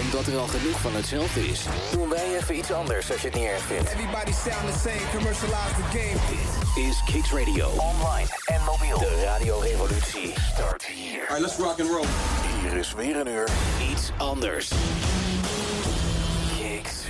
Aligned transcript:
Omdat 0.00 0.26
er 0.26 0.38
al 0.38 0.46
genoeg 0.46 0.80
van 0.80 0.94
hetzelfde 0.94 1.48
is, 1.48 1.64
doen 1.92 2.08
wij 2.08 2.36
even 2.36 2.56
iets 2.56 2.72
anders 2.72 3.12
als 3.12 3.20
je 3.20 3.26
het 3.28 3.36
niet 3.36 3.46
erg 3.46 3.62
vindt. 3.62 3.90
Everybody 3.90 4.32
sound 4.32 4.72
the 4.72 4.78
same, 4.88 5.10
commercialize 5.16 5.74
the 5.76 5.98
game. 5.98 6.18
Dit 6.74 6.84
is 6.84 7.02
Kicks 7.04 7.32
Radio. 7.32 7.68
Online 7.68 8.28
en 8.44 8.60
mobiel. 8.64 8.98
De 8.98 9.22
radiorevolutie 9.24 10.32
start 10.52 10.84
hier. 10.84 11.20
Alright, 11.20 11.40
let's 11.40 11.56
rock 11.56 11.80
and 11.80 11.90
roll. 11.90 12.06
Hier 12.60 12.78
is 12.78 12.92
weer 12.92 13.16
een 13.16 13.28
uur 13.28 13.48
iets 13.90 14.10
anders. 14.16 14.70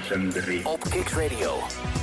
Hilversum 0.00 0.30
3. 0.30 0.64
Op 0.64 0.80
Kicks 0.90 1.14
Radio. 1.14 1.99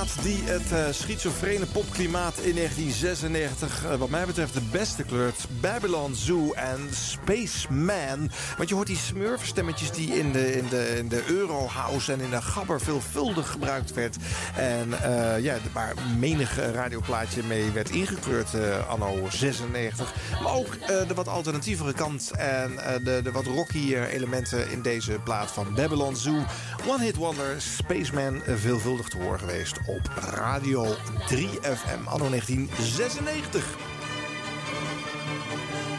Die 0.00 0.42
het 0.44 0.72
uh, 0.72 0.84
schizofrene 0.90 1.66
popklimaat 1.66 2.38
in 2.38 2.54
1996... 2.54 3.84
Uh, 3.84 3.94
wat 3.94 4.08
mij 4.08 4.26
betreft 4.26 4.54
de 4.54 4.62
beste 4.72 5.02
kleurt. 5.02 5.46
Babylon 5.60 6.14
Zoo 6.14 6.52
en 6.52 6.88
Spaceman. 6.92 8.30
Want 8.56 8.68
je 8.68 8.74
hoort 8.74 8.86
die 8.86 8.96
smurfstemmetjes 8.96 9.90
die 9.90 10.18
in 10.18 10.32
de, 10.32 10.56
in 10.56 10.68
de, 10.68 10.96
in 10.98 11.08
de 11.08 11.22
Eurohouse... 11.26 12.12
en 12.12 12.20
in 12.20 12.30
de 12.30 12.42
Gabber 12.42 12.80
veelvuldig 12.80 13.50
gebruikt 13.50 13.94
werd. 13.94 14.16
En 14.56 14.88
uh, 14.88 15.38
ja, 15.38 15.56
waar 15.72 15.94
menig 16.18 16.72
radioplaatje 16.72 17.42
mee 17.42 17.70
werd 17.70 17.90
ingekleurd 17.90 18.48
anno 18.88 19.26
96. 19.30 20.14
Maar 20.42 20.54
ook 20.54 20.86
de 20.86 21.14
wat 21.14 21.28
alternatievere 21.28 21.92
kant... 21.92 22.30
en 22.30 22.70
de, 23.04 23.20
de 23.22 23.32
wat 23.32 23.46
rocky 23.46 23.94
elementen 23.94 24.70
in 24.70 24.82
deze 24.82 25.12
plaat 25.24 25.50
van 25.50 25.74
Babylon 25.74 26.16
Zoo. 26.16 26.44
One 26.86 27.04
Hit 27.04 27.16
Wonder, 27.16 27.60
Spaceman, 27.60 28.42
veel 28.44 28.56
veelvuldig 28.56 29.08
te 29.08 29.16
horen 29.16 29.38
geweest 29.38 29.78
op 29.90 30.10
Radio 30.30 30.86
3FM 31.34 32.04
anno 32.04 32.28
1996. 32.28 33.64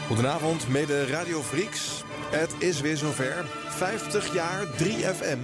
Goedenavond, 0.06 0.68
mede 0.68 1.06
Radio 1.06 1.42
Freaks. 1.42 2.04
Het 2.30 2.54
is 2.58 2.80
weer 2.80 2.96
zover. 2.96 3.44
50 3.68 4.34
jaar 4.34 4.66
3FM, 4.66 5.38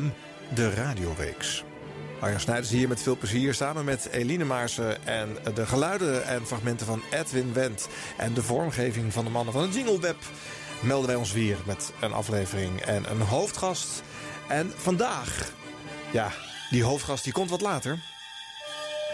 de 0.54 0.74
radioreeks. 0.74 1.64
Arjan 2.20 2.40
Snijders 2.40 2.70
hier 2.70 2.88
met 2.88 3.02
veel 3.02 3.16
plezier 3.16 3.54
samen 3.54 3.84
met 3.84 4.08
Eline 4.10 4.44
Maarsen... 4.44 5.06
en 5.06 5.36
de 5.54 5.66
geluiden 5.66 6.26
en 6.26 6.46
fragmenten 6.46 6.86
van 6.86 7.02
Edwin 7.10 7.52
Wendt... 7.52 7.88
en 8.16 8.34
de 8.34 8.42
vormgeving 8.42 9.12
van 9.12 9.24
de 9.24 9.30
mannen 9.30 9.52
van 9.52 9.62
het 9.62 9.74
Jingleweb... 9.74 10.16
melden 10.80 11.06
wij 11.06 11.16
ons 11.16 11.32
weer 11.32 11.56
met 11.66 11.92
een 12.00 12.12
aflevering 12.12 12.80
en 12.80 13.10
een 13.10 13.20
hoofdgast. 13.20 14.02
En 14.48 14.72
vandaag, 14.76 15.52
ja, 16.10 16.32
die 16.70 16.82
hoofdgast 16.82 17.24
die 17.24 17.32
komt 17.32 17.50
wat 17.50 17.60
later. 17.60 17.98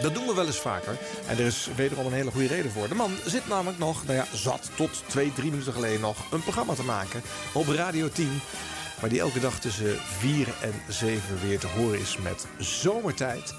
Dat 0.01 0.15
doen 0.15 0.27
we 0.27 0.35
wel 0.35 0.47
eens 0.47 0.61
vaker. 0.61 0.97
En 1.27 1.39
er 1.39 1.47
is 1.47 1.69
wederom 1.77 2.07
een 2.07 2.13
hele 2.13 2.31
goede 2.31 2.47
reden 2.47 2.71
voor. 2.71 2.89
De 2.89 2.95
man 2.95 3.17
zit 3.27 3.49
namelijk 3.49 3.79
nog, 3.79 4.05
nou 4.05 4.17
ja, 4.17 4.27
zat 4.33 4.71
tot 4.77 5.03
twee, 5.07 5.33
drie 5.33 5.51
minuten 5.51 5.73
geleden 5.73 6.01
nog... 6.01 6.33
een 6.33 6.43
programma 6.43 6.75
te 6.75 6.83
maken 6.83 7.23
op 7.53 7.69
Radio 7.69 8.09
10... 8.09 8.41
waar 9.01 9.11
die 9.11 9.21
elke 9.21 9.41
dag 9.41 9.61
tussen 9.61 9.97
4 10.01 10.49
en 10.61 10.73
7 10.89 11.41
weer 11.41 11.59
te 11.59 11.67
horen 11.67 12.01
is 12.01 12.19
met 12.19 12.47
Zomertijd... 12.59 13.55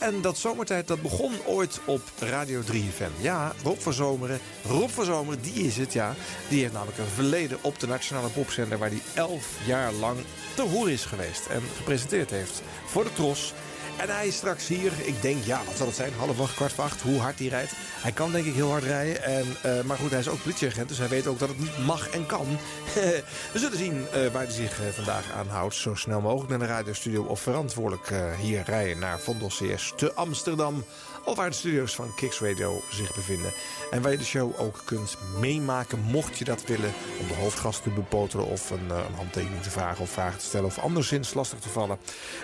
En 0.00 0.20
dat 0.20 0.38
zomertijd 0.38 0.88
dat 0.88 1.02
begon 1.02 1.32
ooit 1.46 1.80
op 1.84 2.00
Radio 2.18 2.60
3FM. 2.60 3.20
Ja, 3.20 3.52
Rob 3.62 3.78
van 3.78 3.92
Zomeren. 3.92 4.40
Rob 4.68 4.88
van 4.88 5.04
Zomeren, 5.04 5.42
die 5.42 5.66
is 5.66 5.76
het, 5.76 5.92
ja. 5.92 6.14
Die 6.48 6.60
heeft 6.60 6.72
namelijk 6.72 6.98
een 6.98 7.06
verleden 7.14 7.58
op 7.60 7.78
de 7.80 7.86
Nationale 7.86 8.28
Popzender... 8.28 8.78
waar 8.78 8.88
hij 8.88 9.02
elf 9.14 9.46
jaar 9.66 9.92
lang 9.92 10.18
te 10.54 10.62
horen 10.62 10.92
is 10.92 11.04
geweest. 11.04 11.46
En 11.46 11.62
gepresenteerd 11.76 12.30
heeft 12.30 12.62
voor 12.86 13.04
de 13.04 13.12
Tros. 13.12 13.52
En 14.00 14.08
hij 14.08 14.26
is 14.26 14.36
straks 14.36 14.66
hier, 14.66 14.92
ik 15.04 15.22
denk, 15.22 15.44
ja, 15.44 15.60
wat 15.66 15.76
zal 15.76 15.86
het 15.86 15.96
zijn? 15.96 16.12
Half 16.18 16.40
acht, 16.40 16.54
kwart 16.54 16.72
voor 16.72 16.84
acht, 16.84 17.02
hoe 17.02 17.18
hard 17.18 17.38
hij 17.38 17.48
rijdt. 17.48 17.72
Hij 17.76 18.12
kan 18.12 18.32
denk 18.32 18.46
ik 18.46 18.54
heel 18.54 18.70
hard 18.70 18.82
rijden. 18.82 19.22
En, 19.22 19.46
uh, 19.66 19.82
maar 19.82 19.96
goed, 19.96 20.10
hij 20.10 20.18
is 20.18 20.28
ook 20.28 20.42
politieagent, 20.42 20.88
dus 20.88 20.98
hij 20.98 21.08
weet 21.08 21.26
ook 21.26 21.38
dat 21.38 21.48
het 21.48 21.58
niet 21.58 21.78
mag 21.86 22.10
en 22.10 22.26
kan. 22.26 22.46
We 23.52 23.58
zullen 23.58 23.78
zien 23.78 23.94
uh, 23.94 24.26
waar 24.32 24.42
hij 24.42 24.52
zich 24.52 24.80
uh, 24.80 24.86
vandaag 24.86 25.32
aan 25.32 25.48
houdt. 25.48 25.74
Zo 25.74 25.94
snel 25.94 26.20
mogelijk 26.20 26.48
naar 26.48 26.58
de 26.58 26.66
radiostudio 26.66 27.22
of 27.22 27.40
verantwoordelijk 27.40 28.12
hier 28.40 28.62
rijden 28.66 28.98
naar 28.98 29.20
Vondel 29.20 29.48
CS 29.48 29.92
te 29.96 30.14
Amsterdam. 30.14 30.84
Of 31.24 31.36
waar 31.36 31.50
de 31.50 31.56
studio's 31.56 31.94
van 31.94 32.14
Kicks 32.14 32.40
Radio 32.40 32.82
zich 32.90 33.14
bevinden. 33.14 33.52
En 33.90 34.02
waar 34.02 34.12
je 34.12 34.18
de 34.18 34.24
show 34.24 34.60
ook 34.60 34.82
kunt 34.84 35.16
meemaken, 35.38 36.00
mocht 36.00 36.38
je 36.38 36.44
dat 36.44 36.64
willen... 36.66 36.92
om 37.20 37.28
de 37.28 37.34
hoofdgast 37.34 37.82
te 37.82 37.90
bepoteren 37.90 38.46
of 38.46 38.70
een, 38.70 38.90
een 38.90 39.14
handtekening 39.14 39.62
te 39.62 39.70
vragen... 39.70 40.02
of 40.02 40.10
vragen 40.10 40.38
te 40.38 40.44
stellen 40.44 40.66
of 40.66 40.78
anderszins 40.78 41.34
lastig 41.34 41.58
te 41.58 41.68
vallen. 41.68 41.98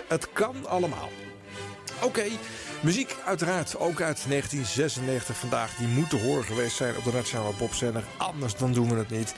Het 0.07 0.27
kan 0.33 0.67
allemaal. 0.67 1.09
Oké, 2.01 2.23
muziek 2.81 3.15
uiteraard 3.25 3.77
ook 3.77 4.01
uit 4.01 4.25
1996 4.27 5.37
vandaag. 5.37 5.75
Die 5.75 5.87
moet 5.87 6.09
te 6.09 6.15
horen 6.17 6.43
geweest 6.43 6.75
zijn 6.75 6.97
op 6.97 7.03
de 7.03 7.11
Nationale 7.11 7.53
Popzender. 7.53 8.03
Anders 8.17 8.55
dan 8.55 8.73
doen 8.73 8.89
we 8.89 8.95
het 8.95 9.09
niet. 9.09 9.35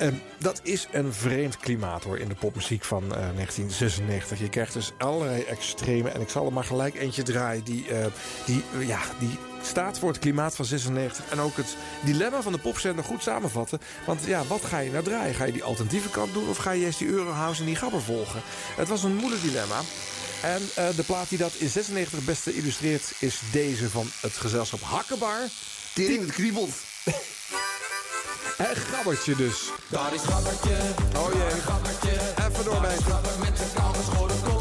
Uh, 0.00 0.08
dat 0.38 0.60
is 0.62 0.88
een 0.92 1.12
vreemd 1.12 1.56
klimaat 1.56 2.04
hoor 2.04 2.18
in 2.18 2.28
de 2.28 2.34
popmuziek 2.34 2.84
van 2.84 3.02
uh, 3.02 3.10
1996. 3.10 4.38
Je 4.38 4.48
krijgt 4.48 4.72
dus 4.72 4.92
allerlei 4.98 5.42
extreme. 5.42 6.10
En 6.10 6.20
ik 6.20 6.28
zal 6.28 6.46
er 6.46 6.52
maar 6.52 6.64
gelijk 6.64 6.94
eentje 6.94 7.22
draaien 7.22 7.64
die, 7.64 7.86
uh, 7.90 8.04
die, 8.46 8.62
ja, 8.86 9.00
die 9.18 9.38
staat 9.62 9.98
voor 9.98 10.08
het 10.08 10.18
klimaat 10.18 10.56
van 10.56 10.64
96. 10.64 11.24
En 11.30 11.40
ook 11.40 11.56
het 11.56 11.76
dilemma 12.04 12.42
van 12.42 12.52
de 12.52 12.58
popzender 12.58 13.04
goed 13.04 13.22
samenvatten. 13.22 13.80
Want 14.06 14.24
ja, 14.24 14.44
wat 14.44 14.64
ga 14.64 14.78
je 14.78 14.90
nou 14.90 15.04
draaien? 15.04 15.34
Ga 15.34 15.44
je 15.44 15.52
die 15.52 15.64
alternatieve 15.64 16.08
kant 16.08 16.32
doen 16.32 16.48
of 16.48 16.56
ga 16.56 16.70
je 16.70 16.84
eerst 16.84 16.98
die 16.98 17.08
Eurohouse 17.08 17.60
en 17.60 17.66
die 17.66 17.76
gabber 17.76 18.02
volgen? 18.02 18.42
Het 18.76 18.88
was 18.88 19.02
een 19.02 19.16
moeilijk 19.16 19.42
dilemma. 19.42 19.80
En 20.42 20.62
uh, 20.62 20.96
de 20.96 21.02
plaat 21.02 21.28
die 21.28 21.38
dat 21.38 21.52
in 21.54 21.68
96 21.68 22.16
het 22.16 22.24
beste 22.24 22.56
illustreert 22.56 23.12
is 23.18 23.40
deze 23.52 23.90
van 23.90 24.06
het 24.20 24.32
gezelschap 24.32 24.80
Hakkebar. 24.80 25.40
Tering, 25.94 26.20
het 26.20 26.32
kriebelt. 26.32 26.74
en 28.56 28.76
Gabbertje 28.76 29.36
dus. 29.36 29.70
Daar 29.88 30.14
is 30.14 30.20
Gabbertje. 30.20 30.76
Oh 31.16 31.32
jee. 31.32 31.60
Gabbertje. 31.60 32.10
Even 32.48 32.64
doorbijten. 32.64 33.04
Gabber 33.04 33.38
met 33.38 33.56
zijn 33.56 33.72
koude 33.74 33.98
schoren 34.02 34.59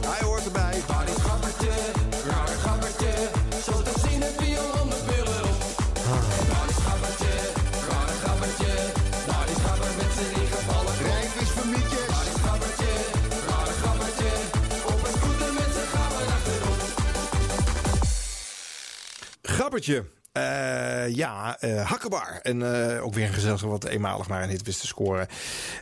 een 19.60 20.19
Eh, 20.32 21.16
ja, 21.16 21.58
uh, 21.62 21.90
Hakkebar. 21.90 22.40
En 22.42 22.60
uh, 22.60 23.04
ook 23.06 23.14
weer 23.14 23.28
een 23.28 23.34
gezelschap 23.34 23.70
wat 23.70 23.86
eenmalig 23.86 24.28
maar 24.28 24.44
een 24.44 24.50
hit 24.50 24.66
wist 24.66 24.80
te 24.80 24.88
scoren. 24.88 25.28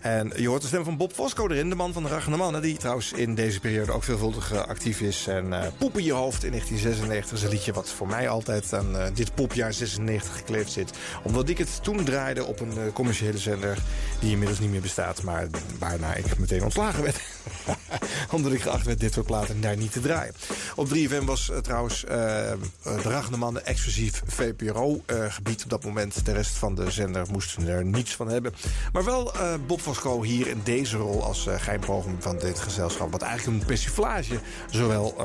En 0.01 0.31
je 0.35 0.47
hoort 0.47 0.61
de 0.61 0.67
stem 0.67 0.83
van 0.83 0.97
Bob 0.97 1.13
Fosco 1.13 1.47
erin, 1.47 1.69
de 1.69 1.75
man 1.75 1.93
van 1.93 2.03
de 2.03 2.09
Rachende 2.09 2.37
Mannen... 2.37 2.61
die 2.61 2.77
trouwens 2.77 3.11
in 3.11 3.35
deze 3.35 3.59
periode 3.59 3.91
ook 3.91 4.03
veelvuldig 4.03 4.67
actief 4.67 5.01
is. 5.01 5.27
En 5.27 5.45
uh, 5.45 5.63
Poep 5.77 5.97
in 5.97 6.03
je 6.03 6.13
hoofd 6.13 6.43
in 6.43 6.49
1996 6.49 7.37
is 7.37 7.43
een 7.43 7.49
liedje 7.49 7.73
wat 7.73 7.89
voor 7.89 8.07
mij 8.07 8.29
altijd 8.29 8.73
aan 8.73 8.95
dit 9.13 9.35
popjaar 9.35 9.73
96 9.73 10.35
gekleefd 10.35 10.71
zit. 10.71 10.91
Omdat 11.23 11.49
ik 11.49 11.57
het 11.57 11.83
toen 11.83 12.03
draaide 12.03 12.45
op 12.45 12.59
een 12.59 12.93
commerciële 12.93 13.37
zender... 13.37 13.77
die 14.19 14.31
inmiddels 14.31 14.59
niet 14.59 14.71
meer 14.71 14.81
bestaat, 14.81 15.23
maar 15.23 15.47
waarna 15.79 16.13
ik 16.15 16.37
meteen 16.37 16.63
ontslagen 16.63 17.03
werd. 17.03 17.21
Omdat 18.31 18.51
ik 18.51 18.61
geacht 18.61 18.85
werd 18.85 18.99
dit 18.99 19.13
soort 19.13 19.25
platen 19.25 19.61
daar 19.61 19.77
niet 19.77 19.91
te 19.91 20.01
draaien. 20.01 20.33
Op 20.75 20.87
3FM 20.95 21.23
was 21.23 21.51
trouwens 21.61 22.01
de 22.01 22.57
Rachende 22.83 23.37
Mannen 23.37 23.65
exclusief 23.65 24.21
VPRO-gebied 24.37 25.63
op 25.63 25.69
dat 25.69 25.83
moment. 25.83 26.25
De 26.25 26.31
rest 26.31 26.55
van 26.55 26.75
de 26.75 26.91
zender 26.91 27.25
moesten 27.31 27.67
er 27.67 27.85
niets 27.85 28.15
van 28.15 28.29
hebben. 28.29 28.53
Maar 28.93 29.03
wel 29.03 29.35
uh, 29.35 29.53
Bob 29.67 29.81
Fosco 29.81 30.23
hier 30.23 30.47
in 30.47 30.61
deze 30.63 30.97
rol 30.97 31.23
als 31.23 31.47
uh, 31.47 31.59
geheimprogram 31.59 32.15
van 32.19 32.37
dit 32.37 32.59
gezelschap. 32.59 33.11
Wat 33.11 33.21
eigenlijk 33.21 33.59
een 33.59 33.65
persiflage, 33.67 34.39
zowel, 34.69 35.15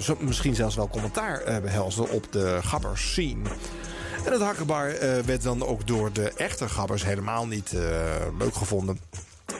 zo, 0.00 0.16
misschien 0.20 0.54
zelfs 0.54 0.76
wel 0.76 0.88
commentaar 0.88 1.60
behelsde 1.62 2.08
op 2.08 2.32
de 2.32 2.58
gabbers 2.62 3.10
scene. 3.10 3.48
En 4.24 4.32
het 4.32 4.42
hakkenbar 4.42 4.94
werd 5.24 5.42
dan 5.42 5.66
ook 5.66 5.86
door 5.86 6.12
de 6.12 6.32
echte 6.36 6.68
gabbers 6.68 7.04
helemaal 7.04 7.46
niet 7.46 7.72
leuk 8.38 8.54
gevonden. 8.54 8.98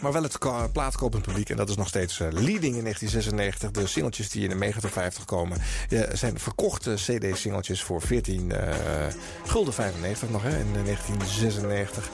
Maar 0.00 0.12
wel 0.12 0.22
het 0.22 0.38
plaatkopend 0.72 1.22
publiek. 1.22 1.50
En 1.50 1.56
dat 1.56 1.68
is 1.68 1.76
nog 1.76 1.88
steeds 1.88 2.18
uh, 2.18 2.28
leading 2.30 2.76
in 2.76 2.82
1996. 2.82 3.70
De 3.70 3.86
singeltjes 3.86 4.30
die 4.30 4.42
in 4.42 4.48
de 4.48 4.54
Mega 4.54 4.88
50 4.88 5.24
komen... 5.24 5.58
Zijn 6.12 6.38
verkochte 6.38 6.94
CD-singeltjes 6.94 7.82
voor 7.82 8.02
14 8.02 8.50
uh, 8.50 8.58
gulden 9.44 9.74
95 9.74 10.30
nog 10.30 10.42
hè, 10.42 10.58
in 10.58 10.72
1996. 10.72 12.10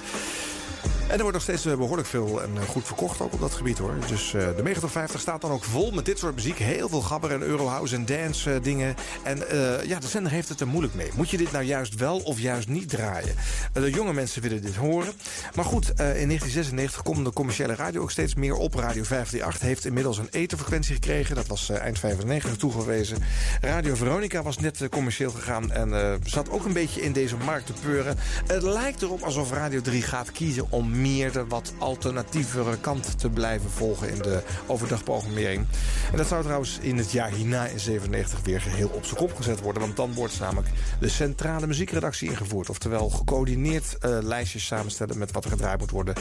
En 1.08 1.18
er 1.18 1.22
wordt 1.22 1.32
nog 1.32 1.42
steeds 1.42 1.62
behoorlijk 1.62 2.08
veel 2.08 2.42
en 2.42 2.66
goed 2.66 2.86
verkocht 2.86 3.20
ook 3.20 3.32
op 3.32 3.40
dat 3.40 3.54
gebied 3.54 3.78
hoor. 3.78 3.94
Dus 4.08 4.32
uh, 4.32 4.46
de 4.56 4.62
Megatop 4.62 4.90
50 4.90 5.20
staat 5.20 5.40
dan 5.40 5.50
ook 5.50 5.64
vol 5.64 5.90
met 5.90 6.04
dit 6.04 6.18
soort 6.18 6.34
muziek. 6.34 6.58
Heel 6.58 6.88
veel 6.88 7.00
gabber 7.00 7.32
en 7.32 7.42
eurohouse 7.42 7.94
en 7.94 8.06
dance 8.06 8.60
dingen. 8.62 8.94
En 9.22 9.38
ja, 9.86 9.98
de 9.98 10.06
zender 10.06 10.32
heeft 10.32 10.48
het 10.48 10.60
er 10.60 10.66
moeilijk 10.66 10.94
mee. 10.94 11.10
Moet 11.14 11.30
je 11.30 11.36
dit 11.36 11.52
nou 11.52 11.64
juist 11.64 11.94
wel 11.94 12.18
of 12.18 12.40
juist 12.40 12.68
niet 12.68 12.88
draaien? 12.88 13.34
de 13.72 13.90
jonge 13.90 14.12
mensen 14.12 14.42
willen 14.42 14.62
dit 14.62 14.76
horen. 14.76 15.12
Maar 15.54 15.64
goed, 15.64 15.88
in 15.88 15.96
1996 15.96 17.02
komt 17.02 17.24
de 17.24 17.32
commerciële 17.32 17.74
radio 17.74 18.00
ook 18.02 18.10
steeds 18.10 18.34
meer 18.34 18.54
op. 18.54 18.74
Radio 18.74 19.02
538 19.02 19.60
heeft 19.68 19.84
inmiddels 19.84 20.18
een 20.18 20.28
etenfrequentie 20.30 20.94
gekregen. 20.94 21.34
Dat 21.34 21.46
was 21.46 21.68
eind 21.68 21.98
95 21.98 22.56
toegewezen. 22.56 23.18
Radio 23.60 23.94
Veronica 23.94 24.42
was 24.42 24.58
net 24.58 24.88
commercieel 24.90 25.30
gegaan 25.30 25.72
en 25.72 26.20
zat 26.24 26.50
ook 26.50 26.64
een 26.64 26.72
beetje 26.72 27.02
in 27.02 27.12
deze 27.12 27.36
markt 27.36 27.66
te 27.66 27.72
peuren. 27.82 28.18
Het 28.46 28.62
lijkt 28.62 29.02
erop 29.02 29.22
alsof 29.22 29.50
Radio 29.50 29.80
3 29.80 30.02
gaat 30.02 30.32
kiezen 30.32 30.70
om 30.72 31.00
meer 31.00 31.32
de 31.32 31.46
wat 31.46 31.72
alternatievere 31.78 32.78
kant 32.78 33.18
te 33.18 33.30
blijven 33.30 33.70
volgen 33.70 34.08
in 34.08 34.18
de 34.18 34.42
overdagprogrammering. 34.66 35.66
En 36.10 36.16
dat 36.16 36.26
zou 36.26 36.42
trouwens 36.42 36.78
in 36.80 36.98
het 36.98 37.12
jaar 37.12 37.30
hierna 37.30 37.66
in 37.66 37.80
97 37.80 38.40
weer 38.42 38.60
geheel 38.60 38.88
op 38.88 39.04
zijn 39.04 39.16
kop 39.16 39.36
gezet 39.36 39.60
worden. 39.60 39.82
Want 39.82 39.96
dan 39.96 40.14
wordt 40.14 40.40
namelijk 40.40 40.68
de 41.00 41.08
centrale 41.08 41.66
muziekredactie 41.66 42.28
ingevoerd. 42.28 42.70
Oftewel 42.70 43.10
gecoördineerd 43.10 43.96
uh, 44.04 44.18
lijstjes 44.22 44.66
samenstellen 44.66 45.18
met 45.18 45.32
wat 45.32 45.44
er 45.44 45.50
gedraaid 45.50 45.78
moet 45.78 45.90
worden. 45.90 46.14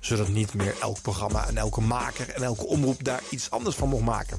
Zodat 0.00 0.28
niet 0.28 0.54
meer 0.54 0.74
elk 0.80 1.02
programma 1.02 1.46
en 1.48 1.56
elke 1.56 1.80
maker 1.80 2.28
en 2.28 2.42
elke 2.42 2.66
omroep 2.66 3.04
daar 3.04 3.22
iets 3.30 3.50
anders 3.50 3.76
van 3.76 3.88
mocht 3.88 4.04
maken. 4.04 4.38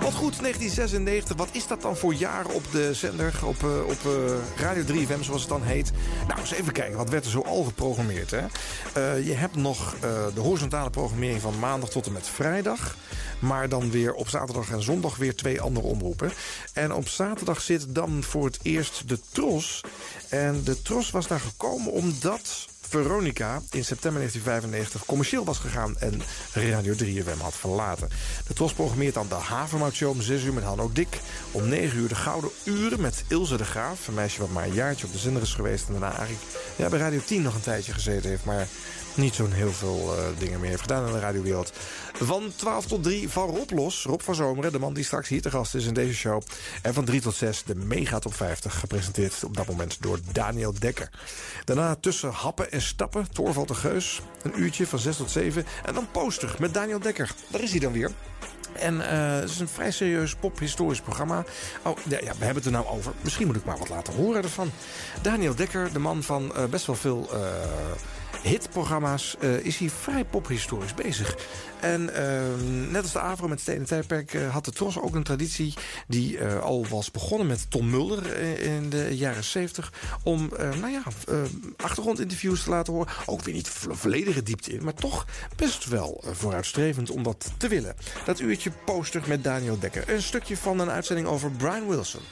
Wat 0.00 0.14
goed, 0.14 0.40
1996. 0.40 1.36
Wat 1.36 1.48
is 1.52 1.66
dat 1.66 1.82
dan 1.82 1.96
voor 1.96 2.14
jaar 2.14 2.46
op 2.46 2.62
de 2.72 2.94
zender, 2.94 3.34
op, 3.44 3.62
uh, 3.62 3.86
op 3.86 3.98
uh, 4.06 4.12
Radio 4.56 4.82
3FM 4.82 5.20
zoals 5.20 5.40
het 5.40 5.50
dan 5.50 5.62
heet? 5.62 5.92
Nou, 6.28 6.40
eens 6.40 6.52
even 6.52 6.72
kijken. 6.72 6.96
Wat 6.96 7.10
werd 7.10 7.24
er 7.24 7.30
zo 7.30 7.40
al 7.40 7.62
geprogrammeerd, 7.62 8.30
hè? 8.30 8.43
Uh, 8.96 9.26
je 9.26 9.32
hebt 9.32 9.56
nog 9.56 9.96
de 10.34 10.40
horizontale 10.40 10.90
programmering 10.90 11.40
van 11.40 11.58
maandag 11.58 11.90
tot 11.90 12.06
en 12.06 12.12
met 12.12 12.28
vrijdag. 12.28 12.96
Maar 13.38 13.68
dan 13.68 13.90
weer 13.90 14.14
op 14.14 14.28
zaterdag 14.28 14.70
en 14.70 14.82
zondag 14.82 15.16
weer 15.16 15.34
twee 15.34 15.60
andere 15.60 15.86
omroepen. 15.86 16.32
En 16.72 16.92
op 16.92 17.08
zaterdag 17.08 17.60
zit 17.60 17.94
dan 17.94 18.22
voor 18.22 18.44
het 18.44 18.58
eerst 18.62 19.08
de 19.08 19.18
Tros. 19.32 19.80
En 20.28 20.64
de 20.64 20.82
Tros 20.82 21.10
was 21.10 21.26
daar 21.26 21.40
gekomen 21.40 21.92
omdat 21.92 22.66
Veronica 23.02 23.62
in 23.70 23.84
september 23.84 24.20
1995 24.20 25.04
commercieel 25.04 25.44
was 25.44 25.58
gegaan 25.58 25.98
en 25.98 26.22
Radio 26.52 26.94
3FM 26.94 27.40
had 27.40 27.54
verlaten. 27.54 28.08
De 28.46 28.54
Tros 28.54 28.72
programmeert 28.72 29.14
dan 29.14 29.28
de 29.28 29.34
Havermout 29.34 29.94
Show 29.94 30.10
om 30.10 30.22
6 30.22 30.42
uur 30.42 30.52
met 30.52 30.64
Hanno 30.64 30.90
Dik. 30.92 31.20
Om 31.50 31.68
9 31.68 31.98
uur 31.98 32.08
de 32.08 32.14
Gouden 32.14 32.50
Uren 32.64 33.00
met 33.00 33.24
Ilse 33.28 33.56
de 33.56 33.64
Graaf. 33.64 34.08
Een 34.08 34.14
meisje 34.14 34.40
wat 34.40 34.50
maar 34.50 34.64
een 34.64 34.72
jaartje 34.72 35.06
op 35.06 35.12
de 35.12 35.18
zender 35.18 35.42
is 35.42 35.54
geweest 35.54 35.86
en 35.86 35.92
daarna 35.92 36.16
eigenlijk 36.16 36.42
ja, 36.76 36.88
bij 36.88 36.98
Radio 36.98 37.20
10 37.24 37.42
nog 37.42 37.54
een 37.54 37.60
tijdje 37.60 37.92
gezeten 37.92 38.30
heeft. 38.30 38.44
Maar 38.44 38.66
niet 39.16 39.34
zo'n 39.34 39.52
heel 39.52 39.72
veel 39.72 40.16
uh, 40.18 40.24
dingen 40.38 40.60
meer 40.60 40.68
heeft 40.68 40.82
gedaan 40.82 41.06
in 41.06 41.12
de 41.12 41.18
radiowereld. 41.18 41.72
Van 42.12 42.52
12 42.56 42.86
tot 42.86 43.02
3 43.02 43.28
van 43.28 43.48
Rob 43.48 43.70
Los. 43.70 44.04
Rob 44.04 44.20
van 44.20 44.34
Zomeren, 44.34 44.72
de 44.72 44.78
man 44.78 44.94
die 44.94 45.04
straks 45.04 45.28
hier 45.28 45.42
te 45.42 45.50
gast 45.50 45.74
is 45.74 45.86
in 45.86 45.94
deze 45.94 46.14
show. 46.14 46.42
En 46.82 46.94
van 46.94 47.04
3 47.04 47.20
tot 47.20 47.34
6 47.34 47.62
de 47.62 47.74
Mega 47.74 48.18
Top 48.18 48.34
50. 48.34 48.78
Gepresenteerd 48.78 49.44
op 49.44 49.56
dat 49.56 49.66
moment 49.66 49.96
door 50.00 50.18
Daniel 50.32 50.74
Dekker. 50.78 51.10
Daarna 51.64 51.94
tussen 51.94 52.30
happen 52.30 52.72
en 52.72 52.82
stappen. 52.82 53.26
Torvald 53.32 53.68
de 53.68 53.74
Geus. 53.74 54.20
Een 54.42 54.60
uurtje 54.60 54.86
van 54.86 54.98
6 54.98 55.16
tot 55.16 55.30
7. 55.30 55.66
En 55.84 55.94
dan 55.94 56.10
poster 56.10 56.54
met 56.58 56.74
Daniel 56.74 57.00
Dekker. 57.00 57.34
Daar 57.50 57.62
is 57.62 57.70
hij 57.70 57.80
dan 57.80 57.92
weer. 57.92 58.10
En 58.72 58.94
uh, 58.94 59.34
het 59.34 59.50
is 59.50 59.60
een 59.60 59.68
vrij 59.68 59.90
serieus 59.90 60.34
pop-historisch 60.34 61.00
programma. 61.00 61.44
Oh, 61.82 61.98
ja, 62.08 62.18
we 62.18 62.26
hebben 62.26 62.54
het 62.54 62.64
er 62.64 62.70
nou 62.70 62.86
over. 62.86 63.12
Misschien 63.20 63.46
moet 63.46 63.56
ik 63.56 63.64
maar 63.64 63.78
wat 63.78 63.88
laten 63.88 64.14
horen 64.14 64.42
ervan. 64.42 64.70
Daniel 65.22 65.54
Dekker, 65.54 65.92
de 65.92 65.98
man 65.98 66.22
van 66.22 66.52
uh, 66.56 66.64
best 66.64 66.86
wel 66.86 66.96
veel... 66.96 67.28
hitprogramma's 68.42 69.36
uh, 69.40 69.64
is 69.64 69.76
hij 69.76 69.90
vrij 69.90 70.24
pophistorisch 70.24 70.94
bezig. 70.94 71.36
En 71.80 72.00
uh, 72.00 72.90
net 72.90 73.02
als 73.02 73.12
de 73.12 73.20
Avro 73.20 73.48
met 73.48 73.60
Stenen 73.60 73.86
Tijdperk 73.86 74.32
uh, 74.32 74.52
had 74.52 74.64
de 74.64 74.70
Tros 74.70 75.00
ook 75.00 75.14
een 75.14 75.22
traditie... 75.22 75.74
die 76.08 76.44
al 76.44 76.86
was 76.86 77.10
begonnen 77.10 77.46
met 77.46 77.70
Tom 77.70 77.90
Mulder 77.90 78.38
in 78.60 78.90
de 78.90 79.16
jaren 79.16 79.44
70... 79.44 79.92
om 80.22 80.50
nou 80.80 80.88
ja, 80.88 81.02
achtergrondinterviews 81.76 82.62
te 82.62 82.70
laten 82.70 82.92
horen. 82.92 83.12
Ook 83.26 83.42
weer 83.42 83.54
niet 83.54 83.68
volledige 83.68 84.42
diepte 84.42 84.72
in, 84.72 84.84
maar 84.84 84.94
toch 84.94 85.26
best 85.56 85.88
wel 85.88 86.24
vooruitstrevend 86.30 87.10
om 87.10 87.22
dat 87.22 87.50
te 87.56 87.68
willen. 87.68 87.96
Dat 88.24 88.40
uurtje 88.40 88.70
poster 88.84 89.22
met 89.26 89.44
Daniel 89.44 89.78
Dekker. 89.78 90.10
Een 90.10 90.22
stukje 90.22 90.56
van 90.56 90.78
een 90.78 90.90
uitzending 90.90 91.28
over 91.28 91.50
Brian 91.50 91.88
Wilson. 91.88 92.22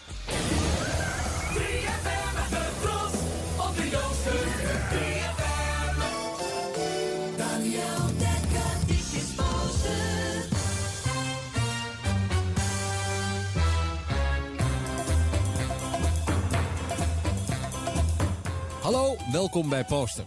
Hallo, 18.83 19.17
welkom 19.33 19.69
bij 19.69 19.85
Poster. 19.85 20.25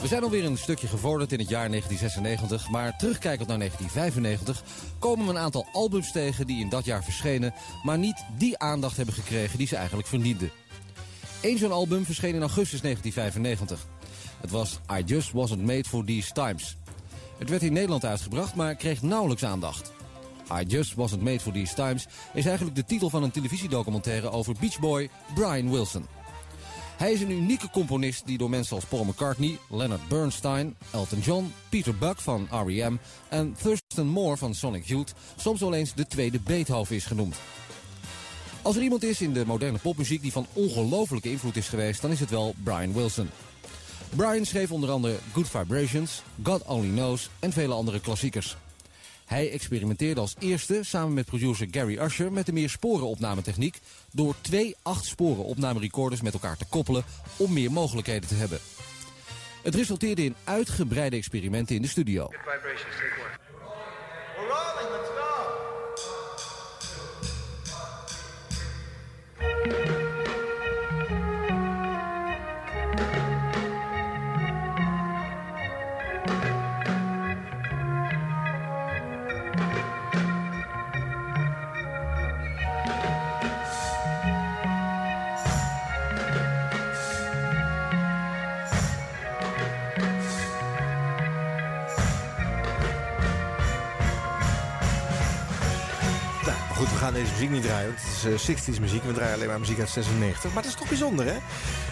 We 0.00 0.06
zijn 0.06 0.22
alweer 0.22 0.44
een 0.44 0.58
stukje 0.58 0.86
gevorderd 0.86 1.32
in 1.32 1.38
het 1.38 1.48
jaar 1.48 1.68
1996, 1.68 2.70
maar 2.70 2.98
terugkijkend 2.98 3.48
naar 3.48 3.58
1995 3.58 4.62
komen 4.98 5.26
we 5.26 5.32
een 5.32 5.38
aantal 5.38 5.66
albums 5.72 6.12
tegen 6.12 6.46
die 6.46 6.60
in 6.60 6.68
dat 6.68 6.84
jaar 6.84 7.04
verschenen, 7.04 7.54
maar 7.82 7.98
niet 7.98 8.24
die 8.38 8.58
aandacht 8.58 8.96
hebben 8.96 9.14
gekregen 9.14 9.58
die 9.58 9.66
ze 9.66 9.76
eigenlijk 9.76 10.08
verdienden. 10.08 10.50
Eén 11.42 11.58
zo'n 11.58 11.72
album 11.72 12.04
verscheen 12.04 12.34
in 12.34 12.40
augustus 12.40 12.80
1995. 12.80 13.86
Het 14.40 14.50
was 14.50 14.80
I 14.98 15.02
Just 15.04 15.32
Wasn't 15.32 15.62
Made 15.62 15.84
For 15.84 16.04
These 16.04 16.32
Times. 16.32 16.76
Het 17.38 17.50
werd 17.50 17.62
in 17.62 17.72
Nederland 17.72 18.04
uitgebracht, 18.04 18.54
maar 18.54 18.74
kreeg 18.74 19.02
nauwelijks 19.02 19.44
aandacht. 19.44 19.92
I 20.60 20.64
Just 20.66 20.94
Wasn't 20.94 21.22
Made 21.22 21.40
For 21.40 21.52
These 21.52 21.74
Times 21.74 22.06
is 22.34 22.46
eigenlijk 22.46 22.76
de 22.76 22.84
titel 22.84 23.10
van 23.10 23.22
een 23.22 23.30
televisiedocumentaire 23.30 24.30
over 24.30 24.54
Beach 24.60 24.80
Boy 24.80 25.10
Brian 25.34 25.70
Wilson. 25.70 26.15
Hij 26.96 27.12
is 27.12 27.20
een 27.20 27.30
unieke 27.30 27.70
componist 27.70 28.26
die 28.26 28.38
door 28.38 28.50
mensen 28.50 28.76
als 28.76 28.84
Paul 28.84 29.04
McCartney, 29.04 29.58
Leonard 29.70 30.08
Bernstein, 30.08 30.76
Elton 30.90 31.18
John, 31.18 31.52
Peter 31.68 31.96
Buck 31.96 32.20
van 32.20 32.48
R.E.M. 32.50 32.96
en 33.28 33.56
Thurston 33.62 34.06
Moore 34.06 34.36
van 34.36 34.54
Sonic 34.54 34.84
Youth 34.84 35.14
soms 35.36 35.60
wel 35.60 35.74
eens 35.74 35.94
de 35.94 36.06
tweede 36.06 36.40
Beethoven 36.40 36.96
is 36.96 37.04
genoemd. 37.04 37.36
Als 38.62 38.76
er 38.76 38.82
iemand 38.82 39.02
is 39.02 39.20
in 39.20 39.32
de 39.32 39.46
moderne 39.46 39.78
popmuziek 39.78 40.22
die 40.22 40.32
van 40.32 40.46
ongelofelijke 40.52 41.30
invloed 41.30 41.56
is 41.56 41.68
geweest, 41.68 42.02
dan 42.02 42.10
is 42.10 42.20
het 42.20 42.30
wel 42.30 42.54
Brian 42.62 42.92
Wilson. 42.92 43.30
Brian 44.14 44.44
schreef 44.44 44.72
onder 44.72 44.90
andere 44.90 45.16
Good 45.32 45.48
Vibrations, 45.48 46.22
God 46.42 46.62
Only 46.62 46.90
Knows 46.90 47.30
en 47.38 47.52
vele 47.52 47.74
andere 47.74 48.00
klassiekers. 48.00 48.56
Hij 49.26 49.50
experimenteerde 49.50 50.20
als 50.20 50.34
eerste 50.38 50.80
samen 50.82 51.14
met 51.14 51.26
producer 51.26 51.68
Gary 51.70 51.98
Usher 51.98 52.32
met 52.32 52.46
de 52.46 52.52
meer 52.52 52.70
sporenopnametechniek 52.70 53.80
door 54.12 54.34
twee 54.40 54.76
acht 54.82 55.04
sporen 55.04 55.44
opnamerecorders 55.44 56.20
met 56.20 56.32
elkaar 56.32 56.56
te 56.56 56.64
koppelen 56.68 57.04
om 57.36 57.52
meer 57.52 57.72
mogelijkheden 57.72 58.28
te 58.28 58.34
hebben. 58.34 58.58
Het 59.62 59.74
resulteerde 59.74 60.24
in 60.24 60.36
uitgebreide 60.44 61.16
experimenten 61.16 61.76
in 61.76 61.82
de 61.82 61.88
studio. 61.88 62.28
Gaan 97.06 97.14
deze 97.14 97.32
muziek 97.32 97.50
niet 97.50 97.62
draaien. 97.62 97.94
Het 97.94 98.34
is 98.34 98.46
eh, 98.46 98.56
60s 98.56 98.80
muziek. 98.80 99.02
We 99.02 99.12
draaien 99.12 99.34
alleen 99.34 99.48
maar 99.48 99.58
muziek 99.58 99.78
uit 99.78 99.88
96. 99.88 100.52
Maar 100.52 100.62
dat 100.62 100.72
is 100.72 100.78
toch 100.78 100.88
bijzonder, 100.88 101.26
hè? 101.26 101.36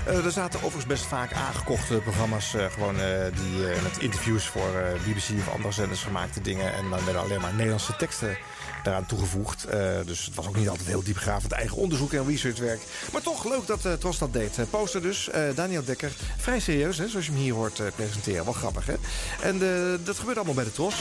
Eh, 0.07 0.25
er 0.25 0.31
zaten 0.31 0.59
overigens 0.59 0.87
best 0.87 1.05
vaak 1.05 1.33
aangekochte 1.33 1.95
programma's... 1.95 2.55
eh, 2.55 2.67
gewoon 2.67 2.97
die 3.35 3.83
met 3.83 3.99
interviews 3.99 4.45
voor 4.47 4.71
BBC 5.05 5.39
of 5.39 5.55
andere 5.55 5.73
zenders 5.73 6.03
gemaakte 6.03 6.41
dingen. 6.41 6.75
En 6.75 6.91
dan 6.91 7.05
werden 7.05 7.23
alleen 7.23 7.41
maar 7.41 7.53
Nederlandse 7.53 7.97
teksten 7.97 8.39
daaraan 8.83 9.07
toegevoegd. 9.07 9.67
Dus 10.05 10.25
het 10.25 10.35
was 10.35 10.47
ook 10.47 10.57
niet 10.57 10.69
altijd 10.69 10.89
heel 10.89 11.03
diepgravend 11.03 11.53
eigen 11.53 11.77
onderzoek 11.77 12.13
en 12.13 12.27
researchwerk. 12.27 12.81
Maar 13.13 13.23
toch 13.23 13.45
leuk 13.45 13.67
dat 13.67 13.85
uh, 13.85 13.93
Tros 13.93 14.19
dat 14.19 14.33
deed. 14.33 14.59
Poster 14.71 15.03
dus, 15.03 15.31
Daniel 15.55 15.85
Dekker. 15.85 16.13
Vrij 16.37 16.61
serieus, 16.61 16.99
hè, 16.99 17.09
zoals 17.09 17.27
je 17.27 17.33
hem 17.33 17.41
hier 17.41 17.55
hoort 17.55 17.81
presenteren. 17.97 18.45
Wel 18.45 18.53
grappig, 18.53 18.87
hè? 18.87 18.95
En 19.41 19.59
dat 20.05 20.19
gebeurt 20.19 20.37
allemaal 20.37 20.55
bij 20.55 20.65
de 20.65 20.73
Tros. 20.73 20.95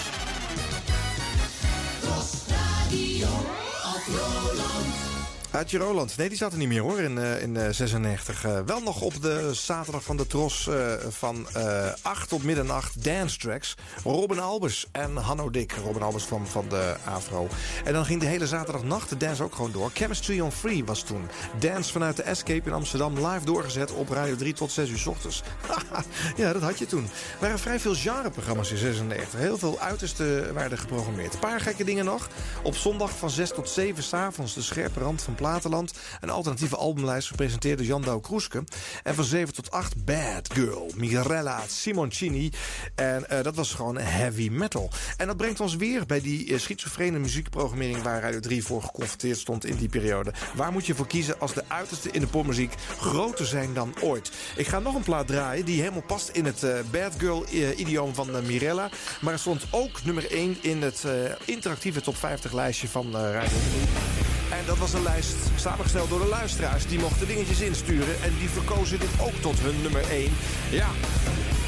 Uitje 5.53 5.77
Roland. 5.77 6.17
Nee, 6.17 6.29
die 6.29 6.37
zat 6.37 6.51
er 6.51 6.57
niet 6.57 6.67
meer 6.67 6.81
hoor 6.81 6.99
in, 6.99 7.17
eh, 7.17 7.41
in 7.41 7.57
eh, 7.57 7.67
96. 7.71 8.45
Eh, 8.45 8.59
wel 8.65 8.81
nog 8.81 9.01
op 9.01 9.21
de 9.21 9.53
zaterdag 9.53 10.03
van 10.03 10.17
de 10.17 10.27
Tros 10.27 10.67
eh, 10.67 10.93
van 11.09 11.47
eh 11.53 11.91
8 12.01 12.29
tot 12.29 12.43
middernacht 12.43 13.03
dance 13.03 13.37
tracks. 13.37 13.75
Robin 14.03 14.39
Albers 14.39 14.85
en 14.91 15.15
Hanno 15.15 15.49
Dik. 15.49 15.71
Robin 15.85 16.01
Albers 16.01 16.23
van, 16.23 16.47
van 16.47 16.65
de 16.69 16.95
Afro. 17.05 17.47
En 17.83 17.93
dan 17.93 18.05
ging 18.05 18.19
de 18.19 18.25
hele 18.25 18.47
zaterdagnacht 18.47 19.09
de 19.09 19.17
dance 19.17 19.43
ook 19.43 19.55
gewoon 19.55 19.71
door. 19.71 19.89
Chemistry 19.93 20.39
on 20.39 20.51
Free 20.51 20.85
was 20.85 21.03
toen. 21.03 21.27
Dance 21.59 21.91
vanuit 21.91 22.15
de 22.15 22.23
Escape 22.23 22.69
in 22.69 22.73
Amsterdam 22.73 23.27
live 23.27 23.45
doorgezet 23.45 23.91
op 23.91 24.09
Radio 24.09 24.35
3 24.35 24.53
tot 24.53 24.71
6 24.71 24.89
uur 24.89 24.97
s 24.97 25.05
ochtends. 25.07 25.43
ja, 26.35 26.53
dat 26.53 26.61
had 26.61 26.79
je 26.79 26.85
toen. 26.85 27.03
Er 27.03 27.39
waren 27.39 27.59
vrij 27.59 27.79
veel 27.79 27.95
genreprogramma's 27.95 28.71
in 28.71 28.77
96. 28.77 29.39
Heel 29.39 29.57
veel 29.57 29.79
uitersten 29.79 30.53
werden 30.53 30.77
geprogrammeerd. 30.77 31.33
Een 31.33 31.39
paar 31.39 31.59
gekke 31.59 31.83
dingen 31.83 32.05
nog. 32.05 32.29
Op 32.63 32.75
zondag 32.75 33.17
van 33.17 33.29
6 33.29 33.49
tot 33.49 33.69
7 33.69 34.03
s'avonds 34.03 34.53
de 34.53 34.61
scherpe 34.61 34.99
rand 34.99 35.21
van 35.21 35.35
Platenland. 35.43 35.93
Een 36.21 36.29
alternatieve 36.29 36.75
albumlijst 36.75 37.27
gepresenteerd 37.27 37.77
door 37.77 37.87
Jan 37.87 38.01
Douw 38.01 38.19
Kroeske. 38.19 38.63
En 39.03 39.15
van 39.15 39.23
7 39.23 39.53
tot 39.53 39.71
8 39.71 40.05
Bad 40.05 40.53
Girl, 40.53 40.91
Mirella 40.95 41.63
Simoncini. 41.67 42.51
En 42.95 43.29
eh, 43.29 43.43
dat 43.43 43.55
was 43.55 43.73
gewoon 43.73 43.97
heavy 43.97 44.49
metal. 44.51 44.89
En 45.17 45.27
dat 45.27 45.37
brengt 45.37 45.59
ons 45.59 45.75
weer 45.75 46.05
bij 46.05 46.21
die 46.21 46.47
uh, 46.47 46.59
schizofrene 46.59 47.19
muziekprogrammering... 47.19 48.01
waar 48.01 48.21
Radio 48.21 48.39
3 48.39 48.63
voor 48.63 48.81
geconfronteerd 48.81 49.37
stond 49.37 49.65
in 49.65 49.75
die 49.75 49.89
periode. 49.89 50.33
Waar 50.55 50.71
moet 50.71 50.85
je 50.85 50.95
voor 50.95 51.07
kiezen 51.07 51.39
als 51.39 51.53
de 51.53 51.63
uiterste 51.67 52.11
in 52.11 52.21
de 52.21 52.27
popmuziek 52.27 52.73
groter 52.97 53.45
zijn 53.45 53.73
dan 53.73 53.93
ooit? 54.01 54.31
Ik 54.55 54.67
ga 54.67 54.79
nog 54.79 54.95
een 54.95 55.03
plaat 55.03 55.27
draaien 55.27 55.65
die 55.65 55.79
helemaal 55.79 56.01
past 56.01 56.29
in 56.29 56.45
het 56.45 56.63
uh, 56.63 56.73
Bad 56.91 57.13
Girl-idioom 57.17 58.13
van 58.13 58.45
Mirella. 58.45 58.89
Maar 59.21 59.39
stond 59.39 59.65
ook 59.71 60.03
nummer 60.03 60.31
1 60.31 60.57
in 60.61 60.81
het 60.81 61.05
interactieve 61.45 62.01
top 62.01 62.17
50 62.17 62.53
lijstje 62.53 62.87
van 62.87 63.11
Radio 63.11 63.57
3. 63.71 64.13
En 64.59 64.65
dat 64.65 64.77
was 64.77 64.93
een 64.93 65.03
lijst 65.03 65.32
samengesteld 65.55 66.09
door 66.09 66.19
de 66.19 66.27
luisteraars. 66.27 66.85
Die 66.87 66.99
mochten 66.99 67.27
dingetjes 67.27 67.59
insturen 67.59 68.15
en 68.23 68.33
die 68.39 68.49
verkozen 68.49 68.99
dit 68.99 69.15
ook 69.19 69.37
tot 69.41 69.59
hun 69.59 69.81
nummer 69.81 70.03
1. 70.09 70.31
Ja. 70.69 70.89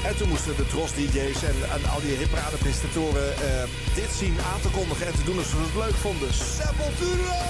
En 0.03 0.17
toen 0.17 0.29
moesten 0.29 0.55
de 0.55 0.67
Tros-dj's 0.67 1.43
en, 1.43 1.57
en, 1.75 1.89
al 1.93 2.01
die 2.01 2.15
hitparade-presentatoren 2.15 3.27
uh, 3.27 3.63
dit 3.95 4.11
zien 4.17 4.35
aan 4.53 4.61
te 4.61 4.69
kondigen... 4.69 5.07
en 5.07 5.13
te 5.13 5.23
doen 5.23 5.37
alsof 5.37 5.51
ze 5.51 5.65
het 5.71 5.83
leuk 5.85 5.97
vonden. 6.05 6.33
Sepultura! 6.33 7.43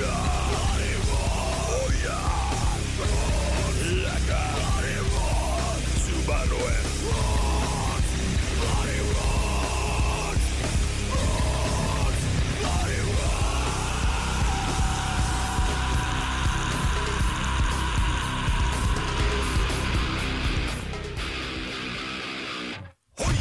Ja! 0.00 0.18
Oh 1.76 1.88
ja! 2.06 2.20
Lekker! 4.06 4.54
Subaru 6.04 6.62
Hoi! 23.16 23.34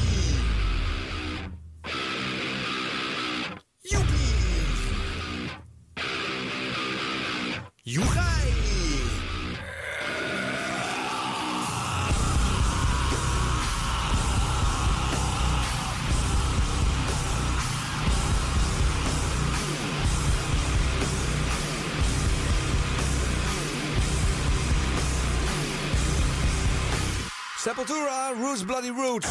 Joepie! 7.85 8.32
Sepultura, 27.83 28.31
Roots 28.39 28.63
Bloody 28.63 28.91
Roots. 28.91 29.27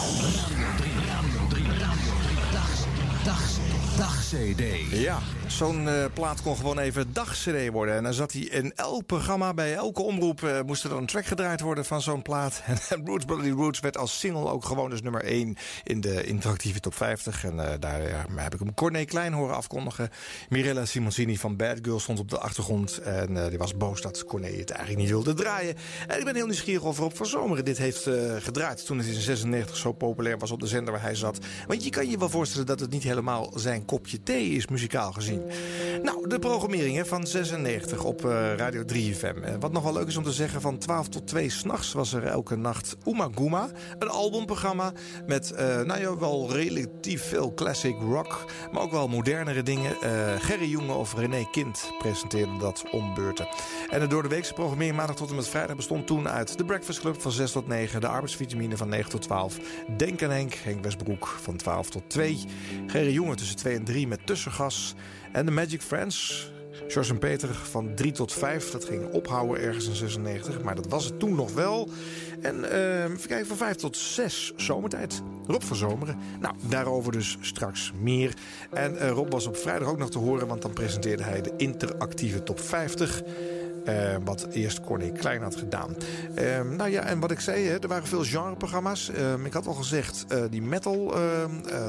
Dag-CD. 3.97 4.89
Ja, 4.91 5.23
zo'n 5.57 5.85
uh, 5.85 6.05
plaat 6.15 6.43
kon 6.43 6.57
gewoon 6.57 6.79
even 6.79 7.13
dag-CD 7.13 7.71
worden. 7.71 7.95
En 7.95 8.03
dan 8.03 8.15
zat 8.15 8.33
hij 8.33 8.43
in 8.43 8.73
elk 8.75 9.07
programma, 9.07 9.55
bij 9.55 9.75
elke 9.75 10.03
omroep... 10.03 10.41
Uh, 10.41 10.61
moest 10.67 10.85
er 10.85 10.91
dan 10.91 10.99
een 10.99 11.07
track 11.07 11.25
gedraaid 11.25 11.61
worden 11.61 11.85
van 11.85 12.03
zo'n 12.03 12.23
plaat. 12.23 12.63
En 12.91 13.07
Roots 13.07 13.25
Bloody 13.25 13.51
Roots 13.51 13.81
werd 13.81 13.97
als 13.97 14.19
single 14.19 14.51
ook 14.51 14.65
gewoon 14.65 14.91
dus 14.91 15.03
nummer 15.03 15.25
1... 15.25 15.57
in 15.85 16.01
de 16.01 16.25
interactieve 16.25 16.81
top 16.81 16.95
50. 16.95 17.45
En 17.45 17.55
uh, 17.55 17.71
daar 17.81 18.27
heb 18.35 18.55
ik 18.55 18.61
hem 18.61 18.75
Corné 18.75 19.05
Klein 19.05 19.33
horen 19.33 19.57
afkondigen. 19.57 20.11
Mirella 20.49 20.85
Simoncini 20.85 21.39
van 21.39 21.57
Bad 21.57 21.79
Girl 21.83 22.01
stond 22.01 22.19
op 22.19 22.31
de 22.31 22.39
achtergrond. 22.39 22.99
En 22.99 23.49
die 23.49 23.59
was 23.59 23.77
boos 23.77 24.01
dat 24.01 24.25
Corné 24.25 24.51
het 24.51 24.71
eigenlijk 24.71 25.01
niet 25.01 25.09
wilde 25.09 25.35
draaien. 25.35 25.75
En 26.09 26.19
ik 26.19 26.25
ben 26.25 26.35
heel 26.35 26.47
nieuwsgierig 26.47 26.83
of 26.83 26.99
Rob 26.99 27.13
van 27.15 27.27
Zomeren 27.27 27.65
dit 27.65 27.79
heeft 27.79 28.09
gedraaid... 28.39 28.87
toen 28.87 28.99
het 28.99 29.07
in 29.07 29.21
96 29.21 29.77
zo 29.77 29.93
populair 29.93 30.39
was 30.39 30.51
op 30.51 30.61
de 30.61 30.67
zender 30.67 30.93
waar 30.93 31.03
hij 31.03 31.15
zat. 31.15 31.39
Want 31.67 31.85
je 31.85 31.91
kan 31.91 32.09
je 32.09 32.19
wel 32.19 32.29
voorstellen 32.29 32.67
dat 32.67 32.81
het 32.81 32.91
niet 32.91 33.03
helemaal 33.03 33.53
zijn 33.55 33.85
kopje 33.85 34.23
thee 34.23 34.51
is, 34.51 34.67
muzikaal 34.67 35.13
gezien. 35.13 35.42
Nou, 36.03 36.29
de 36.29 36.39
programmering 36.39 36.97
hè, 36.97 37.07
van 37.07 37.27
96 37.27 38.05
op 38.05 38.25
uh, 38.25 38.55
Radio 38.55 38.83
3FM. 38.83 39.37
Uh, 39.37 39.55
wat 39.61 39.73
nog 39.73 39.83
wel 39.83 39.93
leuk 39.93 40.07
is 40.07 40.17
om 40.17 40.25
te 40.25 40.33
zeggen, 40.33 40.61
van 40.61 40.79
12 40.79 41.09
tot 41.09 41.27
2 41.27 41.51
s'nachts 41.51 41.93
was 41.93 42.13
er 42.13 42.27
elke 42.27 42.57
nacht 42.57 42.97
Uma 43.05 43.29
Guma. 43.35 43.69
Een 43.99 44.09
albumprogramma 44.09 44.93
met, 45.27 45.53
uh, 45.53 45.59
nou 45.81 46.01
ja, 46.01 46.17
wel 46.17 46.53
relatief 46.53 47.29
veel 47.29 47.55
classic 47.55 47.97
rock. 48.01 48.45
Maar 48.73 48.83
ook 48.83 48.91
wel 48.91 49.09
modernere 49.09 49.63
dingen. 49.63 49.97
Gerry 50.39 50.71
Jonge 50.71 50.93
of 50.93 51.15
René 51.15 51.49
Kind 51.51 51.91
presenteerden 51.99 52.59
dat 52.59 52.85
om 52.91 53.15
beurten. 53.15 53.49
En 53.91 54.01
de 54.01 54.07
door 54.07 54.23
de 54.23 54.29
weekse 54.29 54.53
programmering 54.53 54.97
maandag 54.97 55.17
tot 55.17 55.31
en 55.31 55.37
met 55.37 55.49
vrijdag 55.49 55.77
bestond 55.77 56.07
toen 56.07 56.29
uit... 56.29 56.59
de 56.59 56.65
Breakfast 56.65 57.01
Club 57.01 57.21
van 57.21 57.33
6 57.33 57.53
tot 57.53 57.67
9, 57.67 58.01
de 58.01 58.09
arbeidsvitamine 58.09 58.77
van 58.77 58.89
9 58.89 59.11
tot 59.11 59.23
12... 59.23 59.59
Denk 59.97 60.23
aan 60.23 60.31
Henk, 60.31 60.55
Henk 60.55 60.85
Westbroek 60.85 61.27
van 61.27 61.57
12 61.57 61.91
tot 61.91 62.03
2... 62.11 62.39
Gerry 62.87 63.13
Jonge 63.13 63.35
tussen 63.35 63.57
2 63.57 63.77
en 63.77 63.85
3 63.85 64.09
met 64.09 64.27
tussengas... 64.27 64.95
En 65.33 65.47
de 65.47 65.53
Magic 65.53 65.83
Friends, 65.83 66.51
George 66.89 67.13
en 67.13 67.19
Peter 67.19 67.49
van 67.55 67.95
3 67.95 68.13
tot 68.13 68.33
5. 68.33 68.71
Dat 68.71 68.85
ging 68.85 69.13
ophouden 69.13 69.63
ergens 69.63 69.89
in 69.89 69.95
96, 69.95 70.63
maar 70.63 70.75
dat 70.75 70.87
was 70.87 71.05
het 71.05 71.19
toen 71.19 71.35
nog 71.35 71.53
wel. 71.53 71.89
En 72.41 72.57
uh, 73.31 73.45
van 73.45 73.57
5 73.57 73.77
tot 73.77 73.97
6 73.97 74.53
zomertijd. 74.57 75.23
Rob 75.47 75.63
van 75.63 75.77
Zomeren. 75.77 76.19
Nou, 76.41 76.55
daarover 76.69 77.13
dus 77.13 77.39
straks 77.41 77.93
meer. 78.01 78.35
En 78.71 78.95
uh, 78.95 79.11
Rob 79.11 79.33
was 79.33 79.47
op 79.47 79.57
vrijdag 79.57 79.89
ook 79.89 79.99
nog 79.99 80.11
te 80.11 80.19
horen, 80.19 80.47
want 80.47 80.63
dan 80.63 80.73
presenteerde 80.73 81.23
hij 81.23 81.43
de 81.43 81.53
interactieve 81.57 82.43
top 82.43 82.61
50. 82.61 83.23
Uh, 83.89 84.17
wat 84.25 84.47
eerst 84.53 84.81
Corné 84.81 85.11
Klein 85.11 85.43
had 85.43 85.57
gedaan. 85.57 85.97
Uh, 86.39 86.61
nou 86.61 86.91
ja, 86.91 87.03
en 87.03 87.21
wat 87.21 87.31
ik 87.31 87.41
zei, 87.41 87.67
hè, 87.67 87.79
er 87.79 87.89
waren 87.89 88.07
veel 88.07 88.25
genreprogramma's. 88.25 89.11
Uh, 89.11 89.45
ik 89.45 89.53
had 89.53 89.67
al 89.67 89.75
gezegd, 89.75 90.25
die 90.51 90.63
metal, 90.63 91.07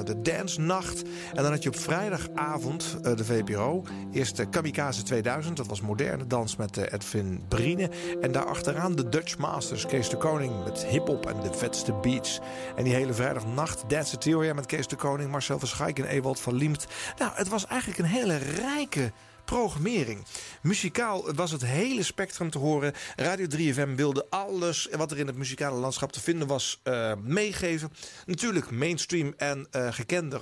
de 0.04 0.22
dance 0.22 0.62
nacht. 0.62 1.02
En 1.34 1.44
dan 1.44 1.52
had 1.52 1.64
je 1.64 1.70
op 1.70 1.78
vrijdagavond 1.78 2.98
de 3.02 3.26
VPRO. 3.26 3.84
Eerst 4.12 4.38
de 4.38 4.50
Kamikaze 4.50 5.04
2000, 5.04 5.58
dat 5.58 5.68
was 5.68 5.82
moderne 5.82 6.28
dans 6.28 6.56
met 6.56 6.78
Edwin 6.78 7.44
Brine. 7.48 7.90
En 8.22 8.32
daarachteraan 8.32 8.96
de 8.96 9.10
Dutch 9.10 9.38
Masters, 9.38 9.86
Kees 9.86 10.10
de 10.10 10.18
Koning 10.18 10.64
met 10.64 10.86
hip-hop 10.86 11.26
en 11.26 11.40
de 11.42 11.54
vetste 11.54 11.94
beats. 11.94 12.40
En 12.76 12.84
die 12.84 12.94
hele 12.94 13.14
vrijdagnacht, 13.14 13.84
Dance 13.88 14.18
Theoria 14.18 14.54
met 14.54 14.66
Kees 14.66 14.88
de 14.88 14.96
Koning, 14.96 15.32
Marcel 15.32 15.60
Verschaik 15.60 16.00
en 16.00 16.06
Ewald 16.06 16.40
van 16.40 16.54
Liemt. 16.54 16.88
Nou, 17.18 17.32
het 17.36 17.48
was 17.48 17.68
eigenlijk 17.68 18.00
een 18.00 18.06
hele 18.06 18.38
rijke 18.38 19.12
programmering. 19.46 20.26
Muzikaal 20.62 21.34
was 21.34 21.52
het 21.52 21.66
hele 21.66 22.04
spectrum 22.04 22.50
te 22.50 22.58
horen. 22.58 22.94
Radio 23.16 23.48
3FM 23.58 23.96
wilde 23.96 24.26
alles 24.30 24.90
wat 24.98 25.12
er 25.12 25.20
in 25.20 25.28
het 25.28 25.38
muzikale 25.38 25.80
landschap 25.80 26.12
te 26.12 26.22
vinden 26.22 26.48
was 26.48 26.82
uh, 26.84 27.12
meegeven. 27.24 27.92
Natuurlijk 28.26 28.72
mainstream 28.72 29.34
en 29.38 29.68
uh, 29.72 29.88
gekender 29.92 30.42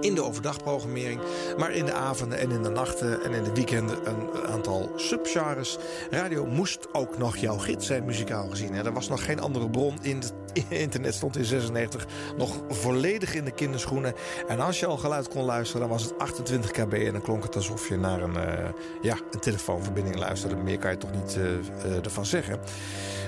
in 0.00 0.14
de 0.14 0.22
overdagprogrammering. 0.22 1.20
Maar 1.58 1.72
in 1.72 1.84
de 1.84 1.92
avonden 1.92 2.38
en 2.38 2.50
in 2.50 2.62
de 2.62 2.68
nachten 2.68 3.22
en 3.22 3.32
in 3.32 3.44
de 3.44 3.52
weekenden 3.52 4.08
een 4.08 4.46
aantal 4.46 4.92
subgenres. 4.96 5.78
Radio 6.10 6.46
moest 6.46 6.94
ook 6.94 7.18
nog 7.18 7.36
jouw 7.36 7.58
gids 7.58 7.86
zijn, 7.86 8.04
muzikaal 8.04 8.48
gezien. 8.48 8.74
Er 8.74 8.92
was 8.92 9.08
nog 9.08 9.24
geen 9.24 9.40
andere 9.40 9.70
bron. 9.70 9.98
In 10.02 10.16
het 10.16 10.34
internet 10.68 11.14
stond 11.14 11.36
in 11.36 11.44
96 11.44 12.06
nog 12.36 12.60
volledig 12.68 13.34
in 13.34 13.44
de 13.44 13.50
kinderschoenen. 13.50 14.14
En 14.48 14.60
als 14.60 14.80
je 14.80 14.86
al 14.86 14.96
geluid 14.96 15.28
kon 15.28 15.44
luisteren, 15.44 15.80
dan 15.80 15.90
was 15.90 16.02
het 16.02 16.18
28 16.18 16.70
kb. 16.70 16.92
En 16.92 17.12
dan 17.12 17.22
klonk 17.22 17.42
het 17.42 17.56
alsof 17.56 17.88
je 17.88 17.96
naar 18.04 18.22
een, 18.22 18.34
uh, 18.34 18.68
ja, 19.00 19.16
een 19.30 19.40
telefoonverbinding 19.40 20.16
luisterde. 20.16 20.56
Meer 20.56 20.78
kan 20.78 20.90
je 20.90 20.96
toch 20.96 21.12
niet 21.12 21.36
uh, 21.36 21.44
uh, 21.44 22.04
ervan 22.04 22.26
zeggen. 22.26 22.60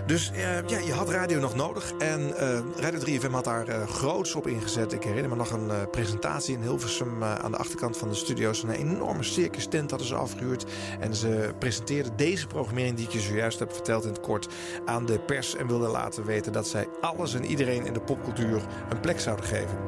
Dus 0.07 0.31
ja, 0.67 0.79
je 0.79 0.93
had 0.93 1.09
radio 1.09 1.41
nog 1.41 1.55
nodig. 1.55 1.93
En 1.99 2.33
Radio 2.77 3.01
3FM 3.01 3.31
had 3.31 3.45
daar 3.45 3.89
groots 3.89 4.35
op 4.35 4.47
ingezet. 4.47 4.93
Ik 4.93 5.03
herinner 5.03 5.31
me 5.31 5.37
nog 5.37 5.51
een 5.51 5.91
presentatie 5.91 6.55
in 6.55 6.63
Hilversum 6.63 7.25
aan 7.25 7.51
de 7.51 7.57
achterkant 7.57 7.97
van 7.97 8.09
de 8.09 8.15
studio's. 8.15 8.63
Een 8.63 8.71
enorme 8.71 9.23
circus 9.23 9.67
tent 9.67 9.91
hadden 9.91 10.09
ze 10.09 10.15
afgehuurd. 10.15 10.65
En 11.01 11.15
ze 11.15 11.55
presenteerden 11.59 12.17
deze 12.17 12.47
programmering 12.47 12.97
die 12.97 13.07
ik 13.07 13.13
je 13.13 13.21
zojuist 13.21 13.59
heb 13.59 13.73
verteld 13.73 14.05
in 14.05 14.11
het 14.11 14.21
kort 14.21 14.49
aan 14.85 15.07
de 15.07 15.19
pers. 15.19 15.57
En 15.57 15.67
wilden 15.67 15.91
laten 15.91 16.25
weten 16.25 16.53
dat 16.53 16.69
zij 16.69 16.89
alles 17.01 17.35
en 17.35 17.45
iedereen 17.45 17.87
in 17.87 17.93
de 17.93 18.01
popcultuur 18.01 18.63
een 18.89 19.01
plek 19.01 19.21
zouden 19.21 19.45
geven. 19.45 19.79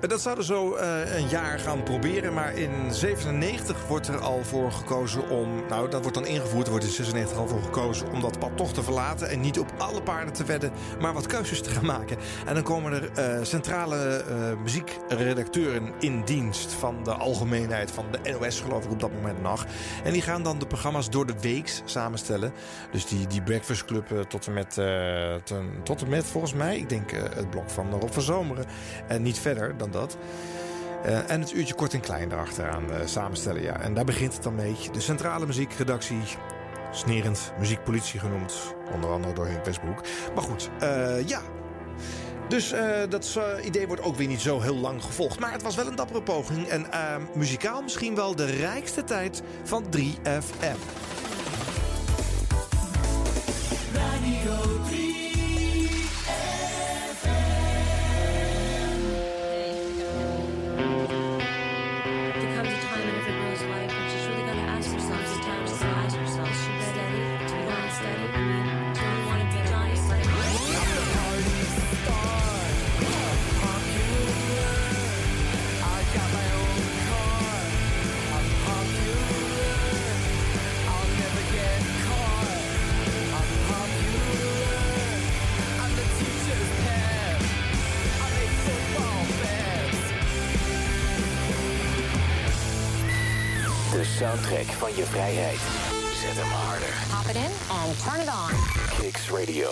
Dat 0.00 0.20
zouden 0.20 0.44
zo 0.44 0.76
uh, 0.76 1.16
een 1.16 1.28
jaar 1.28 1.58
gaan 1.58 1.82
proberen. 1.82 2.34
Maar 2.34 2.54
in 2.54 2.70
97 2.94 3.86
wordt 3.86 4.08
er 4.08 4.18
al 4.18 4.44
voor 4.44 4.72
gekozen 4.72 5.28
om... 5.28 5.62
Nou, 5.68 5.90
dat 5.90 6.00
wordt 6.00 6.16
dan 6.16 6.26
ingevoerd. 6.26 6.64
Er 6.64 6.70
wordt 6.70 6.86
in 6.86 6.92
96 6.92 7.38
al 7.38 7.48
voor 7.48 7.62
gekozen 7.62 8.12
om 8.12 8.20
dat 8.20 8.38
pad 8.38 8.56
toch 8.56 8.72
te 8.72 8.82
verlaten. 8.82 9.28
En 9.28 9.40
niet 9.40 9.58
op 9.58 9.72
alle 9.78 10.02
paarden 10.02 10.34
te 10.34 10.44
wedden, 10.44 10.72
maar 11.00 11.12
wat 11.12 11.26
keuzes 11.26 11.60
te 11.60 11.70
gaan 11.70 11.86
maken. 11.86 12.16
En 12.46 12.54
dan 12.54 12.62
komen 12.62 12.92
er 12.92 13.38
uh, 13.38 13.44
centrale 13.44 14.24
uh, 14.28 14.60
muziekredacteuren 14.62 15.92
in 15.98 16.22
dienst... 16.24 16.72
van 16.72 17.04
de 17.04 17.12
algemeenheid, 17.14 17.90
van 17.90 18.04
de 18.10 18.30
NOS 18.30 18.60
geloof 18.60 18.84
ik 18.84 18.90
op 18.90 19.00
dat 19.00 19.12
moment 19.12 19.42
nog. 19.42 19.66
En 20.04 20.12
die 20.12 20.22
gaan 20.22 20.42
dan 20.42 20.58
de 20.58 20.66
programma's 20.66 21.10
door 21.10 21.26
de 21.26 21.40
weeks 21.40 21.82
samenstellen. 21.84 22.52
Dus 22.92 23.06
die, 23.06 23.26
die 23.26 23.42
Breakfast 23.42 23.84
Club 23.84 24.24
tot 24.28 24.46
en 24.46 24.52
met, 24.52 24.80
tot 25.82 26.02
en 26.02 26.08
met 26.08 26.24
volgens 26.24 26.52
mij... 26.54 26.76
ik 26.76 26.88
denk 26.88 27.10
het 27.10 27.50
blok 27.50 27.70
van 27.70 27.90
Rob 27.90 28.10
van 28.10 28.22
Zomeren. 28.22 28.66
En 29.08 29.22
niet 29.22 29.38
verder 29.38 29.76
dat. 29.90 30.16
Uh, 31.06 31.30
en 31.30 31.40
het 31.40 31.52
uurtje 31.52 31.74
kort 31.74 31.94
en 31.94 32.00
klein 32.00 32.32
erachteraan 32.32 32.84
uh, 32.90 32.96
samenstellen. 33.04 33.62
Ja. 33.62 33.80
En 33.80 33.94
daar 33.94 34.04
begint 34.04 34.32
het 34.32 34.42
dan 34.42 34.54
mee. 34.54 34.76
De 34.92 35.00
centrale 35.00 35.46
muziekredactie, 35.46 36.20
snerend 36.92 37.52
muziekpolitie 37.58 38.20
genoemd. 38.20 38.74
Onder 38.94 39.10
andere 39.10 39.34
door 39.34 39.46
Henk 39.46 39.64
Westbroek. 39.64 40.00
Maar 40.34 40.42
goed, 40.42 40.70
uh, 40.82 41.28
ja. 41.28 41.40
Dus 42.48 42.74
dat 43.08 43.38
idee 43.64 43.86
wordt 43.86 44.02
ook 44.02 44.16
weer 44.16 44.26
niet 44.26 44.40
zo 44.40 44.60
heel 44.60 44.76
lang 44.76 45.02
gevolgd. 45.02 45.38
Maar 45.38 45.52
het 45.52 45.62
was 45.62 45.74
wel 45.74 45.86
een 45.86 45.94
dappere 45.94 46.22
poging. 46.22 46.66
En 46.66 46.86
muzikaal 47.34 47.82
misschien 47.82 48.14
wel 48.14 48.34
de 48.34 48.44
rijkste 48.44 49.04
tijd 49.04 49.42
van 49.64 49.84
3FM. 49.96 50.76
Radio 53.92 54.82
3. 54.88 55.15
Vrijheid. 95.16 95.60
Zet 96.20 96.36
hem 96.36 96.50
harder. 96.50 96.94
Pop 97.10 97.28
it 97.30 97.36
in 97.36 97.52
and 97.70 97.98
turn 98.04 98.20
it 98.20 98.28
on. 98.28 98.52
Kicks 99.00 99.28
Radio. 99.30 99.70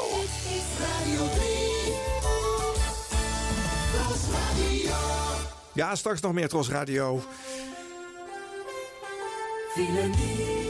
Ja, 5.72 5.94
straks 5.94 6.20
nog 6.20 6.32
meer 6.32 6.48
Tros 6.48 6.68
Radio. 6.68 7.20
Maar 9.76 10.63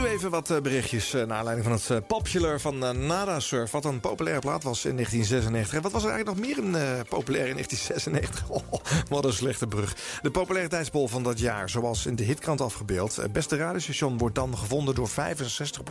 nu 0.00 0.06
even 0.06 0.30
wat 0.30 0.50
eh, 0.50 0.60
berichtjes 0.60 1.12
naar 1.12 1.32
aanleiding 1.32 1.66
van 1.66 1.96
het 1.96 2.06
Popular 2.06 2.60
van 2.60 2.78
Nada 3.06 3.40
Surf. 3.40 3.70
Wat 3.70 3.84
een 3.84 4.00
populaire 4.00 4.40
plaat 4.40 4.62
was 4.62 4.84
in 4.84 4.94
1996. 4.94 5.76
En 5.76 5.82
wat 5.82 5.92
was 5.92 6.04
er 6.04 6.10
eigenlijk 6.10 6.38
nog 6.38 6.46
meer 6.46 6.64
een 6.64 6.96
uh, 6.96 7.00
populair 7.08 7.46
in 7.46 7.54
1996? 7.54 8.48
Oh, 8.70 8.80
wat 9.08 9.24
een 9.24 9.32
slechte 9.32 9.66
brug. 9.66 9.96
De 10.22 10.30
populariteitsbol 10.30 11.08
van 11.08 11.22
dat 11.22 11.38
jaar, 11.38 11.70
zoals 11.70 12.06
in 12.06 12.16
de 12.16 12.22
hitkrant 12.22 12.60
afgebeeld. 12.60 13.16
Het 13.16 13.32
beste 13.32 13.56
radiostation 13.56 14.18
wordt 14.18 14.34
dan 14.34 14.58
gevonden 14.58 14.94
door 14.94 15.08
65% 15.08 15.12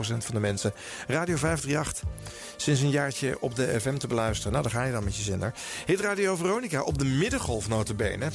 van 0.01 0.33
de 0.33 0.39
mensen. 0.39 0.73
Radio 1.07 1.35
538. 1.35 2.03
Sinds 2.55 2.81
een 2.81 2.89
jaartje 2.89 3.37
op 3.39 3.55
de 3.55 3.79
FM 3.79 3.97
te 3.97 4.07
beluisteren. 4.07 4.51
Nou, 4.51 4.63
daar 4.63 4.73
ga 4.73 4.83
je 4.83 4.91
dan 4.91 5.03
met 5.03 5.15
je 5.15 5.21
zender. 5.21 5.53
Hitradio 5.85 6.35
Veronica 6.35 6.81
op 6.81 6.97
de 6.97 7.05
middengolf 7.05 7.69
notabene. 7.69 8.29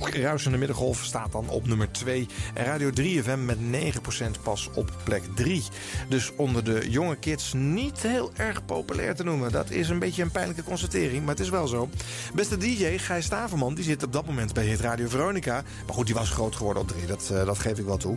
Ruisende 0.00 0.58
middengolf 0.58 1.04
staat 1.04 1.32
dan 1.32 1.48
op 1.48 1.66
nummer 1.66 1.92
2. 1.92 2.26
En 2.54 2.64
Radio 2.64 2.90
3FM 3.00 3.38
met 3.38 3.58
9% 3.58 4.42
pas 4.42 4.70
op 4.78 4.90
plek 5.04 5.22
3. 5.34 5.62
Dus 6.08 6.32
onder 6.36 6.64
de 6.64 6.90
jonge 6.90 7.16
kids 7.16 7.52
niet 7.52 8.02
heel 8.02 8.30
erg 8.36 8.64
populair 8.64 9.14
te 9.14 9.24
noemen. 9.24 9.52
Dat 9.52 9.70
is 9.70 9.88
een 9.88 9.98
beetje 9.98 10.22
een 10.22 10.30
pijnlijke 10.30 10.62
constatering, 10.62 11.20
maar 11.20 11.34
het 11.34 11.44
is 11.44 11.50
wel 11.50 11.66
zo. 11.66 11.88
Beste 12.34 12.56
DJ 12.56 12.98
Gijs 12.98 13.24
Staverman, 13.24 13.74
die 13.74 13.84
zit 13.84 14.02
op 14.02 14.12
dat 14.12 14.26
moment 14.26 14.52
bij 14.52 14.64
Hit 14.64 14.80
Radio 14.80 15.08
Veronica. 15.08 15.62
Maar 15.86 15.94
goed, 15.94 16.06
die 16.06 16.14
was 16.14 16.30
groot 16.30 16.56
geworden 16.56 16.82
op 16.82 16.88
3, 16.88 17.06
dat, 17.06 17.28
uh, 17.32 17.46
dat 17.46 17.58
geef 17.58 17.78
ik 17.78 17.84
wel 17.84 17.96
toe. 17.96 18.16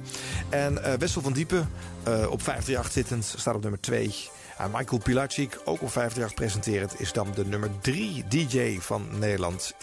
En 0.49 0.73
uh, 0.73 0.93
Wessel 0.93 1.21
van 1.21 1.33
Diepen, 1.33 1.69
uh, 2.07 2.31
op 2.31 2.41
538 2.41 2.91
zittend, 2.91 3.33
staat 3.39 3.55
op 3.55 3.61
nummer 3.61 3.79
2. 3.79 4.13
En 4.57 4.71
Michael 4.71 5.01
Pilacic, 5.01 5.59
ook 5.63 5.81
op 5.81 5.91
538 5.91 6.33
presenterend, 6.33 6.99
is 6.99 7.13
dan 7.13 7.27
de 7.35 7.45
nummer 7.45 7.69
3 7.81 8.23
DJ 8.27 8.77
van 8.79 9.07
Nederland. 9.19 9.73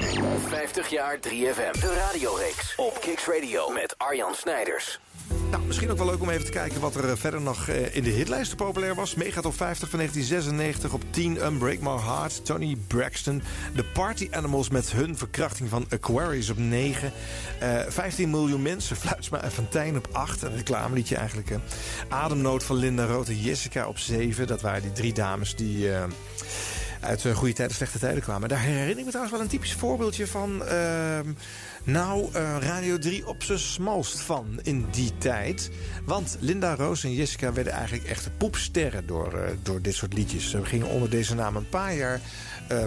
50 0.48 0.88
jaar 0.88 1.16
3FM, 1.16 1.80
de 1.80 1.94
radioreeks 1.98 2.74
op 2.76 3.00
Kicks 3.00 3.26
Radio 3.26 3.68
met 3.70 3.94
Arjan 3.98 4.34
Snijders. 4.34 5.00
Nou, 5.50 5.62
misschien 5.66 5.90
ook 5.90 5.96
wel 5.98 6.06
leuk 6.06 6.20
om 6.20 6.30
even 6.30 6.44
te 6.44 6.50
kijken 6.50 6.80
wat 6.80 6.94
er 6.94 7.18
verder 7.18 7.40
nog 7.40 7.68
in 7.68 8.02
de 8.02 8.10
hitlijsten 8.10 8.56
populair 8.56 8.94
was. 8.94 9.14
Meegaat 9.14 9.44
op 9.44 9.56
50 9.56 9.88
van 9.88 9.98
1996 9.98 10.92
op 10.92 11.12
10 11.12 11.44
Unbreak 11.44 11.80
My 11.80 12.02
Heart, 12.02 12.44
Tony 12.44 12.76
Braxton. 12.86 13.42
De 13.74 13.84
Party 13.84 14.28
Animals 14.30 14.68
met 14.68 14.92
hun 14.92 15.16
verkrachting 15.16 15.68
van 15.68 15.86
Aquarius 15.88 16.50
op 16.50 16.58
9. 16.58 17.12
Uh, 17.62 17.80
15 17.88 18.30
miljoen 18.30 18.62
mensen, 18.62 18.96
Fluitsma 19.06 19.42
en 19.42 19.52
Fantijn 19.52 19.96
op 19.96 20.08
8. 20.12 20.42
Een 20.42 20.56
reclameliedje 20.56 21.16
eigenlijk. 21.16 21.48
Hè. 21.48 21.56
Ademnood 22.08 22.64
van 22.64 22.76
Linda 22.76 23.04
Roth 23.04 23.28
en 23.28 23.40
Jessica 23.40 23.88
op 23.88 23.98
7. 23.98 24.46
Dat 24.46 24.60
waren 24.60 24.82
die 24.82 24.92
drie 24.92 25.12
dames 25.12 25.56
die... 25.56 25.90
uit 27.00 27.24
uh, 27.24 27.34
goede 27.34 27.52
tijden, 27.52 27.76
slechte 27.76 27.98
tijden 27.98 28.22
kwamen. 28.22 28.48
Daar 28.48 28.60
herinner 28.60 28.98
ik 28.98 29.04
me 29.04 29.10
trouwens 29.10 29.32
wel 29.32 29.40
een 29.40 29.50
typisch 29.50 29.72
voorbeeldje 29.72 30.26
van... 30.26 30.62
Uh, 30.62 31.18
nou, 31.84 32.28
uh, 32.34 32.56
Radio 32.60 32.98
3 32.98 33.26
op 33.26 33.42
zijn 33.42 33.58
smalst 33.58 34.20
van 34.20 34.60
in 34.62 34.86
die 34.90 35.12
tijd. 35.18 35.70
Want 36.04 36.36
Linda 36.40 36.74
Roos 36.74 37.04
en 37.04 37.14
Jessica 37.14 37.52
werden 37.52 37.72
eigenlijk 37.72 38.04
echte 38.04 38.30
poepsterren 38.30 39.06
door, 39.06 39.34
uh, 39.34 39.40
door 39.62 39.82
dit 39.82 39.94
soort 39.94 40.14
liedjes. 40.14 40.50
Ze 40.50 40.64
gingen 40.64 40.86
onder 40.86 41.10
deze 41.10 41.34
naam 41.34 41.56
een 41.56 41.68
paar 41.68 41.94
jaar 41.94 42.20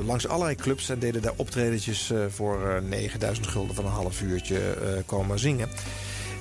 langs 0.06 0.28
allerlei 0.28 0.56
clubs... 0.56 0.90
en 0.90 1.00
deden 1.00 1.22
daar 1.22 1.34
optredetjes 1.36 2.14
voor 2.30 2.82
9000 2.84 3.48
gulden 3.48 3.76
van 3.76 3.86
een 3.86 3.92
half 3.92 4.22
uurtje 4.22 4.76
komen 5.06 5.40
zingen. 5.40 5.70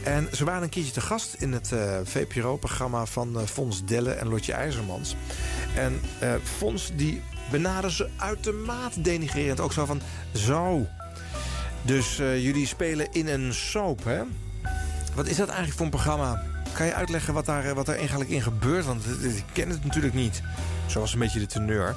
En 0.05 0.29
ze 0.33 0.45
waren 0.45 0.63
een 0.63 0.69
keertje 0.69 0.93
te 0.93 1.01
gast 1.01 1.35
in 1.35 1.53
het 1.53 1.73
VPRO-programma 2.05 3.07
van 3.07 3.37
uh, 3.37 3.43
Fons 3.43 3.85
Delle 3.85 4.11
en 4.11 4.29
Lotje 4.29 4.53
IJzermans. 4.53 5.17
En 5.77 6.01
uh, 6.23 6.35
Fons 6.43 6.91
die 6.95 7.23
benaderde 7.51 7.91
ze 7.91 8.09
uitermate 8.17 9.01
denigrerend. 9.01 9.61
Ook 9.61 9.73
zo 9.73 9.85
van, 9.85 10.01
zo... 10.35 10.87
Dus 11.83 12.17
jullie 12.17 12.67
spelen 12.67 13.13
in 13.13 13.29
een 13.29 13.55
soap, 13.55 14.05
hè? 14.05 14.21
Wat 15.15 15.27
is 15.27 15.37
dat 15.37 15.49
eigenlijk 15.49 15.77
voor 15.77 15.85
een 15.85 15.93
programma? 15.93 16.43
Kan 16.73 16.87
je 16.87 16.95
uitleggen 16.95 17.35
wat 17.35 17.47
daar, 17.47 17.75
wat 17.75 17.87
daar 17.87 17.97
eigenlijk 17.97 18.31
in 18.31 18.43
gebeurt? 18.43 18.85
Want 18.85 19.05
ik 19.23 19.45
ken 19.53 19.69
het 19.69 19.85
natuurlijk 19.85 20.15
niet. 20.15 20.43
Zo 20.87 21.01
was 21.01 21.13
een 21.13 21.19
beetje 21.19 21.39
de 21.39 21.47
teneur. 21.47 21.97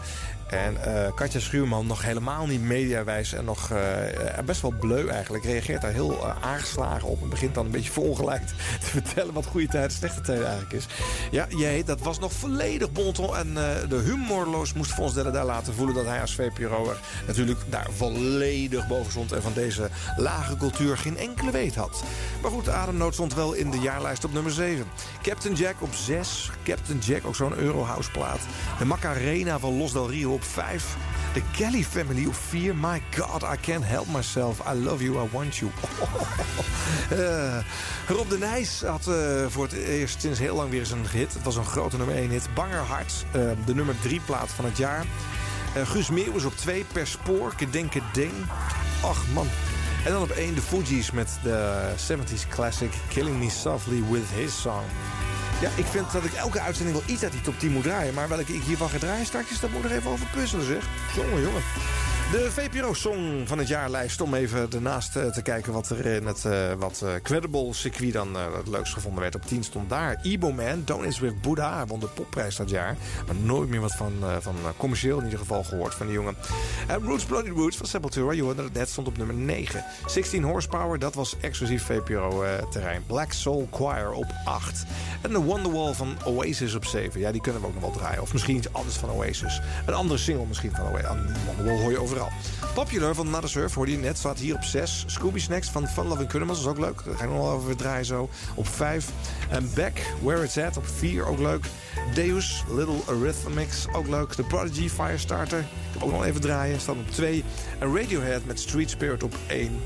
En 0.53 0.83
eh, 0.83 1.13
Katja 1.15 1.39
Schuurman, 1.39 1.87
nog 1.87 2.03
helemaal 2.03 2.45
niet 2.45 2.61
mediawijs 2.61 3.33
en 3.33 3.45
nog 3.45 3.71
eh, 3.71 4.43
best 4.45 4.61
wel 4.61 4.73
bleu 4.79 5.07
eigenlijk... 5.07 5.43
reageert 5.43 5.81
daar 5.81 5.91
heel 5.91 6.11
eh, 6.11 6.35
aangeslagen 6.41 7.07
op 7.07 7.21
en 7.21 7.29
begint 7.29 7.53
dan 7.55 7.65
een 7.65 7.71
beetje 7.71 7.91
verongelijkt 7.91 8.53
te 8.83 8.85
vertellen... 8.85 9.33
wat 9.33 9.45
goede 9.45 9.67
tijden, 9.67 9.91
slechte 9.91 10.21
tijden 10.21 10.45
eigenlijk 10.45 10.73
is. 10.73 10.85
Ja, 11.31 11.47
jij, 11.49 11.83
dat 11.83 11.99
was 11.99 12.19
nog 12.19 12.33
volledig 12.33 12.91
bonton 12.91 13.35
en 13.35 13.47
eh, 13.47 13.89
de 13.89 13.95
humorloos 13.95 14.73
moest 14.73 14.91
Fons 14.93 15.13
daar 15.13 15.45
laten 15.45 15.73
voelen... 15.73 15.95
dat 15.95 16.05
hij 16.05 16.21
als 16.21 16.35
VPRO'er 16.35 16.97
natuurlijk 17.27 17.59
daar 17.69 17.87
volledig 17.95 18.87
boven 18.87 19.11
stond... 19.11 19.31
en 19.31 19.41
van 19.41 19.53
deze 19.53 19.89
lage 20.17 20.57
cultuur 20.57 20.97
geen 20.97 21.17
enkele 21.17 21.51
weet 21.51 21.75
had. 21.75 22.03
Maar 22.41 22.51
goed, 22.51 22.69
Ademnood 22.69 23.13
stond 23.13 23.33
wel 23.33 23.53
in 23.53 23.71
de 23.71 23.79
jaarlijst 23.79 24.23
op 24.23 24.33
nummer 24.33 24.51
7. 24.51 24.85
Captain 25.21 25.55
Jack 25.55 25.75
op 25.79 25.93
6. 25.93 26.51
Captain 26.63 26.99
Jack, 26.99 27.25
ook 27.25 27.35
zo'n 27.35 27.57
Eurohouse 27.57 28.11
plaat. 28.11 28.39
De 28.79 28.85
Macarena 28.85 29.59
van 29.59 29.77
Los 29.77 29.93
Del 29.93 30.09
Rio 30.09 30.33
op 30.33 30.42
5. 30.45 30.95
De 31.33 31.41
Kelly 31.51 31.83
Family 31.83 32.25
op 32.25 32.35
4. 32.35 32.75
My 32.75 33.01
God, 33.17 33.43
I 33.43 33.55
can't 33.61 33.85
help 33.85 34.07
myself. 34.07 34.59
I 34.73 34.73
love 34.73 35.03
you, 35.03 35.25
I 35.25 35.29
want 35.31 35.55
you. 35.55 35.71
Eh, 37.09 37.57
Rob 38.07 38.29
de 38.29 38.37
Nijs 38.37 38.81
had 38.81 39.07
eh, 39.07 39.45
voor 39.47 39.63
het 39.63 39.73
eerst 39.73 40.21
sinds 40.21 40.39
heel 40.39 40.55
lang 40.55 40.69
weer 40.69 40.91
een 40.91 41.07
hit. 41.11 41.33
Het 41.33 41.43
was 41.43 41.55
een 41.55 41.65
grote 41.65 41.97
nummer 41.97 42.15
1 42.15 42.29
hit. 42.29 42.47
Banger 42.53 42.77
Hart, 42.77 43.25
eh, 43.31 43.41
de 43.65 43.75
nummer 43.75 43.95
3 44.01 44.19
plaat 44.25 44.49
van 44.49 44.65
het 44.65 44.77
jaar. 44.77 45.05
Guus 45.83 46.09
Meeuwis 46.09 46.43
op 46.43 46.57
2, 46.57 46.85
Per 46.91 47.07
Spoor, 47.07 47.55
Kedenke 47.55 48.01
Ding. 48.13 48.31
Ach 49.03 49.27
man. 49.33 49.47
En 50.05 50.11
dan 50.11 50.21
op 50.21 50.29
1 50.29 50.53
de 50.53 50.61
Fugees 50.61 51.11
met 51.11 51.37
de 51.43 51.89
70s 51.95 52.47
classic 52.49 52.91
Killing 53.07 53.39
Me 53.39 53.49
Softly 53.49 54.03
With 54.09 54.29
His 54.35 54.61
Song. 54.61 54.83
Ja, 55.63 55.69
ik 55.75 55.85
vind 55.85 56.11
dat 56.11 56.23
ik 56.23 56.33
elke 56.33 56.59
uitzending 56.59 56.97
wel 56.97 57.07
iets 57.07 57.23
uit 57.23 57.31
die 57.31 57.41
top 57.41 57.59
10 57.59 57.71
moet 57.71 57.83
draaien. 57.83 58.13
Maar 58.13 58.27
welke 58.27 58.53
ik 58.53 58.63
hiervan 58.63 58.89
ga 58.89 58.97
draaien 58.97 59.25
straks, 59.25 59.59
dat 59.59 59.71
moet 59.71 59.83
er 59.83 59.91
even 59.91 60.11
over 60.11 60.25
puzzelen 60.25 60.65
zeg. 60.65 60.83
Jongen, 61.15 61.41
jongen. 61.41 61.61
De 62.31 62.51
VPRO-song 62.51 63.47
van 63.47 63.57
het 63.57 63.67
jaarlijst. 63.67 64.21
Om 64.21 64.33
even 64.33 64.71
ernaast 64.71 65.15
eh, 65.15 65.25
te 65.25 65.41
kijken 65.41 65.73
wat 65.73 65.89
er 65.89 66.05
in 66.05 66.25
het 66.25 66.45
eh, 66.45 66.73
wat 66.77 67.01
eh, 67.01 67.13
credible 67.23 67.73
circuit 67.73 68.13
dan 68.13 68.35
het 68.35 68.67
leukst 68.67 68.93
gevonden 68.93 69.21
werd. 69.21 69.35
Op 69.35 69.45
10 69.45 69.63
stond 69.63 69.89
daar 69.89 70.19
Ebo 70.23 70.51
Man, 70.51 70.81
Don't 70.85 71.19
With 71.19 71.41
Buddha. 71.41 71.85
Won 71.85 71.99
de 71.99 72.07
popprijs 72.07 72.55
dat 72.55 72.69
jaar. 72.69 72.95
Maar 73.25 73.35
nooit 73.35 73.69
meer 73.69 73.79
wat 73.81 73.95
van, 73.95 74.13
van 74.39 74.55
commercieel 74.77 75.17
in 75.17 75.23
ieder 75.23 75.39
geval 75.39 75.63
gehoord 75.63 75.95
van 75.95 76.05
die 76.05 76.15
jongen. 76.15 76.35
En 76.87 76.99
Roots 77.03 77.25
Bloody 77.25 77.49
Roots 77.49 77.77
van 77.77 77.85
Sepultura, 77.85 78.31
je 78.31 78.41
hoorde 78.41 78.63
het 78.63 78.73
net, 78.73 78.89
stond 78.89 79.07
op 79.07 79.17
nummer 79.17 79.35
9. 79.35 79.83
16 80.05 80.43
Horsepower, 80.43 80.99
dat 80.99 81.13
was 81.13 81.35
exclusief 81.41 81.83
VPRO-terrein. 81.83 83.03
Black 83.05 83.31
Soul 83.31 83.67
Choir 83.71 84.11
op 84.11 84.33
8. 84.45 84.83
En 85.21 85.29
de 85.29 85.39
Wonderwall 85.39 85.93
van 85.93 86.17
Oasis 86.25 86.75
op 86.75 86.85
7. 86.85 87.19
Ja, 87.19 87.31
die 87.31 87.41
kunnen 87.41 87.61
we 87.61 87.67
ook 87.67 87.73
nog 87.73 87.83
wel 87.83 87.91
draaien. 87.91 88.21
Of 88.21 88.33
misschien 88.33 88.55
iets 88.55 88.73
anders 88.73 88.95
van 88.95 89.09
Oasis. 89.09 89.61
Een 89.85 89.93
andere 89.93 90.19
single 90.19 90.45
misschien 90.45 90.71
van 90.71 90.85
Oasis. 90.85 91.05
Ah, 91.05 91.79
hoor 91.81 91.91
je 91.91 92.01
overal. 92.01 92.22
Popular 92.73 93.15
van 93.15 93.27
Another 93.27 93.49
Surf 93.49 93.73
hoorde 93.73 93.91
je 93.91 93.97
net. 93.97 94.17
Staat 94.17 94.39
hier 94.39 94.55
op 94.55 94.63
6. 94.63 95.03
Scooby 95.07 95.39
Snacks 95.39 95.69
van 95.69 95.87
Fun 95.87 96.07
Loving 96.07 96.29
Criminals. 96.29 96.63
Dat 96.63 96.73
is 96.73 96.79
ook 96.79 96.85
leuk. 96.85 97.05
Daar 97.05 97.15
ga 97.15 97.23
ik 97.23 97.29
nog 97.29 97.39
wel 97.39 97.51
over 97.51 97.75
draaien 97.75 98.05
zo. 98.05 98.29
Op 98.55 98.67
5. 98.67 99.09
En 99.49 99.69
Back, 99.75 100.01
Where 100.21 100.43
It's 100.43 100.57
At 100.57 100.77
op 100.77 100.87
4. 100.87 101.25
Ook 101.25 101.39
leuk. 101.39 101.65
Deus, 102.13 102.63
Little 102.69 102.99
Arithmetics. 103.07 103.85
Ook 103.93 104.07
leuk. 104.07 104.33
The 104.33 104.43
Prodigy, 104.43 104.89
Firestarter. 104.89 105.59
Ik 105.59 105.65
heb 105.93 106.03
ook 106.03 106.11
nog 106.11 106.25
even 106.25 106.41
draaien. 106.41 106.79
Staat 106.79 106.95
op 106.95 107.11
2. 107.11 107.43
En 107.79 107.95
Radiohead 107.95 108.45
met 108.45 108.59
Street 108.59 108.89
Spirit 108.89 109.23
op 109.23 109.35
1 109.47 109.81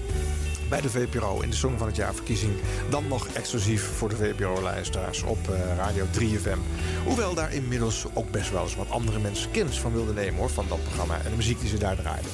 bij 0.70 0.82
de 0.82 0.90
VPRO 0.90 1.42
in 1.42 1.50
de 1.50 1.56
Song 1.56 1.78
van 1.78 1.88
het 1.88 1.96
Jaar 1.96 2.14
verkiezing. 2.14 2.54
Dan 2.90 3.08
nog 3.08 3.28
exclusief 3.28 3.84
voor 3.84 4.10
de 4.10 4.16
VPRO-luisteraars 4.16 5.24
op 5.24 5.50
eh, 5.50 5.76
Radio 5.78 6.06
3FM. 6.20 6.60
Hoewel 7.06 7.34
daar 7.34 7.54
inmiddels 7.54 8.06
ook 8.14 8.32
best 8.32 8.52
wel 8.52 8.64
eens 8.64 8.76
wat 8.76 8.90
andere 8.90 9.20
mensen 9.20 9.52
kennis 9.52 9.80
van 9.80 9.94
wilden 9.94 10.16
nemen 10.16 10.40
hoor, 10.40 10.50
van 10.50 10.66
dat 10.70 10.84
programma 10.84 11.16
en 11.24 11.30
de 11.30 11.36
muziek 11.36 11.60
die 11.60 11.70
ze 11.70 11.78
daar 11.78 11.96
draaiden. 11.96 12.32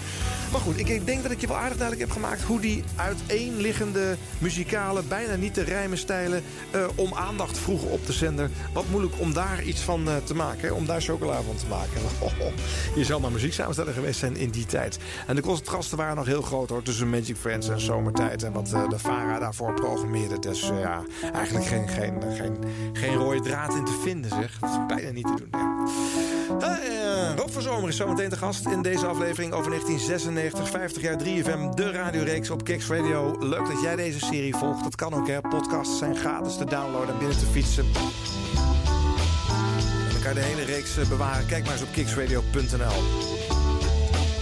Maar 0.54 0.62
goed, 0.62 0.80
ik 0.80 1.06
denk 1.06 1.24
dat 1.24 1.32
ik 1.32 1.42
je 1.42 1.48
wel 1.48 1.58
aardig 1.58 1.78
duidelijk 1.78 2.08
heb 2.08 2.22
gemaakt 2.22 2.42
hoe 2.42 2.60
die 2.60 2.84
uiteenliggende 2.96 4.16
muzikale, 4.38 5.04
bijna 5.04 5.36
niet 5.36 5.54
te 5.54 5.62
rijmen 5.62 5.98
stijlen 5.98 6.44
eh, 6.72 6.86
om 6.96 7.14
aandacht 7.14 7.58
vroegen 7.58 7.90
op 7.90 8.06
de 8.06 8.14
zender. 8.14 8.50
Wat 8.74 8.90
moeilijk 8.90 9.14
om 9.20 9.34
daar 9.34 9.64
iets 9.64 9.82
van 9.82 10.08
eh, 10.08 10.16
te 10.24 10.36
maken, 10.36 10.76
om 10.76 10.86
daar 10.86 11.02
chocola 11.02 11.42
van 11.42 11.56
te 11.56 11.66
maken. 11.70 12.02
je 13.00 13.04
zou 13.04 13.22
maar 13.22 13.32
muzieksamensteller 13.32 13.94
geweest 13.94 14.20
zijn 14.20 14.36
in 14.36 14.50
die 14.50 14.66
tijd. 14.66 14.98
En 15.28 15.36
de 15.36 15.42
contrasten 15.42 15.98
waren 15.98 16.16
nog 16.16 16.26
heel 16.26 16.42
groot 16.42 16.70
hoor, 16.70 16.84
tussen 16.84 17.10
Magic 17.10 17.38
Friends 17.38 17.70
en 17.70 17.80
Zomertijd 17.80 18.44
en 18.44 18.52
wat 18.52 18.74
eh, 18.74 18.90
de 18.90 19.00
Vara 19.00 19.40
daarvoor 19.40 19.74
programmeerde. 19.74 20.40
Dus 20.40 20.62
ja, 20.62 21.04
eigenlijk 21.34 21.66
geen, 21.66 21.90
geen, 21.90 22.22
geen, 22.36 22.58
geen 22.94 23.16
rode 23.16 23.42
draad 23.42 23.76
in 23.76 23.86
te 23.86 24.00
vinden 24.04 24.32
zeg. 24.32 24.60
Dat 24.60 24.70
is 24.70 24.96
bijna 24.96 25.12
niet 25.12 25.28
te 25.28 25.36
doen. 25.36 25.50
Ja. 25.52 25.86
Eh, 26.60 27.36
Rob 27.36 27.50
van 27.50 27.62
Zomer 27.62 27.90
is 27.90 27.96
zometeen 27.96 28.30
te 28.30 28.38
gast 28.38 28.66
in 28.66 28.82
deze 28.82 29.06
aflevering 29.06 29.54
over 29.54 29.70
1996, 29.70 30.70
50 30.70 31.02
jaar 31.02 31.18
3FM, 31.18 31.76
de 31.76 31.92
radioreeks 31.92 32.50
op 32.50 32.64
Kicks 32.64 32.88
Radio. 32.88 33.36
Leuk 33.40 33.68
dat 33.68 33.82
jij 33.82 33.96
deze 33.96 34.20
serie 34.20 34.56
volgt. 34.56 34.84
Dat 34.84 34.96
kan 34.96 35.14
ook, 35.14 35.28
hè. 35.28 35.42
Podcasts 35.42 35.98
zijn 35.98 36.16
gratis 36.16 36.56
te 36.58 36.66
downloaden 36.66 37.14
en 37.14 37.18
binnen 37.18 37.38
te 37.38 37.46
fietsen. 37.46 37.86
En 40.06 40.12
dan 40.12 40.22
kan 40.22 40.34
je 40.34 40.40
de 40.40 40.46
hele 40.46 40.64
reeks 40.64 40.98
eh, 40.98 41.08
bewaren. 41.08 41.46
Kijk 41.46 41.64
maar 41.64 41.74
eens 41.74 41.84
op 41.84 41.92
kicksradio.nl. 41.92 43.04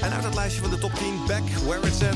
En 0.01 0.11
uit 0.11 0.23
het 0.23 0.35
lijstje 0.35 0.61
van 0.61 0.69
de 0.69 0.77
top 0.77 0.93
10, 0.93 1.13
Back, 1.27 1.47
Where 1.65 1.87
It's 1.87 2.03
At. 2.03 2.15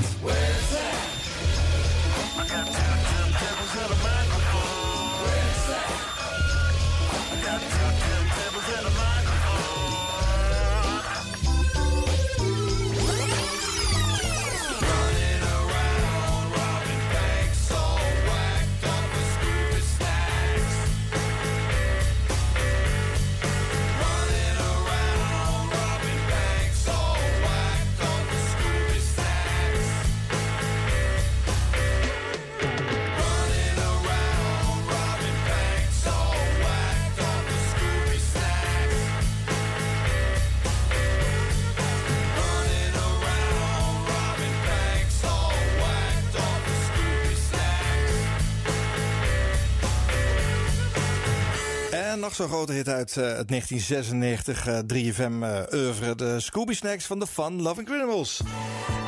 En 52.16 52.22
nog 52.22 52.36
zo'n 52.36 52.48
grote 52.48 52.74
hit 52.74 52.88
uit 52.88 53.18
eh, 53.18 53.24
het 53.24 53.48
1996 53.48 54.68
eh, 54.68 54.78
3FM 54.78 55.44
eh 55.44 55.80
oeuvre. 55.80 56.16
De 56.16 56.40
Scooby 56.40 56.74
Snacks 56.74 57.06
van 57.06 57.20
de 57.20 57.28
Fun 57.28 57.62
Loving 57.62 57.88
Criminals. 57.88 58.42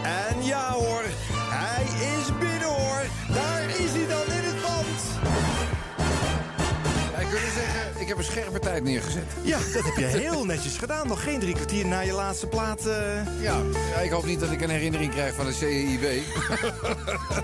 En 0.04 0.44
ja 0.46 0.72
hoor, 0.72 1.04
heb 8.18 8.26
een 8.26 8.32
scherpe 8.32 8.60
tijd 8.60 8.84
neergezet. 8.84 9.24
Ja, 9.42 9.58
dat 9.74 9.84
heb 9.84 9.96
je 9.96 10.06
heel 10.06 10.46
netjes 10.46 10.78
gedaan. 10.78 11.08
Nog 11.08 11.24
geen 11.24 11.40
drie 11.40 11.54
kwartier 11.54 11.86
na 11.86 12.00
je 12.00 12.12
laatste 12.14 12.48
plaat. 12.48 12.86
eh. 12.86 13.42
Ja, 13.42 13.62
ja, 13.96 14.00
ik 14.00 14.12
hoop 14.12 14.26
niet 14.26 14.40
dat 14.40 14.52
ik 14.52 14.62
een 14.62 14.70
herinnering 14.70 15.12
krijg 15.12 15.34
van 15.36 15.46
de 15.46 15.54
CIB. 15.54 16.22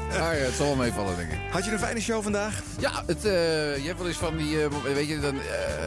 maar 0.10 0.36
ja, 0.38 0.44
het 0.44 0.54
zal 0.54 0.66
wel 0.66 0.76
meevallen, 0.76 1.16
denk 1.18 1.32
ik. 1.32 1.38
Had 1.52 1.66
je 1.66 1.72
een 1.72 1.80
fijne 1.80 2.02
show 2.02 2.24
vandaag? 2.24 2.62
Ja, 2.80 3.04
het, 3.06 3.26
eh, 3.26 3.32
je 3.78 3.84
hebt 3.86 3.98
wel 3.98 4.08
eens 4.08 4.18
van 4.18 4.38
die... 4.38 4.64
eh, 4.64 4.70
weet 4.94 5.08
je, 5.08 5.20
dan 5.20 5.36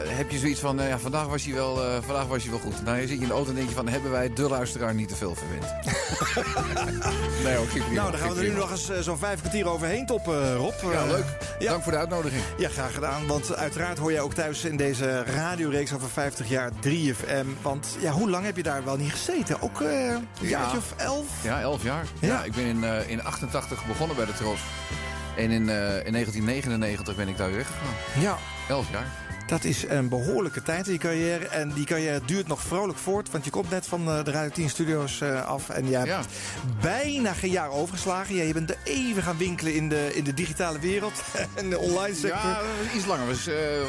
heb 0.08 0.30
je 0.30 0.38
zoiets 0.38 0.60
van... 0.60 0.76
ja, 0.76 0.98
vandaag 0.98 1.26
was, 1.26 1.44
hij 1.44 1.54
wel, 1.54 2.02
vandaag 2.02 2.26
was 2.26 2.42
hij 2.42 2.50
wel 2.50 2.60
goed. 2.60 2.84
Nou, 2.84 2.96
je 3.00 3.06
zit 3.06 3.16
je 3.16 3.22
in 3.22 3.28
de 3.28 3.34
auto 3.34 3.48
en 3.50 3.56
denk 3.56 3.68
je 3.68 3.74
van... 3.74 3.88
hebben 3.88 4.10
wij 4.10 4.32
de 4.32 4.48
luisteraar 4.48 4.94
niet 4.94 5.08
te 5.08 5.16
veel 5.16 5.34
verwend? 5.34 5.64
nee 7.44 7.56
prima, 7.66 7.86
nou, 7.92 8.10
dan 8.10 8.20
gaan 8.20 8.34
we 8.34 8.40
er 8.40 8.48
nu 8.48 8.54
nog 8.56 8.70
eens 8.70 8.90
zo'n 9.00 9.18
vijf 9.18 9.40
kwartier 9.40 9.68
overheen 9.68 10.06
toppen, 10.06 10.54
Rob. 10.56 10.74
Ja, 10.92 11.06
leuk. 11.06 11.24
ja. 11.58 11.70
Dank 11.70 11.82
voor 11.82 11.92
de 11.92 11.98
uitnodiging. 11.98 12.42
Ja, 12.58 12.68
graag 12.68 12.94
gedaan. 12.94 13.26
Want 13.26 13.54
uiteraard 13.56 13.98
hoor 13.98 14.12
jij 14.12 14.20
ook 14.20 14.34
thuis 14.34 14.64
in 14.64 14.75
deze 14.76 15.24
radioreeks 15.24 15.92
over 15.92 16.08
50 16.08 16.48
jaar 16.48 16.70
3FM. 16.86 17.46
Want 17.62 17.96
ja, 18.00 18.10
hoe 18.12 18.30
lang 18.30 18.44
heb 18.44 18.56
je 18.56 18.62
daar 18.62 18.84
wel 18.84 18.96
niet 18.96 19.10
gezeten? 19.12 19.60
Ook 19.62 19.80
eh 19.80 19.88
een 20.08 20.26
Ja. 20.40 20.48
jaartje 20.48 20.76
of 20.78 20.94
elf? 20.96 21.26
Ja, 21.42 21.60
elf 21.60 21.82
jaar. 21.82 22.04
Ja. 22.20 22.28
Ja, 22.28 22.44
ik 22.44 22.52
ben 22.52 22.64
in, 22.64 22.84
eh, 22.84 23.08
in 23.10 23.22
88 23.24 23.86
begonnen 23.86 24.16
bij 24.16 24.26
de 24.26 24.32
Tros. 24.34 24.60
En 25.36 25.50
in, 25.50 25.68
eh, 25.68 26.06
in 26.06 26.12
1999 26.12 27.16
ben 27.16 27.28
ik 27.28 27.36
daar 27.36 27.52
weggegaan. 27.52 27.94
Ja. 28.20 28.36
Elf 28.68 28.90
jaar. 28.90 29.06
Dat 29.46 29.64
is 29.64 29.84
een 29.88 30.08
behoorlijke 30.08 30.62
tijd 30.62 30.86
in 30.86 30.92
je 30.92 30.98
carrière. 30.98 31.48
En 31.48 31.72
die 31.72 31.84
carrière 31.84 32.20
duurt 32.24 32.46
nog 32.46 32.60
vrolijk 32.60 32.98
voort. 32.98 33.30
Want 33.30 33.44
je 33.44 33.50
komt 33.50 33.70
net 33.70 33.86
van 33.86 34.08
eh, 34.08 34.24
de 34.24 34.30
Radio 34.30 34.50
10 34.50 34.68
Studios 34.70 35.20
eh, 35.20 35.44
af. 35.46 35.68
En 35.68 35.88
je 35.88 35.96
hebt 35.96 36.08
Ja. 36.08 36.20
bijna 36.80 37.32
geen 37.32 37.50
jaar 37.50 37.70
overgeslagen. 37.70 38.34
Ja, 38.34 38.42
je 38.42 38.52
bent 38.52 38.70
er 38.70 38.76
even 38.84 39.22
gaan 39.22 39.36
winkelen 39.36 39.74
in 39.74 39.88
de, 39.88 40.10
in 40.14 40.24
de 40.24 40.34
digitale 40.34 40.78
wereld. 40.78 41.22
en 41.54 41.70
de 41.70 41.78
online 41.78 42.14
sector. 42.14 42.40
Ja, 42.50 42.60
iets 42.94 43.06
langer. 43.06 43.26
Dus, 43.28 43.48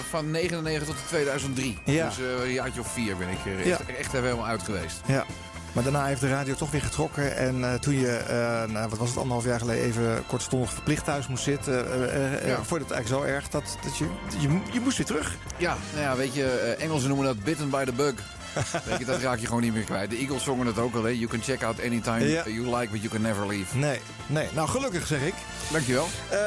van 0.10 0.32
99 0.32 0.88
tot 0.88 1.08
2003. 1.08 1.78
Ja. 1.86 2.08
Dus 2.08 2.18
eh, 2.20 2.46
een 2.46 2.54
jaartje 2.54 2.80
of 2.80 2.92
vier 2.94 3.18
ben 3.18 3.30
ik 3.30 3.46
er 3.46 3.68
Ja. 3.68 3.72
echt, 3.80 3.90
echt 3.98 4.14
even 4.14 4.24
helemaal 4.24 4.46
uit 4.48 4.62
geweest. 4.64 5.02
Ja. 5.06 5.26
Maar 5.72 5.84
daarna 5.84 6.06
heeft 6.06 6.22
de 6.22 6.30
radio 6.30 6.56
toch 6.56 6.72
weer 6.72 6.82
getrokken. 6.82 7.36
En 7.38 7.64
eh, 7.64 7.80
toen 7.80 8.00
je, 8.00 8.12
eh, 8.18 8.72
nou, 8.74 8.90
wat 8.90 8.98
was 9.00 9.08
het, 9.10 9.18
anderhalf 9.18 9.46
jaar 9.46 9.60
geleden 9.60 9.84
even 9.84 10.24
kortstondig 10.28 10.74
verplicht 10.74 11.06
thuis 11.06 11.28
moest 11.28 11.44
zitten. 11.44 12.12
eh, 12.14 12.48
Ja. 12.48 12.56
Vond 12.56 12.82
je 12.82 12.88
dat 12.88 12.92
eigenlijk 12.98 13.08
zo 13.08 13.34
erg 13.34 13.50
dat, 13.50 13.78
dat 13.84 13.98
je, 13.98 14.06
je, 14.40 14.60
je 14.72 14.80
moest 14.80 14.98
weer 14.98 15.06
terug? 15.06 15.36
Ja, 15.58 15.78
nou 15.92 16.04
ja, 16.04 16.16
weet 16.16 16.34
je, 16.34 16.76
Engelsen 16.80 17.08
noemen 17.08 17.26
dat 17.28 17.44
bitten 17.44 17.70
by 17.70 17.84
the 17.86 17.94
bug. 17.94 18.14
weet 18.86 19.00
je, 19.00 19.06
dat 19.06 19.22
raak 19.22 19.40
je 19.40 19.46
gewoon 19.48 19.62
niet 19.62 19.74
meer 19.74 19.84
kwijt. 19.84 20.10
De 20.10 20.18
Eagles 20.18 20.44
zongen 20.44 20.68
het 20.68 20.78
ook 20.80 20.96
al, 20.96 21.04
hè. 21.04 21.10
You 21.10 21.28
can 21.28 21.42
check 21.42 21.64
out 21.64 21.82
anytime 21.82 22.28
Ja. 22.30 22.44
you 22.48 22.76
like, 22.78 22.92
but 22.92 23.02
you 23.02 23.08
can 23.14 23.22
never 23.22 23.48
leave. 23.48 23.78
Nee, 23.78 24.00
nee. 24.28 24.48
Nou, 24.54 24.68
gelukkig 24.70 25.08
zeg 25.08 25.22
ik. 25.22 25.34
Dankjewel. 25.72 26.08
Eh, 26.30 26.38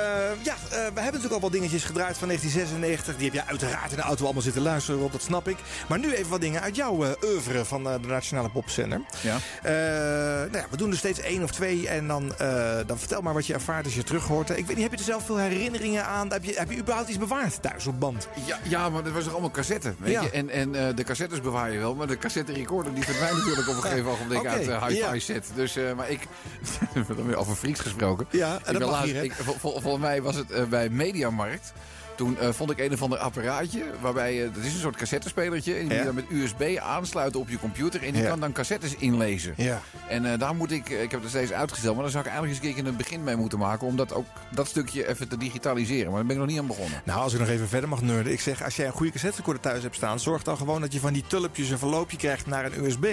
ja, 0.42 0.54
eh, 0.54 0.70
we 0.70 0.76
hebben 0.78 1.04
natuurlijk 1.04 1.32
al 1.32 1.40
wat 1.40 1.52
dingetjes 1.52 1.84
gedraaid 1.84 2.18
van 2.18 2.26
1996. 2.28 3.16
Die 3.16 3.24
heb 3.24 3.34
je 3.34 3.46
uiteraard 3.46 3.90
in 3.90 3.96
de 3.96 4.02
auto 4.02 4.24
allemaal 4.24 4.42
zitten 4.42 4.62
luisteren, 4.62 5.00
Rob, 5.00 5.12
dat 5.12 5.22
snap 5.22 5.48
ik. 5.48 5.56
Maar 5.88 5.98
nu 5.98 6.12
even 6.14 6.30
wat 6.30 6.40
dingen 6.40 6.60
uit 6.60 6.76
jouw 6.76 7.04
eh 7.04 7.10
oeuvre 7.24 7.64
van 7.64 7.82
de 7.84 7.98
Nationale 8.06 8.48
Popzender. 8.48 9.00
Ja. 9.20 9.36
Nou 10.50 10.56
ja, 10.56 10.66
we 10.70 10.76
doen 10.76 10.90
er 10.90 10.96
steeds 10.96 11.20
één 11.20 11.42
of 11.42 11.50
twee. 11.50 11.88
En 11.88 12.06
dan, 12.06 12.32
dan 12.86 12.98
vertel 12.98 13.20
maar 13.22 13.34
wat 13.34 13.46
je 13.46 13.54
ervaart 13.54 13.84
als 13.84 13.94
je 13.94 14.02
terug 14.02 14.24
hoort. 14.26 14.50
Ik 14.50 14.66
weet 14.66 14.76
niet, 14.76 14.82
heb 14.82 14.90
je 14.92 14.98
er 14.98 15.04
zelf 15.04 15.26
veel 15.26 15.36
herinneringen 15.38 16.04
aan? 16.06 16.32
Heb 16.32 16.44
je, 16.44 16.52
heb 16.56 16.70
je 16.70 16.76
überhaupt 16.78 17.08
iets 17.08 17.18
bewaard 17.18 17.62
thuis 17.62 17.86
op 17.86 18.00
band? 18.00 18.28
Ja, 18.46 18.58
ja, 18.62 18.88
maar 18.88 19.02
dat 19.02 19.12
was 19.12 19.22
toch 19.24 19.32
allemaal 19.32 19.50
cassetten, 19.50 19.96
weet 19.98 20.12
Ja. 20.12 20.22
je. 20.22 20.30
En, 20.30 20.50
en 20.50 20.94
de 20.96 21.04
cassettes 21.04 21.40
bewaar 21.40 21.72
je 21.72 21.78
wel, 21.78 21.89
maar 21.94 22.06
de 22.06 22.18
cassette 22.18 22.52
recorder 22.52 22.94
die 22.94 23.04
verdwijnt 23.04 23.36
natuurlijk 23.38 23.68
op 23.68 23.74
een 23.76 23.82
gegeven 23.82 24.10
ogenblik 24.10 24.38
Oké, 24.38 24.48
uit 24.48 24.64
de 24.64 24.72
hi-fi 24.86 24.94
ja. 24.96 25.18
set. 25.18 25.50
Dus, 25.54 25.76
eh, 25.76 25.92
maar 25.92 26.10
ik, 26.10 26.26
we 26.94 27.00
hebben 27.06 27.26
weer 27.26 27.36
over 27.36 27.54
freaks 27.56 27.80
gesproken. 27.80 28.26
Ja, 28.30 28.58
en 28.64 28.74
Ik 28.74 28.80
dat 28.80 28.90
laatst- 28.90 29.12
hier, 29.12 29.22
ik, 29.24 29.32
vol- 29.32 29.54
vol- 29.58 29.80
Volgens 29.80 30.02
mij 30.04 30.22
was 30.22 30.34
het 30.36 30.50
eh, 30.50 30.64
bij 30.64 30.88
Mediamarkt. 30.88 31.72
Toen 32.20 32.38
eh, 32.38 32.48
vond 32.52 32.70
ik 32.70 32.78
een 32.78 32.92
of 32.92 33.02
ander 33.02 33.18
apparaatje 33.18 33.84
waarbij... 34.00 34.44
eh 34.44 34.54
dat 34.54 34.64
is 34.64 34.74
een 34.74 34.80
soort 34.80 34.96
cassettespelertje. 34.96 35.72
En 35.74 35.78
die 35.78 35.88
moet 35.88 35.96
je 35.98 36.04
dan 36.04 36.14
met 36.14 36.24
USB 36.30 36.78
aansluiten 36.78 37.40
op 37.40 37.48
je 37.48 37.58
computer. 37.58 38.02
En 38.02 38.12
die 38.12 38.22
Ja. 38.22 38.28
kan 38.28 38.40
dan 38.40 38.52
cassettes 38.52 38.94
inlezen. 38.94 39.54
Ja. 39.56 39.80
En 40.08 40.32
eh, 40.32 40.38
daar 40.38 40.54
moet 40.54 40.70
ik... 40.70 40.88
Ik 40.88 41.10
heb 41.10 41.20
het 41.20 41.30
steeds 41.30 41.52
uitgesteld. 41.52 41.94
Maar 41.94 42.02
daar 42.02 42.12
zou 42.12 42.24
ik 42.24 42.30
eigenlijk 42.30 42.60
eens 42.62 42.68
een 42.76 42.82
keer 42.82 42.90
een 42.92 42.96
begin 42.96 43.24
mee 43.24 43.36
moeten 43.36 43.58
maken. 43.58 43.86
Om 43.86 43.96
dat 43.96 44.12
ook 44.14 44.26
dat 44.50 44.68
stukje 44.68 45.08
even 45.08 45.28
te 45.28 45.36
digitaliseren. 45.36 46.06
Maar 46.06 46.16
daar 46.16 46.26
ben 46.26 46.32
ik 46.34 46.40
nog 46.42 46.50
niet 46.50 46.58
aan 46.58 46.66
begonnen. 46.66 47.02
Nou, 47.04 47.20
als 47.20 47.32
ik 47.32 47.38
nog 47.38 47.48
even 47.48 47.68
verder 47.68 47.88
mag 47.88 48.02
nerden. 48.02 48.32
Ik 48.32 48.40
zeg, 48.40 48.64
als 48.64 48.76
jij 48.76 48.86
een 48.86 48.92
goede 48.92 49.12
cassette 49.12 49.36
recorder 49.36 49.62
thuis 49.62 49.82
hebt 49.82 49.96
staan... 49.96 50.20
zorg 50.20 50.42
dan 50.42 50.56
gewoon 50.56 50.80
dat 50.80 50.92
je 50.92 51.00
van 51.00 51.12
die 51.12 51.24
tulpjes 51.26 51.70
een 51.70 51.78
verloopje 51.78 52.16
krijgt 52.16 52.46
naar 52.46 52.64
een 52.64 52.84
USB. 52.84 53.04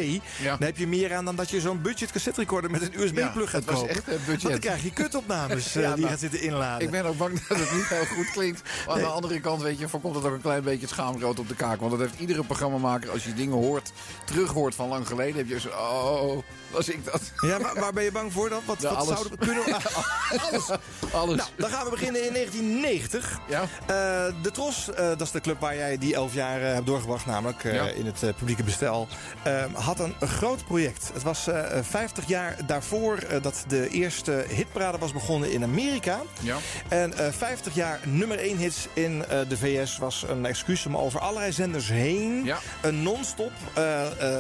Ja. 0.42 0.50
Dan 0.58 0.68
heb 0.68 0.78
je 0.78 0.88
meer 0.88 1.14
aan 1.16 1.26
dan 1.26 1.36
dat 1.36 1.50
je 1.50 1.60
zo'n 1.62 1.82
budget 1.82 2.12
cassette 2.12 2.40
recorder 2.40 2.72
met 2.72 2.82
een 2.82 3.02
USB-plug 3.02 3.50
gaat 3.50 3.66
het 3.66 3.74
kopen. 3.76 3.90
echt, 3.90 4.06
budget. 4.06 4.26
Want 4.28 4.42
dan 4.42 4.60
krijg 4.60 4.84
je 4.84 4.92
kutopnames 4.94 5.72
die 5.72 5.82
je 5.82 5.88
nou, 5.88 6.02
gaat 6.02 6.20
zitten 6.20 6.42
inladen. 6.42 6.82
Ik 6.86 6.92
ben 6.92 7.06
ook 7.06 7.18
bang 7.18 7.34
dat 7.48 7.58
het 7.58 7.72
niet 7.74 7.88
heel 7.88 8.06
goed 8.06 8.32
klinkt. 8.32 8.62
Aan 8.98 9.04
de 9.04 9.16
andere 9.16 9.40
kant, 9.40 9.62
weet 9.62 9.80
je, 9.80 9.90
voorkomt 9.90 10.16
het 10.16 10.26
ook 10.26 10.34
een 10.34 10.42
klein 10.42 10.64
beetje 10.64 10.82
het 10.82 10.90
schaamrood 10.90 11.40
op 11.40 11.48
de 11.48 11.56
kaak. 11.56 11.80
Want 11.80 11.92
dat 11.92 12.00
heeft 12.00 12.20
iedere 12.20 12.44
programmamaker, 12.44 13.10
als 13.10 13.24
je 13.24 13.34
dingen 13.34 13.58
hoort, 13.58 13.92
terug 14.26 14.52
hoort 14.52 14.76
van 14.76 14.88
lang 14.88 15.08
geleden, 15.08 15.36
heb 15.36 15.48
je 15.48 15.60
zo, 15.60 15.70
oh, 15.70 16.44
was 16.72 16.90
ik 16.90 17.06
dat? 17.06 17.22
Ja, 17.42 17.58
maar 17.58 17.76
waar 17.80 17.94
ben 17.94 18.04
je 18.04 18.12
bang 18.12 18.34
voor 18.34 18.50
dan? 18.50 18.62
Wat, 18.66 18.82
Ja, 18.82 18.90
wat 18.90 18.98
alles. 18.98 19.08
zouden 19.20 19.40
we 19.40 19.46
kunnen... 19.46 19.64
alles. 20.52 20.70
Alles. 21.12 21.36
Nou, 21.38 21.50
dan 21.58 21.70
gaan 21.70 21.84
we 21.84 21.90
beginnen 21.90 22.26
in 22.28 22.34
1990. 22.34 23.40
Ja. 23.48 23.62
Eh, 23.62 24.34
de 24.42 24.52
Tros, 24.52 24.90
eh, 24.94 25.08
dat 25.08 25.22
is 25.22 25.32
de 25.32 25.42
club 25.42 25.60
waar 25.60 25.76
jij 25.76 25.98
die 25.98 26.16
elf 26.16 26.34
jaar 26.34 26.62
eh, 26.62 26.74
hebt 26.74 26.86
doorgebracht, 26.86 27.26
namelijk 27.26 27.64
Ja. 27.64 27.88
in 27.88 28.06
het 28.06 28.36
publieke 28.38 28.64
bestel, 28.64 29.08
eh, 29.44 29.64
had 29.74 30.00
een, 30.00 30.16
groot 30.20 30.66
project. 30.66 31.10
Het 31.14 31.24
was 31.24 31.48
eh, 31.48 31.64
50 31.82 32.28
jaar 32.28 32.56
daarvoor 32.66 33.20
dat 33.42 33.64
de 33.68 33.90
eerste 33.90 34.46
hitparade 34.50 34.98
was 34.98 35.12
begonnen 35.14 35.52
in 35.52 35.64
Amerika. 35.64 36.22
Ja. 36.40 36.58
En 36.88 37.18
eh 37.18 37.32
50 37.32 37.76
jaar 37.76 38.00
nummer 38.04 38.40
1 38.40 38.58
hits 38.58 38.88
in 38.94 39.24
de 39.48 39.58
VS 39.58 39.98
was 39.98 40.26
een 40.28 40.46
excuus 40.46 40.86
om 40.86 40.98
over 40.98 41.20
allerlei 41.20 41.52
zenders 41.52 41.90
heen 41.90 42.44
Ja. 42.44 42.58
een 42.82 43.04
non-stop 43.04 43.52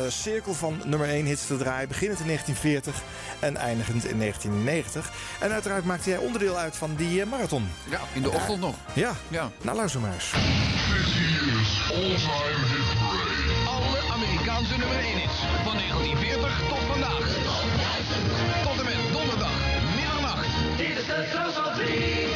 cirkel 0.08 0.54
van 0.54 0.82
nummer 0.86 1.10
1 1.10 1.26
hits 1.26 1.48
te 1.48 1.58
draaien. 1.58 1.88
Beginnend 2.18 2.48
in 2.48 2.54
1940 2.64 3.04
en 3.40 3.56
eindigend 3.58 4.06
in 4.06 4.18
1990. 4.20 5.12
En 5.40 5.52
uiteraard 5.52 5.86
maakte 5.86 6.10
jij 6.10 6.20
onderdeel 6.20 6.58
uit 6.58 6.76
van 6.76 6.96
die 6.96 7.22
eh, 7.22 7.28
marathon. 7.28 7.70
Ja, 7.90 8.00
in 8.14 8.22
de 8.22 8.30
ochtend 8.32 8.60
nog. 8.60 8.76
Ja, 8.94 9.12
Ja. 9.28 9.52
nou 9.62 9.78
luister 9.78 10.02
maar 10.02 10.14
eens. 10.14 10.32
Alle 13.68 14.00
Amerikaanse 14.14 14.78
nummer 14.78 14.98
1 15.00 15.18
hits. 15.18 15.38
Van 15.64 15.74
1940 15.78 16.60
tot 16.70 16.80
vandaag. 16.92 17.26
Tot 18.64 18.80
en 18.80 18.86
met 18.86 19.14
donderdag, 19.14 19.52
middernacht. 19.96 20.48
Hop 21.56 22.27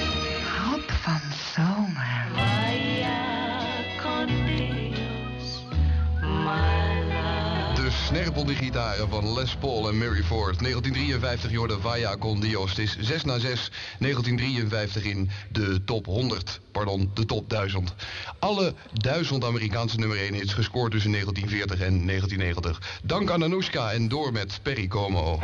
De 8.11 8.17
snerpeldigitaren 8.17 9.09
van 9.09 9.33
Les 9.33 9.55
Paul 9.55 9.89
en 9.89 9.97
Mary 9.97 10.23
Ford. 10.23 10.61
1953 10.61 11.51
joh, 11.51 11.67
de 11.67 11.79
Vaya 11.79 12.15
con 12.15 12.43
is 12.77 12.97
6 12.99 13.23
na 13.23 13.39
6. 13.39 13.71
1953 13.99 15.03
in 15.03 15.29
de 15.51 15.83
top 15.83 16.05
100. 16.05 16.59
Pardon, 16.71 17.11
de 17.13 17.25
top 17.25 17.49
1000. 17.49 17.93
Alle 18.39 18.73
1000 18.93 19.43
Amerikaanse 19.43 19.97
nummer 19.97 20.17
1 20.17 20.33
hits 20.33 20.53
gescoord 20.53 20.91
tussen 20.91 21.11
1940 21.11 21.87
en 21.87 22.05
1990. 22.05 22.99
Dank 23.03 23.31
aan 23.31 23.43
Anoushka 23.43 23.91
en 23.91 24.07
door 24.07 24.31
met 24.31 24.59
Perry 24.61 24.87
Como. 24.87 25.39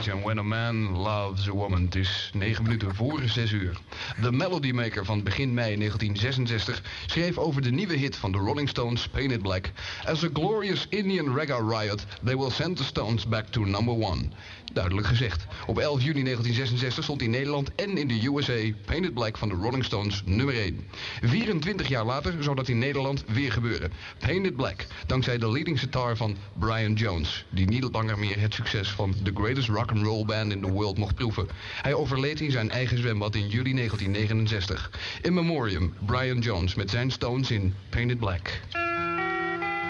When 0.00 0.38
a 0.38 0.42
Man 0.42 0.96
Loves 0.96 1.48
a 1.48 1.52
Woman. 1.52 1.82
Het 1.84 1.94
is 1.94 2.30
9 2.34 2.62
minuten 2.62 2.94
voor 2.94 3.20
6 3.24 3.52
uur. 3.52 3.76
De 4.20 4.32
Melody 4.32 4.70
Maker 4.70 5.04
van 5.04 5.22
begin 5.22 5.54
mei 5.54 5.76
1966 5.76 6.82
schreef 7.06 7.38
over 7.38 7.62
de 7.62 7.70
nieuwe 7.70 7.96
hit 7.96 8.16
van 8.16 8.32
de 8.32 8.38
Rolling 8.38 8.68
Stones, 8.68 9.08
Painted 9.08 9.42
Black. 9.42 9.72
As 10.04 10.24
a 10.24 10.28
glorious 10.32 10.86
Indian 10.88 11.34
reggae 11.34 11.68
riot, 11.68 12.06
they 12.24 12.36
will 12.36 12.50
send 12.50 12.76
the 12.76 12.84
Stones 12.84 13.28
back 13.28 13.46
to 13.46 13.64
number 13.64 13.94
one. 13.94 14.32
Duidelijk 14.72 15.06
gezegd. 15.06 15.46
Op 15.66 15.78
11 15.78 16.02
juni 16.02 16.22
1966 16.22 17.04
stond 17.04 17.22
in 17.22 17.30
Nederland 17.30 17.74
en 17.74 17.98
in 17.98 18.08
de 18.08 18.26
USA 18.26 18.76
Painted 18.84 19.14
Black 19.14 19.38
van 19.38 19.48
de 19.48 19.54
Rolling 19.54 19.84
Stones 19.84 20.22
nummer 20.24 20.54
1. 20.54 20.88
24 21.22 21.88
jaar 21.88 22.04
later 22.04 22.42
zou 22.42 22.56
dat 22.56 22.68
in 22.68 22.78
Nederland 22.78 23.24
weer 23.26 23.52
gebeuren. 23.52 23.92
Painted 24.18 24.56
Black, 24.56 24.86
dankzij 25.06 25.38
de 25.38 25.50
leading 25.50 25.78
sitar 25.78 26.16
van 26.16 26.36
Brian 26.58 26.92
Jones, 26.92 27.44
die 27.48 27.66
niet 27.66 27.88
langer 27.92 28.18
meer 28.18 28.40
het 28.40 28.54
succes 28.54 28.90
van 28.90 29.14
The 29.22 29.30
Greatest 29.34 29.68
Rock 29.68 29.90
and 29.90 30.02
Roll 30.02 30.24
Band 30.24 30.52
in 30.52 30.60
the 30.60 30.70
World 30.70 30.98
mocht 30.98 31.14
proeven. 31.14 31.48
Hij 31.82 31.94
overleed 31.94 32.40
in 32.40 32.50
zijn 32.50 32.70
eigen 32.70 32.98
zwembad 32.98 33.34
in 33.34 33.48
juli 33.48 33.74
1969. 33.74 34.90
In 35.22 35.34
memoriam, 35.34 35.94
Brian 36.06 36.38
Jones 36.38 36.74
met 36.74 36.90
zijn 36.90 37.10
Stones 37.10 37.50
in 37.50 37.74
Painted 37.88 38.18
Black. 38.18 38.60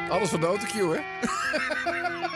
Alles 0.09 0.29
van 0.29 0.41
de 0.41 0.47
autocue, 0.47 0.97
hè? 0.97 1.01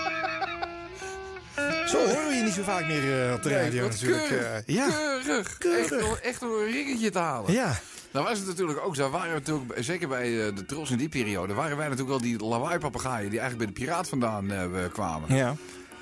Zo 1.95 2.07
horen 2.07 2.29
we 2.29 2.35
je 2.35 2.43
niet 2.43 2.53
zo 2.53 2.63
vaak 2.63 2.87
meer 2.87 3.27
eh, 3.29 3.35
op 3.35 3.43
de 3.43 3.49
Nee, 3.49 3.59
radio 3.59 3.89
natuurlijk. 3.89 4.27
Keurig, 4.27 4.63
eh, 4.67 4.75
ja. 4.75 4.89
keurig. 5.25 5.59
Keurig. 5.59 5.91
Echt, 5.91 6.01
door, 6.01 6.19
echt 6.23 6.43
een 6.43 6.65
ringetje 6.65 7.11
te 7.11 7.19
halen. 7.19 7.53
Ja. 7.53 7.79
Nou 8.11 8.27
was 8.27 8.39
het 8.39 8.47
natuurlijk 8.47 8.81
ook 8.87 8.97
zo, 8.97 9.11
waren 9.11 9.29
we 9.29 9.39
natuurlijk, 9.39 9.85
zeker 9.85 10.09
bij 10.09 10.47
eh, 10.47 10.57
de 10.57 10.65
Tros 10.65 10.91
in 10.91 10.97
die 10.97 11.09
periode, 11.09 11.55
waren 11.55 11.77
wij 11.77 11.89
natuurlijk 11.89 12.21
wel 12.21 12.31
die 12.31 12.45
lawaai-papagaaien 12.45 13.31
die 13.31 13.41
eigenlijk 13.41 13.71
bij 13.71 13.79
de 13.81 13.87
Piraat 13.87 14.09
vandaan 14.09 14.51
kwamen. 14.93 15.37
Ja. 15.37 15.55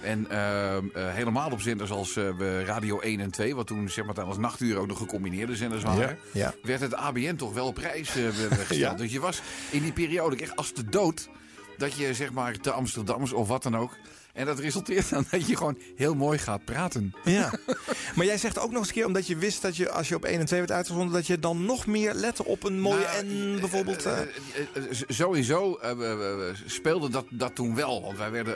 En 0.02 0.31
ehm, 0.31 0.85
eh, 0.94 1.14
helemaal 1.14 1.50
op 1.50 1.61
zenders 1.61 1.90
als 1.90 2.18
Radio 2.64 3.00
1 3.00 3.20
en 3.20 3.31
2, 3.31 3.55
wat 3.55 3.66
toen 3.66 3.88
zeg 3.88 4.05
maar 4.05 4.20
als 4.20 4.38
nachtuur 4.38 4.78
ook 4.78 4.88
de 4.88 4.96
gecombineerde 4.96 5.57
zenders 5.57 5.83
waren, 5.83 6.00
Ja, 6.00 6.16
ja. 6.33 6.55
werd 6.62 6.81
het 6.81 6.94
ABN 6.94 7.35
toch 7.35 7.52
wel 7.55 7.66
op 7.66 7.74
prijs 7.74 8.11
gesteld. 8.50 8.78
Ja. 8.78 8.94
Dus 8.94 9.12
je 9.12 9.20
was 9.20 9.42
in 9.70 9.83
die 9.83 9.92
periode 9.92 10.37
echt 10.37 10.57
als 10.57 10.72
de 10.72 10.85
dood 10.85 11.28
dat 11.76 11.96
je 11.96 12.14
zeg 12.14 12.33
maar 12.33 12.57
te 12.57 12.72
Amsterdammers 12.72 13.33
of 13.33 13.48
wat 13.48 13.62
dan 13.62 13.76
ook. 13.76 13.96
En 14.32 14.46
dat 14.46 14.58
resulteert 14.58 15.10
dan 15.10 15.24
dat 15.30 15.46
je 15.46 15.56
gewoon 15.56 15.78
heel 15.96 16.14
mooi 16.14 16.38
gaat 16.38 16.64
praten. 16.64 17.12
Ja. 17.24 17.52
maar 18.16 18.26
jij 18.26 18.38
zegt 18.38 18.58
ook 18.58 18.70
nog 18.70 18.78
eens 18.78 18.88
een 18.88 18.94
keer, 18.94 19.06
omdat 19.06 19.26
je 19.26 19.36
wist 19.36 19.62
dat 19.62 19.76
je 19.76 19.90
als 19.90 20.08
je 20.08 20.14
op 20.14 20.24
1 20.24 20.40
en 20.40 20.46
2 20.46 20.58
werd 20.58 20.72
uitgezonden, 20.72 21.12
dat 21.14 21.26
je 21.26 21.38
dan 21.38 21.64
nog 21.64 21.86
meer 21.86 22.14
lette 22.14 22.44
op 22.44 22.64
een 22.64 22.80
mooie 22.80 23.04
Nou, 23.04 23.16
en 23.16 23.60
bijvoorbeeld. 23.60 24.06
eh, 24.06 24.12
Eh, 24.20 24.26
eh, 24.74 24.82
eh, 24.90 24.96
sowieso 25.08 25.78
we 25.80 26.52
speelde 26.66 27.08
dat, 27.08 27.24
dat 27.30 27.54
toen 27.54 27.74
wel. 27.74 28.02
Want 28.02 28.18
wij 28.18 28.30
werden. 28.30 28.54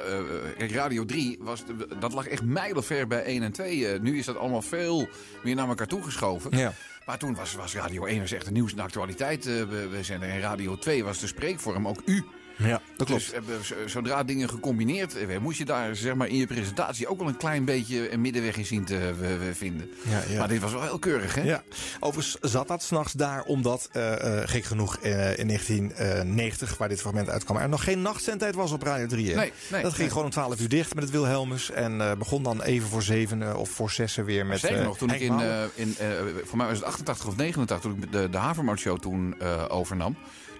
Radio 0.70 1.04
3 1.04 1.36
was, 1.40 1.62
dat 2.00 2.12
lag 2.12 2.26
echt 2.26 2.42
mijlenver 2.44 3.06
bij 3.06 3.24
1 3.24 3.42
en 3.42 3.52
2. 3.52 3.86
Eh, 3.88 4.00
nu 4.00 4.18
is 4.18 4.26
dat 4.26 4.36
allemaal 4.36 4.62
veel 4.62 5.08
meer 5.42 5.54
naar 5.54 5.68
elkaar 5.68 5.86
toegeschoven. 5.86 6.56
Ja. 6.58 6.72
Maar 7.06 7.18
toen 7.18 7.34
was, 7.34 7.54
was 7.54 7.74
Radio 7.74 8.04
1 8.04 8.20
was 8.20 8.32
echt 8.32 8.44
de 8.44 8.50
nieuws 8.52 8.70
en 8.70 8.76
de 8.76 8.82
actualiteit. 8.82 9.44
we, 9.44 9.88
we 9.90 10.02
zijn 10.02 10.22
er. 10.22 10.28
En 10.30 10.40
Radio 10.40 10.76
2 10.76 11.04
was 11.04 11.18
de 11.18 11.26
spreekvorm, 11.26 11.88
ook 11.88 12.02
u. 12.04 12.24
Ja, 12.58 12.80
dat 12.96 13.06
klopt. 13.06 13.32
Dus 13.46 13.72
eh, 13.72 13.78
z- 13.86 13.92
zodra 13.92 14.24
dingen 14.24 14.48
gecombineerd 14.48 15.12
werden, 15.12 15.42
moest 15.42 15.58
je 15.58 15.64
daar 15.64 15.96
zeg 15.96 16.14
maar, 16.14 16.28
in 16.28 16.36
je 16.36 16.46
presentatie 16.46 17.06
ook 17.06 17.18
wel 17.18 17.28
een 17.28 17.36
klein 17.36 17.64
beetje 17.64 18.12
een 18.12 18.20
middenweg 18.20 18.56
in 18.56 18.66
zien 18.66 18.84
te 18.84 18.96
eh, 18.98 19.28
vinden. 19.52 19.90
Ja, 20.08 20.22
ja. 20.28 20.38
Maar 20.38 20.48
dit 20.48 20.60
was 20.60 20.72
wel 20.72 20.82
heel 20.82 20.98
keurig, 20.98 21.34
hè? 21.34 21.42
Ja, 21.42 21.62
overigens 22.00 22.36
zat 22.52 22.68
dat 22.68 22.82
s'nachts 22.82 23.12
daar 23.12 23.42
omdat, 23.42 23.88
eh, 23.92 24.40
eh, 24.42 24.48
gek 24.48 24.64
genoeg, 24.64 24.96
eh, 24.98 25.38
in 25.38 25.46
1990, 25.46 26.76
waar 26.78 26.88
dit 26.88 27.00
fragment 27.00 27.28
uitkwam, 27.28 27.56
er 27.56 27.68
nog 27.68 27.84
geen 27.84 28.02
nachtzendtijd 28.02 28.54
was 28.54 28.72
op 28.72 28.82
Radio 28.82 29.06
3. 29.06 29.28
hè? 29.30 29.34
Nee, 29.36 29.52
nee, 29.70 29.82
dat 29.82 29.90
ging 29.90 29.98
nee. 30.02 30.08
gewoon 30.08 30.24
om 30.24 30.30
12 30.30 30.60
uur 30.60 30.68
dicht 30.68 30.94
met 30.94 31.04
het 31.04 31.12
Wilhelmus. 31.12 31.70
En 31.70 32.00
eh, 32.00 32.12
begon 32.16 32.42
dan 32.42 32.62
even 32.62 32.88
voor 32.88 33.02
zeven 33.02 33.42
eh, 33.42 33.56
of 33.58 33.70
voor 33.70 33.90
zessen 33.90 34.24
weer 34.24 34.46
met. 34.46 34.58
Zeker 34.60 34.78
eh, 34.78 34.84
nog, 34.84 34.98
toen 34.98 35.10
ik 35.10 35.20
in, 35.20 35.40
eh, 35.40 35.62
in 35.74 35.94
eh, 35.98 36.08
voor 36.44 36.56
mij 36.58 36.66
was 36.66 36.76
het 36.76 36.86
88 36.86 37.26
of 37.26 37.36
89, 37.36 37.90
toen 37.90 38.02
ik 38.02 38.12
de, 38.12 38.30
de 38.30 38.36
Havermout-show 38.38 38.98
toen 38.98 39.34
eh, 39.40 39.64
overnam. 39.68 40.16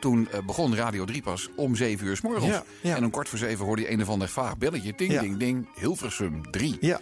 Toen 0.07 0.29
eh, 0.31 0.39
begon 0.47 0.75
Radio 0.77 1.05
3 1.05 1.23
pas 1.23 1.49
om 1.57 1.77
7 1.77 2.07
uur 2.07 2.17
s 2.17 2.21
morgens. 2.21 2.47
Ja, 2.47 2.65
ja. 2.81 2.97
En 2.97 3.05
om 3.05 3.11
kwart 3.11 3.29
voor 3.29 3.39
zeven 3.39 3.65
hoorde 3.65 3.83
je 3.83 3.91
een 3.91 4.03
of 4.03 4.09
ander 4.09 4.29
vaag 4.29 4.59
belletje. 4.59 4.93
Ding, 4.97 5.13
Ja. 5.13 5.21
ding, 5.21 5.37
ding. 5.37 5.69
Hilversum 5.75 6.51
3. 6.51 6.77
Ja. 6.81 7.01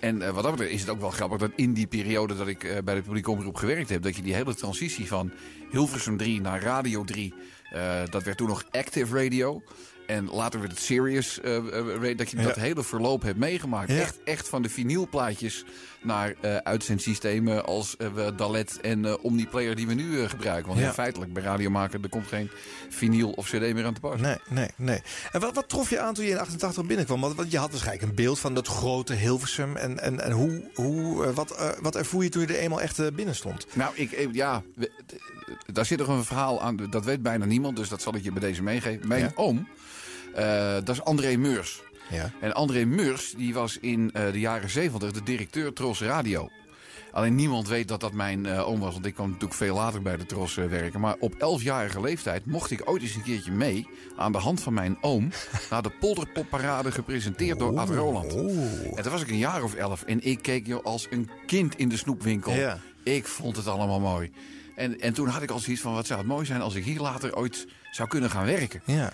En 0.00 0.22
eh, 0.22 0.30
wat 0.30 0.42
dat 0.42 0.50
betreft 0.52 0.72
is 0.72 0.80
het 0.80 0.90
ook 0.90 1.00
wel 1.00 1.10
grappig 1.10 1.38
dat 1.38 1.50
in 1.56 1.72
die 1.72 1.86
periode 1.86 2.36
dat 2.36 2.46
ik 2.48 2.64
eh, 2.64 2.76
bij 2.84 2.94
de 2.94 3.02
publieke 3.02 3.30
omroep 3.30 3.56
gewerkt 3.56 3.88
heb, 3.88 4.02
dat 4.02 4.16
je 4.16 4.22
die 4.22 4.34
hele 4.34 4.54
transitie 4.54 5.06
van 5.06 5.32
Hilversum 5.70 6.16
3 6.16 6.40
naar 6.40 6.62
Radio 6.62 7.04
3, 7.04 7.34
eh, 7.70 8.00
dat 8.10 8.22
werd 8.22 8.36
toen 8.36 8.48
nog 8.48 8.64
Active 8.70 9.22
Radio. 9.22 9.62
En 10.08 10.28
later 10.30 10.60
werd 10.60 10.72
het 10.72 10.80
Serious 10.80 11.40
eh, 11.40 11.56
eh, 11.56 12.16
dat 12.16 12.30
je 12.30 12.36
Ja. 12.36 12.42
dat 12.42 12.54
hele 12.56 12.82
verloop 12.82 13.22
hebt 13.22 13.38
meegemaakt. 13.38 13.88
Ja. 13.90 13.96
Echt, 14.00 14.18
echt 14.24 14.48
van 14.48 14.62
de 14.62 14.68
vinylplaatjes 14.68 15.64
naar 16.02 16.34
eh 16.40 16.56
uitzendsystemen 16.56 17.64
als 17.64 17.96
Dalet 18.36 18.80
en 18.80 19.20
Omniplayer 19.20 19.74
die 19.76 19.86
we 19.86 19.94
nu 19.94 20.28
gebruiken. 20.28 20.68
Want 20.68 20.80
Ja. 20.80 20.92
feitelijk 20.92 21.32
bij 21.32 21.42
radio 21.42 21.70
maken, 21.70 22.02
er 22.02 22.08
komt 22.08 22.26
geen 22.26 22.50
vinyl 22.88 23.30
of 23.30 23.46
cd 23.46 23.52
meer 23.74 23.84
aan 23.84 23.94
te 23.94 24.00
pas. 24.00 24.20
Nee, 24.20 24.36
nee, 24.48 24.68
nee. 24.76 25.02
En 25.32 25.40
wat, 25.40 25.54
wat 25.54 25.68
trof 25.68 25.90
je 25.90 26.00
aan 26.00 26.14
toen 26.14 26.24
je 26.24 26.30
in 26.30 26.38
88 26.38 26.86
binnenkwam? 26.86 27.20
Want, 27.20 27.34
want 27.36 27.50
je 27.50 27.58
had 27.58 27.70
waarschijnlijk 27.70 28.08
een 28.08 28.14
beeld 28.14 28.38
van 28.38 28.54
dat 28.54 28.66
grote 28.68 29.14
Hilversum. 29.14 29.76
En, 29.76 29.98
en, 30.00 30.20
en 30.20 30.32
hoe, 30.32 30.70
hoe, 30.74 31.32
wat, 31.32 31.76
wat 31.80 31.96
ervoer 31.96 32.22
je 32.22 32.28
toen 32.28 32.42
je 32.42 32.48
er 32.48 32.58
eenmaal 32.58 32.80
echt 32.80 33.14
binnen 33.14 33.34
stond? 33.34 33.66
Nou, 33.74 33.92
ik, 33.96 34.28
ja, 34.32 34.62
daar 35.72 35.86
zit 35.86 35.98
nog 35.98 36.08
een 36.08 36.24
verhaal 36.24 36.62
aan. 36.62 36.76
Dat 36.90 37.04
weet 37.04 37.22
bijna 37.22 37.44
niemand, 37.44 37.76
dus 37.76 37.88
dat 37.88 38.02
zal 38.02 38.14
ik 38.14 38.22
je 38.22 38.32
bij 38.32 38.40
deze 38.40 38.62
meegeven. 38.62 39.08
Mijn 39.08 39.32
oom, 39.34 39.68
eh, 40.38 40.72
dat 40.84 40.88
is 40.88 41.02
André 41.02 41.36
Meurs. 41.36 41.82
Ja. 42.10 42.30
En 42.40 42.54
André 42.54 42.84
Meurs, 42.84 43.34
die 43.36 43.54
was 43.54 43.78
in 43.78 44.10
eh, 44.12 44.32
de 44.32 44.40
jaren 44.40 44.70
70 44.70 45.12
de 45.12 45.22
directeur 45.22 45.72
Tros 45.72 46.00
Radio. 46.00 46.48
Alleen 47.12 47.34
niemand 47.34 47.68
weet 47.68 47.88
dat 47.88 48.00
dat 48.00 48.12
mijn 48.12 48.46
eh, 48.46 48.68
oom 48.68 48.80
was, 48.80 48.92
want 48.92 49.06
ik 49.06 49.14
kwam 49.14 49.26
natuurlijk 49.26 49.54
veel 49.54 49.74
later 49.74 50.02
bij 50.02 50.16
de 50.16 50.26
Tros 50.26 50.54
werken. 50.54 51.00
Maar 51.00 51.16
op 51.18 51.34
11-jarige 51.34 52.00
leeftijd 52.00 52.46
mocht 52.46 52.70
ik 52.70 52.90
ooit 52.90 53.02
eens 53.02 53.14
een 53.14 53.22
keertje 53.22 53.52
mee, 53.52 53.88
aan 54.16 54.32
de 54.32 54.38
hand 54.38 54.60
van 54.60 54.74
mijn 54.74 54.98
oom, 55.00 55.30
naar 55.70 55.82
de 55.82 55.90
Polderpopparade 56.00 56.92
gepresenteerd 56.92 57.58
door 57.58 57.78
Ad 57.78 57.88
Roland. 57.88 58.34
En 58.34 59.02
toen 59.02 59.12
was 59.12 59.22
ik 59.22 59.30
een 59.30 59.38
jaar 59.38 59.62
of 59.62 59.74
elf 59.74 60.02
en 60.02 60.24
ik 60.24 60.42
keek 60.42 60.66
joh, 60.66 60.84
als 60.84 61.06
een 61.10 61.30
kind 61.46 61.76
in 61.76 61.88
de 61.88 61.96
snoepwinkel. 61.96 62.52
Ja. 62.52 62.78
Ik 63.02 63.26
vond 63.26 63.56
het 63.56 63.66
allemaal 63.66 64.00
mooi. 64.00 64.30
En, 64.76 65.00
en 65.00 65.12
toen 65.12 65.28
had 65.28 65.42
ik 65.42 65.50
al 65.50 65.58
zoiets 65.58 65.82
van, 65.82 65.92
wat 65.92 66.06
zou 66.06 66.18
het 66.18 66.28
mooi 66.28 66.46
zijn 66.46 66.60
als 66.60 66.74
ik 66.74 66.84
hier 66.84 67.00
later 67.00 67.36
ooit 67.36 67.66
zou 67.90 68.08
kunnen 68.08 68.30
gaan 68.30 68.46
werken. 68.46 68.82
Ja. 68.84 69.12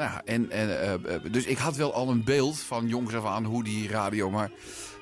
Nou, 0.00 0.12
ja, 0.12 0.22
en, 0.24 0.50
en, 0.50 0.80
eh, 0.80 0.94
eh, 0.94 1.22
dus 1.30 1.44
ik 1.44 1.58
had 1.58 1.76
wel 1.76 1.94
al 1.94 2.10
een 2.10 2.24
beeld 2.24 2.58
van 2.58 2.86
jongs 2.86 3.14
af 3.14 3.24
aan 3.24 3.44
hoe 3.44 3.64
die 3.64 3.88
radio... 3.88 4.30
Maar 4.30 4.50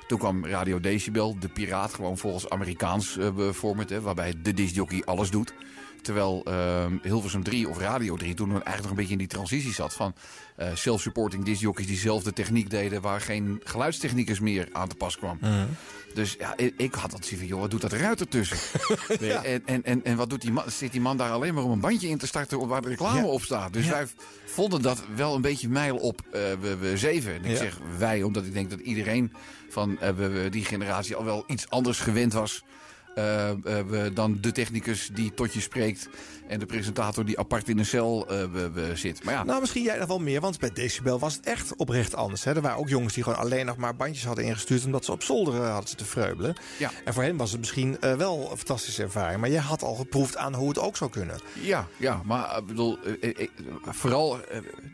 toen 0.07 0.19
kwam 0.19 0.47
Radio 0.47 0.81
Decibel, 0.81 1.39
de 1.39 1.49
piraat, 1.49 1.95
gewoon 1.95 2.19
volgens 2.19 2.49
Amerikaans 2.49 3.19
eh, 3.19 3.51
format... 3.51 3.91
Waarbij 3.91 4.35
de 4.43 4.55
discjockey 4.55 5.03
alles 5.05 5.31
doet. 5.31 5.55
Terwijl 6.03 6.43
eh, 6.45 6.87
Hilversum 7.03 7.43
3 7.43 7.69
of 7.69 7.79
Radio 7.79 8.17
3 8.17 8.35
toen 8.35 8.51
eigenlijk 8.51 8.81
nog 8.81 8.91
een 8.91 8.97
beetje 8.97 9.13
in 9.13 9.19
die 9.19 9.27
transitie 9.27 9.73
zat... 9.75 9.95
van 9.95 10.15
eh, 10.57 10.69
self-supporting 10.75 11.45
discjockeys 11.45 11.87
die 11.87 11.97
zelf 11.99 12.23
de 12.23 12.33
techniek 12.33 12.71
deden... 12.71 13.01
waar 13.01 13.21
geen 13.21 13.61
geluidstechnicus 13.65 14.41
meer 14.41 14.69
aan 14.73 14.89
te 14.89 14.95
pas 14.95 15.17
kwam. 15.17 15.39
Dus 16.15 16.37
ja, 16.39 16.55
ik, 16.57 16.95
had 16.95 17.11
dat 17.11 17.21
zoiets 17.25 17.37
van, 17.39 17.47
joh, 17.47 17.61
wat 17.61 17.71
doet 17.71 17.81
dat 17.81 17.93
eruit 17.93 18.21
ertussen? 18.21 18.57
En, 19.19 19.63
en, 19.67 19.85
en, 19.85 20.05
en 20.05 20.17
wat 20.17 20.31
doet 20.31 20.41
die 20.41 20.53
man? 20.53 20.71
Zit 20.71 20.93
die 20.93 21.01
man 21.01 21.17
daar 21.17 21.31
alleen 21.31 21.55
maar 21.55 21.63
om 21.65 21.71
een 21.71 21.81
bandje 21.81 22.09
in 22.09 22.19
te 22.19 22.27
starten 22.27 22.67
waar 22.69 22.83
de 22.83 22.89
reclame 22.89 23.19
Ja. 23.19 23.25
op 23.27 23.43
staat? 23.43 23.73
Dus 23.73 23.85
Ja. 23.85 23.91
wij 23.91 24.07
vonden 24.47 24.83
dat 24.83 25.03
wel 25.15 25.35
een 25.35 25.41
beetje 25.41 25.69
mijl 25.69 25.97
op 25.97 26.21
eh, 26.33 26.41
we, 26.61 26.77
we 26.77 26.97
zeven. 26.97 27.35
En 27.35 27.45
ik 27.45 27.57
zeg 27.57 27.79
wij, 27.99 28.23
omdat 28.23 28.45
ik 28.45 28.53
denk 28.53 28.71
dat 28.71 28.81
iedereen 28.81 29.33
van 29.69 29.99
eh, 30.01 30.11
we, 30.11 30.29
we- 30.29 30.49
die 30.49 30.65
generatie 30.65 31.17
al 31.17 31.25
wel 31.25 31.45
iets 31.47 31.69
anders 31.69 32.01
gewend 32.01 32.33
was. 32.33 32.63
Eh, 33.15 33.51
eh, 33.51 33.57
we- 33.63 34.11
dan 34.15 34.39
de 34.41 34.53
technicus 34.53 35.11
die 35.13 35.35
tot 35.35 35.53
je 35.55 35.61
spreekt. 35.61 36.09
En 36.49 36.59
de 36.59 36.67
presentator 36.67 37.25
die 37.25 37.39
apart 37.39 37.69
in 37.69 37.79
een 37.79 37.87
cel 37.87 38.27
eh, 38.29 38.45
we, 38.53 38.71
we 38.71 38.91
zit. 38.95 39.25
Maar 39.25 39.35
ja, 39.35 39.45
Nou, 39.45 39.61
misschien 39.61 39.83
jij 39.83 39.99
nog 39.99 40.07
wel 40.09 40.19
meer, 40.19 40.41
want 40.41 40.59
bij 40.59 40.71
Decibel 40.73 41.19
was 41.19 41.35
het 41.35 41.45
echt 41.47 41.77
oprecht 41.77 42.15
anders. 42.15 42.45
Hè? 42.45 42.55
Er 42.55 42.61
waren 42.61 42.79
ook 42.79 42.89
jongens 42.89 43.15
die 43.15 43.23
gewoon 43.23 43.39
alleen 43.39 43.67
nog 43.67 43.77
maar 43.77 43.97
bandjes 43.97 44.25
hadden 44.25 44.45
ingestuurd... 44.45 44.85
omdat 44.85 45.05
ze 45.05 45.13
op 45.13 45.23
zolder 45.23 45.55
hadden 45.55 45.89
zitten 45.89 46.07
vreubelen. 46.07 46.55
Ja. 46.79 46.91
En 47.05 47.15
voor 47.15 47.23
hen 47.23 47.37
was 47.37 47.51
het 47.51 47.61
misschien 47.61 47.97
wel 48.01 48.49
een 48.51 48.57
fantastische 48.57 49.03
ervaring. 49.03 49.41
Maar 49.41 49.51
jij 49.51 49.61
had 49.61 49.83
al 49.83 49.95
geproefd 49.95 50.37
aan 50.37 50.55
hoe 50.55 50.69
het 50.69 50.79
ook 50.79 50.97
zou 50.97 51.11
kunnen. 51.11 51.41
Ja, 51.61 51.87
ja, 51.97 52.23
maar 52.25 52.59
ik 52.59 52.67
bedoel, 52.67 52.99
vooral 53.83 54.39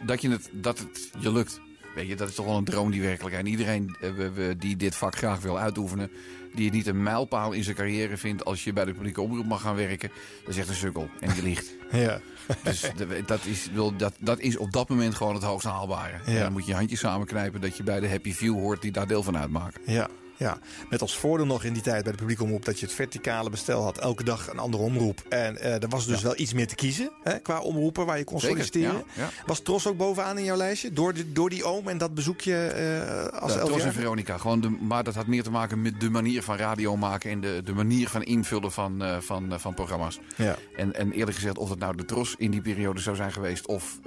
dat, 0.06 0.20
je 0.22 0.30
het, 0.30 0.48
dat 0.52 0.78
het 0.78 1.10
je 1.18 1.32
lukt. 1.32 1.60
Weet 1.94 2.08
je, 2.08 2.16
dat 2.16 2.28
is 2.28 2.34
toch 2.34 2.46
wel 2.46 2.56
een 2.56 2.64
droom 2.64 2.90
die 2.90 3.02
werkelijkheid. 3.02 3.44
En 3.44 3.50
iedereen 3.50 3.96
eh, 4.00 4.48
die 4.58 4.76
dit 4.76 4.94
vak 4.96 5.16
graag 5.16 5.40
wil 5.40 5.58
uitoefenen, 5.58 6.10
die 6.54 6.64
het 6.64 6.74
niet 6.74 6.86
een 6.86 7.02
mijlpaal 7.02 7.52
in 7.52 7.64
zijn 7.64 7.76
carrière 7.76 8.16
vindt 8.16 8.44
als 8.44 8.64
je 8.64 8.72
bij 8.72 8.84
de 8.84 8.92
publieke 8.92 9.20
omroep 9.20 9.46
mag 9.46 9.60
gaan 9.60 9.76
werken, 9.76 10.10
dat 10.44 10.48
is 10.54 10.56
echt 10.58 10.68
een 10.68 10.74
sukkel. 10.74 11.08
En 11.20 11.32
die 11.34 11.42
liegt. 11.42 11.72
Ja. 11.92 12.20
Dus 12.62 12.90
dat 13.26 13.44
is, 13.44 13.68
wil, 13.72 13.96
dat, 13.96 14.14
dat 14.18 14.40
is 14.40 14.56
op 14.56 14.72
dat 14.72 14.88
moment 14.88 15.14
gewoon 15.14 15.34
het 15.34 15.42
hoogst 15.42 15.66
haalbare. 15.66 16.16
En 16.24 16.32
Ja. 16.32 16.40
dan 16.42 16.52
moet 16.52 16.64
je 16.64 16.70
je 16.70 16.76
handjes 16.76 17.00
samenknijpen 17.00 17.60
dat 17.60 17.76
je 17.76 17.82
bij 17.82 18.00
de 18.00 18.08
Happy 18.08 18.32
View 18.32 18.54
hoort 18.54 18.82
die 18.82 18.92
daar 18.92 19.06
deel 19.06 19.22
van 19.22 19.36
uitmaken. 19.36 19.80
Ja, 19.86 20.08
ja. 20.36 20.58
Met 20.90 21.00
als 21.00 21.18
voordeel 21.18 21.46
nog 21.46 21.64
in 21.64 21.72
die 21.72 21.82
tijd 21.82 22.02
bij 22.02 22.12
de 22.12 22.18
publieke 22.18 22.42
omroep... 22.42 22.64
dat 22.64 22.80
je 22.80 22.86
het 22.86 22.94
verticale 22.94 23.50
bestel 23.50 23.82
had. 23.82 23.98
Elke 23.98 24.24
dag 24.24 24.48
een 24.50 24.58
andere 24.58 24.82
omroep. 24.82 25.22
En 25.28 25.56
eh, 25.56 25.82
er 25.82 25.88
was 25.88 26.06
dus 26.06 26.22
wel 26.22 26.38
iets 26.38 26.52
meer 26.52 26.66
te 26.66 26.74
kiezen 26.74 27.10
hè, 27.22 27.38
qua 27.38 27.60
omroepen 27.60 28.06
waar 28.06 28.18
je 28.18 28.24
kon 28.24 28.40
Zeker, 28.40 28.56
solliciteren. 28.56 29.04
ja, 29.14 29.22
ja. 29.22 29.30
Was 29.46 29.60
Tros 29.60 29.86
ook 29.86 29.96
bovenaan 29.96 30.38
in 30.38 30.44
jouw 30.44 30.56
lijstje? 30.56 30.92
Door, 30.92 31.14
de, 31.14 31.32
door 31.32 31.50
die 31.50 31.64
oom 31.64 31.88
en 31.88 31.98
dat 31.98 32.14
bezoekje 32.14 32.66
eh 32.66 33.40
als 33.40 33.54
Ja, 33.54 33.64
Tros 33.64 33.82
en? 33.82 33.92
Veronica. 33.92 34.38
Gewoon 34.38 34.60
de, 34.60 34.68
maar 34.68 35.04
dat 35.04 35.14
had 35.14 35.26
meer 35.26 35.42
te 35.42 35.50
maken 35.50 35.82
met 35.82 36.00
de 36.00 36.10
manier 36.10 36.42
van 36.42 36.56
radio 36.56 36.96
maken 36.96 37.30
en 37.30 37.40
de, 37.40 37.60
de 37.64 37.72
manier 37.72 38.08
van 38.08 38.22
invullen 38.22 38.72
van, 38.72 39.02
eh, 39.02 39.16
van, 39.20 39.60
van 39.60 39.74
programma's. 39.74 40.18
Ja. 40.36 40.56
En, 40.76 40.94
en 40.94 41.12
eerlijk 41.12 41.36
gezegd, 41.36 41.58
of 41.58 41.70
het 41.70 41.78
nou 41.78 41.96
de 41.96 42.04
Tros 42.04 42.34
in 42.38 42.50
die 42.50 42.60
periode 42.60 43.00
zou 43.00 43.16
zijn 43.16 43.32
geweest 43.32 43.66
of 43.66 43.98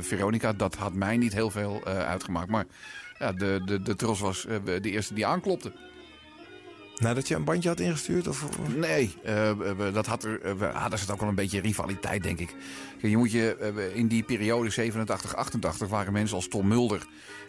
Veronica, 0.00 0.52
dat 0.52 0.74
had 0.74 0.94
mij 0.94 1.16
niet 1.16 1.32
heel 1.32 1.50
veel 1.50 1.84
uitgemaakt. 1.84 2.50
Maar 2.50 2.66
ja, 3.22 3.32
de, 3.32 3.60
de, 3.64 3.82
de 3.82 3.96
Tros 3.96 4.20
was 4.20 4.46
eh, 4.46 4.56
de 4.82 4.90
eerste 4.90 5.14
die 5.14 5.26
aanklopte. 5.26 5.72
Nadat 6.96 7.28
je 7.28 7.34
een 7.34 7.44
bandje 7.44 7.68
had 7.68 7.80
ingestuurd? 7.80 8.28
Of, 8.28 8.48
Nee, 8.76 9.14
eh, 9.24 9.50
dat 9.92 10.06
had 10.06 10.24
er, 10.24 10.58
we- 10.58 10.72
ah, 10.72 10.88
daar 10.90 10.98
zit 10.98 11.10
ook 11.10 11.20
wel 11.20 11.28
een 11.28 11.34
beetje 11.34 11.60
rivaliteit, 11.60 12.22
denk 12.22 12.38
ik. 12.38 12.54
Je 13.00 13.16
moet 13.16 13.32
je, 13.32 13.56
eh, 13.56 13.96
in 13.96 14.06
die 14.06 14.22
periode 14.22 14.70
87, 14.70 15.36
88 15.36 15.88
waren 15.88 16.12
mensen 16.12 16.36
als 16.36 16.48
Tom 16.48 16.68
Mulder 16.68 17.06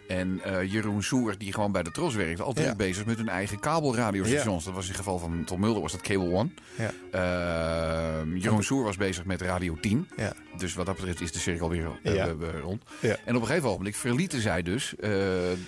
en 0.08 0.40
eh, 0.44 0.72
Jeroen 0.72 1.02
Soer, 1.02 1.38
die 1.38 1.52
gewoon 1.52 1.72
bij 1.72 1.82
de 1.82 1.90
Tros 1.90 2.14
werkten, 2.14 2.44
altijd 2.44 2.66
Ja. 2.66 2.74
bezig 2.74 3.04
met 3.06 3.16
hun 3.16 3.28
eigen 3.28 3.60
kabelradiostations. 3.60 4.64
Dat 4.64 4.74
was 4.74 4.82
in 4.84 4.88
het 4.90 4.98
geval 4.98 5.18
van 5.18 5.44
Tom 5.44 5.60
Mulder 5.60 5.82
was 5.82 5.92
dat 5.92 6.00
Cable 6.00 6.30
One. 6.32 6.48
Ja. 6.78 6.90
Eh, 7.10 8.42
Jeroen 8.42 8.62
Soer 8.64 8.84
was 8.84 8.96
bezig 8.96 9.24
met 9.24 9.40
Radio 9.42 9.76
10. 9.80 10.08
Ja. 10.16 10.32
Dus 10.56 10.74
wat 10.74 10.86
dat 10.86 10.96
betreft 10.96 11.20
is 11.20 11.32
de 11.32 11.38
cirkel 11.38 11.68
weer 11.70 11.86
eh, 12.02 12.14
Ja. 12.14 12.28
rond. 12.62 12.82
Ja. 13.00 13.16
En 13.24 13.34
op 13.36 13.40
een 13.40 13.46
gegeven 13.46 13.68
moment 13.70 13.96
verlieten 13.96 14.40
zij 14.40 14.62
dus 14.62 14.94
eh, 14.96 15.10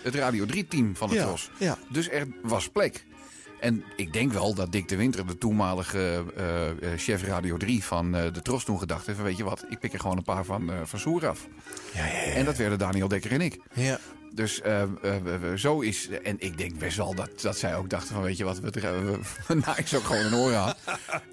het 0.03 0.15
Radio 0.15 0.45
3-team 0.47 0.97
van 0.97 1.09
de 1.09 1.17
Tros. 1.17 1.51
ja. 1.59 1.79
Dus 1.91 2.11
er 2.11 2.27
was 2.43 2.69
plek. 2.69 3.05
En 3.61 3.85
ik 3.97 4.13
denk 4.13 4.33
wel 4.33 4.55
dat 4.55 4.73
Dick 4.73 4.89
de 4.89 4.97
Winter, 4.97 5.27
de 5.27 5.39
toenmalige 5.39 6.25
chef 6.97 7.23
Radio 7.23 7.57
3 7.57 7.85
van 7.85 8.13
de 8.13 8.43
Tros, 8.43 8.65
toen 8.65 8.79
gedacht 8.79 9.07
heeft: 9.07 9.23
Weet 9.23 9.37
je 9.37 9.45
wat, 9.45 9.65
ik 9.69 9.79
pik 9.79 9.93
er 9.93 10.01
gewoon 10.01 10.17
een 10.17 10.23
paar 10.23 10.45
van, 10.45 10.71
eh 10.71 10.77
van 10.85 10.99
Soer 10.99 11.27
af. 11.29 11.47
Ja, 11.95 12.07
ja, 12.07 12.13
ja. 12.13 12.21
En 12.33 12.45
dat 12.45 12.57
werden 12.57 12.79
Daniel 12.79 13.09
Dekker 13.09 13.33
en 13.33 13.41
ik. 13.41 13.59
Dus 14.37 14.61
eh, 14.61 14.83
eh, 14.83 14.89
zo 15.57 15.81
is. 15.81 16.09
En 16.23 16.37
ik 16.39 16.59
denk 16.59 16.79
best 16.79 16.97
wel 16.97 17.15
dat, 17.15 17.31
dat 17.41 17.59
zij 17.59 17.77
ook 17.77 17.91
dachten: 17.91 18.15
van 18.15 18.23
weet 18.23 18.37
je 18.37 18.45
wat, 18.45 18.59
we, 18.61 18.71
we, 18.71 19.19
we 19.77 19.83
ze 19.85 19.97
ook 19.97 20.05
gewoon 20.05 20.25
een 20.25 20.35
oor 20.35 20.55
aan. 20.55 20.75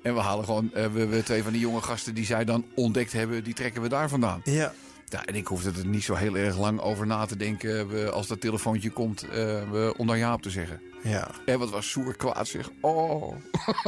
en 0.01 0.13
we 0.13 0.19
halen 0.19 0.45
gewoon 0.45 0.73
eh, 0.73 0.85
we, 0.93 1.05
we 1.07 1.23
twee 1.23 1.43
van 1.43 1.51
die 1.51 1.61
jonge 1.61 1.81
gasten 1.81 2.13
die 2.13 2.25
zij 2.25 2.45
dan 2.45 2.65
ontdekt 2.75 3.11
hebben, 3.11 3.43
die 3.43 3.53
trekken 3.53 3.81
we 3.81 3.89
daar 3.89 4.09
vandaan. 4.09 4.41
ja. 4.43 4.73
Ja, 5.13 5.25
en 5.25 5.35
ik 5.35 5.47
hoefde 5.47 5.71
er 5.79 5.85
niet 5.87 6.03
zo 6.03 6.13
heel 6.13 6.37
erg 6.37 6.57
lang 6.57 6.79
over 6.79 7.07
na 7.07 7.25
te 7.25 7.35
denken 7.37 7.87
we- 7.87 8.11
als 8.11 8.27
dat 8.27 8.41
telefoontje 8.41 8.89
komt 8.89 9.23
eh, 9.23 9.29
we- 9.71 9.93
om 9.97 10.07
dan 10.07 10.17
ja 10.17 10.33
op 10.33 10.41
te 10.41 10.49
zeggen. 10.49 10.81
ja. 11.03 11.27
En 11.45 11.59
wat 11.59 11.69
was 11.69 11.89
Soer 11.89 12.15
kwaad 12.15 12.47
zeg. 12.47 12.69
Oh. 12.81 13.35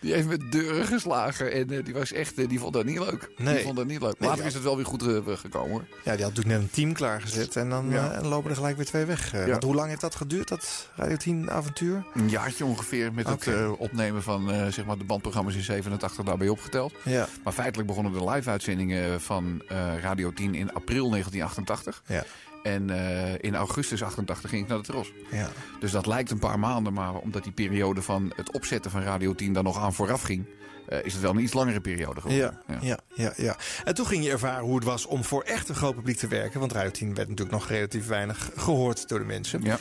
Die 0.00 0.12
heeft 0.12 0.26
met 0.28 0.52
deuren 0.52 0.86
geslagen. 0.86 1.52
En 1.52 1.70
eh, 1.70 1.84
die 1.84 1.94
was 1.94 2.12
echt, 2.12 2.38
eh, 2.38 2.48
die 2.48 2.58
vond 2.58 2.72
dat 2.72 2.84
niet 2.84 2.98
leuk. 2.98 3.30
Nee. 3.36 3.54
Die 3.54 3.64
vond 3.64 3.76
dat 3.76 3.86
niet 3.86 4.00
leuk. 4.00 4.14
Later 4.18 4.44
is 4.44 4.54
het 4.54 4.62
wel 4.62 4.76
weer 4.76 4.84
goed 4.86 5.02
eh, 5.02 5.36
gekomen 5.36 5.70
hoor. 5.70 5.84
Ja, 6.04 6.14
die 6.14 6.24
had 6.24 6.34
natuurlijk 6.34 6.46
net 6.46 6.60
een 6.60 6.70
team 6.70 6.92
klaargezet. 6.92 7.56
En 7.56 7.70
dan 7.70 7.90
Ja. 7.90 8.12
eh, 8.12 8.28
lopen 8.28 8.50
er 8.50 8.56
gelijk 8.56 8.76
weer 8.76 8.86
twee 8.86 9.04
weg. 9.04 9.34
Eh, 9.34 9.40
Ja. 9.44 9.50
want 9.50 9.62
hoe 9.62 9.74
lang 9.74 9.88
heeft 9.88 10.00
dat 10.00 10.14
geduurd, 10.14 10.48
dat 10.48 10.88
Radio 10.96 11.16
10 11.16 11.50
avontuur? 11.50 12.04
Een 12.14 12.28
jaartje 12.28 12.64
ongeveer 12.64 13.12
met 13.12 13.28
het 13.28 13.46
eh, 13.46 13.72
opnemen 13.78 14.22
van 14.22 14.50
eh, 14.50 14.66
zeg 14.66 14.84
maar 14.84 14.98
de 14.98 15.04
bandprogramma's 15.04 15.54
in 15.54 15.62
87 15.62 16.24
daarbij 16.24 16.48
opgeteld. 16.48 16.94
Ja. 17.04 17.26
Maar 17.44 17.52
feitelijk 17.52 17.88
begonnen 17.88 18.12
de 18.12 18.24
live-uitzendingen 18.30 19.20
van 19.20 19.62
eh, 19.68 19.98
Radio 20.00 20.32
10 20.36 20.54
in 20.54 20.72
april 20.72 21.10
1988. 21.10 22.02
Ja. 22.06 22.24
En 22.62 22.90
eh, 22.90 23.34
in 23.40 23.54
augustus 23.54 24.02
88 24.02 24.50
ging 24.50 24.62
ik 24.62 24.68
naar 24.68 24.78
de 24.78 24.84
Tros. 24.84 25.12
Ja. 25.30 25.48
Dus 25.80 25.90
dat 25.90 26.06
lijkt 26.06 26.30
een 26.30 26.38
paar 26.38 26.58
maanden, 26.58 26.92
maar 26.92 27.14
omdat 27.14 27.42
die 27.42 27.52
periode 27.52 28.02
van 28.02 28.32
het 28.36 28.52
opzetten 28.52 28.90
van 28.90 29.02
Radio 29.02 29.34
10 29.34 29.52
daar 29.52 29.62
nog 29.62 29.78
aan 29.78 29.94
vooraf 29.94 30.22
ging, 30.22 30.46
eh, 30.88 31.04
is 31.04 31.12
het 31.12 31.22
wel 31.22 31.30
een 31.30 31.42
iets 31.42 31.52
langere 31.52 31.80
periode 31.80 32.20
geworden. 32.20 32.58
Ja, 32.66 32.78
ja, 32.80 32.98
ja, 33.14 33.32
ja. 33.36 33.56
En 33.84 33.94
toen 33.94 34.06
ging 34.06 34.24
je 34.24 34.30
ervaren 34.30 34.64
hoe 34.64 34.74
het 34.74 34.84
was 34.84 35.06
om 35.06 35.24
voor 35.24 35.42
echt 35.42 35.68
een 35.68 35.74
groot 35.74 35.94
publiek 35.94 36.16
te 36.16 36.28
werken. 36.28 36.60
Want 36.60 36.72
Radio 36.72 36.90
10 36.90 37.14
werd 37.14 37.28
natuurlijk 37.28 37.58
nog 37.58 37.68
relatief 37.68 38.06
weinig 38.06 38.50
gehoord 38.56 39.08
door 39.08 39.18
de 39.18 39.24
mensen. 39.24 39.62
Ja. 39.62 39.78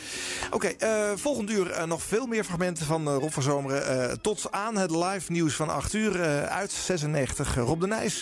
Oké, 0.52 0.68
eh, 0.68 1.12
volgend 1.16 1.50
uur 1.50 1.88
nog 1.88 2.04
veel 2.04 2.26
meer 2.26 2.44
fragmenten 2.44 2.86
van 2.86 3.10
Rob 3.10 3.32
van 3.32 3.44
Zomeren. 3.44 4.22
Tot 4.22 4.52
aan 4.52 4.78
het 4.78 4.92
live 4.92 5.32
nieuws 5.32 5.56
van 5.56 5.70
8 5.70 5.94
uur 5.94 6.20
uit 6.48 6.72
96. 6.72 7.56
Rob 7.56 7.82
de 7.82 7.88
Nijs. 7.88 8.22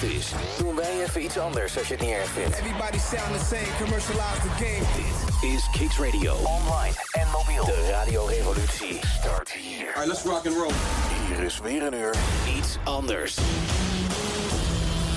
Hetzelfde 0.00 0.16
is, 0.16 0.58
doen 0.58 0.76
wij 0.76 1.02
even 1.02 1.22
iets 1.22 1.38
anders 1.38 1.78
als 1.78 1.88
je 1.88 1.94
het 1.94 2.02
niet 2.02 2.12
erg 2.12 2.28
vindt. 2.28 2.56
Everybody 2.56 2.98
sound 2.98 3.38
the 3.38 3.44
same, 3.44 3.76
commercialize 3.78 4.40
the 4.40 4.64
game. 4.64 4.84
Dit 5.40 5.50
is 5.50 5.70
Kicks 5.72 5.98
Radio. 5.98 6.34
Online 6.34 6.94
en 7.12 7.28
mobiel. 7.30 7.64
De 7.64 7.88
radiorevolutie 7.90 9.00
start 9.18 9.50
hier. 9.52 9.86
Alright, 9.86 10.06
let's 10.06 10.22
rock 10.22 10.46
and 10.46 10.56
roll. 10.56 10.72
Hier 11.26 11.44
is 11.44 11.58
weer 11.58 11.82
een 11.82 11.94
uur 11.94 12.14
iets 12.56 12.76
anders. 12.84 13.38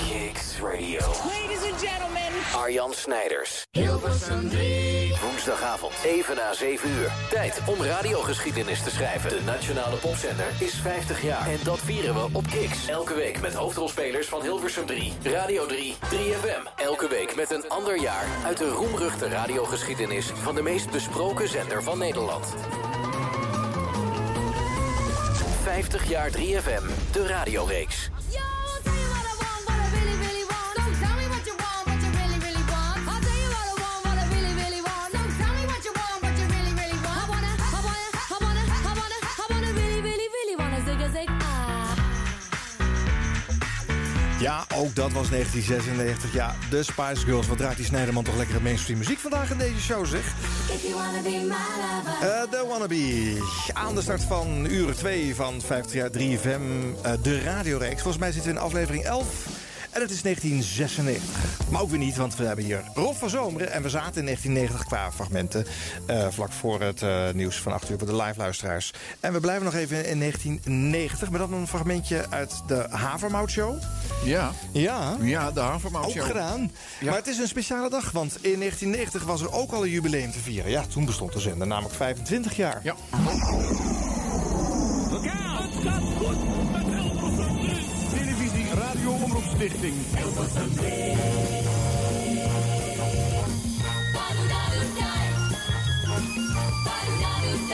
Kicks 0.08 0.58
Radio. 0.60 1.00
Ladies 1.00 1.70
and 1.70 1.80
gentlemen. 1.80 2.32
Arjan 2.54 2.92
Snijders. 2.92 3.66
Hilversum 4.00 4.48
3. 4.48 5.14
Woensdagavond, 5.22 5.92
even 6.04 6.36
na 6.36 6.52
7 6.52 6.90
uur. 6.90 7.12
Tijd 7.30 7.60
om 7.66 7.82
radiogeschiedenis 7.82 8.82
te 8.82 8.90
schrijven. 8.90 9.30
De 9.30 9.40
Nationale 9.44 9.96
Popzender 9.96 10.46
is 10.58 10.74
50 10.74 11.22
jaar. 11.22 11.48
En 11.48 11.58
dat 11.64 11.78
vieren 11.78 12.14
we 12.14 12.28
op 12.32 12.46
Kicks. 12.46 12.88
Elke 12.88 13.14
week 13.14 13.40
met 13.40 13.54
hoofdrolspelers 13.54 14.28
van 14.28 14.42
Hilversum 14.42 14.86
3, 14.86 15.12
Radio 15.22 15.66
3, 15.66 15.94
3FM. 15.94 16.76
Elke 16.76 17.08
week 17.08 17.36
met 17.36 17.50
een 17.50 17.68
ander 17.68 18.00
jaar 18.00 18.24
uit 18.46 18.58
de 18.58 18.68
roemruchte 18.68 19.28
radiogeschiedenis... 19.28 20.26
van 20.34 20.54
de 20.54 20.62
meest 20.62 20.90
besproken 20.90 21.48
zender 21.48 21.82
van 21.82 21.98
Nederland. 21.98 22.54
50 25.62 26.08
jaar 26.08 26.30
3FM, 26.30 27.12
de 27.12 27.26
radioreeks. 27.26 28.10
Ja, 28.30 28.49
ook 44.74 44.94
dat 44.94 45.12
was 45.12 45.30
1996. 45.30 46.32
Ja, 46.32 46.54
de 46.70 46.82
Spice 46.82 47.24
Girls. 47.24 47.46
Wat 47.46 47.58
draait 47.58 47.76
die 47.76 47.86
Snijderman 47.86 48.24
toch 48.24 48.36
lekkere 48.36 48.60
mainstream 48.60 48.98
muziek 48.98 49.18
vandaag 49.18 49.50
in 49.50 49.58
deze 49.58 49.80
show, 49.80 50.06
zeg. 50.06 50.34
Eh 52.22 52.50
de 52.50 52.64
Wannabe. 52.68 53.38
Aan 53.72 53.94
de 53.94 54.02
start 54.02 54.22
van 54.22 54.66
uur 54.70 54.94
2 54.94 55.34
van 55.34 55.60
50 55.60 55.92
jaar 55.92 56.10
3FM, 56.10 56.60
eh, 57.02 57.12
de 57.22 57.40
radioreeks. 57.40 58.02
Volgens 58.02 58.18
mij 58.18 58.32
zitten 58.32 58.52
we 58.52 58.58
in 58.58 58.64
aflevering 58.64 59.04
11. 59.04 59.59
En 59.90 60.00
het 60.00 60.10
is 60.10 60.22
1996. 60.22 61.68
Maar 61.70 61.80
ook 61.80 61.90
weer 61.90 61.98
niet, 61.98 62.16
want 62.16 62.36
we 62.36 62.44
hebben 62.44 62.64
hier 62.64 62.82
Rob 62.94 63.14
van 63.16 63.30
Zomeren. 63.30 63.72
En 63.72 63.82
we 63.82 63.88
zaten 63.88 64.18
in 64.18 64.24
1990 64.24 64.84
qua 64.86 65.12
fragmenten. 65.12 65.66
eh, 66.06 66.26
vlak 66.30 66.52
voor 66.52 66.80
het 66.80 67.02
eh, 67.02 67.30
nieuws 67.34 67.56
van 67.56 67.72
8 67.72 67.90
uur 67.90 67.98
voor 67.98 68.06
de 68.06 68.16
live-luisteraars. 68.16 68.92
En 69.20 69.32
we 69.32 69.40
blijven 69.40 69.64
nog 69.64 69.74
even 69.74 70.06
in 70.06 70.18
1990. 70.18 71.30
Met 71.30 71.40
dan 71.40 71.52
een 71.52 71.66
fragmentje 71.66 72.24
uit 72.30 72.62
de 72.66 72.86
Havermout 72.90 73.50
Show. 73.50 73.82
Ja. 74.24 74.52
Ja. 74.72 75.16
Ja, 75.20 75.50
de 75.50 75.60
Havermout 75.60 76.04
Ook 76.04 76.22
gedaan. 76.22 76.70
Ja. 77.00 77.06
Maar 77.06 77.18
het 77.18 77.26
is 77.26 77.38
een 77.38 77.48
speciale 77.48 77.90
dag, 77.90 78.10
want 78.10 78.32
in 78.40 78.58
1990 78.58 79.24
was 79.24 79.40
er 79.40 79.52
ook 79.52 79.72
al 79.72 79.84
een 79.84 79.90
jubileum 79.90 80.32
te 80.32 80.38
vieren. 80.38 80.70
Ja, 80.70 80.82
toen 80.86 81.04
bestond 81.04 81.32
de 81.32 81.40
zender, 81.40 81.66
namelijk 81.66 81.94
25 81.94 82.56
jaar. 82.56 82.80
Ja. 82.82 82.94
Omroepstichting. 89.60 89.94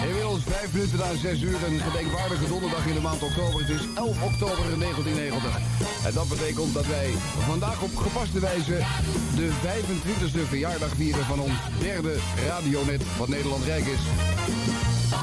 Inmiddels 0.03 0.43
vijf 0.43 0.73
minuten 0.73 0.99
na 0.99 1.17
zes 1.17 1.41
uur 1.41 1.65
een 1.65 1.81
gedenkwaardige 1.81 2.49
donderdag 2.49 2.87
in 2.87 2.95
de 2.95 3.01
maand 3.01 3.23
oktober. 3.23 3.61
Het 3.61 3.69
is 3.69 3.81
11 3.95 4.23
oktober 4.23 4.79
1990. 4.79 5.59
En 6.05 6.15
dat 6.15 6.29
betekent 6.29 6.75
dat 6.75 6.87
wij 6.87 7.11
vandaag 7.47 7.83
op 7.83 7.97
gepaste 7.97 8.41
wijze 8.41 8.79
de 9.37 9.49
25e 9.49 10.49
verjaardag 10.49 10.95
vieren 10.95 11.25
van 11.25 11.41
ons 11.41 11.59
derde 11.81 12.17
radionet 12.49 13.03
wat 13.19 13.29
Nederland 13.29 13.65
rijk 13.65 13.87
is. 13.87 14.01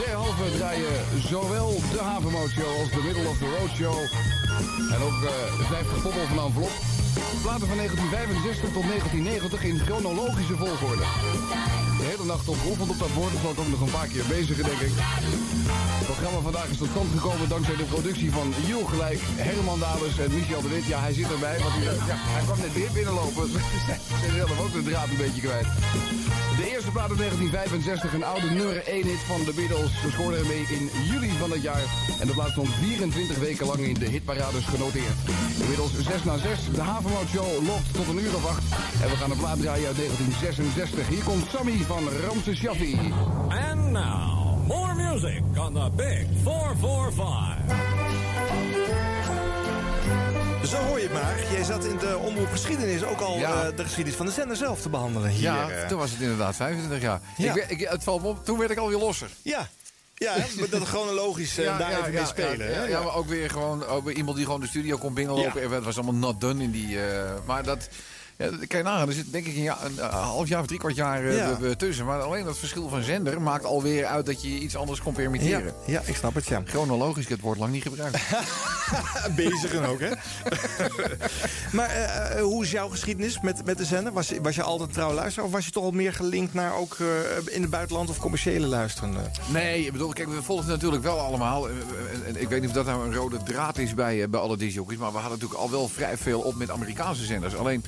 Derhalve 0.06 0.58
draaien 0.58 1.06
zowel 1.30 1.82
de 1.92 2.00
Havermout 2.00 2.50
Show 2.50 2.80
als 2.80 2.90
de 2.90 3.02
Middle 3.04 3.28
of 3.28 3.38
the 3.38 3.58
Road 3.60 3.70
Show. 3.76 4.33
En 4.96 5.02
ook 5.08 5.20
eh 5.24 5.68
50 5.70 6.02
poppel 6.02 6.26
van 6.28 6.40
envelop. 6.46 6.76
Platen 7.42 7.68
van 7.68 7.78
1965 7.78 8.70
tot 8.78 8.86
1990 8.92 9.64
in 9.64 9.80
chronologische 9.80 10.58
volgorde. 10.58 11.06
De 12.00 12.06
hele 12.12 12.26
nacht 12.26 12.48
op 12.48 12.58
dat 13.00 13.14
woord, 13.18 13.32
dus 13.32 13.42
ik 13.42 13.60
ook 13.60 13.74
nog 13.76 13.82
een 13.82 13.98
paar 14.00 14.08
keer 14.08 14.26
bezig, 14.36 14.56
denk 14.56 14.82
ik. 14.88 14.94
Het 16.00 16.06
programma 16.06 16.40
vandaag 16.40 16.70
is 16.70 16.78
tot 16.78 16.90
stand 16.90 17.10
gekomen 17.18 17.50
dankzij 17.50 17.76
de 17.76 17.84
productie 17.84 18.32
van 18.32 18.54
Jules 18.68 18.90
Gelijk, 18.90 19.20
Herman 19.48 19.80
Dalens 19.80 20.18
en 20.20 20.34
Michel 20.34 20.62
de 20.62 20.70
Wit. 20.70 20.86
Ja, 20.86 21.00
hij 21.00 21.14
zit 21.14 21.32
erbij, 21.32 21.60
want 21.60 21.74
hij, 21.74 21.84
ja, 21.84 22.18
hij 22.36 22.44
kwam 22.44 22.60
net 22.60 22.74
weer 22.74 22.92
binnenlopen. 22.94 23.48
Ze 23.52 24.18
zijn 24.20 24.36
zelf 24.36 24.60
ook 24.60 24.74
de 24.74 24.84
draad 24.84 25.10
een 25.10 25.24
beetje 25.26 25.42
kwijt. 25.42 25.68
De 26.58 26.72
eerste 26.74 26.92
plaat 26.92 27.12
in 27.12 27.18
1965, 27.18 28.14
een 28.14 28.24
oude 28.24 28.50
nummer 28.50 28.88
1 28.88 29.06
hit 29.06 29.24
van 29.32 29.44
de 29.46 29.54
Beatles. 29.54 30.02
We 30.02 30.12
scoorden 30.12 30.40
ermee 30.40 30.66
in 30.78 30.90
juli 31.12 31.32
van 31.40 31.52
het 31.52 31.62
jaar. 31.62 31.84
En 32.20 32.28
de 32.28 32.34
plaat 32.34 32.50
stond 32.50 32.70
24 32.70 33.38
weken 33.38 33.66
lang 33.66 33.80
in 33.80 33.94
de 33.94 34.06
hitparades 34.06 34.66
genoteerd. 34.66 35.18
Inmiddels 35.60 35.92
6 36.00 36.24
na 36.24 36.38
6. 36.38 36.60
De 36.76 36.82
Havermout 36.82 37.30
Show 37.30 37.68
loopt 37.68 37.94
tot 37.94 38.08
een 38.08 38.24
uur 38.24 38.36
of 38.36 38.46
8. 38.46 38.62
En 39.02 39.10
we 39.10 39.16
gaan 39.16 39.32
een 39.32 39.38
plaat 39.38 39.62
draaien 39.62 39.88
uit 39.88 39.98
1966. 39.98 41.08
Hier 41.08 41.24
komt 41.24 41.46
Sammy 41.50 41.78
van 41.78 42.04
Ramses 42.26 42.58
Shaffi. 42.58 43.00
And 43.72 43.92
now, 43.92 44.68
more 44.68 44.94
music 44.96 45.42
on 45.58 45.74
the 45.74 45.90
Big 45.96 46.26
445. 46.44 47.93
Zo 50.70 50.78
hoor 50.78 50.98
je 50.98 51.04
het 51.04 51.14
maar. 51.14 51.52
Jij 51.52 51.64
zat 51.64 51.86
in 51.86 51.98
de 51.98 52.18
omroep 52.18 52.52
geschiedenis 52.52 53.04
ook 53.04 53.20
al 53.20 53.38
Ja. 53.38 53.64
eh, 53.64 53.76
de 53.78 53.84
geschiedenis 53.84 54.18
van 54.18 54.26
de 54.26 54.32
zender 54.32 54.58
zelf 54.58 54.82
te 54.82 54.90
behandelen 54.90 55.30
hier. 55.30 55.42
Ja, 55.42 55.70
eh. 55.70 55.88
toen 55.88 55.98
was 55.98 56.12
het 56.12 56.22
inderdaad 56.22 56.56
25 56.56 57.02
jaar. 57.02 57.22
Ja. 57.38 57.54
Ik, 57.56 57.70
ik, 57.70 57.90
het 57.90 58.04
valt 58.04 58.22
me 58.22 58.28
op, 58.28 58.46
toen 58.46 58.58
werd 58.58 58.72
ik 58.72 58.78
alweer 58.78 58.98
losser. 58.98 59.30
Ja. 59.42 59.70
Ja, 60.16 60.36
dat 60.70 60.84
chronologisch 60.84 61.60
uh, 61.60 61.78
daar 61.78 62.00
even 62.00 62.14
mee 62.14 62.26
spelen. 62.26 62.72
Ja, 62.72 62.84
ja, 62.84 63.02
maar 63.04 63.16
ook 63.16 63.28
weer 63.28 63.50
gewoon 63.50 63.86
ook 63.86 64.06
weer 64.06 64.16
iemand 64.16 64.36
die 64.38 64.46
gewoon 64.46 64.62
de 64.62 64.68
studio 64.68 64.98
kon 64.98 65.14
binnenlopen. 65.14 65.62
Ja. 65.62 65.68
En 65.68 65.74
het 65.74 65.84
was 65.84 65.96
allemaal 65.96 66.14
not 66.14 66.42
done 66.42 66.64
in 66.64 66.72
die... 66.72 66.88
Uh, 66.96 67.32
maar 67.46 67.64
dat... 67.64 67.90
Ja, 68.38 68.50
je 68.68 68.84
nagaan, 68.84 69.08
er 69.08 69.14
zit 69.14 69.32
denk 69.32 69.46
ik 69.46 69.56
een, 69.56 69.64
een 69.66 69.96
uh, 69.98 70.10
half 70.24 70.48
jaar 70.48 70.60
of 70.60 70.66
drie 70.68 70.80
kwart 70.80 70.96
jaar 70.96 71.24
uh, 71.24 71.38
Ja. 71.38 71.58
tussen. 71.78 72.06
Maar 72.06 72.22
alleen 72.22 72.46
dat 72.46 72.58
verschil 72.58 72.90
van 72.90 73.04
zender 73.04 73.42
maakt 73.42 73.66
alweer 73.66 74.06
uit 74.06 74.26
dat 74.26 74.42
je 74.42 74.48
iets 74.48 74.76
anders 74.76 75.02
kon 75.02 75.14
permitteren. 75.14 75.74
Ja, 75.86 75.94
ja, 75.94 76.02
ik 76.06 76.16
snap 76.16 76.34
het, 76.36 76.48
ja. 76.48 76.62
Chronologisch, 76.66 77.28
het 77.28 77.42
woord 77.42 77.58
lang 77.60 77.72
niet 77.72 77.82
gebruikt. 77.84 78.18
Bezigen 79.36 79.86
ook, 79.86 80.00
hè? 80.00 80.10
maar 81.78 81.90
eh, 81.90 82.42
hoe 82.42 82.64
is 82.64 82.72
jouw 82.72 82.90
geschiedenis 82.90 83.42
met, 83.42 83.66
met 83.66 83.78
de 83.78 83.86
zender? 83.86 84.14
Was, 84.14 84.28
je- 84.30 84.42
was 84.42 84.56
je 84.56 84.64
altijd 84.64 84.94
trouw 84.94 85.14
luisteraar? 85.14 85.46
Of 85.48 85.54
was 85.54 85.66
je 85.66 85.72
toch 85.72 85.84
al 85.84 85.92
meer 85.92 86.14
gelinkt 86.14 86.54
naar 86.54 86.76
ook 86.76 86.98
eh, 87.00 87.08
in 87.56 87.62
het 87.62 87.72
buitenland 87.72 88.10
of 88.10 88.18
commerciële 88.20 88.68
luisteren? 88.68 89.14
Nee, 89.52 89.86
ik 89.86 89.92
bedoel, 89.92 90.14
kijk, 90.14 90.28
we 90.30 90.44
volgen 90.44 90.66
het 90.66 90.74
natuurlijk 90.74 91.04
wel 91.04 91.20
allemaal. 91.20 91.70
Eh, 91.70 91.76
en- 92.28 92.42
Ik 92.42 92.50
weet 92.50 92.60
niet 92.60 92.70
of 92.70 92.76
dat 92.76 92.86
nou 92.86 93.06
een 93.06 93.14
rode 93.16 93.44
draad 93.44 93.78
is 93.78 93.94
bij, 93.94 94.22
eh, 94.24 94.30
bij 94.30 94.40
alle 94.40 94.58
disjockeys. 94.58 94.98
Maar 95.00 95.12
we 95.12 95.18
hadden 95.18 95.34
natuurlijk 95.40 95.60
al 95.62 95.72
wel 95.72 95.88
vrij 95.88 96.18
veel 96.18 96.40
op 96.42 96.56
met 96.56 96.70
Amerikaanse 96.70 97.24
zenders. 97.26 97.56
Alleen 97.56 97.84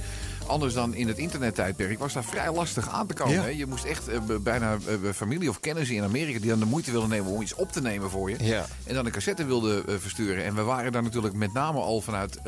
anders 0.47 0.73
dan 0.73 0.93
in 0.93 1.07
het 1.07 1.17
internettijdperk 1.17 1.99
was 1.99 2.13
daar 2.13 2.23
vrij 2.23 2.51
lastig 2.51 2.89
aan 2.89 3.07
te 3.07 3.13
komen. 3.13 3.33
Ja. 3.33 3.41
Hè? 3.41 3.47
Je 3.47 3.65
moest 3.65 3.83
echt 3.83 4.07
eh, 4.07 4.19
bijna 4.41 4.77
eh, 4.87 5.11
familie 5.13 5.49
of 5.49 5.59
kennissen 5.59 5.95
in 5.95 6.03
Amerika... 6.03 6.39
die 6.39 6.49
dan 6.49 6.59
de 6.59 6.65
moeite 6.65 6.91
wilden 6.91 7.09
nemen 7.09 7.31
om 7.31 7.41
iets 7.41 7.55
op 7.55 7.71
te 7.71 7.81
nemen 7.81 8.09
voor 8.09 8.29
je. 8.29 8.43
Ja. 8.43 8.65
En 8.83 8.93
dan 8.93 9.05
een 9.05 9.11
cassette 9.11 9.45
wilden 9.45 9.87
eh, 9.87 9.95
versturen. 9.97 10.43
En 10.43 10.55
we 10.55 10.61
waren 10.61 10.91
daar 10.91 11.03
natuurlijk 11.03 11.33
met 11.33 11.53
name 11.53 11.79
al 11.79 12.01
vanuit 12.01 12.39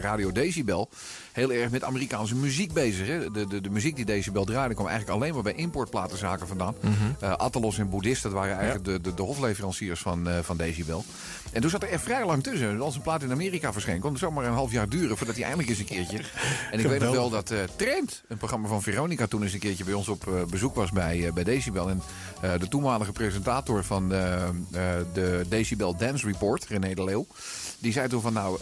Radio 0.00 0.32
Decibel... 0.32 0.88
heel 1.32 1.52
erg 1.52 1.70
met 1.70 1.84
Amerikaanse 1.84 2.34
muziek 2.34 2.72
bezig. 2.72 3.06
Hè? 3.06 3.30
De, 3.30 3.46
de, 3.46 3.60
de 3.60 3.70
muziek 3.70 3.96
die 3.96 4.04
Decibel 4.04 4.44
draaide 4.44 4.74
kwam 4.74 4.86
eigenlijk 4.86 5.18
alleen 5.18 5.34
maar 5.34 5.42
bij 5.42 5.54
importplatenzaken 5.54 6.46
vandaan. 6.46 6.74
Atalos 7.20 7.78
en 7.78 7.88
Boeddhist, 7.88 8.22
dat 8.22 8.32
waren 8.32 8.54
eigenlijk 8.54 8.84
de, 8.84 9.00
de, 9.00 9.14
de 9.14 9.22
hofleveranciers 9.22 10.00
van, 10.00 10.28
van 10.42 10.56
Decibel. 10.56 11.04
En 11.52 11.60
toen 11.60 11.70
zat 11.70 11.82
er 11.82 12.00
vrij 12.00 12.26
lang 12.26 12.42
tussen. 12.42 12.80
Als 12.80 12.94
een 12.94 13.02
plaat 13.02 13.22
in 13.22 13.32
Amerika 13.32 13.72
verscheen, 13.72 14.00
kon 14.00 14.10
het 14.10 14.18
zomaar 14.18 14.44
een 14.44 14.52
half 14.52 14.72
jaar 14.72 14.88
duren... 14.88 15.16
voordat 15.16 15.34
hij 15.34 15.44
eindelijk 15.44 15.70
eens 15.70 15.78
een 15.78 15.84
keertje... 15.84 16.20
En 16.70 16.78
ik 16.78 16.86
weet 16.86 17.00
nog 17.00 17.14
wel 17.14 17.30
dat 17.30 17.50
eh 17.50 17.58
Trend, 17.76 18.22
een 18.28 18.36
programma 18.36 18.68
van 18.68 18.82
Veronica... 18.82 19.26
toen 19.26 19.42
eens 19.42 19.52
een 19.52 19.58
keertje 19.58 19.84
bij 19.84 19.94
ons 19.94 20.08
op 20.08 20.26
eh, 20.26 20.44
bezoek 20.44 20.74
was 20.74 20.90
bij, 20.90 21.26
eh, 21.26 21.32
bij 21.32 21.44
Decibel. 21.44 21.88
En 21.88 22.02
de 22.58 22.68
toenmalige 22.68 23.12
presentator 23.12 23.84
van 23.84 24.08
de 24.08 25.44
Decibel 25.48 25.96
Dance 25.96 26.26
Report, 26.26 26.66
René 26.66 26.94
de 26.94 27.04
Leeuw... 27.04 27.26
die 27.78 27.92
zei 27.92 28.08
toen 28.08 28.20
van 28.20 28.32
nou, 28.32 28.58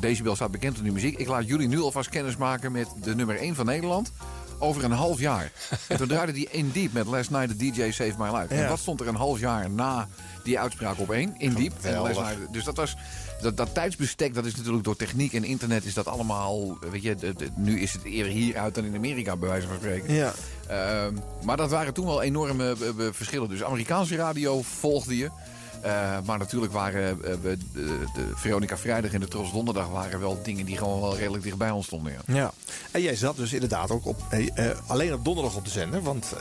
Decibel 0.00 0.34
staat 0.34 0.50
bekend 0.50 0.76
om 0.76 0.82
die 0.82 0.92
muziek. 0.92 1.18
Ik 1.18 1.28
laat 1.28 1.46
jullie 1.46 1.68
nu 1.68 1.80
alvast 1.80 2.08
kennis 2.08 2.36
maken 2.36 2.72
met 2.72 2.88
de 3.02 3.14
nummer 3.14 3.36
1 3.36 3.54
van 3.54 3.66
Nederland... 3.66 4.12
over 4.62 4.84
een 4.84 4.90
half 4.92 5.18
jaar. 5.20 5.52
en 5.88 5.96
toen 5.96 6.08
draaide 6.08 6.32
die 6.32 6.48
In 6.50 6.70
Deep 6.72 6.92
met 6.92 7.06
Last 7.06 7.30
Night 7.30 7.48
the 7.48 7.56
DJ 7.56 7.90
Saved 7.90 8.18
My 8.18 8.24
Life. 8.36 8.54
En 8.54 8.68
wat 8.68 8.78
stond 8.78 9.00
er 9.00 9.08
een 9.08 9.14
half 9.14 9.38
jaar 9.40 9.70
na 9.70 10.08
die 10.44 10.58
uitspraak 10.58 10.98
op 10.98 11.10
één? 11.10 11.34
In. 11.38 11.52
Night 11.52 12.52
dus 12.52 12.64
dat 12.64 12.76
was. 12.76 12.96
Dat, 13.40 13.56
dat 13.56 13.74
tijdsbestek, 13.74 14.34
dat 14.34 14.44
is 14.44 14.56
natuurlijk 14.56 14.84
door 14.84 14.96
techniek 14.96 15.32
en 15.32 15.44
internet 15.44 15.84
is 15.84 15.94
dat 15.94 16.06
allemaal. 16.06 16.78
Weet 16.90 17.02
je, 17.02 17.14
de- 17.14 17.34
de- 17.34 17.48
nu 17.56 17.80
is 17.80 17.92
het 17.92 18.04
eerder 18.04 18.32
hier 18.32 18.56
uit 18.58 18.74
dan 18.74 18.84
in 18.84 18.94
Amerika, 18.96 19.36
bij 19.36 19.48
wijze 19.48 19.66
van 19.66 19.76
spreken. 19.76 20.14
Ja. 20.14 20.32
Ehm, 20.68 21.14
maar 21.44 21.56
dat 21.56 21.70
waren 21.70 21.94
toen 21.94 22.06
wel 22.06 22.22
enorme 22.22 22.76
eh, 22.80 22.88
eh, 23.06 23.12
verschillen. 23.12 23.48
Dus 23.48 23.62
Amerikaanse 23.62 24.16
radio 24.16 24.62
volgde 24.62 25.16
je. 25.16 25.30
Eh, 25.82 26.18
maar 26.24 26.38
natuurlijk 26.38 26.72
waren 26.72 27.20
we- 27.20 27.38
de, 27.72 27.98
de 28.14 28.30
Veronica 28.34 28.76
Vrijdag 28.76 29.12
en 29.12 29.20
de 29.20 29.28
Tros 29.28 29.52
Donderdag 29.52 29.88
waren 29.88 30.20
wel 30.20 30.42
dingen 30.42 30.64
die 30.64 30.76
gewoon 30.76 31.00
wel 31.00 31.16
redelijk 31.16 31.42
dichtbij 31.42 31.70
ons 31.70 31.86
stonden. 31.86 32.12
Ja. 32.12 32.34
Ja, 32.34 32.52
en 32.90 33.02
jij 33.02 33.16
zat 33.16 33.36
dus 33.36 33.52
inderdaad 33.52 33.90
ook 33.90 34.06
op, 34.06 34.20
alleen 34.86 35.12
op 35.14 35.24
donderdag 35.24 35.56
op 35.56 35.64
de 35.64 35.70
zender. 35.70 36.02
Want 36.02 36.32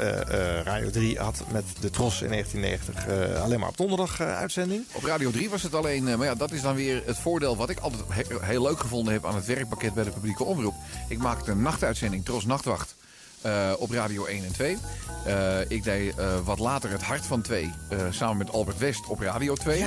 Radio 0.63 0.89
3 0.89 1.19
had 1.19 1.43
met 1.51 1.63
de 1.79 1.89
Tros 1.89 2.21
in 2.21 2.29
1990 2.29 3.07
eh, 3.35 3.41
alleen 3.43 3.59
maar 3.59 3.69
op 3.69 3.77
donderdag 3.77 4.21
uitzending. 4.21 4.83
Op 4.91 5.03
Radio 5.03 5.31
3 5.31 5.49
was 5.49 5.63
het 5.63 5.75
alleen, 5.75 6.03
maar 6.03 6.23
ja, 6.27 6.35
dat 6.35 6.51
is 6.51 6.61
dan 6.61 6.75
weer 6.75 7.01
het 7.05 7.17
voordeel 7.17 7.57
wat 7.57 7.69
ik 7.69 7.79
altijd 7.79 8.01
he- 8.09 8.35
heel 8.45 8.61
leuk 8.61 8.79
gevonden 8.79 9.13
heb 9.13 9.25
aan 9.25 9.35
het 9.35 9.45
werkpakket 9.45 9.93
bij 9.93 10.03
de 10.03 10.11
publieke 10.11 10.43
omroep. 10.43 10.73
Ik 11.09 11.17
maakte 11.17 11.51
een 11.51 11.61
nachtuitzending, 11.61 12.25
Tros 12.25 12.45
Nachtwacht, 12.45 12.95
eh, 13.41 13.71
op 13.77 13.91
Radio 13.91 14.25
1 14.25 14.43
en 14.45 14.51
2. 14.53 14.77
Eh, 15.25 15.59
ik 15.67 15.83
deed 15.83 16.15
eh, 16.15 16.39
wat 16.43 16.59
later 16.59 16.89
het 16.91 17.01
Hart 17.01 17.25
van 17.25 17.41
2 17.41 17.71
eh, 17.89 17.99
samen 18.09 18.37
met 18.37 18.51
Albert 18.51 18.77
West 18.77 19.07
op 19.07 19.19
Radio 19.19 19.55
2. 19.55 19.85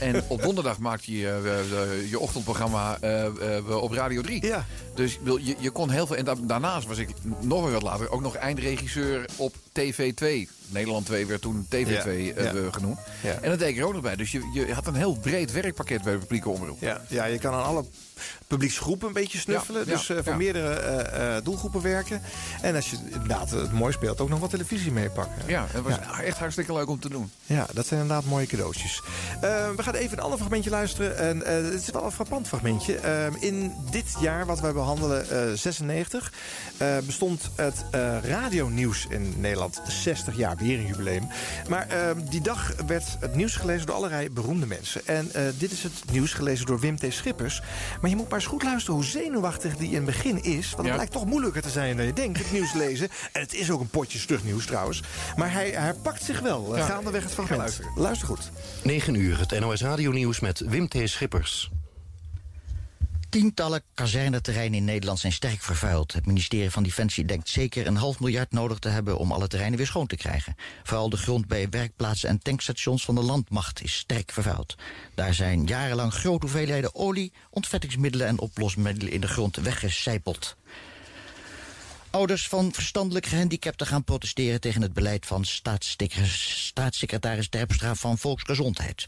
En 0.00 0.22
op 0.28 0.42
donderdag 0.42 0.78
maakte 0.78 1.12
je 1.12 2.04
je 2.10 2.18
ochtendprogramma 2.18 2.98
op 3.80 3.92
Radio 3.92 4.22
3. 4.22 4.46
Ja. 4.46 4.64
Dus 4.94 5.18
wil- 5.22 5.36
je, 5.36 5.54
je 5.58 5.70
kon 5.70 5.90
heel 5.90 6.06
veel. 6.06 6.16
En 6.16 6.24
da- 6.24 6.34
daarnaast 6.42 6.86
was 6.86 6.98
ik 6.98 7.08
nog 7.40 7.62
weer 7.62 7.72
wat 7.72 7.82
later 7.82 8.10
ook 8.10 8.20
nog 8.20 8.36
eindregisseur 8.36 9.24
op 9.36 9.54
TV2. 9.72 10.48
Nederland 10.68 11.06
2 11.06 11.26
werd 11.26 11.40
toen 11.40 11.66
TV2 11.68 11.88
Ja, 11.88 12.04
eh, 12.04 12.34
ja. 12.52 12.52
genoemd. 12.70 12.98
Ja. 13.22 13.38
En 13.40 13.50
dat 13.50 13.58
deed 13.58 13.68
ik 13.68 13.78
er 13.78 13.84
ook 13.86 13.92
nog 13.92 14.02
bij. 14.02 14.16
Dus 14.16 14.32
je, 14.32 14.50
je 14.54 14.72
had 14.74 14.86
een 14.86 14.94
heel 14.94 15.14
breed 15.18 15.52
werkpakket 15.52 16.02
bij 16.02 16.12
de 16.12 16.18
publieke 16.18 16.48
omroep. 16.48 16.76
Ja, 16.80 17.00
ja, 17.08 17.24
je 17.24 17.38
kan 17.38 17.54
aan 17.54 17.64
alle 17.64 17.84
publieksgroepen 18.46 19.08
een 19.08 19.14
beetje 19.14 19.38
snuffelen. 19.38 19.86
Dus 19.86 20.08
eh, 20.08 20.18
voor 20.24 20.36
meerdere 20.36 20.74
eh, 20.74 21.36
eh, 21.36 21.44
doelgroepen 21.44 21.82
werken. 21.82 22.22
En 22.62 22.74
als 22.74 22.90
je 22.90 22.96
inderdaad 23.04 23.50
het 23.50 23.72
mooi 23.72 23.92
speelt, 23.92 24.20
ook 24.20 24.28
nog 24.28 24.40
wat 24.40 24.50
televisie 24.50 24.92
meepakken. 24.92 25.42
Ja, 25.46 25.66
het 25.70 25.82
was 25.82 25.98
echt 26.24 26.38
hartstikke 26.38 26.72
leuk 26.72 26.88
om 26.88 27.00
te 27.00 27.08
doen. 27.08 27.30
Ja, 27.46 27.66
dat 27.72 27.86
zijn 27.86 28.00
inderdaad 28.00 28.24
mooie 28.24 28.46
cadeautjes. 28.46 29.02
We 29.40 29.82
gaan 29.82 29.94
even 29.94 30.16
een 30.16 30.22
ander 30.24 30.38
fragmentje 30.38 30.70
luisteren. 30.70 31.18
En, 31.18 31.38
het 31.72 31.82
is 31.82 31.90
wel 31.90 32.04
een 32.04 32.12
frappant 32.12 32.48
fragmentje. 32.48 32.96
Eh, 32.96 33.42
in 33.42 33.72
dit 33.90 34.14
jaar, 34.20 34.46
wat 34.46 34.60
wij 34.60 34.72
behandelen, 34.72 35.30
eh 35.30 35.52
96, 35.54 36.32
eh, 36.76 36.96
bestond 37.06 37.50
het 37.54 37.84
eh 37.90 38.16
radionieuws 38.22 39.06
in 39.08 39.34
Nederland 39.36 39.80
60 39.86 40.36
jaar. 40.36 40.56
Weer 40.56 40.78
een 40.78 40.86
jubileum. 40.86 41.28
Maar 41.68 41.88
eh, 41.88 42.10
die 42.30 42.40
dag 42.40 42.74
werd 42.86 43.04
het 43.20 43.34
nieuws 43.34 43.56
gelezen 43.56 43.86
door 43.86 43.94
allerlei 43.94 44.30
beroemde 44.30 44.66
mensen. 44.66 45.06
En 45.06 45.30
dit 45.58 45.72
is 45.72 45.82
het 45.82 45.92
nieuws 46.10 46.32
gelezen 46.32 46.66
door 46.66 46.80
Wim 46.80 46.98
T. 46.98 47.04
Schippers. 47.08 47.62
Maar 48.00 48.10
je 48.14 48.20
moet 48.20 48.28
maar 48.30 48.38
eens 48.38 48.48
goed 48.48 48.62
luisteren 48.62 48.94
hoe 48.94 49.04
zenuwachtig 49.04 49.76
die 49.76 49.88
in 49.88 49.94
het 49.94 50.04
begin 50.04 50.42
is. 50.42 50.66
Want 50.70 50.76
het 50.76 50.86
Ja. 50.86 50.96
lijkt 50.96 51.12
toch 51.12 51.26
moeilijker 51.26 51.62
te 51.62 51.70
zijn 51.70 51.96
dan 51.96 52.06
je 52.06 52.12
denkt, 52.12 52.38
het 52.38 52.52
nieuws 52.52 52.72
lezen. 52.72 53.08
En 53.32 53.40
het 53.40 53.54
is 53.54 53.70
ook 53.70 53.80
een 53.80 53.88
potje 53.88 54.18
stug 54.18 54.44
nieuws 54.44 54.66
trouwens. 54.66 55.02
Maar 55.36 55.52
hij, 55.52 55.70
hij 55.70 55.94
pakt 55.94 56.22
zich 56.24 56.40
wel, 56.40 56.72
eh, 56.72 56.78
Ja, 56.78 56.86
gaandeweg 56.86 57.20
het 57.22 57.30
ga 57.30 57.34
fragment. 57.34 57.60
luisteren. 57.60 57.90
Luister 57.94 58.26
goed. 58.28 58.50
9 58.82 59.14
uur, 59.14 59.38
het 59.38 59.60
NOS 59.60 59.80
Radio 59.82 60.10
Nieuws 60.10 60.40
met 60.40 60.58
Wim 60.66 60.88
T. 60.88 60.96
Schippers. 61.04 61.70
Tientallen 63.34 63.82
kazerneterreinen 63.94 64.78
in 64.78 64.84
Nederland 64.84 65.18
zijn 65.18 65.32
sterk 65.32 65.62
vervuild. 65.62 66.12
Het 66.12 66.26
ministerie 66.26 66.70
van 66.70 66.82
Defensie 66.82 67.24
denkt 67.24 67.48
zeker 67.48 67.86
een 67.86 67.96
half 67.96 68.20
miljard 68.20 68.52
nodig 68.52 68.78
te 68.78 68.88
hebben 68.88 69.18
om 69.18 69.32
alle 69.32 69.48
terreinen 69.48 69.78
weer 69.78 69.86
schoon 69.86 70.06
te 70.06 70.16
krijgen. 70.16 70.56
Vooral 70.82 71.08
de 71.08 71.16
grond 71.16 71.46
bij 71.46 71.68
werkplaatsen 71.68 72.28
en 72.28 72.38
tankstations 72.38 73.04
van 73.04 73.14
de 73.14 73.22
landmacht 73.22 73.82
is 73.82 73.96
sterk 73.96 74.32
vervuild. 74.32 74.74
Daar 75.14 75.34
zijn 75.34 75.64
jarenlang 75.64 76.14
grote 76.14 76.46
hoeveelheden 76.46 76.94
olie, 76.94 77.32
ontvettingsmiddelen 77.50 78.26
en 78.26 78.38
oplosmiddelen 78.38 79.12
in 79.12 79.20
de 79.20 79.28
grond 79.28 79.56
weggecijpeld. 79.56 80.56
Ouders 82.10 82.48
van 82.48 82.72
verstandelijk 82.72 83.26
gehandicapten 83.26 83.86
gaan 83.86 84.04
protesteren 84.04 84.60
tegen 84.60 84.82
het 84.82 84.92
beleid 84.92 85.26
van 85.26 85.44
staatssecretaris, 85.44 87.48
Terpstra 87.48 87.94
van 87.94 88.18
Volksgezondheid. 88.18 89.06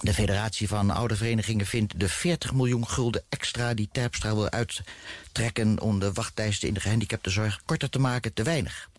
De 0.00 0.14
federatie 0.14 0.68
van 0.68 0.90
ouderverenigingen 0.90 1.66
vindt 1.66 2.00
de 2.00 2.08
40 2.08 2.52
miljoen 2.52 2.88
gulden 2.88 3.24
extra 3.28 3.74
die 3.74 3.88
Terpstra 3.92 4.34
wil 4.34 4.50
uittrekken 4.50 5.80
om 5.80 5.98
de 5.98 6.12
wachtlijsten 6.12 6.68
in 6.68 6.74
de 6.74 6.80
gehandicaptenzorg 6.80 7.60
korter 7.64 7.90
te 7.90 7.98
maken 7.98 8.32
te 8.32 8.42
weinig. 8.42 8.90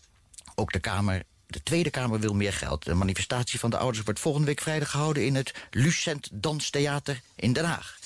Ook 0.55 0.71
de 0.71 0.79
Kamer, 0.79 1.23
de 1.47 1.63
Tweede 1.63 1.89
Kamer 1.89 2.19
wil 2.19 2.33
meer 2.33 2.53
geld. 2.53 2.85
De 2.85 2.93
manifestatie 2.93 3.59
van 3.59 3.69
de 3.69 3.77
ouders 3.77 4.05
wordt 4.05 4.19
volgende 4.19 4.47
week 4.47 4.61
vrijdag 4.61 4.89
gehouden 4.89 5.25
in 5.25 5.35
het 5.35 5.53
Lucent 5.71 6.29
Danstheater 6.31 7.21
in 7.35 7.53
Den 7.53 7.65
Haag. 7.65 7.97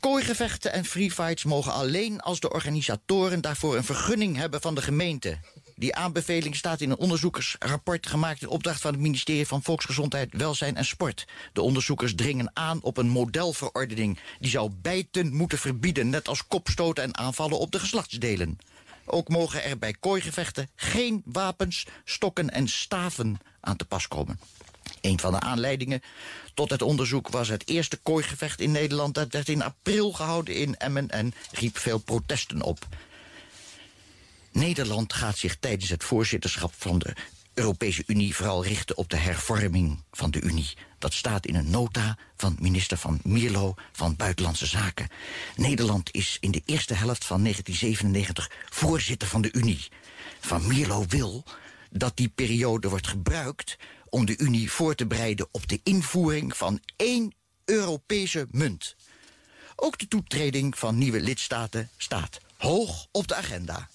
Kooigevechten 0.00 0.72
en 0.72 0.84
freefights 0.84 1.44
mogen 1.44 1.72
alleen 1.72 2.20
als 2.20 2.40
de 2.40 2.52
organisatoren 2.52 3.40
daarvoor 3.40 3.76
een 3.76 3.84
vergunning 3.84 4.36
hebben 4.36 4.60
van 4.60 4.74
de 4.74 4.82
gemeente. 4.82 5.38
Die 5.80 5.94
aanbeveling 5.94 6.56
staat 6.56 6.80
in 6.80 6.90
een 6.90 6.98
onderzoekersrapport 6.98 8.06
gemaakt 8.06 8.42
in 8.42 8.48
opdracht 8.48 8.80
van 8.80 8.92
het 8.92 9.00
ministerie 9.00 9.46
van 9.46 9.62
Volksgezondheid, 9.62 10.28
Welzijn 10.32 10.76
en 10.76 10.84
Sport. 10.84 11.26
De 11.52 11.62
onderzoekers 11.62 12.14
dringen 12.14 12.50
aan 12.54 12.82
op 12.82 12.96
een 12.96 13.08
modelverordening 13.08 14.18
die 14.40 14.50
zou 14.50 14.70
bijten 14.82 15.34
moeten 15.34 15.58
verbieden, 15.58 16.10
net 16.10 16.28
als 16.28 16.46
kopstoten 16.46 17.04
en 17.04 17.16
aanvallen 17.16 17.58
op 17.58 17.70
de 17.70 17.78
geslachtsdelen. 17.78 18.58
Ook 19.04 19.28
mogen 19.28 19.64
er 19.64 19.78
bij 19.78 19.94
kooigevechten 20.00 20.68
geen 20.76 21.22
wapens, 21.24 21.86
stokken 22.04 22.50
en 22.50 22.68
staven 22.68 23.38
aan 23.60 23.76
te 23.76 23.84
pas 23.84 24.08
komen. 24.08 24.40
Een 25.00 25.20
van 25.20 25.32
de 25.32 25.40
aanleidingen 25.40 26.02
tot 26.54 26.70
het 26.70 26.82
onderzoek 26.82 27.28
was 27.28 27.48
het 27.48 27.68
eerste 27.68 27.96
kooigevecht 27.96 28.60
in 28.60 28.70
Nederland. 28.70 29.14
Dat 29.14 29.32
werd 29.32 29.48
in 29.48 29.62
april 29.62 30.12
gehouden 30.12 30.54
in 30.54 30.76
Emmen 30.76 31.08
en 31.08 31.34
riep 31.52 31.78
veel 31.78 31.98
protesten 31.98 32.62
op. 32.62 32.86
Nederland 34.52 35.12
gaat 35.12 35.38
zich 35.38 35.56
tijdens 35.56 35.90
het 35.90 36.04
voorzitterschap 36.04 36.72
van 36.76 36.98
de 36.98 37.16
Europese 37.54 38.02
Unie 38.06 38.34
vooral 38.36 38.64
richten 38.64 38.96
op 38.96 39.10
de 39.10 39.16
hervorming 39.16 40.02
van 40.12 40.30
de 40.30 40.40
Unie. 40.40 40.76
Dat 40.98 41.12
staat 41.12 41.46
in 41.46 41.54
een 41.54 41.70
nota 41.70 42.18
van 42.36 42.56
minister 42.60 42.96
van 42.96 43.20
Mierlo 43.22 43.74
van 43.92 44.16
Buitenlandse 44.16 44.66
Zaken. 44.66 45.08
Nederland 45.56 46.14
is 46.14 46.36
in 46.40 46.50
de 46.50 46.62
eerste 46.64 46.94
helft 46.94 47.24
van 47.24 47.42
1997 47.42 48.50
voorzitter 48.70 49.28
van 49.28 49.42
de 49.42 49.52
Unie. 49.52 49.88
Van 50.40 50.66
Mierlo 50.66 51.04
wil 51.08 51.44
dat 51.90 52.16
die 52.16 52.28
periode 52.28 52.88
wordt 52.88 53.06
gebruikt 53.06 53.76
om 54.08 54.26
de 54.26 54.38
Unie 54.38 54.70
voor 54.70 54.94
te 54.94 55.06
bereiden 55.06 55.48
op 55.50 55.68
de 55.68 55.80
invoering 55.82 56.56
van 56.56 56.80
één 56.96 57.34
Europese 57.64 58.46
munt. 58.50 58.96
Ook 59.76 59.98
de 59.98 60.08
toetreding 60.08 60.78
van 60.78 60.98
nieuwe 60.98 61.20
lidstaten 61.20 61.90
staat 61.96 62.38
hoog 62.56 63.06
op 63.10 63.28
de 63.28 63.34
agenda. 63.34 63.88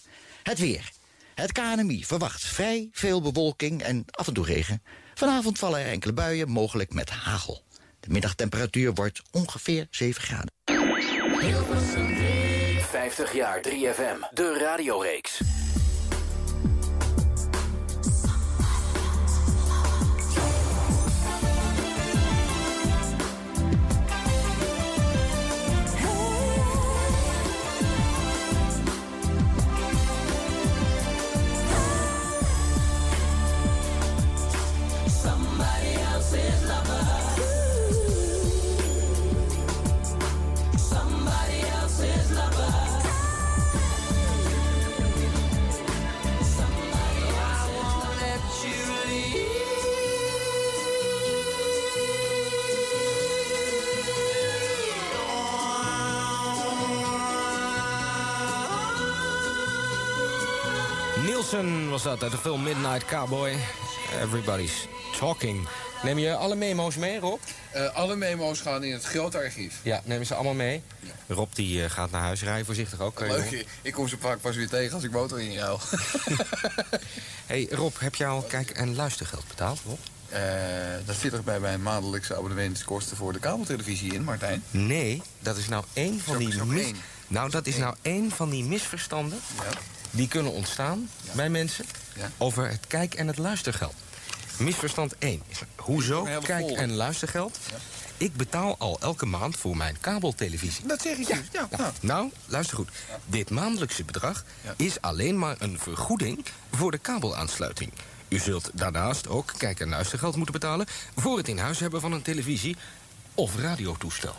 Het 0.45 0.59
weer. 0.59 0.91
Het 1.35 1.51
KNMI 1.51 2.05
verwacht 2.05 2.45
vrij 2.45 2.89
veel 2.91 3.21
bewolking 3.21 3.81
en 3.81 4.05
af 4.11 4.27
en 4.27 4.33
toe 4.33 4.45
regen. 4.45 4.83
Vanavond 5.13 5.59
vallen 5.59 5.79
er 5.79 5.91
enkele 5.91 6.13
buien, 6.13 6.49
mogelijk 6.49 6.93
met 6.93 7.09
hagel. 7.09 7.63
De 7.99 8.09
middagtemperatuur 8.09 8.93
wordt 8.93 9.21
ongeveer 9.31 9.87
7 9.89 10.21
graden. 10.21 10.51
50 12.79 13.33
jaar 13.33 13.61
3FM, 13.67 14.33
de 14.33 14.57
radioreeks. 14.59 15.41
Nielsen 61.63 61.89
was 61.89 62.03
dat 62.03 62.23
uit 62.23 62.31
de 62.31 62.37
film 62.37 62.63
Midnight 62.63 63.05
Cowboy. 63.05 63.55
Everybody's 64.21 64.87
talking. 65.19 65.67
Neem 66.03 66.17
je 66.17 66.35
alle 66.35 66.55
memo's 66.55 66.95
mee, 66.95 67.19
Rob? 67.19 67.39
Eh, 67.71 67.95
alle 67.95 68.15
memo's 68.15 68.59
gaan 68.61 68.83
in 68.83 68.93
het 68.93 69.03
grote 69.03 69.37
archief. 69.37 69.79
Ja, 69.81 70.01
neem 70.05 70.23
ze 70.23 70.33
allemaal 70.33 70.53
mee. 70.53 70.81
Rob 71.27 71.49
die 71.53 71.83
eh, 71.83 71.89
gaat 71.89 72.11
naar 72.11 72.21
huis, 72.21 72.43
rij 72.43 72.63
voorzichtig 72.63 72.99
ook. 72.99 73.19
Leuk, 73.19 73.65
ik 73.81 73.93
kom 73.93 74.07
ze 74.07 74.17
vaak 74.19 74.41
pas 74.41 74.55
weer 74.55 74.69
tegen 74.69 74.93
als 74.93 75.03
ik 75.03 75.11
motor 75.11 75.41
inruil. 75.41 75.79
hey, 77.45 77.67
Rob, 77.71 77.93
heb 77.99 78.15
jij 78.15 78.27
al 78.27 78.41
kijk- 78.41 78.69
en 78.69 78.95
luistergeld 78.95 79.47
betaald, 79.47 79.79
Rob? 79.85 79.97
Eh, 80.29 80.41
dat 81.05 81.15
zit 81.15 81.33
er 81.33 81.43
bij 81.43 81.59
mijn 81.59 81.81
maandelijkse 81.81 82.35
abonnementskosten 82.35 83.17
voor 83.17 83.33
de 83.33 83.39
kabeltelevisie 83.39 84.13
in, 84.13 84.23
Martijn. 84.23 84.63
Nee, 84.71 85.21
dat 85.39 85.57
is 85.57 85.67
nou 85.67 85.83
één 85.93 86.19
van 86.21 86.33
Zo- 86.33 86.39
die 86.39 86.51
zo 86.51 86.65
mis... 86.65 86.83
één. 86.83 86.95
Nou, 87.27 87.49
dat 87.49 87.67
is 87.67 87.77
nou 87.77 87.95
één 88.01 88.31
van 88.31 88.49
die 88.49 88.63
misverstanden 88.63 89.39
die 90.15 90.27
kunnen 90.27 90.51
ontstaan 90.51 91.09
bij 91.31 91.49
mensen 91.49 91.85
over 92.37 92.69
het 92.69 92.87
kijk- 92.87 93.13
en 93.13 93.27
het 93.27 93.37
luistergeld. 93.37 93.93
Misverstand 94.57 95.15
1 95.19 95.41
is 95.47 95.57
hoezo 95.75 96.27
kijk- 96.43 96.71
en 96.71 96.93
luistergeld? 96.93 97.59
Ik 98.17 98.35
betaal 98.35 98.75
al 98.77 98.97
elke 98.99 99.25
maand 99.25 99.57
voor 99.57 99.77
mijn 99.77 99.97
kabeltelevisie. 99.99 100.87
Dat 100.87 101.01
zeg 101.01 101.17
ik. 101.17 101.27
Ja, 101.27 101.39
Ja. 101.51 101.67
nou. 101.77 101.91
Nou, 101.99 102.31
luister 102.45 102.75
goed. 102.77 102.89
Dit 103.25 103.49
maandelijkse 103.49 104.03
bedrag 104.03 104.43
is 104.75 105.01
alleen 105.01 105.39
maar 105.39 105.55
een 105.59 105.79
vergoeding 105.79 106.45
voor 106.71 106.91
de 106.91 106.97
kabelaansluiting. 106.97 107.91
U 108.27 108.39
zult 108.39 108.69
daarnaast 108.73 109.27
ook 109.27 109.53
kijk- 109.57 109.79
en 109.79 109.89
luistergeld 109.89 110.35
moeten 110.35 110.53
betalen... 110.53 110.85
voor 111.15 111.37
het 111.37 111.47
in 111.47 111.57
huis 111.57 111.79
hebben 111.79 112.01
van 112.01 112.11
een 112.11 112.21
televisie 112.21 112.75
of 113.33 113.55
radiotoestel. 113.57 114.35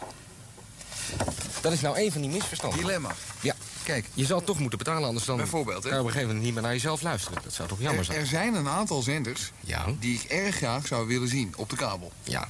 Dat 1.61 1.73
is 1.73 1.81
nou 1.81 1.99
een 2.01 2.13
van 2.13 2.21
die 2.21 2.31
misverstanden. 2.31 2.79
Dilemma. 2.79 3.15
Ja. 3.41 3.55
Kijk. 3.83 4.07
Je 4.15 4.25
zal 4.25 4.43
toch 4.45 4.59
moeten 4.59 4.79
betalen, 4.79 5.09
anders 5.09 5.27
dan 5.27 5.37
Bijvoorbeeld, 5.37 5.83
hè? 5.83 5.89
kan 5.89 5.99
je 5.99 5.99
op 5.99 6.07
een 6.07 6.13
gegeven 6.13 6.27
moment 6.29 6.45
niet 6.45 6.55
meer 6.55 6.63
naar 6.63 6.73
jezelf 6.73 7.03
luisteren. 7.03 7.43
Dat 7.43 7.53
zou 7.53 7.69
toch 7.69 7.81
jammer 7.81 7.99
Er, 7.99 8.05
zijn? 8.05 8.19
er 8.21 8.27
zijn 8.27 8.55
een 8.55 8.69
aantal 8.69 9.03
zenders 9.03 9.53
Ja. 9.61 9.85
die 9.99 10.15
ik 10.15 10.31
erg 10.31 10.57
graag 10.57 10.87
zou 10.87 11.07
willen 11.07 11.29
zien 11.29 11.55
op 11.57 11.71
de 11.71 11.77
kabel. 11.77 12.13
Ja. 12.23 12.49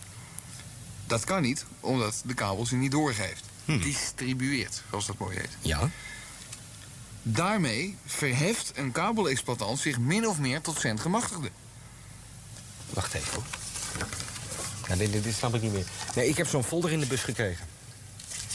Dat 1.07 1.25
kan 1.25 1.43
niet, 1.43 1.65
omdat 1.81 2.23
de 2.25 2.35
kabel 2.35 2.67
ze 2.67 2.77
niet 2.77 2.91
doorgeeft. 2.91 3.45
Hm. 3.65 3.79
Distribueert, 3.79 4.83
zoals 4.91 5.07
dat 5.07 5.19
mooi 5.19 5.37
heet. 5.37 5.51
Ja. 5.61 5.91
Daarmee 7.23 7.97
verheft 8.07 8.73
een 8.75 8.93
kabelexploitant 8.93 9.79
zich 9.79 9.99
min 9.99 10.27
of 10.29 10.39
meer 10.39 10.61
tot 10.61 10.81
zendgemachtigde. 10.81 11.51
Wacht 12.91 13.15
even 13.15 13.33
hoor. 13.35 14.97
Dit, 14.99 15.13
dit, 15.13 15.23
dit 15.25 15.35
snap 15.35 15.55
ik 15.55 15.63
niet 15.63 15.73
meer. 15.73 15.87
Nee, 16.15 16.29
ik 16.29 16.37
heb 16.37 16.47
zo'n 16.49 16.65
folder 16.65 16.93
in 16.93 17.01
de 17.01 17.07
bus 17.07 17.23
gekregen. 17.23 17.67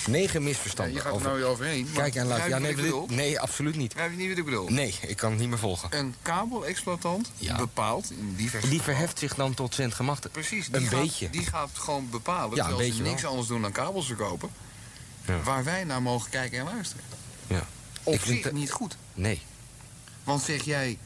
Negen 0.08 0.44
misverstanden. 0.44 0.94
Ja, 0.96 1.00
je 1.00 1.06
gaat 1.06 1.12
er 1.12 1.16
over... 1.18 1.28
nou 1.28 1.40
weer 1.42 1.50
overheen, 1.50 1.90
Kijk 1.94 2.16
en 2.16 2.26
luister. 2.28 2.50
Ja, 2.50 2.58
nee, 2.58 2.76
dit- 2.76 3.10
nee, 3.10 3.40
absoluut 3.40 3.76
niet. 3.76 3.90
Begrijp 3.94 4.12
je 4.12 4.18
niet 4.18 4.30
wat 4.30 4.38
ik 4.38 4.46
bedoel? 4.46 4.70
Nee, 4.70 4.96
ik 5.08 5.18
kan 5.18 5.32
het 5.32 5.40
niet 5.40 5.50
meer 5.50 5.58
volgen. 5.58 5.98
Een 5.98 6.16
kabelexploitant 6.22 7.32
Ja. 7.38 7.56
bepaalt 7.58 8.12
in 8.12 8.34
diverse 8.36 8.70
Die 8.70 8.82
verheft 8.82 9.20
zich 9.20 9.36
dan 9.36 9.54
tot 9.54 9.76
zendgemachtigd. 9.76 10.34
Precies, 10.34 10.68
die 10.68 10.76
Een 10.82 10.88
gaat, 10.88 11.02
beetje. 11.02 11.30
Die 11.30 11.46
gaat 11.46 11.70
gewoon 11.74 12.10
bepalen, 12.10 12.56
Ja, 12.56 12.68
terwijl 12.68 12.94
ze 12.94 13.02
niks 13.02 13.22
wel. 13.22 13.30
anders 13.32 13.48
doen 13.48 13.62
dan 13.62 13.72
kabels 13.72 14.06
verkopen... 14.06 14.50
Ja. 15.26 15.40
waar 15.44 15.64
wij 15.64 15.84
naar 15.84 16.02
mogen 16.02 16.30
kijken 16.30 16.60
en 16.60 16.66
luisteren. 16.66 17.04
Ja. 17.48 17.68
Op 18.04 18.14
Ik 18.14 18.20
vind 18.22 18.36
zich 18.36 18.44
het- 18.44 18.54
niet 18.54 18.72
goed. 18.72 18.98
Nee. 19.14 19.42
Want 20.24 20.42
zeg 20.44 20.64
jij, 20.64 20.98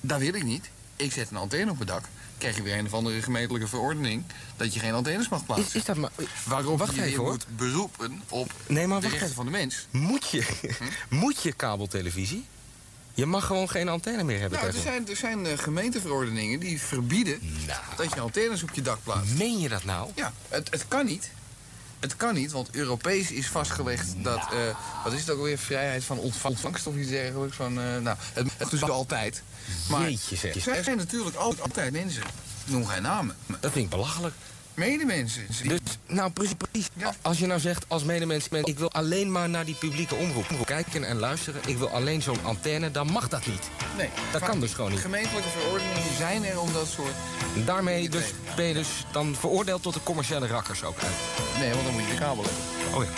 dat 0.00 0.18
wil 0.20 0.34
ik 0.34 0.44
niet, 0.44 0.70
ik 0.96 1.12
zet 1.12 1.30
een 1.30 1.36
antenne 1.36 1.70
op 1.70 1.76
mijn 1.76 1.88
dak... 1.88 2.04
krijg 2.44 2.56
je 2.56 2.62
weer 2.62 2.78
een 2.78 2.86
of 2.86 2.94
andere 2.94 3.22
gemeentelijke 3.22 3.68
verordening... 3.68 4.22
dat 4.56 4.74
je 4.74 4.80
geen 4.80 4.92
antennes 4.92 5.28
mag 5.28 5.44
plaatsen. 5.46 5.66
Is, 5.66 5.74
is 5.74 5.84
dat 5.84 5.96
maar... 5.96 6.10
Waarop 6.44 6.78
wacht 6.78 6.94
je 6.94 7.00
je 7.00 7.06
even 7.06 7.18
hoor. 7.22 7.30
moet 7.30 7.46
beroepen 7.56 8.22
op 8.28 8.52
Nee, 8.66 8.86
maar 8.86 9.00
de 9.00 9.06
rechten 9.08 9.22
even. 9.24 9.34
van 9.36 9.44
de 9.44 9.50
mens. 9.50 9.86
Moet 9.90 10.30
je, 10.30 10.46
moet 11.08 11.42
je 11.42 11.52
kabeltelevisie? 11.52 12.44
Je 13.14 13.26
mag 13.26 13.46
gewoon 13.46 13.70
geen 13.70 13.88
antenne 13.88 14.24
meer 14.24 14.40
hebben 14.40 14.58
Nou, 14.58 14.72
er 14.74 14.80
zijn, 14.82 15.08
er 15.08 15.16
zijn 15.16 15.46
eh, 15.46 15.58
gemeenteverordeningen 15.58 16.60
die 16.60 16.80
verbieden 16.80 17.40
dat 17.96 18.14
je 18.14 18.20
antennes 18.20 18.62
op 18.62 18.70
je 18.72 18.82
dak 18.82 18.98
plaatst. 19.02 19.34
Meen 19.34 19.58
je 19.60 19.68
dat 19.68 19.84
nou? 19.84 20.10
Ja, 20.14 20.32
het, 20.48 20.70
het 20.70 20.84
kan 20.88 21.06
niet. 21.06 21.30
Het 22.00 22.16
kan 22.16 22.34
niet, 22.34 22.52
want 22.52 22.68
Europees 22.70 23.30
is 23.30 23.46
vastgelegd 23.46 24.06
dat... 24.22 24.38
eh, 24.38 25.04
wat 25.04 25.12
is 25.12 25.20
het 25.20 25.30
ook 25.30 25.38
alweer? 25.38 25.58
Vrijheid 25.58 26.04
van 26.04 26.18
ontva- 26.18 26.48
ontvangst 26.48 26.86
of 26.86 26.96
iets 26.96 27.08
dergelijks. 27.10 27.56
Van, 27.56 27.80
eh, 27.80 27.98
nou, 27.98 28.16
het, 28.32 28.46
het 28.56 28.72
is 28.72 28.82
altijd. 28.82 29.42
Maar 29.88 30.00
Jeetje 30.10 30.36
zeg. 30.36 30.66
er 30.66 30.84
zijn 30.84 30.96
natuurlijk 30.96 31.36
altijd, 31.36 31.60
altijd 31.62 31.92
mensen. 31.92 32.22
Noem 32.64 32.86
geen 32.86 33.02
namen. 33.02 33.36
Dat 33.60 33.72
vind 33.72 33.84
ik 33.84 33.90
belachelijk. 33.90 34.34
Medemensen. 34.74 35.46
Dus, 35.62 35.78
nou 36.06 36.30
precies, 36.30 36.54
precies. 36.70 36.88
Als 37.22 37.38
je 37.38 37.46
nou 37.46 37.60
zegt 37.60 37.84
als 37.88 38.04
medemens, 38.04 38.48
men- 38.48 38.64
ik 38.64 38.78
wil 38.78 38.92
alleen 38.92 39.32
maar 39.32 39.48
naar 39.48 39.64
die 39.64 39.74
publieke 39.74 40.14
omroep 40.14 40.46
kijken 40.64 41.04
en 41.04 41.18
luisteren. 41.18 41.60
Ik 41.66 41.78
wil 41.78 41.88
alleen 41.88 42.22
zo'n 42.22 42.44
antenne, 42.44 42.90
dan 42.90 43.06
mag 43.12 43.28
dat 43.28 43.46
niet. 43.46 43.68
Nee, 43.96 44.08
Dat 44.32 44.42
kan 44.42 44.60
dus 44.60 44.72
gewoon 44.72 44.90
niet. 44.90 45.00
Gemeentelijke 45.00 45.48
verordeningen 45.48 46.16
zijn 46.16 46.44
er 46.44 46.60
om 46.60 46.72
dat 46.72 46.86
soort... 46.86 47.12
Daarmee 47.66 48.08
dus, 48.08 48.24
ben 48.56 48.64
je 48.64 48.74
dus 48.74 48.88
dan 49.12 49.36
veroordeeld 49.38 49.82
tot 49.82 49.94
de 49.94 50.02
commerciële 50.02 50.46
rakkers 50.46 50.82
ook. 50.84 50.96
Nee, 51.58 51.70
want 51.72 51.84
dan 51.84 51.92
moet 51.92 52.02
je 52.04 52.10
de 52.10 52.18
kabel 52.18 52.44
hebben. 52.44 52.94
Oh 52.98 53.04
ja. 53.04 53.10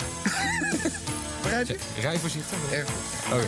Begrijp 1.41 1.67
je? 1.67 1.77
Rij 2.01 2.17
voorzichtig. 2.19 2.57
Erg 2.71 2.87
goed. 2.87 3.33
Oké. 3.33 3.47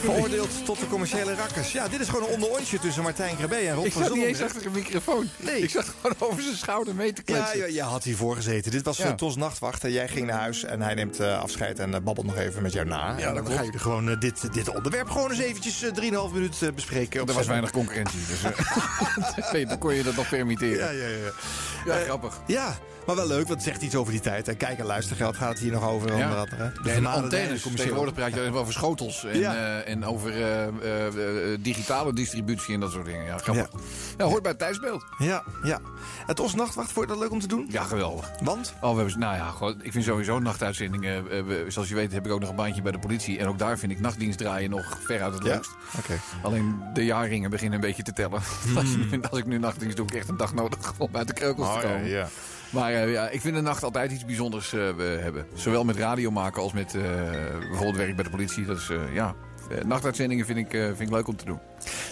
Veroordeeld 0.00 0.64
tot 0.64 0.78
de 0.80 0.86
commerciële 0.86 1.34
rakkers. 1.34 1.72
Ja, 1.72 1.88
dit 1.88 2.00
is 2.00 2.08
gewoon 2.08 2.28
een 2.28 2.34
onderontje 2.34 2.78
tussen 2.78 3.02
Martijn 3.02 3.36
Krabbe 3.36 3.54
en 3.54 3.74
Rob 3.74 3.84
Ik 3.84 3.92
van 3.92 4.04
zat 4.04 4.14
niet 4.14 4.24
eens 4.24 4.42
achter 4.42 4.66
een 4.66 4.72
microfoon. 4.72 5.28
Nee. 5.36 5.60
Ik 5.62 5.70
zat 5.70 5.86
gewoon 6.00 6.16
over 6.30 6.42
zijn 6.42 6.56
schouder 6.56 6.94
mee 6.94 7.12
te 7.12 7.22
Ja, 7.24 7.34
kletsen. 7.34 7.58
ja, 7.58 7.68
jij 7.68 7.84
had 7.84 8.04
hiervoor 8.04 8.36
gezeten. 8.36 8.70
Dit 8.70 8.82
was 8.84 8.96
Ja. 8.96 9.14
Tos 9.14 9.36
Nachtwacht. 9.36 9.84
En 9.84 9.92
jij 9.92 10.08
ging 10.08 10.26
naar 10.26 10.38
huis 10.40 10.64
en 10.64 10.82
hij 10.82 10.94
neemt 10.94 11.20
eh, 11.20 11.38
afscheid 11.40 11.78
en 11.78 11.94
eh, 11.94 12.00
babbelt 12.00 12.26
nog 12.26 12.36
even 12.36 12.62
met 12.62 12.72
jou 12.72 12.86
na. 12.86 13.18
en 13.18 13.34
dan 13.34 13.46
gaan 13.46 13.64
jullie 13.64 13.80
gewoon 13.80 14.10
eh, 14.10 14.20
dit, 14.20 14.52
dit 14.52 14.68
onderwerp 14.74 15.10
gewoon 15.10 15.30
eens 15.30 15.40
eventjes 15.40 15.82
eh, 15.82 15.90
3,5 16.28 16.32
minuut 16.32 16.62
eh, 16.62 16.68
bespreken. 16.74 17.26
Er 17.26 17.34
was 17.34 17.46
weinig 17.46 17.70
concurrentie, 17.70 18.20
dus 18.28 18.42
nee, 19.52 19.66
dan 19.66 19.78
kon 19.78 19.94
je 19.94 20.02
dat 20.02 20.16
nog 20.16 20.28
permitteren. 20.28 20.78
Ja, 20.78 20.90
ja, 20.90 21.08
ja. 21.08 21.30
Ja, 21.86 22.04
grappig. 22.04 22.40
Ja, 22.46 22.78
maar 23.06 23.16
wel 23.16 23.26
leuk, 23.26 23.46
want 23.46 23.48
het 23.54 23.62
zegt 23.62 23.82
iets 23.82 23.94
over 23.94 24.12
die 24.12 24.20
tijd. 24.20 24.48
En 24.48 24.56
kijk 24.56 24.78
en 24.78 24.84
luistergeld 24.86 25.36
gaat 25.36 25.48
het 25.48 25.58
hier 25.58 25.72
nog 25.72 25.88
over. 25.88 26.12
onder 26.12 26.36
andere. 26.36 26.72
De 26.82 26.88
Ja, 26.88 26.94
en 26.94 27.06
antennes. 27.06 27.62
Tegenwoordig 27.74 28.14
praat 28.14 28.34
je 28.34 28.52
over 28.52 28.72
schotels 28.72 29.24
en, 29.24 29.38
Ja. 29.38 29.59
Eh, 29.64 29.88
en 29.92 30.04
over 30.04 30.30
eh, 30.32 30.66
eh, 31.06 31.58
digitale 31.60 32.12
distributie 32.12 32.74
en 32.74 32.80
dat 32.80 32.90
soort 32.92 33.04
dingen. 33.04 33.24
Ja, 33.24 33.38
grappig. 33.38 33.68
Ja. 34.18 34.24
hoort 34.24 34.42
bij 34.42 34.50
het 34.50 34.60
tijdsbeeld. 34.60 35.04
Ja, 35.18 35.42
ja. 35.62 35.78
Het 36.26 36.40
Os 36.40 36.54
Nachtwacht, 36.54 36.92
vond 36.92 37.06
je 37.06 37.12
dat 37.12 37.20
leuk 37.22 37.30
om 37.32 37.40
te 37.40 37.46
doen? 37.48 37.66
Ja, 37.70 37.82
geweldig. 37.82 38.30
Want? 38.42 38.74
Oh, 38.80 38.90
we 38.90 38.96
hebben, 39.00 39.18
nou 39.18 39.36
ja, 39.36 39.50
gewoon, 39.50 39.74
ik 39.82 39.92
vind 39.92 40.04
sowieso 40.04 40.38
nachtuitzendingen... 40.38 41.24
zoals 41.72 41.88
je 41.88 41.94
weet 41.94 42.12
heb 42.12 42.26
ik 42.26 42.32
ook 42.32 42.40
nog 42.40 42.48
een 42.50 42.56
baantje 42.56 42.82
bij 42.82 42.92
de 42.92 42.98
politie. 42.98 43.38
En 43.38 43.46
ook 43.46 43.58
daar 43.58 43.78
vind 43.78 43.92
ik 43.92 44.00
nachtdienst 44.00 44.38
draaien 44.38 44.70
nog 44.70 44.98
veruit 45.04 45.34
het 45.34 45.44
Ja? 45.44 45.52
leukst. 45.52 45.70
Oké. 45.98 46.20
Alleen 46.42 46.80
de 46.92 47.04
jaarringen 47.04 47.50
beginnen 47.50 47.74
een 47.74 47.86
beetje 47.86 48.02
te 48.02 48.12
tellen. 48.12 48.40
Als, 48.76 48.94
je- 49.10 49.18
als 49.30 49.38
ik 49.38 49.46
nu 49.46 49.58
nachtdienst 49.58 49.96
doe, 49.96 50.04
heb 50.06 50.14
ik 50.14 50.20
echt 50.20 50.28
een 50.30 50.36
dag 50.36 50.54
nodig 50.54 50.92
om 50.98 51.08
uit 51.12 51.26
de 51.26 51.32
kreukels 51.34 51.66
Oh, 51.66 51.78
te 51.80 51.86
ja, 51.86 51.92
komen. 51.92 52.08
ja. 52.08 52.28
Maar 52.70 53.08
ja, 53.08 53.28
ik 53.28 53.40
vind 53.40 53.54
de 53.54 53.60
nacht 53.60 53.82
altijd 53.84 54.12
iets 54.12 54.24
bijzonders 54.24 54.70
hebben. 54.70 55.46
Zowel 55.54 55.84
met 55.84 55.96
radio 55.96 56.30
maken 56.30 56.62
als 56.62 56.72
met 56.72 56.92
bijvoorbeeld 57.68 57.96
werk 57.96 58.14
bij 58.14 58.24
de 58.24 58.30
politie. 58.30 58.64
Dat 58.64 58.76
is, 58.76 58.90
ja, 59.12 59.34
nachtuitzendingen 59.86 60.46
vind 60.46 60.58
ik, 60.58 60.74
eh, 60.74 60.84
vind 60.84 61.00
ik 61.00 61.10
leuk 61.10 61.28
om 61.28 61.36
te 61.36 61.44
doen. 61.44 61.58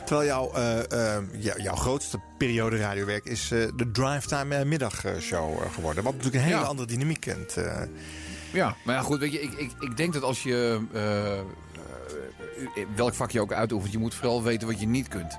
Terwijl 0.04 0.26
jouw, 0.28 0.52
eh, 0.54 1.16
eh, 1.16 1.22
jou- 1.38 1.62
jouw 1.62 1.74
grootste 1.74 2.18
periode 2.38 2.76
radiowerk 2.78 3.24
is 3.24 3.50
eh, 3.50 3.58
de 3.76 3.90
Drivetime 3.90 4.54
eh, 4.56 4.64
middagshow 4.64 5.62
eh, 5.62 5.72
geworden. 5.74 6.04
Wat 6.04 6.12
natuurlijk 6.12 6.42
een 6.42 6.48
hele 6.50 6.60
Ja. 6.62 6.66
andere 6.66 6.88
dynamiek 6.88 7.20
kent. 7.20 7.56
eh. 7.56 7.82
Ja, 8.52 8.74
maar 8.84 8.94
ja, 8.94 9.00
goed, 9.02 9.18
weet 9.18 9.32
je, 9.32 9.40
ik, 9.40 9.52
ik, 9.52 9.70
ik 9.80 9.96
denk 9.96 10.12
dat 10.12 10.22
als 10.22 10.42
je 10.42 10.80
eh, 10.92 11.38
eh, 11.38 11.44
welk 12.96 13.14
vak 13.14 13.30
je 13.30 13.40
ook 13.40 13.52
uitoefent, 13.52 13.92
je 13.92 13.98
moet 13.98 14.14
vooral 14.14 14.42
weten 14.42 14.68
wat 14.68 14.80
je 14.80 14.86
niet 14.86 15.08
kunt. 15.08 15.38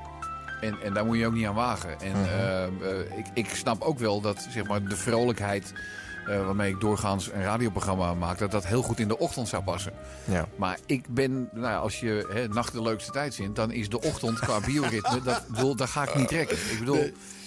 En, 0.62 0.76
en 0.84 0.94
daar 0.94 1.06
moet 1.06 1.18
je 1.18 1.26
ook 1.26 1.34
niet 1.34 1.46
aan 1.46 1.56
wagen. 1.56 2.00
En 2.02 2.12
Mhm. 2.20 2.24
eh, 2.30 2.64
eh, 2.64 2.72
ik, 3.18 3.26
ik 3.34 3.50
snap 3.56 3.82
ook 3.82 4.00
wel 4.00 4.22
dat 4.22 4.48
zeg 4.50 4.68
maar, 4.68 4.84
de 4.84 4.96
vrolijkheid 4.96 5.74
eh, 6.28 6.46
waarmee 6.46 6.72
ik 6.74 6.80
doorgaans 6.80 7.32
een 7.32 7.44
radioprogramma 7.44 8.14
maak, 8.14 8.38
dat 8.38 8.52
dat 8.52 8.66
heel 8.66 8.82
goed 8.82 9.00
in 9.00 9.08
de 9.08 9.18
ochtend 9.20 9.48
zou 9.48 9.64
passen. 9.64 9.94
Ja. 10.26 10.48
Maar 10.56 10.78
ik 10.86 11.06
ben, 11.10 11.50
nou 11.54 11.66
ja, 11.68 11.78
als 11.78 12.00
je 12.00 12.28
hè, 12.34 12.48
nacht 12.48 12.74
de 12.74 12.82
leukste 12.82 13.12
tijd 13.12 13.36
vindt, 13.36 13.56
dan 13.56 13.72
is 13.72 13.90
de 13.90 14.02
ochtend 14.02 14.40
qua 14.40 14.60
bioritme, 14.66 15.22
dat, 15.22 15.48
bedoel, 15.48 15.76
daar 15.76 15.88
ga 15.88 16.04
ik 16.04 16.16
niet 16.16 16.28
trekken. 16.28 16.58
Ik 16.58 16.80
bedoel, 16.80 16.96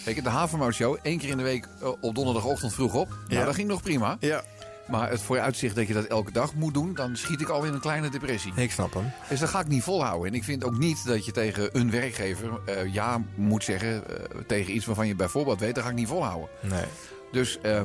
Nee. 0.04 0.14
je, 0.14 0.22
de 0.22 0.28
Havermout 0.30 0.74
Show, 0.74 0.96
één 1.02 1.18
keer 1.18 1.28
in 1.28 1.36
de 1.36 1.42
week 1.42 1.68
eh, 1.80 1.88
op 2.00 2.14
donderdagochtend 2.14 2.74
vroeg 2.74 2.94
op. 2.94 3.08
Nou, 3.08 3.20
Ja. 3.40 3.44
dat 3.44 3.54
ging 3.54 3.68
nog 3.68 3.82
prima. 3.82 4.16
Ja. 4.20 4.42
Maar 4.88 5.10
het 5.10 5.22
vooruitzicht 5.22 5.74
dat 5.74 5.86
je 5.88 5.94
dat 5.94 6.04
elke 6.04 6.32
dag 6.32 6.54
moet 6.54 6.74
doen, 6.74 6.94
dan 6.94 7.16
schiet 7.16 7.40
ik 7.40 7.48
al 7.48 7.64
in 7.64 7.72
een 7.72 7.80
kleine 7.80 8.08
depressie. 8.10 8.52
Ik 8.56 8.70
snap 8.72 8.94
hem. 8.94 9.10
Dus 9.28 9.40
dat 9.40 9.48
ga 9.48 9.60
ik 9.60 9.68
niet 9.68 9.82
volhouden. 9.82 10.28
En 10.28 10.34
ik 10.34 10.44
vind 10.44 10.64
ook 10.64 10.78
niet 10.78 11.06
dat 11.06 11.24
je 11.24 11.32
tegen 11.32 11.68
een 11.78 11.90
werkgever 11.90 12.50
eh, 12.66 12.92
ja 12.94 13.22
moet 13.34 13.64
zeggen 13.64 14.02
tegen 14.46 14.74
iets 14.74 14.86
waarvan 14.86 15.06
je 15.06 15.14
bijvoorbeeld 15.14 15.60
weet, 15.60 15.74
dat 15.74 15.84
ga 15.84 15.90
ik 15.90 15.96
niet 15.96 16.08
volhouden. 16.08 16.48
Nee. 16.60 16.84
Dus 17.32 17.58
eh, 17.60 17.80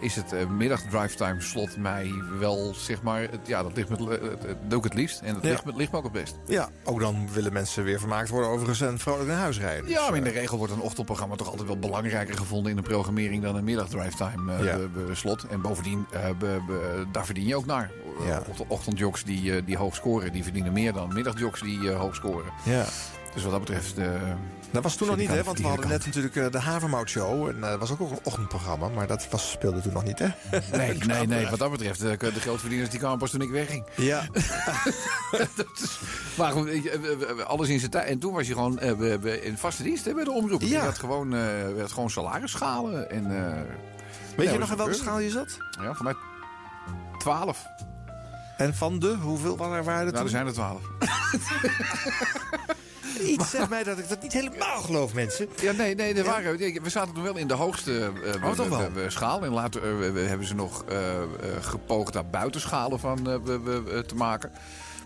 is 0.00 0.16
het 0.16 0.32
uh, 0.32 0.46
middag 0.46 0.80
drivetime 0.82 1.40
slot 1.40 1.76
mij 1.76 2.12
wel, 2.38 2.74
zeg 2.76 3.02
maar, 3.02 3.20
het, 3.20 3.40
ja, 3.46 3.62
dat 3.62 3.76
ligt 3.76 3.88
me, 3.88 4.10
het, 4.10 4.20
het, 4.22 4.82
het 4.84 4.94
liefst. 4.94 5.20
En 5.20 5.34
dat 5.34 5.42
Ja. 5.42 5.48
ligt, 5.48 5.64
me, 5.64 5.72
ligt 5.76 5.92
me 5.92 5.98
ook 5.98 6.04
het 6.04 6.12
best. 6.12 6.36
Ja, 6.46 6.68
ook 6.84 7.00
dan 7.00 7.28
willen 7.32 7.52
mensen 7.52 7.84
weer 7.84 7.98
vermaakt 7.98 8.28
worden 8.28 8.50
overigens 8.50 8.80
en 8.80 8.98
vrolijk 8.98 9.28
naar 9.28 9.38
huis 9.38 9.58
rijden. 9.58 9.88
Ja, 9.88 9.98
Dus, 9.98 10.08
maar 10.08 10.16
in 10.18 10.24
de 10.24 10.30
eh, 10.30 10.36
regel 10.36 10.58
wordt 10.58 10.72
een 10.72 10.80
ochtendprogramma 10.80 11.34
toch 11.36 11.48
altijd 11.48 11.66
wel 11.66 11.78
belangrijker 11.78 12.36
gevonden 12.36 12.70
in 12.70 12.76
de 12.76 12.82
programmering 12.82 13.42
dan 13.42 13.56
een 13.56 13.64
middag 13.64 13.88
drivetime 13.88 14.52
eh, 14.56 14.64
Ja. 14.64 14.78
slot. 15.12 15.42
En 15.46 15.60
bovendien, 15.60 16.06
eh, 16.10 16.20
be- 16.38 16.60
be- 16.66 17.04
daar 17.12 17.24
verdien 17.26 17.46
je 17.46 17.56
ook 17.56 17.66
naar. 17.66 17.90
Ja. 18.26 18.42
Ocht- 18.48 18.64
Ochtendjocks 18.68 19.24
die, 19.24 19.56
eh, 19.56 19.62
die 19.66 19.76
hoog 19.76 19.94
scoren, 19.94 20.32
die 20.32 20.42
verdienen 20.42 20.72
meer 20.72 20.92
dan 20.92 21.14
middagjocks 21.14 21.60
die 21.60 21.90
eh, 21.90 21.98
hoog 21.98 22.14
scoren. 22.14 22.52
Ja. 22.62 22.84
Dus 23.36 23.44
wat 23.44 23.52
dat 23.54 23.60
betreft... 23.64 23.98
eh, 23.98 24.10
Dat 24.70 24.82
was 24.82 24.96
toen 24.96 25.06
nog 25.08 25.16
niet, 25.16 25.28
hè? 25.28 25.42
Want 25.42 25.58
we 25.58 25.66
hadden 25.66 25.88
net 25.88 26.06
natuurlijk 26.06 26.36
eh, 26.36 26.50
de 26.50 26.58
Havermout 26.58 27.08
Show. 27.08 27.48
En 27.48 27.54
eh, 27.64 27.70
dat 27.70 27.78
was 27.78 27.90
ook 27.90 28.00
een 28.00 28.18
ochtendprogramma, 28.22 28.88
maar 28.88 29.06
dat 29.06 29.26
was, 29.30 29.50
speelde 29.50 29.80
toen 29.80 29.92
nog 29.92 30.04
niet, 30.04 30.18
hè? 30.18 30.28
Nee, 30.76 30.94
nee, 31.06 31.26
nee. 31.26 31.46
Wat 31.48 31.58
dat 31.58 31.70
betreft, 31.70 32.02
eh, 32.04 32.18
de 32.18 32.40
grootverdieners 32.40 32.90
die 32.90 32.98
kwamen 32.98 33.18
pas 33.18 33.30
toen 33.30 33.40
ik 33.40 33.50
wegging. 33.50 33.84
Ja. 33.96 34.24
Dat 35.56 35.66
is- 35.82 35.98
maar 36.36 36.52
goed, 36.52 36.68
eh, 36.68 37.44
alles 37.46 37.68
in 37.68 37.78
zijn 37.78 37.90
tijd. 37.90 38.08
En 38.08 38.18
toen 38.18 38.32
was 38.32 38.46
je 38.46 38.52
gewoon 38.52 38.78
eh, 38.78 39.44
in 39.46 39.56
vaste 39.58 39.82
dienst 39.82 40.04
hè, 40.04 40.14
bij 40.14 40.24
de 40.24 40.30
omroep. 40.32 40.60
Ja. 40.60 40.66
Je 40.68 40.78
had 40.78 40.98
gewoon, 40.98 41.34
eh, 41.34 41.40
had 41.80 41.92
gewoon 41.92 42.10
salarisschalen. 42.10 43.10
En, 43.10 43.46
eh, 43.46 43.60
Weet 44.36 44.46
ja, 44.46 44.52
je 44.52 44.58
nog 44.58 44.70
in 44.70 44.76
welke 44.76 44.92
schaal 44.94 45.18
je 45.18 45.30
zat? 45.30 45.56
Ja, 45.82 45.94
voor 45.94 46.04
mij 46.04 46.14
12. 47.18 47.66
En 48.56 48.74
van 48.74 48.98
de, 48.98 49.14
hoeveel 49.20 49.56
waren 49.56 49.76
er 49.76 49.84
waren 49.84 50.06
er 50.06 50.12
Nou, 50.12 50.24
er 50.24 50.30
zijn 50.30 50.46
er 50.46 50.52
12. 50.52 50.80
Iets 53.20 53.50
zegt 53.50 53.68
mij 53.68 53.82
dat 53.82 53.98
ik 53.98 54.08
dat 54.08 54.22
niet 54.22 54.32
helemaal 54.32 54.80
geloof, 54.82 55.14
mensen. 55.14 55.48
Ja, 55.60 55.72
nee, 55.72 55.94
nee, 55.94 56.14
er 56.14 56.24
waren, 56.24 56.56
we 56.82 56.90
zaten 56.90 57.14
toen 57.14 57.22
wel 57.22 57.36
in 57.36 57.46
de 57.46 57.54
hoogste 57.54 58.12
eh, 58.24 58.44
Oh, 58.44 58.68
wel? 58.68 58.90
schaal. 59.10 59.44
En 59.44 59.50
later 59.52 59.98
we- 59.98 60.10
we- 60.12 60.20
hebben 60.20 60.46
ze 60.46 60.54
nog 60.54 60.84
eh, 60.84 60.98
gepoogd 61.60 62.12
daar 62.12 62.26
buitenschalen 62.26 63.00
van 63.00 63.24
we- 63.24 63.60
we- 63.60 63.82
we 63.82 64.04
te 64.06 64.14
maken. 64.14 64.52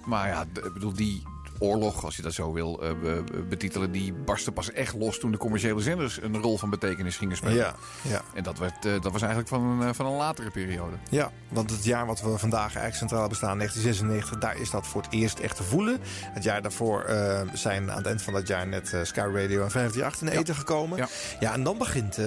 Maar 0.04 0.28
ja, 0.28 0.44
ik 0.64 0.72
bedoel, 0.72 0.92
die 0.92 1.22
oorlog, 1.60 2.04
als 2.04 2.16
je 2.16 2.22
dat 2.22 2.32
zo 2.32 2.52
wil 2.52 2.82
eh, 2.82 2.88
be- 3.02 3.22
be- 3.32 3.38
betitelen... 3.42 3.92
die 3.92 4.12
barstte 4.12 4.52
pas 4.52 4.72
echt 4.72 4.94
los 4.94 5.18
toen 5.18 5.30
de 5.30 5.36
commerciële 5.38 5.80
zenders 5.80 6.22
een 6.22 6.36
rol 6.40 6.58
van 6.58 6.70
betekenis 6.70 7.16
gingen 7.16 7.36
spelen. 7.36 7.54
Ja, 7.56 7.74
ja. 8.02 8.22
En 8.34 8.42
dat, 8.42 8.58
werd, 8.58 8.84
eh, 8.84 8.92
dat 9.00 9.12
was 9.12 9.20
eigenlijk 9.20 9.48
van 9.50 9.62
een, 9.64 9.88
eh, 9.88 9.94
van 9.94 10.06
een 10.06 10.16
latere 10.16 10.50
periode. 10.50 10.96
Ja, 11.10 11.30
want 11.48 11.70
het 11.70 11.84
jaar 11.84 12.06
wat 12.06 12.20
we 12.20 12.38
vandaag 12.38 12.64
eigenlijk 12.74 12.96
centraal 12.96 13.28
bestaan, 13.28 13.56
1996, 13.58 14.38
daar 14.38 14.60
is 14.60 14.70
dat 14.70 14.86
voor 14.86 15.02
het 15.02 15.12
eerst 15.12 15.38
echt 15.38 15.56
te 15.56 15.62
voelen. 15.62 15.98
Het 16.24 16.42
jaar 16.44 16.62
daarvoor 16.62 17.04
zijn 17.52 17.90
aan 17.90 17.96
het 17.96 18.06
eind 18.06 18.22
van 18.22 18.32
dat 18.32 18.46
jaar 18.48 18.66
net 18.66 18.88
Sky 19.02 19.18
Radio 19.20 19.62
en 19.62 19.70
538 19.70 20.20
in 20.20 20.26
de 20.26 20.38
eten 20.38 20.54
gekomen. 20.54 20.98
Ja. 20.98 21.08
Ja. 21.40 21.52
en 21.52 21.62
dan 21.62 21.78
begint 21.78 22.18
eh, 22.18 22.24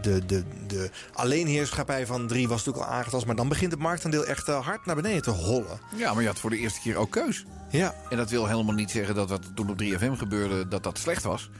de, 0.00 0.26
de, 0.26 0.44
de 0.66 0.90
alleenheerschappij 1.12 2.06
van 2.06 2.26
drie 2.26 2.48
was 2.48 2.64
natuurlijk 2.64 2.92
al 2.92 2.98
aangetast, 2.98 3.26
maar 3.26 3.36
dan 3.36 3.48
begint 3.48 3.72
het 3.72 3.80
marktaandeel 3.80 4.24
echt 4.26 4.46
hard 4.46 4.86
naar 4.86 4.96
beneden 4.96 5.22
te 5.22 5.30
hollen. 5.30 5.80
Ja, 5.96 6.12
maar 6.12 6.22
je 6.22 6.28
had 6.28 6.38
voor 6.40 6.50
de 6.50 6.58
eerste 6.58 6.80
keer 6.80 6.96
ook 6.96 7.10
keus. 7.10 7.44
Ja. 7.72 7.94
En 8.10 8.16
dat 8.16 8.30
wil 8.30 8.46
helemaal 8.46 8.74
niet 8.74 8.90
zeggen 8.90 9.14
dat 9.14 9.28
wat 9.28 9.50
toen 9.54 9.70
op 9.70 9.82
3FM 9.82 10.12
gebeurde, 10.18 10.68
dat 10.68 10.82
dat 10.82 10.98
slecht 10.98 11.22
was. 11.22 11.50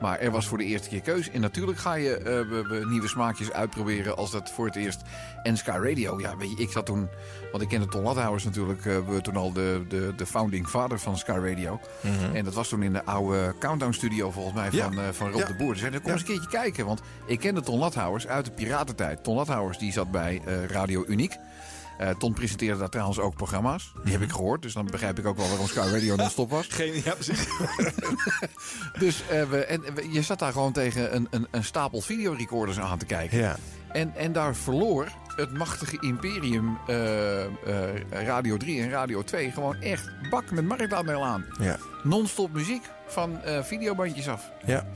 Maar 0.00 0.18
er 0.18 0.30
was 0.30 0.46
voor 0.46 0.58
de 0.58 0.64
eerste 0.64 0.88
keer 0.88 1.00
keus. 1.00 1.30
En 1.30 1.40
natuurlijk 1.40 1.78
ga 1.78 1.94
je 1.94 2.16
eh, 2.16 2.24
we- 2.24 2.64
we 2.68 2.86
nieuwe 2.88 3.08
smaakjes 3.08 3.52
uitproberen 3.52 4.16
als 4.16 4.30
dat 4.30 4.50
voor 4.50 4.66
het 4.66 4.76
eerst. 4.76 5.00
En 5.42 5.56
Sky 5.56 5.70
Radio, 5.82 6.20
ja, 6.20 6.36
weet 6.36 6.50
je, 6.50 6.56
ik 6.62 6.70
zat 6.70 6.86
toen... 6.86 7.08
Want 7.50 7.62
ik 7.64 7.68
kende 7.68 7.86
Ton 7.88 8.02
Lathouwers 8.02 8.44
natuurlijk, 8.44 8.82
we 8.82 9.18
toen 9.22 9.36
al 9.36 9.52
de, 9.52 9.84
de, 9.88 10.12
de 10.16 10.26
founding 10.26 10.68
father 10.68 10.98
van 11.00 11.18
Sky 11.18 11.30
Radio. 11.44 11.80
Mhm. 12.00 12.34
En 12.34 12.44
dat 12.44 12.54
was 12.54 12.68
toen 12.68 12.82
in 12.82 12.92
de 12.92 13.04
oude 13.04 13.54
Countdown 13.58 13.92
Studio 13.92 14.30
volgens 14.30 14.54
mij 14.54 14.68
Ja. 14.72 14.84
van, 14.84 14.98
eh, 15.00 15.08
van 15.12 15.30
Rob 15.30 15.40
Ja. 15.40 15.46
de 15.46 15.54
Boer. 15.54 15.72
Dus 15.72 15.80
zei, 15.80 15.92
kom 15.92 16.02
Ja. 16.04 16.12
eens 16.12 16.20
een 16.20 16.26
keertje 16.26 16.48
kijken. 16.48 16.86
Want 16.86 17.00
ik 17.26 17.38
kende 17.38 17.60
Ton 17.60 17.78
Lathouwers 17.78 18.26
uit 18.26 18.44
de 18.44 18.50
piratentijd. 18.52 19.24
Ton 19.24 19.36
Lathouwers 19.36 19.78
die 19.78 19.92
zat 19.92 20.10
bij 20.10 20.42
Radio 20.68 21.04
Uniek. 21.06 21.36
Eh, 21.98 22.10
Ton 22.10 22.32
presenteerde 22.32 22.78
daar 22.78 22.88
trouwens 22.88 23.18
ook 23.18 23.34
programma's. 23.34 23.92
Die 24.04 24.12
heb 24.12 24.22
ik 24.22 24.30
gehoord, 24.30 24.62
dus 24.62 24.72
dan 24.72 24.86
begrijp 24.86 25.18
ik 25.18 25.26
ook 25.26 25.36
wel 25.36 25.48
waarom 25.48 25.66
Sky 25.66 25.78
Radio 25.92 26.16
non-stop 26.16 26.50
was. 26.50 26.66
Geen, 26.78 26.94
ja, 27.04 27.14
precies. 27.14 27.46
Dus 28.98 29.22
eh, 29.28 29.42
we, 29.42 29.64
en, 29.64 29.80
we- 29.94 30.08
je 30.12 30.22
zat 30.22 30.38
daar 30.38 30.52
gewoon 30.52 30.72
tegen 30.72 31.14
een, 31.14 31.26
een, 31.30 31.46
een 31.50 31.64
stapel 31.64 32.00
videorecorders 32.00 32.78
aan 32.80 32.98
te 32.98 33.04
kijken. 33.06 33.38
Ja. 33.38 33.56
En, 33.92 34.14
en 34.16 34.32
daar 34.32 34.54
verloor 34.54 35.08
het 35.36 35.52
machtige 35.52 35.96
imperium 36.00 36.78
eh, 36.86 36.96
Radio 38.10 38.56
3 38.56 38.80
en 38.82 38.90
Radio 38.90 39.22
2 39.22 39.50
gewoon 39.50 39.76
echt 39.80 40.10
bak 40.30 40.50
met 40.50 40.64
marktaandeel 40.64 41.24
aan. 41.24 41.44
Ja. 41.60 41.76
Non-stop 42.02 42.52
muziek 42.52 42.82
van 43.06 43.38
videobandjes 43.62 44.28
af. 44.28 44.50
Ja. 44.64 44.86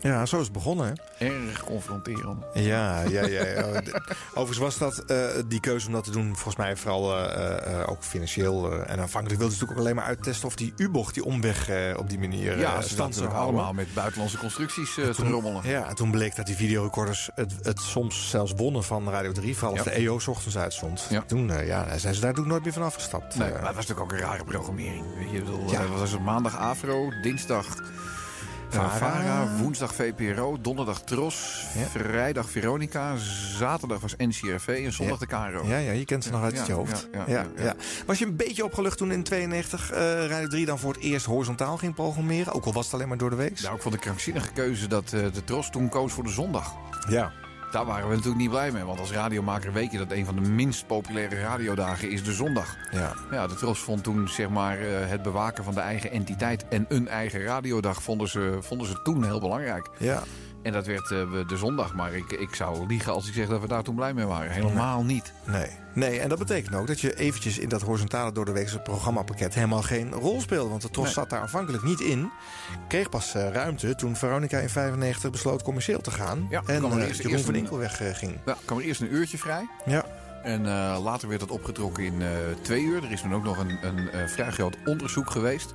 Ja, 0.00 0.26
zo 0.26 0.36
is 0.36 0.42
het 0.44 0.52
begonnen, 0.52 0.86
hè? 1.18 1.26
Erg 1.26 1.64
confronterend. 1.64 2.44
Ja, 2.54 3.02
ja, 3.02 3.26
ja. 3.26 3.44
ja. 3.46 3.64
Overigens 4.34 4.58
was 4.58 4.78
dat 4.78 4.98
eh, 4.98 5.26
die 5.48 5.60
keuze 5.60 5.86
om 5.86 5.92
dat 5.92 6.04
te 6.04 6.10
doen, 6.10 6.32
volgens 6.34 6.56
mij 6.56 6.76
vooral 6.76 7.16
eh, 7.16 7.80
eh, 7.80 7.90
ook 7.90 8.02
financieel. 8.02 8.72
en 8.72 9.00
aanvankelijk 9.00 9.40
wilden 9.40 9.56
ze 9.56 9.62
natuurlijk 9.64 9.70
ook 9.70 9.78
alleen 9.78 9.94
maar 9.94 10.04
uittesten 10.04 10.46
of 10.46 10.56
die 10.56 10.72
U-bocht, 10.76 11.14
die 11.14 11.24
omweg 11.24 11.68
op 11.96 12.08
die 12.08 12.18
manier 12.18 12.58
ja, 12.58 12.80
ze 12.82 12.96
houden. 13.02 13.30
allemaal 13.32 13.72
met 13.72 13.94
buitenlandse 13.94 14.38
constructies 14.38 14.98
eh, 14.98 15.04
te 15.04 15.10
Toen- 15.14 15.30
rommelen. 15.30 15.68
Ja, 15.68 15.88
en 15.88 15.94
toen 15.94 16.10
bleek 16.10 16.36
dat 16.36 16.46
die 16.46 16.56
videorecorders 16.56 17.30
het, 17.34 17.52
het 17.62 17.80
soms 17.80 18.30
zelfs 18.30 18.52
wonnen 18.56 18.84
van 18.84 19.08
Radio 19.10 19.32
3. 19.32 19.56
Vooral 19.56 19.76
als 19.76 19.84
Ja. 19.86 19.90
de 19.90 19.96
EO 19.96 20.20
ochtends 20.26 20.58
uitstond. 20.58 21.08
Toen 21.26 21.50
eh, 21.50 21.66
ja, 21.66 21.84
zijn 21.84 21.98
ze 21.98 22.20
daar 22.20 22.30
natuurlijk 22.30 22.46
nooit 22.48 22.64
meer 22.64 22.72
van 22.72 22.82
afgestapt. 22.82 23.34
Nee, 23.36 23.50
maar 23.50 23.66
het 23.66 23.74
was 23.76 23.86
natuurlijk 23.86 24.00
ook 24.00 24.12
een 24.12 24.26
rare 24.26 24.44
programmering. 24.44 25.04
Weet 25.18 25.30
je, 25.30 25.38
bedoel, 25.38 25.70
Ja. 25.70 25.86
was 25.86 26.10
het? 26.12 26.20
Maandag 26.20 26.56
Afro, 26.58 27.12
dinsdag 27.22 27.66
Vara. 28.68 29.48
Woensdag 29.56 29.94
VPRO, 29.94 30.58
donderdag 30.60 31.02
Tros, 31.02 31.64
vrijdag 31.90 32.50
Veronica, 32.50 33.16
zaterdag 33.58 34.00
was 34.00 34.14
NCRV 34.16 34.82
en 34.84 34.92
zondag 34.92 35.18
de 35.18 35.26
KRO. 35.26 35.66
Ja, 35.66 35.76
ja, 35.76 35.92
je 35.92 36.04
kent 36.04 36.24
ze 36.24 36.30
nog 36.30 36.42
uit 36.42 36.66
je 36.66 36.72
hoofd. 36.72 37.08
ja, 37.26 37.46
Ja. 37.56 37.74
Was 38.06 38.18
je 38.18 38.24
een 38.26 38.36
beetje 38.36 38.64
opgelucht 38.64 38.98
toen 38.98 39.12
in 39.12 39.22
92 39.22 39.90
eh 39.90 40.26
Radio 40.26 40.46
3 40.48 40.66
dan 40.66 40.78
voor 40.78 40.92
het 40.92 41.02
eerst 41.02 41.26
horizontaal 41.26 41.76
ging 41.76 41.94
programmeren? 41.94 42.52
Ook 42.52 42.64
al 42.64 42.72
was 42.72 42.84
het 42.84 42.94
alleen 42.94 43.08
maar 43.08 43.18
door 43.18 43.30
de 43.30 43.36
week? 43.36 43.60
Nou, 43.60 43.74
ik 43.74 43.82
vond 43.82 43.94
de 43.94 44.00
krankzinnige 44.00 44.52
keuze 44.52 44.86
dat 44.88 45.12
eh, 45.12 45.20
de 45.32 45.44
Tros 45.44 45.70
toen 45.70 45.88
koos 45.88 46.12
voor 46.12 46.24
de 46.24 46.30
zondag. 46.30 46.74
Ja. 47.08 47.32
Daar 47.70 47.84
waren 47.84 48.08
we 48.08 48.14
natuurlijk 48.14 48.40
niet 48.40 48.50
blij 48.50 48.70
mee, 48.70 48.84
want 48.84 48.98
als 48.98 49.12
radiomaker 49.12 49.72
weet 49.72 49.92
je 49.92 49.98
dat 49.98 50.12
een 50.12 50.24
van 50.24 50.34
de 50.34 50.50
minst 50.50 50.86
populaire 50.86 51.40
radiodagen 51.40 52.10
is 52.10 52.24
de 52.24 52.32
zondag. 52.32 52.76
Ja. 52.90 53.14
Ja, 53.30 53.46
de 53.46 53.54
Tros 53.54 53.80
vond 53.80 54.02
toen 54.02 54.28
zeg 54.28 54.48
maar 54.48 54.78
eh, 54.78 55.08
het 55.08 55.22
bewaken 55.22 55.64
van 55.64 55.74
de 55.74 55.80
eigen 55.80 56.10
entiteit 56.10 56.68
en 56.68 56.86
een 56.88 57.08
eigen 57.08 57.42
radiodag 57.42 58.02
vonden 58.02 58.28
ze, 58.28 58.58
vonden 58.60 58.86
ze 58.86 59.02
toen 59.02 59.24
heel 59.24 59.40
belangrijk. 59.40 59.88
Ja. 59.96 60.22
En 60.62 60.72
dat 60.72 60.86
werd 60.86 61.10
eh, 61.10 61.18
de 61.48 61.56
zondag, 61.56 61.94
maar 61.94 62.14
ik, 62.14 62.32
ik 62.32 62.54
zou 62.54 62.86
liegen 62.86 63.12
als 63.12 63.28
ik 63.28 63.34
zeg 63.34 63.48
dat 63.48 63.60
we 63.60 63.66
daar 63.68 63.82
toen 63.82 63.94
blij 63.94 64.14
mee 64.14 64.24
waren. 64.24 64.50
Helemaal 64.50 65.02
niet. 65.02 65.32
Nee. 65.46 65.66
nee, 65.94 66.20
en 66.20 66.28
dat 66.28 66.38
betekent 66.38 66.74
ook 66.74 66.86
dat 66.86 67.00
je 67.00 67.16
eventjes 67.16 67.58
in 67.58 67.68
dat 67.68 67.82
horizontale 67.82 68.32
doordeweekse 68.32 68.78
programmapakket 68.78 69.54
helemaal 69.54 69.82
geen 69.82 70.12
rol 70.12 70.40
speelde. 70.40 70.68
Want 70.70 70.82
de 70.82 70.90
Tros 70.90 71.04
Nee. 71.04 71.14
zat 71.14 71.30
daar 71.30 71.40
aanvankelijk 71.40 71.82
niet 71.82 72.00
in. 72.00 72.30
Kreeg 72.88 73.08
pas 73.08 73.34
eh, 73.34 73.50
ruimte 73.50 73.94
toen 73.94 74.16
Veronica 74.16 74.58
in 74.58 74.68
95 74.68 75.30
besloot 75.30 75.62
commercieel 75.62 76.00
te 76.00 76.10
gaan. 76.10 76.46
Ja, 76.50 76.62
en 76.66 76.78
kwam 76.78 76.92
er 76.92 76.98
eh, 76.98 77.06
eerst- 77.08 77.22
Jeroen 77.22 77.38
van 77.44 77.54
Inkel 77.54 77.78
wegging. 77.78 78.38
Ja, 78.46 78.56
kwam 78.64 78.78
er 78.78 78.84
eerst 78.84 79.00
een 79.00 79.14
uurtje 79.14 79.38
vrij. 79.38 79.68
Ja. 79.86 80.04
En 80.42 80.62
later 81.02 81.28
werd 81.28 81.40
dat 81.40 81.50
opgetrokken 81.50 82.04
in 82.04 82.22
twee 82.62 82.82
uur. 82.82 83.04
Er 83.04 83.10
is 83.12 83.20
toen 83.20 83.34
ook 83.34 83.44
nog 83.44 83.58
een, 83.58 83.78
een 83.82 84.10
eh, 84.10 84.26
vrij 84.28 84.50
groot 84.50 84.76
onderzoek 84.84 85.30
geweest. 85.30 85.74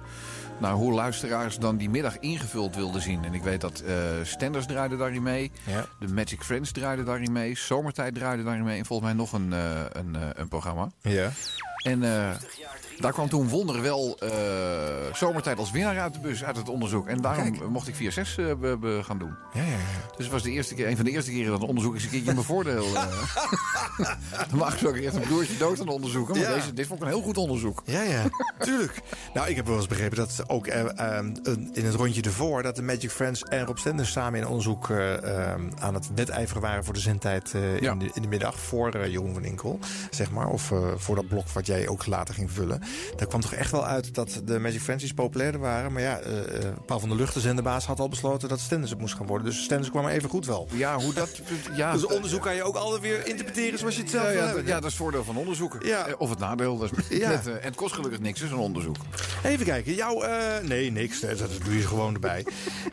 Naar 0.60 0.74
hoe 0.74 0.94
luisteraars 0.94 1.58
dan 1.58 1.78
die 1.78 1.90
middag 1.90 2.20
ingevuld 2.20 2.76
wilden 2.76 3.02
zien. 3.02 3.24
En 3.24 3.34
ik 3.34 3.44
weet 3.44 3.62
dat 3.62 3.80
eh 3.80 3.96
Stenders 4.24 4.66
draaide 4.66 4.98
daarin 4.98 5.24
mee. 5.24 5.52
Ja. 5.64 5.86
De 6.00 6.08
Magic 6.08 6.42
Friends 6.42 6.72
draaide 6.72 7.04
daarin 7.04 7.32
mee. 7.32 7.58
Zomertijd 7.58 8.16
draaide 8.16 8.44
daarin 8.44 8.64
mee. 8.64 8.80
En 8.80 8.86
volgens 8.86 9.08
mij 9.10 9.18
nog 9.18 9.32
een, 9.34 9.54
eh, 9.54 9.82
een, 9.92 10.16
eh, 10.16 10.22
een 10.34 10.48
programma. 10.48 10.92
Ja. 11.02 11.32
En 11.84 12.04
eh, 12.04 12.30
daar 13.00 13.12
kwam 13.14 13.30
toen 13.30 13.50
wonder 13.50 13.82
wel 13.82 14.18
eh, 14.20 14.30
zomertijd 15.14 15.58
als 15.58 15.72
winnaar 15.72 16.00
uit 16.00 16.14
de 16.14 16.20
bus, 16.20 16.44
uit 16.44 16.56
het 16.58 16.70
onderzoek. 16.70 17.08
En 17.08 17.22
daarom 17.22 17.58
mocht 17.70 17.88
ik 17.88 17.96
4-6 17.96 17.98
eh, 18.38 19.04
gaan 19.04 19.18
doen. 19.18 19.36
Ja, 19.54 19.62
ja, 19.62 19.68
ja. 19.68 19.78
Dus 20.16 20.26
het 20.26 20.32
was 20.34 20.44
de 20.44 20.52
eerste 20.52 20.74
keer, 20.76 20.88
een 20.88 20.96
van 20.96 21.06
de 21.06 21.12
eerste 21.12 21.32
keren 21.32 21.52
dat 21.52 21.62
een 21.62 21.68
onderzoek 21.68 21.94
eens 21.94 22.04
een 22.04 22.10
keertje 22.10 22.30
in 22.30 22.36
mijn 22.36 22.48
voordeel. 22.48 22.86
eh. 22.96 23.08
Normaal 24.50 24.70
gesproken 24.70 25.02
eerst 25.02 25.16
een 25.16 25.22
broertje 25.22 25.58
dood 25.58 25.80
aan 25.80 25.88
onderzoeken. 25.88 26.38
Maar 26.40 26.54
deze, 26.54 26.74
dit 26.74 26.88
vond 26.88 27.00
ik 27.02 27.06
een 27.08 27.14
heel 27.14 27.22
goed 27.24 27.38
onderzoek. 27.38 27.82
Ja, 27.86 28.02
ja, 28.02 28.24
tuurlijk. 28.60 29.02
Nou, 29.34 29.48
ik 29.48 29.56
heb 29.56 29.68
wel 29.68 29.76
eens 29.76 29.88
begrepen 29.88 30.18
dat 30.18 30.44
ook 30.48 30.68
eh, 30.68 30.82
eh, 30.82 31.26
een- 31.44 31.70
in 31.74 31.86
het 31.86 31.96
rondje 31.96 32.22
ervoor... 32.22 32.64
dat 32.64 32.76
de 32.76 32.82
Magic 32.82 33.12
Friends 33.12 33.44
en 33.44 33.66
Rob 33.66 33.78
Stenders 33.78 34.12
samen 34.12 34.40
in 34.40 34.48
onderzoek 34.48 34.90
eh, 34.90 35.14
eh, 35.52 35.60
aan 35.80 35.94
het 35.94 36.10
wedijveren 36.16 36.62
waren... 36.62 36.84
voor 36.84 36.94
de 36.94 37.00
zendtijd 37.00 37.54
in, 37.54 38.00
de, 38.00 38.10
in 38.14 38.22
de 38.22 38.28
middag 38.28 38.60
voor 38.60 39.08
Jeroen 39.10 39.34
van 39.34 39.44
Inkel, 39.44 39.80
zeg 40.10 40.32
maar. 40.32 40.48
Of 40.48 40.72
voor 40.96 41.16
dat 41.16 41.28
blok 41.28 41.50
wat 41.50 41.66
jij 41.66 41.88
ook 41.88 42.06
later 42.06 42.34
ging 42.34 42.52
vullen. 42.52 42.82
Daar 43.16 43.28
kwam 43.28 43.42
toch 43.42 43.54
echt 43.54 43.72
wel 43.72 43.86
uit 43.86 44.14
dat 44.16 44.42
de 44.46 44.60
Magic 44.60 45.02
iets 45.02 45.14
populairder 45.14 45.62
waren. 45.62 45.92
Maar 45.94 46.02
ja, 46.02 46.20
eh, 46.20 46.40
eh, 46.68 46.74
Paul 46.86 47.00
van 47.00 47.10
der 47.10 47.18
Lucht, 47.18 47.34
de 47.34 47.40
zenderbaas, 47.40 47.86
had 47.86 48.00
al 48.00 48.10
besloten 48.10 48.50
dat 48.50 48.60
Stenders 48.60 48.92
het 48.92 49.00
moest 49.00 49.16
gaan 49.16 49.26
worden. 49.26 49.48
Dus 49.48 49.64
Stenders 49.64 49.90
kwam 49.90 50.06
er 50.06 50.12
even 50.12 50.30
goed 50.30 50.46
wel. 50.46 50.68
Ja, 50.72 50.98
hoe 51.00 51.14
dat... 51.14 51.30
Ja, 51.76 51.92
dus 51.94 52.06
onderzoek 52.06 52.42
kan 52.42 52.56
je 52.56 52.64
ook 52.64 52.76
altijd 52.76 53.02
weer 53.02 53.28
interpreteren 53.28 53.80
zoals 53.80 53.96
je 53.96 54.02
het 54.02 54.10
zelf 54.12 54.24
ja, 54.26 54.32
ja, 54.32 54.54
ja, 54.66 54.74
dat 54.74 54.78
is 54.78 54.84
het 54.86 54.94
voordeel 54.94 55.24
van 55.24 55.38
onderzoeken. 55.38 55.86
Ja. 55.88 56.08
Eh, 56.08 56.14
Of 56.18 56.30
het 56.30 56.40
nadeel. 56.40 56.78
Dat 56.78 56.92
is 57.10 57.18
Ja. 57.18 57.30
net, 57.30 57.48
en 57.48 57.58
het 57.62 57.76
kost 57.76 57.94
gelukkig 57.96 58.20
niks, 58.20 58.42
is 58.42 58.52
een 58.52 58.58
onderzoek. 58.58 58.96
Even 59.44 59.66
kijken. 59.66 59.94
Jouw, 59.96 60.22
eh, 60.22 60.68
nee, 60.68 60.92
niks. 60.92 61.20
Dat, 61.20 61.38
dat 61.38 61.50
doe 61.66 61.78
je 61.78 61.88
gewoon 61.88 62.14
erbij. 62.14 62.46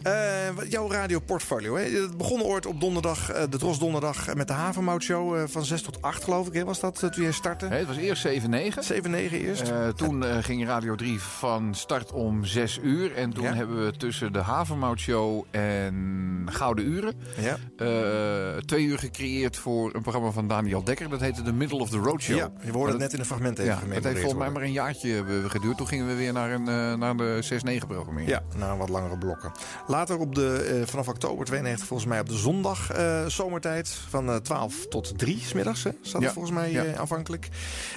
Eh, 0.03 0.12
wat- 0.55 0.70
jouw 0.70 0.91
radioportfolio. 0.91 1.76
Hè? 1.76 1.82
Het 1.84 2.16
begon 2.16 2.43
ooit 2.43 2.66
op 2.66 2.80
donderdag, 2.80 3.30
eh, 3.30 3.43
de 3.51 3.59
Tros 3.59 3.78
Donderdag... 3.78 4.34
met 4.34 4.47
de 4.47 4.53
Havermout 4.53 5.03
Show 5.03 5.36
eh, 5.36 5.43
van 5.47 5.64
6 5.64 5.82
tot 5.82 6.03
8, 6.03 6.24
geloof 6.24 6.47
ik. 6.47 6.53
Hè? 6.53 6.64
Was 6.64 6.80
dat 6.80 6.99
toen 6.99 7.22
jij 7.22 7.32
startte? 7.32 7.68
Nee, 7.68 7.78
het 7.78 7.88
was 7.88 7.97
eerst 7.97 8.22
7-9. 8.22 8.82
7-9 8.84 9.38
eerst. 9.41 9.70
Eh, 9.81 9.89
toen 9.89 10.24
eh, 10.24 10.37
ging 10.41 10.66
Radio 10.66 10.95
3 10.95 11.20
van 11.20 11.74
start 11.74 12.12
om 12.12 12.45
6 12.45 12.78
uur. 12.83 13.14
En 13.14 13.33
toen 13.33 13.45
Ja. 13.45 13.55
hebben 13.55 13.85
we 13.85 13.97
tussen 13.97 14.33
de 14.33 14.39
Havermout 14.39 14.99
Show 14.99 15.45
en 15.51 16.47
Gouden 16.51 16.85
Uren... 16.87 17.14
Ja. 17.39 17.57
eh, 17.76 18.57
twee 18.62 18.85
uur 18.85 18.99
gecreëerd 18.99 19.57
voor 19.57 19.95
een 19.95 20.03
programma 20.03 20.31
van 20.31 20.49
Daniel 20.49 20.85
Dekker. 20.85 21.09
Dat 21.09 21.20
heette 21.20 21.43
The 21.43 21.53
Middle 21.53 21.78
of 21.78 21.91
the 21.91 21.99
Road 21.99 22.22
Show. 22.22 22.37
Ja, 22.37 22.51
je 22.64 22.70
hoorde 22.72 22.93
het 22.93 23.01
net 23.01 23.12
in 23.12 23.18
een 23.18 23.24
fragment 23.24 23.59
even 23.59 23.72
Ja, 23.89 23.95
het 23.95 24.05
heeft 24.05 24.18
volgens 24.20 24.41
mij 24.41 24.51
maar 24.51 24.62
een 24.62 24.72
jaartje 24.72 25.24
geduurd. 25.49 25.76
Toen 25.76 25.87
gingen 25.89 26.07
we 26.07 26.14
weer 26.14 26.33
naar, 26.33 26.51
een, 26.51 26.99
naar 26.99 27.16
de 27.16 27.43
6-9 27.83 27.87
programmering. 27.87 28.28
Ja, 28.31 28.43
naar 28.57 28.76
wat 28.78 28.89
langere 28.89 29.18
blokken. 29.18 29.53
Later 29.87 30.18
op 30.18 30.35
de, 30.35 30.83
vanaf 30.87 31.09
oktober 31.09 31.45
92 31.47 31.87
volgens 31.87 32.09
mij 32.09 32.20
op 32.20 32.28
de 32.28 32.37
zondag 32.37 32.91
zomertijd. 33.26 33.89
Van 34.09 34.28
eh, 34.31 34.37
12 34.37 34.87
tot 34.89 35.18
3 35.18 35.39
smiddags, 35.41 35.85
hè? 35.85 35.91
Zat 36.03 36.20
Ja, 36.20 36.26
het 36.26 36.35
volgens 36.35 36.55
mij 36.55 36.99
aanvankelijk. 36.99 37.49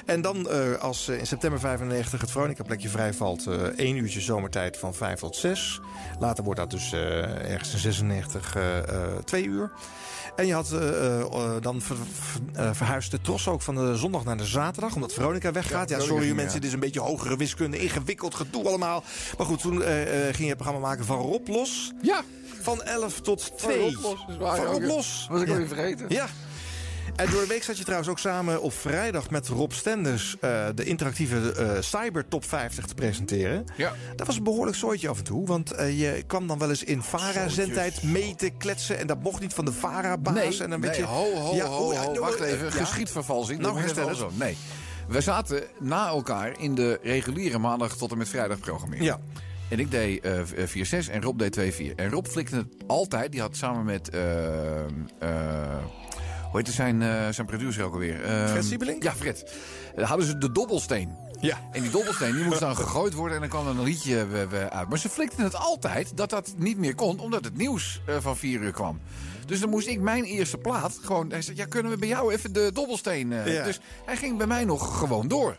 En 0.06 0.22
dan 0.22 0.48
als 0.80 1.10
in 1.10 1.28
september 1.28 1.60
95 1.78 2.22
het 2.22 2.32
Veronica 2.32 2.64
plekje 2.64 2.90
vrijvalt... 2.90 3.48
eh 3.48 3.54
één 3.62 3.96
uurtje 3.96 4.22
zomertijd 4.22 4.78
van 4.78 4.94
5 4.94 5.20
tot 5.20 5.36
6. 5.36 5.80
Later 6.20 6.44
wordt 6.44 6.60
dat 6.60 6.72
dus 6.72 6.92
eh, 6.94 7.52
ergens 7.52 7.74
in 7.74 7.80
96 7.80 8.56
eh 8.56 8.78
eh, 8.78 8.84
twee 9.24 9.44
uur. 9.46 9.72
En 10.36 10.48
je 10.48 10.54
had 10.54 10.72
eh, 10.72 10.88
eh, 10.90 11.22
eh, 11.22 11.52
dan 11.62 11.82
ver, 11.82 11.96
ver- 11.96 12.66
eh, 12.66 12.74
verhuisd 12.74 13.12
de 13.12 13.22
tros 13.22 13.48
ook 13.48 13.62
van 13.62 13.76
de 13.76 13.96
zondag 13.96 14.24
naar 14.24 14.38
de 14.38 14.46
zaterdag. 14.46 14.96
Omdat 14.96 15.14
Veronica 15.14 15.52
weggaat. 15.52 15.90
Ja, 15.90 15.96
Veronica 15.96 16.20
sorry 16.22 16.36
mensen, 16.36 16.54
ja. 16.54 16.60
dit 16.60 16.68
is 16.68 16.74
een 16.74 16.80
beetje 16.80 17.00
hogere 17.00 17.38
wiskunde. 17.38 17.78
Ingewikkeld 17.78 18.36
gedoe 18.36 18.68
allemaal. 18.68 19.04
Maar 19.38 19.48
goed, 19.48 19.62
toen 19.62 19.84
eh, 19.84 20.02
eh, 20.02 20.24
ging 20.26 20.38
je 20.38 20.48
het 20.48 20.58
programma 20.58 20.88
maken 20.88 21.06
van 21.06 21.18
Rob 21.20 21.48
Los. 21.48 21.92
Ja. 22.02 22.22
Van 22.62 22.82
11 22.84 23.20
tot 23.22 23.52
2. 23.58 23.80
Rob 23.80 23.94
Los, 23.94 24.02
dat 24.02 24.30
is 24.30 24.38
waar, 24.38 24.56
Van 24.58 24.66
ja, 24.66 24.72
Rob. 24.72 24.82
Los. 24.84 25.28
Was 25.30 25.42
ik 25.42 25.48
ja. 25.48 25.54
alweer 25.54 25.68
vergeten. 25.68 26.06
Ja. 26.10 26.26
En 27.16 27.30
door 27.30 27.41
de 27.41 27.47
week 27.47 27.64
zat 27.64 27.78
je 27.78 27.84
trouwens 27.84 28.09
ook 28.09 28.20
samen 28.20 28.61
op 28.61 28.74
vrijdag 28.74 29.30
met 29.30 29.47
Rob 29.47 29.72
Stenders... 29.72 30.36
eh, 30.39 30.66
de 30.76 30.84
interactieve 30.86 31.51
eh, 31.53 31.82
Cyber 31.82 32.28
Top 32.28 32.45
50 32.45 32.86
te 32.86 32.93
presenteren. 32.93 33.66
Ja. 33.78 33.93
Dat 34.16 34.28
was 34.28 34.38
een 34.38 34.43
behoorlijk 34.43 34.78
zooitje 34.78 35.09
af 35.09 35.18
en 35.18 35.24
toe. 35.24 35.47
Want 35.47 35.72
eh, 35.72 35.99
je 35.99 36.24
kwam 36.28 36.47
dan 36.47 36.59
wel 36.59 36.70
eens 36.70 36.84
in 36.84 37.03
VARA-zendtijd 37.03 38.03
mee 38.03 38.36
te 38.36 38.49
kletsen. 38.57 38.97
En 38.99 39.07
dat 39.07 39.22
mocht 39.22 39.41
niet 39.41 39.53
van 39.53 39.66
de 39.66 39.74
VARA-baas. 39.74 40.34
Nee, 40.34 40.59
en 40.64 40.70
dan 40.70 40.80
nee, 40.80 40.95
je, 40.97 41.03
ho, 41.03 41.34
ho, 41.36 41.55
Ja, 41.55 41.66
ho, 41.66 41.89
oh, 41.89 41.97
ho, 41.99 42.05
nou, 42.05 42.20
wacht 42.20 42.39
even. 42.39 42.72
Geschiedvervalsing. 42.72 43.59
Nou, 43.59 43.74
dat 43.74 43.82
moet 43.84 43.95
herstel 43.95 44.09
even 44.09 44.26
eens. 44.26 44.34
zo. 44.34 44.43
Nee. 44.43 44.57
We 45.07 45.22
zaten 45.22 45.64
na 45.80 46.07
elkaar 46.07 46.59
in 46.59 46.76
de 46.76 46.99
reguliere 47.03 47.57
maandag 47.57 47.97
tot 47.97 48.11
en 48.11 48.18
met 48.18 48.30
vrijdag 48.30 48.59
programmering. 48.59 49.05
Ja. 49.05 49.20
En 49.70 49.80
ik 49.80 49.91
deed 49.91 50.24
eh 50.24 51.05
4-6 51.07 51.11
en 51.11 51.22
Rob 51.22 51.39
deed 51.39 51.74
2-4. 51.91 51.95
En 51.95 52.09
Rob 52.09 52.26
flikte 52.26 52.55
het 52.55 52.68
altijd. 52.88 53.32
Die 53.32 53.41
had 53.41 53.55
samen 53.55 53.86
met... 53.86 54.09
eh, 54.09 54.22
hoe 56.54 56.62
heette 56.62 56.76
zijn, 56.76 57.01
eh, 57.01 57.30
zijn 57.30 57.47
producer 57.47 57.84
ook 57.84 57.93
alweer? 57.93 58.24
Eh, 58.24 58.49
Fred 58.49 58.66
Siebelink? 58.66 59.04
Ja, 59.04 59.14
Fred. 59.14 59.54
Eh, 59.95 60.08
hadden 60.08 60.26
ze 60.26 60.38
de 60.38 60.51
dobbelsteen. 60.51 61.16
Ja. 61.39 61.58
En 61.72 61.82
die 61.82 61.91
dobbelsteen 61.91 62.36
die 62.36 62.43
moest 62.43 62.60
dan 62.60 62.76
gegooid 62.76 63.14
worden 63.14 63.34
en 63.36 63.39
dan 63.41 63.49
kwam 63.49 63.68
er 63.68 63.80
een 63.80 63.84
liedje 63.84 64.28
eh, 64.51 64.66
uit. 64.66 64.89
Maar 64.89 64.97
ze 64.97 65.10
flikten 65.10 65.43
het 65.43 65.56
altijd 65.56 66.18
dat 66.18 66.30
dat 66.30 66.54
niet 66.58 66.78
meer 66.78 66.95
kon, 66.95 67.20
omdat 67.20 67.43
het 67.43 67.58
nieuws 67.58 68.01
van 68.20 68.38
4 68.38 68.62
uur 68.62 68.72
kwam. 68.72 68.99
Dus 69.45 69.60
dan 69.60 69.70
moest 69.70 69.88
ik 69.88 69.99
mijn 69.99 70.24
eerste 70.24 70.58
plaat 70.58 70.99
gewoon... 71.01 71.32
Hij 71.32 71.41
zei, 71.41 71.58
ja, 71.58 71.66
kunnen 71.66 71.91
we 71.91 71.97
bij 71.97 72.08
jou 72.08 72.34
even 72.34 72.54
de 72.54 72.72
dobbelsteen... 72.74 73.30
Ja. 73.30 73.64
Dus 73.64 73.80
hij 74.06 74.18
ging 74.18 74.38
bij 74.38 74.47
mij 74.47 74.66
nog 74.66 74.99
gewoon 74.99 75.28
door. 75.28 75.58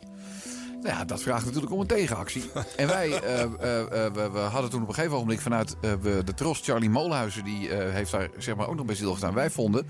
Nou 0.84 0.96
ja, 0.96 1.04
dat 1.04 1.22
vraagt 1.22 1.44
natuurlijk 1.44 1.72
om 1.72 1.80
een 1.80 1.86
tegenactie. 1.86 2.50
En 2.76 2.86
wij 2.86 3.10
eh, 3.22 3.42
eh, 3.42 3.46
eh, 3.80 4.12
we, 4.14 4.30
we 4.32 4.38
hadden 4.38 4.70
toen 4.70 4.82
op 4.82 4.88
een 4.88 4.94
gegeven 4.94 5.16
moment 5.16 5.40
vanuit 5.40 5.76
de 6.00 6.34
Tros, 6.34 6.60
Charlie 6.64 6.90
Molenhuizen, 6.90 7.44
die 7.44 7.68
heeft 7.72 8.10
daar 8.10 8.28
zeg 8.38 8.56
maar 8.56 8.68
ook 8.68 8.74
nog 8.76 8.86
bij 8.86 8.94
stilgestaan. 8.94 9.34
Wij 9.34 9.50
vonden 9.50 9.86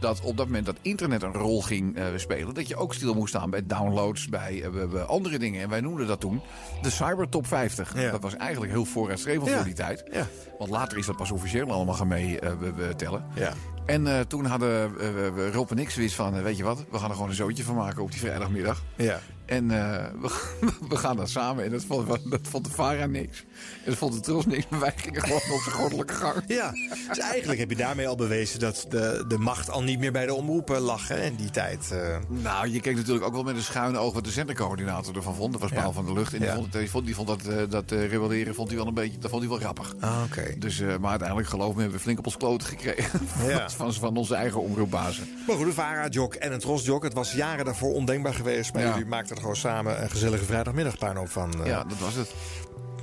dat 0.00 0.20
op 0.20 0.36
dat 0.36 0.46
moment 0.46 0.66
dat 0.66 0.76
internet 0.82 1.22
een 1.22 1.32
rol 1.32 1.62
ging 1.62 1.98
spelen, 2.16 2.54
dat 2.54 2.68
je 2.68 2.76
ook 2.76 2.94
stil 2.94 3.14
moest 3.14 3.34
staan 3.34 3.50
bij 3.50 3.66
downloads, 3.66 4.28
bij 4.28 4.64
andere 5.06 5.38
dingen. 5.38 5.62
En 5.62 5.68
wij 5.68 5.80
noemden 5.80 6.06
dat 6.06 6.20
toen 6.20 6.40
de 6.82 6.90
Cyber 6.90 7.28
Top 7.28 7.46
50. 7.46 7.94
Ja. 8.00 8.10
Dat 8.10 8.22
was 8.22 8.36
eigenlijk 8.36 8.72
heel 8.72 8.84
vooruitstrevend 8.84 9.48
Ja. 9.48 9.54
voor 9.56 9.64
die 9.64 9.74
tijd. 9.74 10.04
Ja. 10.12 10.26
Want 10.58 10.70
later 10.70 10.98
is 10.98 11.06
dat 11.06 11.16
pas 11.16 11.30
officieel 11.30 11.70
allemaal 11.72 11.94
gaan 11.94 12.08
mee 12.08 12.38
we- 12.58 12.72
we 12.74 12.94
tellen. 12.96 13.24
Ja. 13.34 13.52
En 13.86 14.28
toen 14.28 14.44
hadden 14.44 14.94
we- 14.96 15.30
we- 15.34 15.50
Rob 15.52 15.70
en 15.70 15.78
ik 15.78 15.90
zoiets 15.90 16.14
van, 16.14 16.42
weet 16.42 16.56
je 16.56 16.64
wat, 16.64 16.84
we 16.90 16.98
gaan 16.98 17.08
er 17.08 17.14
gewoon 17.14 17.30
een 17.30 17.36
zootje 17.36 17.64
van 17.64 17.74
maken 17.74 18.02
op 18.02 18.10
die 18.10 18.20
vrijdagmiddag. 18.20 18.82
Ja. 18.96 19.20
En 19.48 19.70
eh, 19.70 20.04
we, 20.20 20.30
we 20.88 20.96
gaan 20.96 21.16
dat 21.16 21.28
samen. 21.30 21.64
En 21.64 21.70
dat 21.70 21.84
vond, 21.84 22.08
dat 22.30 22.40
vond 22.42 22.64
de 22.64 22.70
Vara 22.70 23.06
niks. 23.06 23.38
En 23.84 23.90
dat 23.90 23.94
vond 23.96 24.12
de 24.12 24.20
Tros 24.20 24.46
niks. 24.46 24.66
Maar 24.70 24.80
wij 24.80 24.92
gingen 24.96 25.20
gewoon 25.22 25.36
op 25.50 25.60
zijn 25.62 25.74
goddelijke 25.74 26.14
gang. 26.14 26.42
Ja, 26.46 26.70
dus 27.08 27.18
eigenlijk 27.18 27.58
heb 27.60 27.70
je 27.70 27.76
daarmee 27.76 28.08
al 28.08 28.16
bewezen 28.16 28.60
dat 28.60 28.86
de, 28.88 29.24
de 29.28 29.38
macht 29.38 29.70
al 29.70 29.82
niet 29.82 29.98
meer 29.98 30.12
bij 30.12 30.26
de 30.26 30.34
omroepen 30.34 30.80
lag 30.80 31.08
hè, 31.08 31.20
in 31.24 31.34
die 31.34 31.50
tijd. 31.50 31.90
eh. 31.92 32.16
Nou, 32.28 32.68
je 32.68 32.80
keek 32.80 32.96
natuurlijk 32.96 33.26
ook 33.26 33.32
wel 33.32 33.42
met 33.42 33.56
een 33.56 33.62
schuine 33.62 33.98
oog 33.98 34.14
wat 34.14 34.24
de 34.24 34.30
zendercoördinator 34.30 35.16
ervan 35.16 35.34
vond. 35.34 35.52
Dat 35.52 35.60
was 35.60 35.70
Paul 35.70 35.86
Ja. 35.86 35.92
van 35.92 36.04
der 36.04 36.14
Lucht. 36.14 36.32
En 36.32 36.38
die 36.38 36.48
Ja. 36.48 36.54
vond, 36.54 36.72
die 36.72 36.90
vond, 36.90 37.04
die 37.06 37.14
vond 37.14 37.28
dat, 37.28 37.44
eh, 37.46 37.56
dat 37.68 37.90
rebelleren 37.90 38.54
vond 38.54 38.68
hij 38.68 38.76
wel 38.76 38.86
een 38.86 38.94
beetje, 38.94 39.18
dat 39.18 39.30
vond 39.30 39.42
hij 39.42 39.50
wel 39.50 39.60
grappig. 39.60 39.94
Ah, 40.00 40.22
oké. 40.24 40.58
Dus, 40.58 40.80
maar 41.00 41.10
uiteindelijk, 41.10 41.48
geloof 41.48 41.74
me, 41.74 41.80
hebben 41.80 41.96
we 41.96 42.02
flink 42.02 42.18
op 42.18 42.24
ons 42.26 42.36
kloten 42.36 42.68
gekregen. 42.68 43.20
Ja. 43.48 43.70
van, 43.70 43.94
van 43.94 44.16
onze 44.16 44.34
eigen 44.34 44.60
omroepbazen. 44.62 45.28
Maar 45.46 45.56
goed, 45.56 45.66
een 45.66 45.72
VARA-jok 45.72 46.34
en 46.34 46.52
een 46.52 46.58
Tros-jok. 46.58 47.02
Het 47.02 47.12
was 47.12 47.32
jaren 47.32 47.64
daarvoor 47.64 47.92
ondenkbaar 47.92 48.34
geweest. 48.34 48.72
Maar 48.72 48.82
jullie 48.82 49.06
maakten 49.06 49.36
er 49.38 49.44
gewoon 49.44 49.56
samen 49.56 50.02
een 50.02 50.10
gezellige 50.10 50.44
vrijdagmiddagpuinhoop 50.44 51.28
van. 51.30 51.62
eh. 51.64 51.66
Ja, 51.66 51.84
dat 51.84 51.98
was 51.98 52.14
het. 52.14 52.34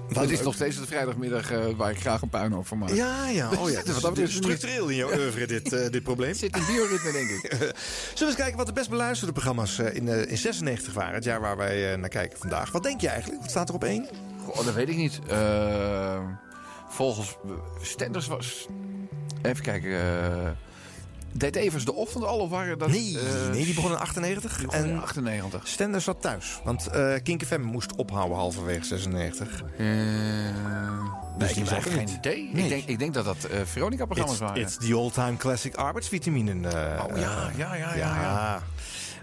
Wat 0.10 0.24
Het 0.24 0.32
is 0.32 0.42
nog 0.42 0.54
steeds 0.54 0.80
de 0.80 0.86
vrijdagmiddag 0.86 1.52
eh, 1.52 1.66
waar 1.78 1.92
ik 1.92 2.00
graag 2.00 2.22
een 2.22 2.30
puinhoop 2.30 2.68
van 2.68 2.78
maak. 2.78 2.90
Ja, 2.90 3.28
ja. 3.28 3.50
Oh 3.60 3.70
ja. 3.70 3.82
Dus 3.84 4.00
dat 4.10 4.18
is 4.18 4.36
structureel 4.36 4.88
in 4.88 4.96
jouw 4.96 5.10
oeuvre, 5.20 5.48
dit, 5.48 5.74
eh, 5.74 5.90
dit 5.92 6.04
probleem. 6.04 6.30
Het 6.30 6.38
zit 6.38 6.58
in 6.58 6.66
bioritme, 6.66 7.12
denk 7.12 7.30
ik. 7.30 7.52
Zullen 7.52 7.74
we 8.18 8.26
eens 8.26 8.36
kijken 8.36 8.58
wat 8.58 8.66
de 8.66 8.74
best 8.74 8.90
beluisterde 8.90 9.34
programma's 9.34 9.80
in, 9.80 10.08
in 10.08 10.38
96 10.38 10.94
waren? 10.94 11.14
Het 11.14 11.24
jaar 11.24 11.42
waar 11.42 11.58
wij 11.58 11.96
naar 11.96 12.10
kijken 12.10 12.40
vandaag. 12.40 12.72
Wat 12.72 12.84
denk 12.84 13.02
je 13.02 13.10
eigenlijk? 13.10 13.42
Wat 13.42 13.50
staat 13.50 13.70
er 13.70 13.76
op 13.76 13.84
één? 13.84 14.08
Goh, 14.46 14.66
dat 14.66 14.74
weet 14.74 14.90
ik 14.90 14.96
niet. 14.96 15.20
Volgens 16.90 17.36
Stenders 17.82 18.28
was... 18.28 18.68
Even 19.42 19.64
kijken. 19.64 19.92
Deed 21.38 21.56
Evers 21.56 21.86
de 21.86 21.94
ochtend 21.94 22.24
al 22.24 22.40
of 22.40 22.50
waren 22.50 22.78
dat... 22.78 22.88
Nee, 22.90 23.20
eh, 23.20 23.50
nee, 23.52 23.66
die 23.66 23.74
begon 23.74 23.92
in 23.92 23.98
98. 23.98 24.58
die 24.58 24.66
begon 24.66 24.84
in 24.84 24.90
en 24.90 25.02
98. 25.02 25.68
Stender 25.68 26.02
zat 26.02 26.22
thuis. 26.22 26.60
Want 26.64 26.88
eh 26.88 27.14
Kink 27.24 27.44
FM 27.46 27.62
moest 27.62 27.96
ophouden 27.96 28.38
halverwege 28.38 28.86
96. 28.86 29.64
Eh, 29.78 29.86
nee, 31.38 31.50
ik 31.50 31.70
heb 31.70 31.82
geen 31.84 32.10
idee. 32.10 32.50
Nee. 32.54 32.64
Ik, 32.64 32.70
denk, 32.70 32.84
ik 32.86 33.00
denk 33.00 33.14
dat 33.14 33.26
dat 33.26 33.44
eh 33.44 33.60
Veronica-programma's 33.64 34.40
waren. 34.40 34.62
it's 34.62 34.78
the 34.78 34.94
all-time 34.94 35.38
classic 35.38 35.76
arbeidsvitaminen. 35.76 36.66
eh, 36.66 37.04
Oh, 37.06 37.18
ja, 37.18 37.50
ja, 37.58 37.76
ja, 37.76 37.96
ja, 37.96 38.16
ja. 38.22 38.62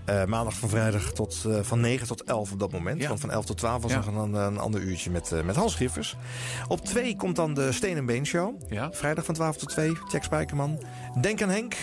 Eh, 0.05 0.25
maandag 0.25 0.55
van 0.55 0.69
vrijdag 0.69 1.13
tot, 1.13 1.47
van 1.63 1.81
9 1.81 2.07
tot 2.07 2.23
11 2.23 2.53
op 2.53 2.59
dat 2.59 2.73
moment. 2.73 3.01
Ja. 3.03 3.09
Want 3.09 3.21
van 3.21 3.31
11 3.31 3.45
tot 3.45 3.57
12 3.59 3.83
was 3.83 3.91
Ja. 3.91 3.97
nog 3.97 4.07
een, 4.25 4.35
een 4.35 4.59
ander 4.59 4.81
uurtje 4.81 5.11
met, 5.11 5.45
met 5.45 5.57
Hans 5.57 5.73
Schiffers. 5.73 6.17
Op 6.69 6.85
2 6.85 7.17
komt 7.17 7.37
dan 7.37 7.55
de 7.55 7.73
Steen 7.73 7.97
en 7.97 8.07
Been 8.07 8.27
Show. 8.27 8.55
Ja. 8.69 8.89
Vrijdag 8.93 9.25
van 9.25 9.35
12 9.35 9.57
tot 9.57 9.69
2. 9.69 9.93
Jack 10.13 10.23
Spijkerman. 10.23 10.83
Denk 11.21 11.43
aan 11.43 11.49
Henk. 11.49 11.75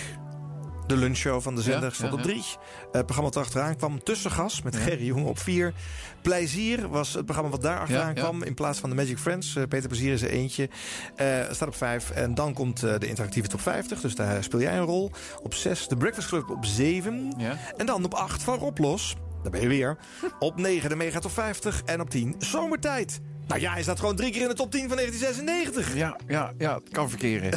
De 0.90 0.98
lunchshow 0.98 1.42
van 1.42 1.56
de 1.56 1.62
zender 1.62 1.94
stond 1.94 2.14
op. 2.14 2.22
3. 2.22 2.44
het 2.92 3.06
programma 3.06 3.24
wat 3.24 3.36
erachteraan 3.36 3.76
kwam 3.76 4.04
Tussengas 4.04 4.62
met 4.62 4.76
Gerry 4.76 5.06
Jong 5.06 5.26
op 5.26 5.40
4. 5.40 5.74
Plezier 6.22 6.90
was 6.90 7.14
het 7.14 7.26
programma 7.26 7.52
wat 7.52 7.62
daar 7.62 7.80
achteraan 7.80 8.14
kwam. 8.14 8.44
In 8.44 8.54
plaats 8.54 8.80
van 8.80 8.90
de 8.90 8.96
Magic 8.96 9.18
Friends. 9.18 9.56
Eh, 9.56 9.64
Peter 9.68 9.88
Plezier 9.88 10.14
is 10.14 10.22
er 10.22 10.30
eentje. 10.30 10.70
Eh, 11.16 11.28
staat 11.52 11.68
op 11.68 11.76
5. 11.76 12.10
En 12.10 12.36
dan 12.36 12.54
komt 12.54 12.84
eh, 12.84 13.00
de 13.00 13.08
interactieve 13.08 13.48
top 13.48 13.62
50. 13.62 14.02
Dus 14.02 14.16
daar 14.16 14.44
speel 14.44 14.62
jij 14.62 14.78
een 14.78 14.84
rol. 14.84 15.12
Op 15.42 15.54
6 15.54 15.88
de 15.88 15.98
Breakfast 15.98 16.28
Club 16.28 16.50
op 16.50 16.66
7. 16.66 17.34
Ja. 17.38 17.58
En 17.78 17.86
dan 17.86 18.06
op 18.06 18.14
8 18.14 18.44
van 18.44 18.58
Rob 18.58 18.78
Los. 18.78 19.16
daar 19.42 19.52
ben 19.52 19.62
je 19.62 19.68
weer. 19.68 19.98
Op 20.40 20.58
9 20.58 20.90
de 20.90 20.96
Mega 20.96 21.20
Top 21.20 21.32
50 21.32 21.82
en 21.86 22.02
op 22.02 22.10
10 22.10 22.36
Zomertijd. 22.38 23.22
Nou 23.50 23.62
ja, 23.62 23.72
hij 23.72 23.82
staat 23.82 24.00
gewoon 24.00 24.16
drie 24.16 24.32
keer 24.32 24.41
in 24.41 24.47
de 24.47 24.54
top 24.54 24.72
10 24.72 24.88
van 24.88 24.97
1996. 24.97 25.95
Ja, 25.95 26.16
ja, 26.28 26.54
ja, 26.58 26.74
het 26.74 26.89
kan 26.89 27.10
verkeren. 27.10 27.52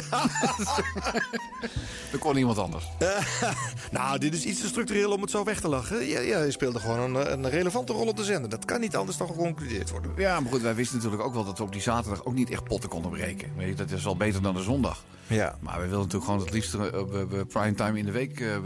dat 2.11 2.19
kon 2.25 2.35
niemand 2.35 2.57
anders. 2.57 2.89
nou, 3.91 4.17
dit 4.19 4.33
is 4.33 4.45
iets 4.45 4.61
te 4.61 4.67
structureel 4.67 5.11
om 5.11 5.21
het 5.21 5.31
zo 5.31 5.43
weg 5.43 5.59
te 5.59 5.67
lachen. 5.67 6.05
Ja, 6.05 6.19
ja, 6.19 6.43
je 6.43 6.51
speelde 6.51 6.79
gewoon 6.79 7.15
een, 7.15 7.31
een 7.31 7.49
relevante 7.49 7.93
rol 7.93 8.07
op 8.07 8.17
de 8.17 8.23
zender. 8.23 8.49
Dat 8.49 8.65
kan 8.65 8.79
niet 8.79 8.95
anders 8.95 9.17
dan 9.17 9.27
geconcludeerd 9.27 9.89
worden. 9.89 10.11
Ja, 10.17 10.39
maar 10.39 10.51
goed, 10.51 10.61
wij 10.61 10.75
wisten 10.75 10.95
natuurlijk 10.95 11.23
ook 11.23 11.33
wel 11.33 11.45
dat 11.45 11.57
we 11.57 11.63
op 11.63 11.71
die 11.71 11.81
zaterdag 11.81 12.25
ook 12.25 12.33
niet 12.33 12.49
echt 12.49 12.63
potten 12.63 12.89
konden 12.89 13.11
breken. 13.11 13.51
Weet 13.57 13.67
je, 13.67 13.75
dat 13.75 13.91
is 13.91 14.05
al 14.05 14.17
beter 14.17 14.41
dan 14.41 14.53
de 14.53 14.61
zondag. 14.61 15.03
Ja. 15.27 15.55
Maar 15.59 15.81
we 15.81 15.87
wilden 15.87 15.97
natuurlijk 15.97 16.25
gewoon 16.25 16.39
het 16.39 16.51
liefst 16.53 16.73
uh, 16.73 17.41
primetime 17.47 17.99
in 17.99 18.05
de 18.05 18.11
week 18.11 18.39
uh, 18.39 18.57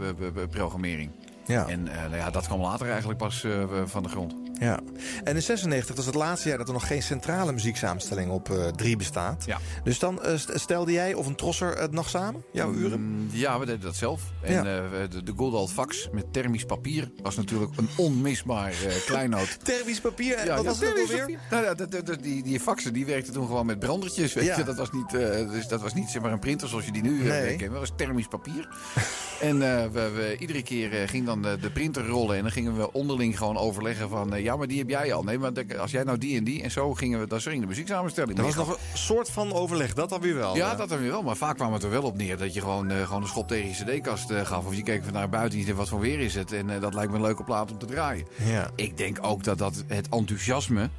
programmering. 0.50 1.10
Ja. 1.46 1.66
En 1.66 1.86
uh, 1.86 1.94
nou 1.94 2.16
ja, 2.16 2.30
dat 2.30 2.46
kwam 2.46 2.60
later 2.60 2.88
eigenlijk 2.88 3.18
pas 3.18 3.42
uh, 3.42 3.64
van 3.84 4.02
de 4.02 4.08
grond. 4.08 4.34
Ja. 4.58 4.80
En 5.24 5.34
in 5.34 5.42
96 5.42 5.96
was 5.96 6.06
het 6.06 6.14
laatste 6.14 6.48
jaar 6.48 6.58
dat 6.58 6.66
er 6.66 6.72
nog 6.72 6.86
geen 6.86 7.02
centrale 7.02 7.52
muzieksamenstelling 7.52 8.30
op 8.30 8.72
3 8.76 8.90
uh, 8.90 8.96
bestaat. 8.96 9.44
Ja. 9.46 9.58
Dus 9.84 9.98
dan 9.98 10.20
uh, 10.26 10.32
stelde 10.36 10.92
jij 10.92 11.14
of 11.14 11.26
een 11.26 11.34
trosser 11.34 11.78
het 11.78 11.92
nog 11.92 12.08
samen, 12.08 12.44
jouw 12.52 12.72
uren? 12.72 13.00
Mm, 13.00 13.28
ja, 13.32 13.58
we 13.58 13.66
deden 13.66 13.80
dat 13.80 13.96
zelf. 13.96 14.22
En 14.42 14.52
ja. 14.52 14.62
de, 14.62 15.22
de 15.22 15.32
Good 15.36 15.52
Old 15.52 15.72
Fax 15.72 16.08
met 16.12 16.32
thermisch 16.32 16.64
papier 16.64 17.10
was 17.22 17.36
natuurlijk 17.36 17.72
een 17.76 17.88
onmisbaar 17.96 18.74
kleinoot. 19.06 19.64
thermisch 19.64 20.00
papier? 20.00 20.44
Ja, 20.44 20.54
wat 20.54 20.64
ja, 20.64 20.68
was 20.68 20.78
dat 20.78 20.98
alweer? 20.98 21.38
Nou 21.50 21.64
ja, 21.64 21.74
die, 22.20 22.42
die 22.42 22.60
faxen 22.60 22.92
die 22.92 23.06
werkten 23.06 23.32
toen 23.32 23.46
gewoon 23.46 23.66
met 23.66 23.78
brandertjes. 23.78 24.34
Weet 24.34 24.56
je? 24.56 24.64
Dat 24.64 24.76
was 24.76 24.90
niet, 24.90 25.10
dus 25.50 25.68
dat 25.68 25.80
was 25.80 25.94
niet 25.94 26.08
zeg 26.08 26.22
maar, 26.22 26.32
een 26.32 26.38
printer 26.38 26.68
zoals 26.68 26.84
je 26.84 26.92
die 26.92 27.02
nu 27.02 27.22
nee. 27.22 27.56
kent. 27.56 27.70
Dat 27.70 27.80
was 27.80 27.92
thermisch 27.96 28.28
papier. 28.28 28.68
en 29.40 29.58
we, 29.58 30.10
we, 30.14 30.36
iedere 30.38 30.62
keer 30.62 31.08
ging 31.08 31.26
dan 31.26 31.42
de, 31.42 31.58
de 31.60 31.70
printer 31.70 32.06
rollen. 32.06 32.36
En 32.36 32.42
dan 32.42 32.52
gingen 32.52 32.76
we 32.76 32.92
onderling 32.92 33.38
gewoon 33.38 33.56
overleggen 33.56 34.08
van... 34.08 34.36
ja, 34.48 34.56
maar 34.56 34.66
die 34.66 34.78
heb 34.78 34.88
jij 34.88 35.12
al. 35.12 35.22
Nee, 35.22 35.38
maar 35.38 35.52
als 35.78 35.90
jij 35.90 36.02
nou 36.02 36.18
die 36.18 36.36
en 36.36 36.44
die... 36.44 36.62
En 36.62 36.70
zo 36.70 36.94
gingen 36.94 37.20
we, 37.20 37.26
dan 37.26 37.40
ging 37.40 37.60
de 37.60 37.66
muzieksamenstelling. 37.66 38.36
Dat 38.36 38.44
was 38.46 38.54
nog 38.54 38.68
een 38.68 38.98
soort 38.98 39.30
van 39.30 39.52
overleg, 39.52 39.94
dat 39.94 40.08
dan 40.08 40.20
weer 40.20 40.34
wel. 40.34 40.56
Ja, 40.56 40.74
dat 40.74 40.88
dan 40.88 40.98
weer 40.98 41.10
wel. 41.10 41.22
Maar 41.22 41.36
vaak 41.36 41.56
kwam 41.56 41.72
het 41.72 41.82
er 41.82 41.90
wel 41.90 42.02
op 42.02 42.16
neer 42.16 42.36
dat 42.36 42.54
je 42.54 42.60
gewoon, 42.60 42.92
uh, 42.92 43.06
gewoon 43.06 43.22
een 43.22 43.28
schop 43.28 43.48
tegen 43.48 43.68
je 43.68 43.98
cd-kast 43.98 44.30
uh, 44.30 44.40
gaf. 44.40 44.66
Of 44.66 44.74
je 44.74 44.82
keek 44.82 45.04
van 45.04 45.12
naar 45.12 45.28
buiten 45.28 45.66
en 45.66 45.76
wat 45.76 45.88
voor 45.88 46.00
weer 46.00 46.20
is 46.20 46.34
het. 46.34 46.52
En 46.52 46.68
uh, 46.68 46.80
dat 46.80 46.94
lijkt 46.94 47.10
me 47.10 47.16
een 47.16 47.24
leuke 47.24 47.44
plaat 47.44 47.70
om 47.70 47.78
te 47.78 47.86
draaien. 47.86 48.26
Ja. 48.44 48.70
Ik 48.74 48.96
denk 48.96 49.18
ook 49.20 49.44
dat 49.44 49.58
dat 49.58 49.84
het 49.86 50.08
enthousiasme... 50.08 50.90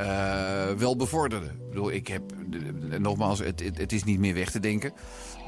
Uh, 0.00 0.70
wel 0.76 0.96
bevorderde. 0.96 1.46
Ik 1.46 1.68
bedoel, 1.68 1.92
ik 1.92 2.08
heb, 2.08 2.22
nogmaals, 2.98 3.38
het, 3.38 3.60
het, 3.64 3.78
het, 3.78 3.92
is 3.92 4.04
niet 4.04 4.18
meer 4.18 4.34
weg 4.34 4.50
te 4.50 4.60
denken. 4.60 4.92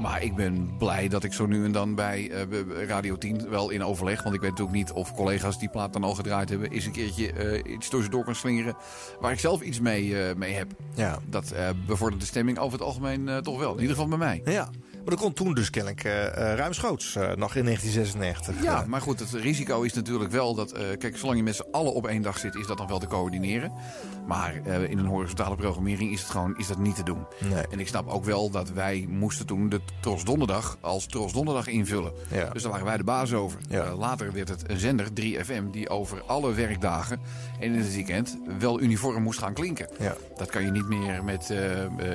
Maar 0.01 0.23
ik 0.23 0.35
ben 0.35 0.77
blij 0.77 1.07
dat 1.07 1.23
ik 1.23 1.33
zo 1.33 1.45
nu 1.45 1.65
en 1.65 1.71
dan 1.71 1.95
bij 1.95 2.31
uh, 2.49 2.87
Radio 2.87 3.17
10 3.17 3.49
wel 3.49 3.69
in 3.69 3.83
overleg... 3.83 4.23
want 4.23 4.35
ik 4.35 4.41
weet 4.41 4.49
natuurlijk 4.49 4.77
niet 4.77 4.91
of 4.91 5.15
collega's 5.15 5.59
die 5.59 5.69
plaat 5.69 5.93
dan 5.93 6.03
al 6.03 6.15
gedraaid 6.15 6.49
hebben... 6.49 6.71
eens 6.71 6.85
een 6.85 6.91
keertje 6.91 7.33
uh, 7.33 7.73
iets 7.73 7.89
tussendoor 7.89 8.23
kan 8.23 8.35
slingeren... 8.35 8.75
waar 9.19 9.31
ik 9.31 9.39
zelf 9.39 9.61
iets 9.61 9.79
mee, 9.79 10.15
mee 10.35 10.53
heb. 10.53 10.71
Ja. 10.95 11.19
Dat 11.29 11.53
bevordert 11.85 12.21
de 12.21 12.27
stemming 12.27 12.57
over 12.57 12.77
het 12.77 12.87
algemeen 12.87 13.41
toch 13.43 13.59
wel. 13.59 13.73
In 13.73 13.81
ieder 13.81 13.95
geval 13.95 14.09
bij 14.09 14.17
mij. 14.17 14.41
Ja. 14.45 14.69
Maar 15.01 15.09
dat 15.09 15.19
kon 15.19 15.33
toen 15.33 15.53
dus 15.53 15.69
kennelijk 15.69 16.03
uh, 16.03 16.11
ruimschoots, 16.33 17.15
uh, 17.15 17.21
nog 17.23 17.55
in 17.55 17.65
1996. 17.65 18.63
Ja, 18.63 18.83
maar 18.87 19.01
goed, 19.01 19.19
het 19.19 19.31
risico 19.31 19.81
is 19.81 19.93
natuurlijk 19.93 20.31
wel 20.31 20.55
dat... 20.55 20.73
Uh, 20.73 20.79
kijk, 20.97 21.17
zolang 21.17 21.37
je 21.37 21.43
met 21.43 21.55
z'n 21.55 21.65
allen 21.71 21.93
op 21.93 22.07
één 22.07 22.21
dag 22.21 22.37
zit, 22.37 22.55
is 22.55 22.67
dat 22.67 22.77
dan 22.77 22.87
wel 22.87 22.99
te 22.99 23.07
coördineren. 23.07 23.71
Maar 24.27 24.55
in 24.65 24.97
een 24.97 25.05
horizontale 25.05 25.55
programmering 25.55 26.11
is 26.11 26.21
het 26.21 26.29
gewoon 26.29 26.57
is 26.57 26.67
dat 26.67 26.77
niet 26.77 26.95
te 26.95 27.03
doen. 27.03 27.25
Nee. 27.39 27.67
En 27.67 27.79
ik 27.79 27.87
snap 27.87 28.07
ook 28.07 28.23
wel 28.23 28.49
dat 28.49 28.71
wij 28.71 29.05
moesten 29.09 29.45
toen 29.45 29.69
de 29.69 29.81
Tros 29.99 30.23
Donderdag 30.23 30.77
als 30.81 31.05
Tros 31.05 31.33
Donderdag 31.33 31.67
invullen. 31.67 32.11
Ja. 32.29 32.49
Dus 32.49 32.61
daar 32.61 32.71
waren 32.71 32.85
wij 32.85 32.97
de 32.97 33.03
baas 33.03 33.33
over. 33.33 33.59
Ja. 33.69 33.95
later 33.95 34.31
werd 34.31 34.49
het 34.49 34.69
een 34.69 34.79
zender, 34.79 35.07
3FM, 35.21 35.69
die 35.71 35.89
over 35.89 36.21
alle 36.21 36.53
werkdagen 36.53 37.19
en 37.59 37.73
in 37.73 37.79
het 37.79 37.93
weekend 37.93 38.37
wel 38.59 38.81
uniform 38.81 39.23
moest 39.23 39.39
gaan 39.39 39.53
klinken. 39.53 39.87
Ja. 39.99 40.15
Dat 40.35 40.49
kan 40.49 40.65
je 40.65 40.71
niet 40.71 40.87
meer 40.87 41.23
met 41.23 41.53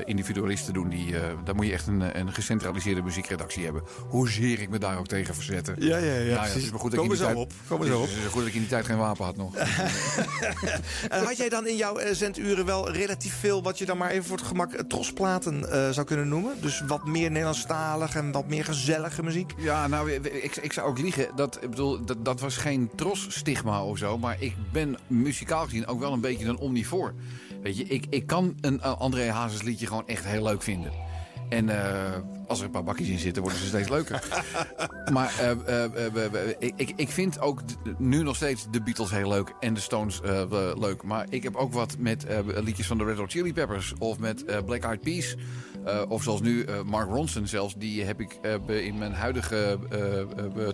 individualisten 0.05 0.75
doen. 0.75 0.89
Die, 0.89 1.15
daar 1.45 1.55
moet 1.55 1.67
je 1.67 1.73
echt 1.73 1.87
een, 1.87 2.19
een 2.19 2.33
gecentraliseerde 2.77 3.03
muziekredactie 3.03 3.65
hebben. 3.65 3.83
Hoezeer 4.09 4.61
ik 4.61 4.69
me 4.69 4.79
daar 4.79 4.99
ook 4.99 5.07
tegen 5.07 5.35
verzetten. 5.35 5.77
Ja, 5.79 5.97
ja, 5.97 6.13
ja. 6.13 6.21
ja, 6.21 6.45
het 6.45 6.57
is 6.57 6.71
maar 6.71 6.81
goed 6.81 6.91
dat 6.91 7.01
Kom 7.01 7.11
ik 7.11 7.17
zo 7.17 7.25
tijd, 7.25 7.37
op. 7.37 7.53
Kom 7.69 7.85
zo 7.85 8.01
op. 8.01 8.09
Het 8.09 8.17
is 8.17 8.25
goed 8.25 8.41
dat 8.41 8.47
ik 8.47 8.55
in 8.55 8.61
die 8.61 8.69
tijd 8.69 8.87
geen 8.87 8.97
wapen 8.97 9.25
had 9.25 9.37
nog. 9.37 9.55
en 11.09 11.25
had 11.25 11.37
jij 11.37 11.49
dan 11.49 11.67
in 11.67 11.77
jouw 11.77 12.01
uh, 12.01 12.07
zenduren 12.13 12.67
wel 12.67 12.91
relatief 12.91 13.35
veel... 13.35 13.63
wat 13.63 13.79
je 13.79 13.85
dan 13.85 13.97
maar 13.97 14.11
even 14.11 14.25
voor 14.25 14.37
het 14.37 14.47
gemak 14.47 14.73
uh, 14.73 14.81
trosplaten 14.81 15.61
uh, 15.61 15.91
zou 15.91 16.07
kunnen 16.07 16.29
noemen? 16.29 16.61
Dus 16.61 16.83
wat 16.87 17.07
meer 17.07 17.31
Nederlandstalig 17.31 18.15
en 18.15 18.33
wat 18.33 18.49
meer 18.49 18.65
gezellige 18.65 19.23
muziek? 19.23 19.53
Ja, 19.59 19.87
nou, 19.87 20.13
ik, 20.13 20.57
ik 20.57 20.73
zou 20.73 20.89
ook 20.89 20.99
liegen. 20.99 21.29
Dat, 21.37 21.59
ik 21.63 21.71
bedoel, 21.71 22.05
dat, 22.05 22.25
dat 22.25 22.41
was 22.41 22.57
geen 22.57 22.91
tros-stigma 22.97 23.85
of 23.85 23.99
zo. 23.99 24.19
Maar 24.19 24.37
ik 24.39 24.55
ben 24.73 24.97
muzikaal 25.07 25.65
gezien 25.65 25.87
ook 25.87 26.01
wel 26.01 26.13
een 26.13 26.21
beetje 26.21 26.47
een 26.47 26.59
omnivoor. 26.59 27.15
Weet 27.63 27.77
je, 27.77 27.85
ik, 27.85 28.07
ik 28.11 28.27
kan 28.27 28.57
een 28.61 28.83
André 28.83 29.31
Hazes 29.31 29.63
liedje 29.63 29.87
gewoon 29.87 30.07
echt 30.07 30.25
heel 30.25 30.43
leuk 30.43 30.63
vinden. 30.63 30.93
En 31.49 31.69
uh, 31.69 31.75
als 32.47 32.59
er 32.59 32.65
een 32.65 32.71
paar 32.71 32.85
bakjes 32.85 33.09
in 33.09 33.19
zitten, 33.19 33.43
worden 33.43 33.61
ze 33.61 33.67
steeds 33.67 33.89
leuker. 33.89 34.23
maar 35.13 35.35
uh, 35.69 35.85
uh, 36.15 36.51
ik, 36.59 36.93
ik 36.97 37.09
vind 37.09 37.41
ook 37.41 37.61
nu 37.99 38.23
nog 38.23 38.37
steeds 38.37 38.67
de 38.71 38.83
Beatles 38.83 39.11
heel 39.11 39.29
leuk 39.29 39.55
en 39.61 39.75
de 39.75 39.81
Stones 39.81 40.21
leuk. 40.79 41.03
Maar 41.03 41.27
ik 41.29 41.43
heb 41.43 41.57
ook 41.57 41.73
wat 41.73 41.97
met 41.99 42.27
liedjes 42.65 42.87
van 42.87 42.99
de 42.99 43.05
Red 43.05 43.17
Hot 43.17 43.31
Chili 43.31 43.53
Peppers 43.53 43.95
of 43.99 44.19
met 44.19 44.65
Black 44.65 44.83
Eyed 44.83 45.01
Peas. 45.01 45.37
of 46.09 46.23
zoals 46.23 46.41
nu 46.41 46.67
Mark 46.85 47.09
Ronson 47.09 47.47
zelfs, 47.47 47.75
die 47.75 48.05
heb 48.05 48.21
ik 48.21 48.39
in 48.67 48.99
mijn 48.99 49.13
huidige 49.13 49.79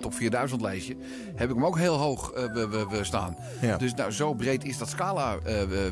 top 0.01 0.14
4000 0.14 0.61
lijstje, 0.61 0.97
heb 1.35 1.49
ik 1.49 1.55
hem 1.55 1.66
ook 1.66 1.79
heel 1.79 1.97
hoog 1.97 2.33
staan. 3.03 3.37
Ja. 3.61 3.77
Dus 3.77 3.95
nou, 3.95 4.11
zo 4.11 4.35
breed 4.35 4.64
is 4.64 4.79
dat 4.79 4.89
scala 4.89 5.39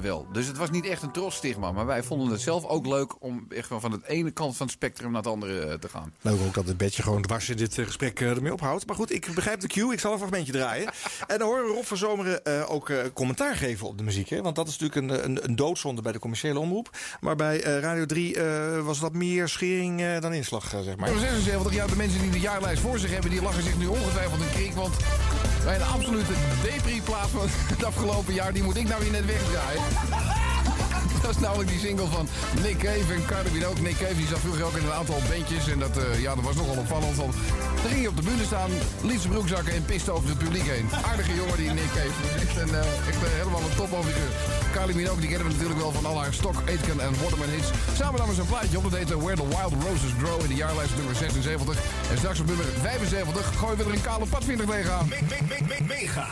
wel. 0.01 0.27
Dus 0.33 0.47
het 0.47 0.57
was 0.57 0.71
niet 0.71 0.87
echt 0.87 1.03
een 1.03 1.13
trots-stigma, 1.13 1.73
maar 1.73 1.87
wij 1.87 2.03
vonden 2.03 2.31
het 2.31 2.41
zelf 2.41 2.65
ook 2.65 2.87
leuk 2.87 3.23
om 3.23 3.47
echt 3.49 3.69
van 3.71 3.93
het 3.93 4.05
ene 4.05 4.31
kant 4.31 4.57
van 4.57 4.67
het 4.67 4.75
spectrum 4.75 5.11
naar 5.11 5.23
het 5.23 5.31
andere 5.31 5.70
te 5.79 5.89
gaan. 5.89 6.15
Leuk 6.21 6.41
ook 6.47 6.55
dat 6.55 6.67
het 6.67 6.77
bedje 6.77 7.03
gewoon 7.03 7.23
dwars 7.23 7.49
in 7.49 7.57
dit 7.57 7.75
gesprek 7.75 8.21
ermee 8.21 8.53
ophoudt. 8.53 8.87
Maar 8.87 8.97
goed, 8.97 9.13
ik 9.13 9.35
begrijp 9.35 9.61
de 9.61 9.67
cue. 9.67 9.93
Ik 9.93 10.01
zal 10.01 10.13
een 10.13 10.19
fragmentje 10.19 10.53
draaien. 10.53 10.93
en 11.27 11.39
dan 11.39 11.49
horen 11.49 11.65
we 11.65 11.73
Rob 11.73 11.85
van 11.85 11.97
Zomeren 11.97 12.41
uh, 12.45 12.71
ook 12.71 12.89
uh, 12.89 12.99
commentaar 13.13 13.57
geven 13.57 13.87
op 13.87 13.99
de 13.99 14.05
muziek. 14.05 14.29
Hè? 14.29 14.43
Want 14.43 14.57
dat 14.57 14.69
is 14.69 14.79
natuurlijk 14.79 15.13
een, 15.13 15.25
een, 15.25 15.45
een 15.45 15.57
doodzonde 15.57 16.03
bij 16.03 16.13
de 16.13 16.19
commerciële 16.19 16.59
omroep. 16.59 16.91
Maar 17.21 17.37
bij 17.37 17.67
uh, 17.67 17.79
Radio 17.79 18.07
3 18.07 18.37
was 18.83 19.01
dat 19.01 19.13
meer 19.13 19.49
schering 19.49 20.19
dan 20.19 20.33
inslag, 20.33 20.69
zeg 20.69 20.97
maar. 20.97 21.09
76 21.09 21.75
jaar, 21.75 21.89
de 21.89 21.97
mensen 21.97 22.21
die 22.21 22.31
de 22.31 22.41
jaarlijst 22.41 22.83
voor 22.83 22.99
zich 22.99 23.11
hebben... 23.11 23.31
die 23.31 23.43
lachen 23.43 23.63
zich 23.63 23.79
nu 23.79 23.87
ongetwijfeld 23.87 24.41
een 24.41 24.51
kriek. 24.51 24.75
Want 24.75 24.97
bij 25.65 25.75
een 25.75 25.83
absolute 25.83 26.33
depri-plaat 26.63 27.29
van 27.29 27.47
het 27.75 27.85
afgelopen 27.85 28.35
jaar... 28.35 28.53
die 28.53 28.63
moet 28.63 28.77
ik 28.77 28.89
nou 28.89 29.03
weer 29.03 29.13
net 29.13 29.27
wegdraaien. 29.27 30.40
Dat 31.23 31.31
is 31.31 31.39
namelijk 31.39 31.69
die 31.69 31.79
single 31.79 32.07
van 32.07 32.29
Nick 32.63 32.79
Cave 32.79 33.15
en 33.15 33.25
Cardi 33.27 33.67
ook. 33.67 33.81
Nick 33.81 33.99
Cave 33.99 34.17
die 34.17 34.27
zat 34.27 34.39
vroeger 34.39 34.65
ook 34.65 34.77
in 34.77 34.85
een 34.85 34.93
aantal 34.93 35.21
bandjes. 35.29 35.69
En 35.69 35.79
dat, 35.79 35.99
uh, 35.99 36.21
ja, 36.21 36.35
dat 36.35 36.45
was 36.45 36.57
nogal 36.57 36.77
opvallend. 36.77 37.17
Want 37.17 37.35
dan 37.83 37.91
ging 37.91 38.01
hij 38.01 38.07
op 38.07 38.17
de 38.17 38.23
bühne 38.23 38.45
staan, 38.45 38.71
liet 39.03 39.21
zijn 39.21 39.33
broekzakken 39.33 39.73
en 39.75 39.85
piste 39.85 40.11
over 40.11 40.29
het 40.29 40.39
publiek 40.39 40.67
heen. 40.67 40.89
Aardige 41.11 41.35
jongen 41.35 41.57
die 41.57 41.71
Nick 41.71 41.93
Cave. 41.97 42.19
Echt, 42.45 42.57
een, 42.63 42.69
uh, 42.69 43.09
echt 43.11 43.23
uh, 43.23 43.29
helemaal 43.41 43.61
een 43.61 43.77
topofficier. 43.77 44.31
Kylie 44.73 44.95
Minogue, 44.95 45.21
die 45.21 45.29
kennen 45.29 45.47
we 45.47 45.53
natuurlijk 45.53 45.81
wel 45.81 45.93
van 45.93 46.07
al 46.07 46.21
haar 46.21 46.35
Stock, 46.35 46.57
Aitken 46.67 47.01
en 47.01 47.13
Waterman 47.23 47.49
hits. 47.49 47.71
Samen 47.97 48.19
namen 48.21 48.35
ze 48.35 48.41
een 48.41 48.47
plaatje 48.47 48.77
op, 48.77 48.83
dat 48.83 48.93
heette 48.93 49.19
Where 49.19 49.37
the 49.43 49.49
Wild 49.49 49.75
Roses 49.87 50.15
Grow 50.23 50.41
in 50.43 50.49
de 50.49 50.55
jaarlijst 50.55 50.97
nummer 50.97 51.15
76. 51.15 51.77
En 52.11 52.19
straks 52.19 52.41
op 52.41 52.47
nummer 52.47 52.65
75 52.83 53.53
gooien 53.59 53.77
we 53.77 53.85
er 53.85 53.93
een 53.93 54.01
kale 54.01 54.27
padvinder 54.27 54.67
tegenaan. 54.67 55.09
Me 55.09 55.19
me 55.29 55.39
me 55.49 55.59
me 55.69 55.77
mega. 55.87 56.27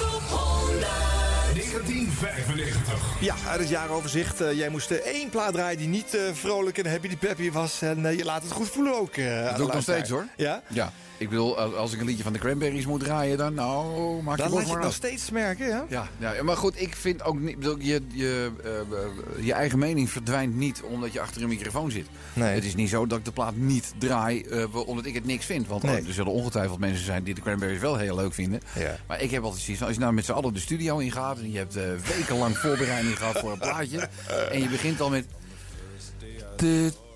1995. 1.55 3.17
Ja, 3.21 3.35
uit 3.49 3.61
het 3.61 3.69
jaaroverzicht. 3.69 4.41
Uh, 4.41 4.53
jij 4.53 4.69
uh, 4.87 4.97
één 4.99 5.29
plaat 5.29 5.53
draaien 5.53 5.79
die 5.79 5.89
niet 5.89 6.15
uh, 6.15 6.21
vrolijk 6.33 6.79
en 6.79 6.91
happy 6.91 7.17
peppy 7.17 7.51
was. 7.51 7.83
En 7.83 8.17
je 8.17 8.25
laat 8.25 8.43
het 8.43 8.53
goed 8.53 8.69
voelen 8.69 8.95
ook. 8.95 9.17
dat 9.17 9.57
doe 9.57 9.67
ik 9.67 9.73
nog 9.73 9.83
steeds 9.83 10.11
hoor. 10.11 10.27
Ja? 10.37 10.63
Ja. 10.69 10.93
Ik 11.19 11.29
bedoel, 11.29 11.59
als 11.59 11.93
ik 11.93 12.01
een 12.01 12.07
liedje 12.07 12.23
van 12.23 12.33
de 12.33 12.39
Cranberries 12.39 12.87
moet 12.87 13.01
draaien, 13.01 13.39
dan 13.39 13.55
nou, 13.55 14.23
maak 14.23 14.37
je 14.37 14.43
Dan 14.43 14.53
laat 14.53 14.67
je 14.67 14.73
het 14.73 14.83
nog 14.83 14.93
steeds 14.93 15.31
merken, 15.31 15.67
ja? 15.67 15.87
Ja, 15.89 16.09
ja, 16.19 16.43
maar 16.43 16.57
goed, 16.57 16.81
ik 16.81 16.97
vind 16.97 17.23
ook 17.23 17.39
niet... 17.39 17.59
Bedoel, 17.59 17.79
je, 17.79 18.03
je, 18.13 18.51
uh, 18.65 19.45
je 19.45 19.53
eigen 19.53 19.79
mening 19.79 20.11
verdwijnt 20.11 20.57
niet 20.57 20.83
omdat 20.83 21.13
je 21.13 21.21
achter 21.21 21.43
een 21.43 21.49
microfoon 21.49 21.91
zit. 21.91 22.07
Nee. 22.33 22.55
Het 22.55 22.65
is 22.65 22.75
niet 22.75 22.89
zo 22.89 23.07
dat 23.07 23.19
ik 23.19 23.25
de 23.25 23.33
plaat 23.33 23.57
niet 23.57 23.95
draai 23.99 24.45
uh, 24.51 24.89
omdat 24.89 25.07
ik 25.07 25.15
het 25.15 25.27
niks 25.27 25.47
vind. 25.47 25.67
Want 25.67 25.83
nee. 25.83 26.07
er 26.07 26.13
zullen 26.13 26.33
ongetwijfeld 26.33 26.79
mensen 26.79 27.05
zijn 27.05 27.23
die 27.23 27.35
de 27.35 27.41
Cranberries 27.41 27.81
wel 27.81 27.97
heel 27.97 28.17
leuk 28.17 28.35
vinden. 28.35 28.61
Ja. 28.75 28.97
Maar 29.07 29.21
ik 29.21 29.31
heb 29.31 29.43
altijd 29.43 29.63
zoiets 29.63 29.79
van, 29.79 29.87
als 29.87 29.97
je 29.97 30.03
nou 30.03 30.15
met 30.15 30.25
z'n 30.25 30.33
allen 30.33 30.55
de 30.55 30.61
studio 30.61 30.99
ingaat... 30.99 31.39
en 31.39 31.53
je 31.53 31.59
hebt 31.59 31.77
uh, 31.77 31.83
wekenlang 32.17 32.59
voorbereiding 32.65 33.19
gehad 33.19 33.39
voor 33.39 33.53
een 33.53 33.59
plaatje... 33.59 34.09
en 34.51 34.61
je 34.61 34.69
begint 34.69 35.01
al 35.01 35.11
met... 35.11 35.27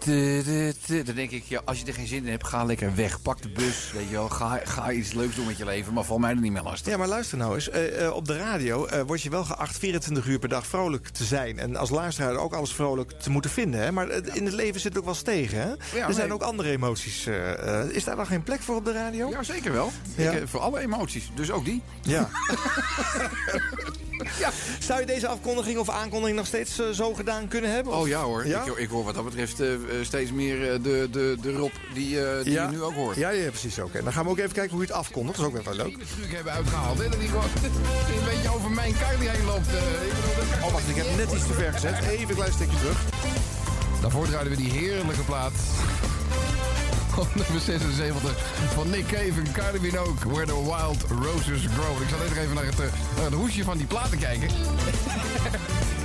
Dan 0.04 1.14
denk 1.14 1.30
ik, 1.30 1.44
ja, 1.44 1.60
als 1.64 1.80
je 1.80 1.86
er 1.86 1.94
geen 1.94 2.06
zin 2.06 2.24
in 2.24 2.30
hebt, 2.30 2.46
ga 2.46 2.64
lekker 2.64 2.94
weg. 2.94 3.22
Pak 3.22 3.42
de 3.42 3.48
bus, 3.48 3.92
weet 3.92 4.08
je 4.08 4.12
wel. 4.14 4.28
Ga, 4.28 4.60
ga 4.64 4.92
iets 4.92 5.12
leuks 5.12 5.34
doen 5.34 5.46
met 5.46 5.58
je 5.58 5.64
leven, 5.64 5.92
maar 5.92 6.04
val 6.04 6.18
mij 6.18 6.30
er 6.30 6.40
niet 6.40 6.52
meer 6.52 6.62
lastig. 6.62 6.92
Ja, 6.92 6.98
maar 6.98 7.08
luister 7.08 7.38
nou 7.38 7.54
eens. 7.54 7.70
Eh, 7.70 8.06
eh, 8.06 8.14
op 8.14 8.26
de 8.26 8.36
radio 8.36 8.86
eh, 8.86 9.00
word 9.06 9.22
je 9.22 9.30
wel 9.30 9.44
geacht 9.44 9.78
24 9.78 10.26
uur 10.26 10.38
per 10.38 10.48
dag 10.48 10.66
vrolijk 10.66 11.08
te 11.08 11.24
zijn. 11.24 11.58
En 11.58 11.76
als 11.76 11.90
luisteraar 11.90 12.36
ook 12.36 12.52
alles 12.52 12.72
vrolijk 12.72 13.10
te 13.10 13.30
moeten 13.30 13.50
vinden. 13.50 13.80
Hè? 13.80 13.92
Maar 13.92 14.10
in 14.10 14.44
het 14.44 14.54
leven 14.54 14.80
zit 14.80 14.98
ook 14.98 15.04
wel 15.04 15.12
eens 15.12 15.22
tegen. 15.22 15.58
Hè? 15.58 16.00
er 16.00 16.14
zijn 16.14 16.32
ook 16.32 16.42
andere 16.42 16.70
emoties. 16.70 17.26
is 17.88 18.04
daar 18.04 18.16
dan 18.16 18.26
geen 18.26 18.42
plek 18.42 18.60
voor 18.60 18.76
op 18.76 18.84
de 18.84 18.92
radio? 18.92 19.30
Ja, 19.30 19.42
zeker 19.42 19.72
wel. 19.72 19.90
Ja. 20.16 20.30
Ik, 20.32 20.48
voor 20.48 20.60
alle 20.60 20.80
emoties, 20.80 21.30
dus 21.34 21.50
ook 21.50 21.64
die. 21.64 21.82
Ja. 24.38 24.50
Zou 24.80 25.00
je 25.00 25.06
deze 25.06 25.28
afkondiging 25.28 25.78
of 25.78 25.90
aankondiging 25.90 26.36
nog 26.36 26.46
steeds 26.46 26.80
zo 26.92 27.14
gedaan 27.14 27.48
kunnen 27.48 27.70
hebben? 27.70 27.92
Oh 27.92 28.08
ja 28.08 28.22
hoor, 28.22 28.46
Ja? 28.46 28.64
Ik, 28.64 28.76
ik 28.76 28.88
hoor 28.88 29.04
wat 29.04 29.14
dat 29.14 29.24
betreft 29.24 29.58
steeds 30.02 30.32
meer 30.32 30.72
eh, 30.72 30.82
de, 30.82 31.08
de, 31.10 31.36
de 31.40 31.52
Rob 31.52 31.72
die, 31.94 32.24
eh, 32.26 32.44
die 32.44 32.52
ja. 32.52 32.64
je 32.64 32.70
nu 32.70 32.82
ook 32.82 32.94
hoort. 32.94 33.16
Ja, 33.16 33.30
ja, 33.30 33.48
precies. 33.48 33.78
Oké. 33.78 34.02
Dan 34.02 34.12
gaan 34.12 34.24
we 34.24 34.30
ook 34.30 34.38
even 34.38 34.52
kijken 34.52 34.70
hoe 34.72 34.80
je 34.80 34.86
het 34.86 34.96
afkondigt. 34.96 35.38
Dat 35.38 35.46
is 35.46 35.54
ook 35.58 35.64
wel 35.64 35.74
leuk. 35.74 35.96
truc 36.16 36.32
hebben 36.32 36.52
uitgehaald. 36.52 36.98
Hè? 36.98 37.08
Dat 37.08 37.18
die 37.20 37.28
gewoon 37.28 37.44
een 37.44 38.24
beetje 38.24 38.54
over 38.54 38.70
mijn 38.70 38.94
Kylie 38.98 39.28
heen 39.28 39.44
loopt. 39.44 39.66
eh. 39.68 39.74
ik 40.58 40.64
Oh, 40.64 40.72
wacht. 40.72 40.88
Ik 40.88 40.96
heb 40.96 41.06
net 41.16 41.32
iets 41.32 41.46
te 41.46 41.52
ver 41.52 41.72
gezet. 41.72 41.94
Even 42.10 42.28
een 42.28 42.34
klein 42.34 42.52
stukje 42.52 42.78
terug. 42.78 42.98
Daarvoor 44.00 44.26
draaiden 44.26 44.56
we 44.56 44.62
die 44.62 44.70
heerlijke 44.72 45.22
plaat. 45.22 45.52
Op 47.18 47.34
nummer 47.34 47.60
76 47.60 48.36
van 48.74 48.90
Nick 48.90 49.06
Cave 49.06 49.32
en 49.44 49.52
Kylie 49.52 49.80
Minogue. 49.80 50.32
Where 50.32 50.46
the 50.46 50.62
Wild 50.64 51.02
Roses 51.22 51.66
Grow. 51.74 52.02
Ik 52.02 52.08
zal 52.08 52.42
even 52.42 52.54
naar 52.54 52.64
het, 52.64 52.80
eh, 52.80 52.86
naar 53.16 53.24
het 53.24 53.34
hoesje 53.34 53.64
van 53.64 53.76
die 53.76 53.86
platen 53.86 54.18
kijken. 54.18 54.48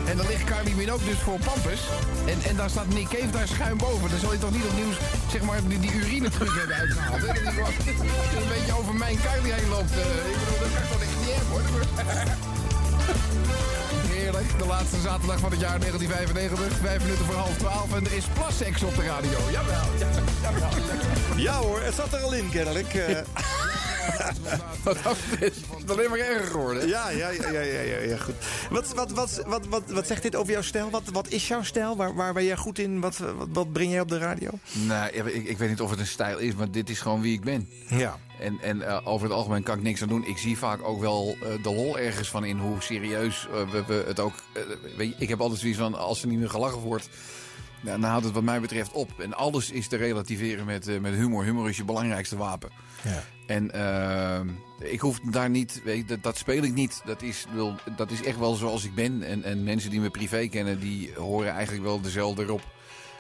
En 0.10 0.18
dan 0.18 0.28
ligt 0.28 0.44
Kylie 0.44 0.76
Minogue 0.76 1.06
dus 1.06 1.18
voor 1.20 1.40
Pampus. 1.40 1.80
En, 2.26 2.38
en 2.50 2.56
daar 2.56 2.70
staat 2.70 2.88
Nick 2.88 3.08
Cave 3.08 3.30
daar 3.30 3.48
schuin 3.48 3.78
boven. 3.78 4.10
Dan 4.10 4.20
zal 4.20 4.32
je 4.34 4.40
toch 4.40 4.52
niet 4.52 4.64
opnieuw 4.66 4.92
zeg 5.32 5.42
maar, 5.42 5.60
die, 5.68 5.80
die 5.80 5.92
urine 5.94 6.30
truc 6.30 6.54
hebben 6.58 6.76
uitgehaald. 6.76 7.22
Hè? 7.22 7.28
Dat 7.28 8.42
een 8.42 8.48
beetje 8.56 8.78
over 8.80 8.94
mijn 8.96 9.18
Kylie 9.26 9.54
heen 9.54 9.70
loopt. 9.70 9.92
eh. 9.92 9.98
ik 10.32 10.38
bedoel, 10.40 10.60
dat 10.60 10.72
kan 10.74 10.88
toch 10.92 11.02
echt 11.02 11.18
niet. 11.20 11.36
Heerlijk, 14.12 14.58
de 14.58 14.66
laatste 14.66 15.00
zaterdag 15.02 15.40
van 15.40 15.52
het 15.52 15.60
jaar 15.60 15.80
1995, 15.80 16.78
vijf 16.82 17.02
minuten 17.02 17.26
voor 17.26 17.36
half 17.36 17.58
twaalf 17.58 17.94
en 17.94 18.06
er 18.06 18.14
is 18.14 18.26
plasseks 18.34 18.84
op 18.84 18.96
de 18.96 19.04
radio. 19.04 19.40
Jawel, 19.52 19.74
ja, 20.00 20.08
jawel. 20.42 20.70
Ja 21.36 21.54
hoor, 21.54 21.82
het 21.82 21.94
zat 21.96 22.14
er 22.14 22.20
al 22.20 22.34
in 22.34 22.50
kennelijk. 22.50 22.94
eh. 22.94 23.18
Wat 24.84 24.98
dat 25.04 25.18
is 25.40 25.52
het 25.80 25.92
alleen 25.92 26.10
maar 26.10 26.20
erger 26.20 26.48
geworden. 26.48 26.88
ja, 26.88 27.10
ja, 27.10 27.30
ja, 27.30 27.50
ja, 27.50 27.62
ja, 27.62 27.82
ja, 27.82 28.00
ja, 28.00 28.18
goed. 28.18 28.36
Wat, 28.70 28.94
wat, 28.94 29.12
wat, 29.12 29.44
wat, 29.48 29.68
wat, 29.68 29.84
wat 29.92 30.08
zegt 30.08 30.22
dit 30.22 30.36
over 30.36 30.52
jouw 30.52 30.62
stijl? 30.62 30.90
Wat, 30.90 31.04
wat 31.12 31.28
is 31.28 31.48
jouw 31.48 31.64
stijl? 31.64 31.96
Waar, 31.96 32.16
waar 32.16 32.34
ben 32.34 32.44
jij 32.44 32.58
goed 32.58 32.80
in? 32.80 33.00
Wat, 33.00 33.18
wat, 33.18 33.48
wat 33.54 33.72
breng 33.72 33.92
jij 33.92 34.02
op 34.02 34.10
de 34.10 34.18
radio? 34.18 34.50
Nee, 34.72 35.12
ik, 35.12 35.48
ik 35.48 35.58
weet 35.58 35.70
niet 35.70 35.82
of 35.82 35.90
het 35.90 36.00
een 36.00 36.08
stijl 36.08 36.38
is, 36.38 36.56
maar 36.56 36.72
dit 36.72 36.90
is 36.90 37.00
gewoon 37.00 37.22
wie 37.22 37.34
ik 37.34 37.44
ben. 37.44 37.70
Ja. 37.88 38.18
En, 38.40 38.58
en 38.62 38.82
eh, 38.82 39.08
over 39.08 39.28
het 39.28 39.36
algemeen 39.36 39.64
kan 39.64 39.78
ik 39.78 39.84
niks 39.84 40.02
aan 40.02 40.08
doen. 40.08 40.26
Ik 40.26 40.38
zie 40.38 40.58
vaak 40.58 40.84
ook 40.84 41.00
wel 41.00 41.36
eh, 41.42 41.64
de 41.64 41.74
lol 41.74 41.98
ergens 42.00 42.30
van 42.30 42.46
in 42.46 42.58
hoe 42.58 42.82
serieus 42.82 43.48
eh, 43.48 43.70
we, 43.72 43.84
we 43.88 44.04
het 44.08 44.20
ook... 44.20 44.34
weet 44.98 45.10
je, 45.10 45.16
ik 45.18 45.30
heb 45.30 45.42
altijd 45.42 45.60
zoiets 45.60 45.80
van, 45.80 45.96
als 45.96 46.22
er 46.22 46.28
niet 46.28 46.40
meer 46.40 46.50
gelachen 46.50 46.82
wordt... 46.82 47.10
nou, 47.82 48.00
dan 48.00 48.10
houdt 48.10 48.26
het 48.26 48.34
wat 48.34 48.44
mij 48.44 48.62
betreft 48.62 48.92
op. 48.92 49.20
En 49.20 49.34
alles 49.34 49.72
is 49.72 49.88
te 49.88 49.96
relativeren 49.96 50.66
met, 50.66 50.88
eh, 50.88 51.00
met 51.00 51.14
humor. 51.14 51.44
Humor 51.44 51.70
is 51.70 51.78
je 51.78 51.84
belangrijkste 51.84 52.38
wapen. 52.38 52.70
Ja. 53.04 53.24
En 53.48 53.72
eh, 53.72 54.90
ik 54.92 55.00
hoef 55.00 55.20
daar 55.20 55.50
niet, 55.50 55.82
weet 55.84 56.08
dat, 56.08 56.24
dat 56.24 56.38
speel 56.38 56.64
ik 56.64 56.74
niet. 56.74 57.02
Dat 57.06 57.22
is, 57.22 57.46
wel, 57.54 57.76
dat 57.96 58.12
is 58.12 58.24
echt 58.24 58.38
wel 58.40 58.54
zoals 58.54 58.84
ik 58.84 58.96
ben. 58.96 59.24
En, 59.24 59.44
en 59.44 59.64
mensen 59.64 59.90
die 59.90 60.00
me 60.00 60.10
privé 60.10 60.48
kennen, 60.48 60.80
die 60.80 61.14
horen 61.16 61.52
eigenlijk 61.52 61.84
wel 61.86 62.02
dezelfde 62.02 62.46
Rob. 62.46 62.62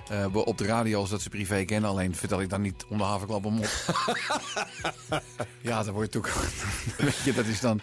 eh, 0.09 0.25
op 0.33 0.57
de 0.57 0.65
radio 0.65 0.99
als 0.99 1.09
dat 1.09 1.21
ze 1.21 1.29
privé 1.29 1.63
kennen. 1.65 1.89
Alleen 1.89 2.15
vertel 2.15 2.41
ik 2.41 2.49
dan 2.49 2.61
niet 2.61 2.85
om 2.89 2.97
de 2.97 3.03
havenklap 3.03 3.45
een 3.45 3.53
mop. 3.53 3.69
ja, 5.61 5.83
dat 5.83 5.93
wordt 5.93 6.15
ook. 6.15 6.29
weet 6.97 7.15
je, 7.23 7.33
dat 7.33 7.45
is 7.45 7.59
dan. 7.59 7.81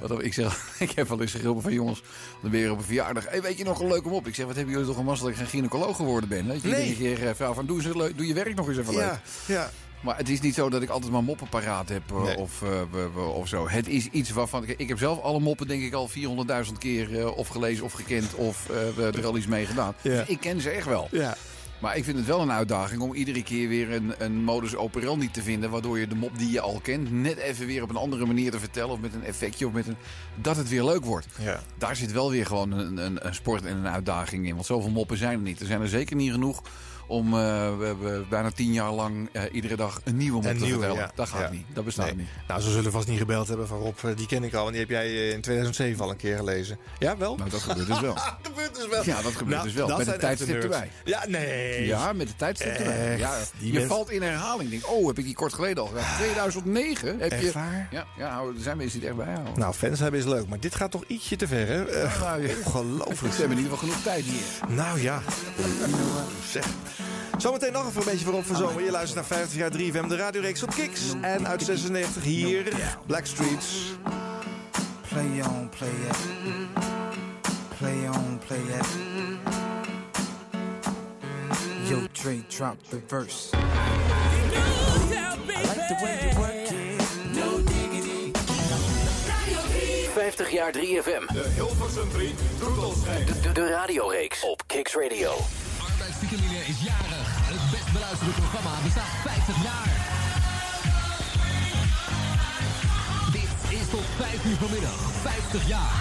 Wat, 0.00 0.22
ik 0.22 0.32
zeg, 0.34 0.68
ik 0.78 0.90
heb 0.90 1.08
wel 1.08 1.20
eens 1.20 1.32
geroepen 1.32 1.62
van 1.62 1.72
jongens. 1.72 2.02
Dan 2.42 2.50
ben 2.50 2.60
je 2.60 2.70
op 2.72 2.78
een 2.78 2.84
verjaardag. 2.84 3.28
Hey, 3.28 3.42
weet 3.42 3.58
je 3.58 3.64
nog 3.64 3.80
een 3.80 3.88
leuke 3.88 4.08
mop? 4.08 4.26
Ik 4.26 4.34
zeg, 4.34 4.46
wat 4.46 4.54
hebben 4.56 4.72
jullie 4.74 4.88
toch 4.88 4.98
een 4.98 5.04
massa 5.04 5.22
dat 5.22 5.32
ik 5.32 5.38
geen 5.38 5.46
gynaecoloog 5.46 5.96
geworden 5.96 6.28
ben? 6.28 6.46
Weet 6.46 6.62
je, 6.62 6.68
Nee. 6.68 6.96
keer 6.96 7.28
eh, 7.28 7.34
vrouw 7.34 7.52
van 7.52 7.66
doe, 7.66 7.82
eens 7.84 7.94
leuk- 7.96 8.16
doe 8.16 8.26
je 8.26 8.34
werk 8.34 8.54
nog 8.54 8.68
eens 8.68 8.78
even 8.78 8.94
leuk. 8.94 9.02
Ja, 9.02 9.20
ja. 9.46 9.70
Maar 10.06 10.16
het 10.16 10.28
is 10.28 10.40
niet 10.40 10.54
zo 10.54 10.68
dat 10.70 10.82
ik 10.82 10.88
altijd 10.88 11.12
maar 11.12 11.22
moppen 11.24 11.48
paraat 11.48 11.88
heb 11.88 12.02
eh, 12.10 12.22
Nee. 12.22 12.36
of, 12.38 12.62
eh, 12.62 12.68
we- 12.90 13.10
we- 13.14 13.20
of 13.20 13.48
zo. 13.48 13.68
Het 13.68 13.88
is 13.88 14.08
iets 14.10 14.30
waarvan... 14.30 14.62
Ik, 14.66 14.74
ik 14.78 14.88
heb 14.88 14.98
zelf 14.98 15.20
alle 15.22 15.40
moppen 15.40 15.66
denk 15.68 15.82
ik 15.82 15.92
al 15.92 16.08
400.000 16.08 16.78
keer 16.78 17.18
eh, 17.18 17.36
of 17.36 17.48
gelezen 17.48 17.84
of 17.84 17.92
gekend... 17.92 18.34
of 18.34 18.68
er 18.98 19.26
al 19.26 19.36
iets 19.36 19.46
mee 19.46 19.66
gedaan. 19.66 19.94
Ja. 20.02 20.10
Dus 20.18 20.26
ik 20.28 20.40
ken 20.40 20.60
ze 20.60 20.70
echt 20.70 20.86
wel. 20.86 21.08
Ja. 21.10 21.36
Maar 21.80 21.96
ik 21.96 22.04
vind 22.04 22.16
het 22.16 22.26
wel 22.26 22.40
een 22.40 22.50
uitdaging 22.52 23.00
om 23.00 23.14
iedere 23.14 23.42
keer 23.42 23.68
weer 23.68 23.92
een, 23.92 24.14
een 24.18 24.44
modus 24.44 24.76
operandi 24.76 25.30
te 25.30 25.42
vinden... 25.42 25.70
waardoor 25.70 25.98
je 25.98 26.06
de 26.06 26.14
mop 26.14 26.38
die 26.38 26.50
je 26.50 26.60
al 26.60 26.80
kent 26.82 27.12
net 27.12 27.36
even 27.36 27.66
weer 27.66 27.82
op 27.82 27.90
een 27.90 27.96
andere 27.96 28.26
manier 28.26 28.50
te 28.50 28.58
vertellen... 28.58 28.90
of 28.90 29.00
met 29.00 29.14
een 29.14 29.24
effectje 29.24 29.66
of 29.66 29.72
met 29.72 29.86
een... 29.86 29.96
dat 30.34 30.56
het 30.56 30.68
weer 30.68 30.84
leuk 30.84 31.04
wordt. 31.04 31.26
Ja. 31.38 31.60
Daar 31.78 31.96
zit 31.96 32.12
wel 32.12 32.30
weer 32.30 32.46
gewoon 32.46 32.70
een, 32.72 32.96
een, 32.96 33.26
een 33.26 33.34
sport 33.34 33.64
en 33.64 33.76
een 33.76 33.88
uitdaging 33.88 34.46
in. 34.46 34.54
Want 34.54 34.66
zoveel 34.66 34.90
moppen 34.90 35.16
zijn 35.18 35.32
er 35.32 35.38
niet. 35.44 35.60
Er 35.60 35.66
zijn 35.66 35.80
er 35.80 35.88
zeker 35.88 36.16
niet 36.16 36.32
genoeg 36.32 36.62
om 37.06 37.26
eh, 37.34 37.38
we, 37.78 37.96
we 38.00 38.24
bijna 38.28 38.50
tien 38.50 38.72
jaar 38.72 38.92
lang 38.92 39.28
eh, 39.32 39.42
iedere 39.52 39.76
dag 39.76 40.00
een 40.04 40.16
nieuwe 40.16 40.42
te 40.42 40.52
nieuwe, 40.52 40.68
vertellen. 40.68 40.94
ja. 40.96 41.10
Dat 41.14 41.28
gaat 41.28 41.40
Ja. 41.40 41.50
niet. 41.50 41.66
Dat 41.74 41.84
bestaat 41.84 42.06
Nee. 42.06 42.16
niet. 42.16 42.28
Nou, 42.48 42.60
ze 42.60 42.70
zullen 42.70 42.92
vast 42.92 43.08
niet 43.08 43.18
gebeld 43.18 43.48
hebben 43.48 43.68
van 43.68 43.78
Rob, 43.78 43.98
eh, 44.04 44.10
die 44.16 44.26
ken 44.26 44.44
ik 44.44 44.54
al. 44.54 44.66
En 44.66 44.70
die 44.72 44.80
heb 44.80 44.90
jij 44.90 45.28
in 45.28 45.40
2007 45.40 46.04
al 46.04 46.10
een 46.10 46.16
keer 46.16 46.36
gelezen. 46.36 46.78
Ja, 46.98 47.16
wel? 47.16 47.36
Nou, 47.36 47.50
dat 47.50 47.60
gebeurt 47.60 47.86
dus 47.86 48.00
wel. 48.00 48.14
dat 48.14 48.38
gebeurt 48.42 48.74
dus 48.74 48.88
wel. 48.88 49.04
Ja, 49.04 49.22
dat 49.22 49.32
gebeurt 49.32 49.48
Nou, 49.56 49.64
dus 49.64 49.74
wel. 49.74 49.86
Met 49.88 49.96
een 49.98 50.06
echte 50.06 50.20
tijdstip 50.20 50.62
erbij. 50.62 50.90
Ja, 51.04 51.24
nee. 51.28 51.86
Ja, 51.86 52.12
met 52.12 52.26
de 52.28 52.36
tijdstip 52.36 52.68
erbij. 52.74 53.10
Echt? 53.10 53.20
Ja, 53.20 53.38
Die 53.58 53.72
je 53.72 53.86
valt 53.86 54.10
in 54.10 54.22
herhaling. 54.22 54.70
Denk, 54.70 54.90
oh, 54.90 55.06
heb 55.06 55.18
ik 55.18 55.24
die 55.24 55.34
kort 55.34 55.52
geleden 55.54 55.82
al 55.82 55.88
gedaan? 55.88 56.16
2009 56.18 57.18
heb 57.18 57.30
Echt 57.32 57.42
je... 57.42 57.52
waar? 57.52 57.88
Ja, 57.90 58.06
ja 58.18 58.38
er 58.40 58.62
zijn 58.62 58.76
mensen 58.76 59.00
die 59.00 59.08
het 59.08 59.18
echt 59.18 59.26
bijhouden. 59.28 59.58
Nou, 59.60 59.74
fans 59.74 59.98
hebben 60.00 60.20
is 60.20 60.26
leuk, 60.26 60.48
maar 60.48 60.60
dit 60.60 60.74
gaat 60.74 60.90
toch 60.90 61.04
ietsje 61.06 61.36
te 61.36 61.46
ver, 61.46 61.66
hè? 61.66 61.84
Eh, 61.84 62.20
Nou, 62.20 62.42
ja. 62.48 62.54
Ongelooflijk. 62.64 63.32
Ze 63.34 63.40
hebben 63.40 63.56
in 63.58 63.62
ieder 63.64 63.78
geval 63.78 63.88
genoeg 63.88 64.02
tijd 64.02 64.24
hier. 64.24 64.76
Nou 64.76 65.00
ja. 65.00 65.22
Zeg. 66.50 66.66
Zometeen 67.38 67.72
nog 67.72 67.86
even 67.86 68.00
een 68.00 68.04
beetje 68.04 68.24
voorop 68.24 68.44
voor 68.44 68.56
zomer. 68.56 68.84
Je 68.84 68.90
luistert 68.90 69.28
naar 69.28 69.38
50 69.38 69.58
jaar 69.58 69.70
3FM, 69.70 70.08
de 70.08 70.16
radioreeks 70.16 70.62
op 70.62 70.70
Kiks. 70.70 71.00
En 71.20 71.46
uit 71.46 71.62
96 71.62 72.22
hier, 72.22 72.72
Blackstreets. 73.06 73.76
Play 75.08 75.42
on, 75.48 75.68
play 75.78 75.88
it. 75.88 76.16
Play 77.78 78.08
on, 78.08 78.38
play 78.46 78.58
it. 78.58 78.86
Yo, 81.88 81.98
Dre, 82.12 82.42
drop 82.48 82.76
the 82.88 83.00
verse. 83.06 83.48
I 83.52 83.58
like 85.62 85.88
the 85.88 85.96
way 86.02 86.18
you 86.22 86.38
work 86.38 86.70
it. 86.70 87.02
No 87.34 87.62
diggity. 87.62 88.30
50 90.14 90.50
jaar 90.50 90.72
3FM. 90.72 91.32
De 91.32 91.44
Hilversum 91.54 92.10
3 92.12 92.34
Troetelschijn. 92.58 93.26
De, 93.42 93.52
de 93.52 93.68
radioreeks 93.68 94.44
op 94.44 94.62
Kicks 94.66 94.94
Radio. 94.94 95.34
Is 96.36 96.80
jarig. 96.82 97.28
Het 97.52 97.70
best 97.70 97.92
beluisterde 97.92 98.32
programma 98.32 98.70
bestaat 98.84 99.12
50 99.24 99.62
jaar. 99.62 99.90
Dit 103.32 103.78
is 103.78 103.88
tot 103.90 104.04
5 104.18 104.44
uur 104.44 104.56
vanmiddag. 104.56 104.98
50 105.22 105.68
jaar. 105.68 105.92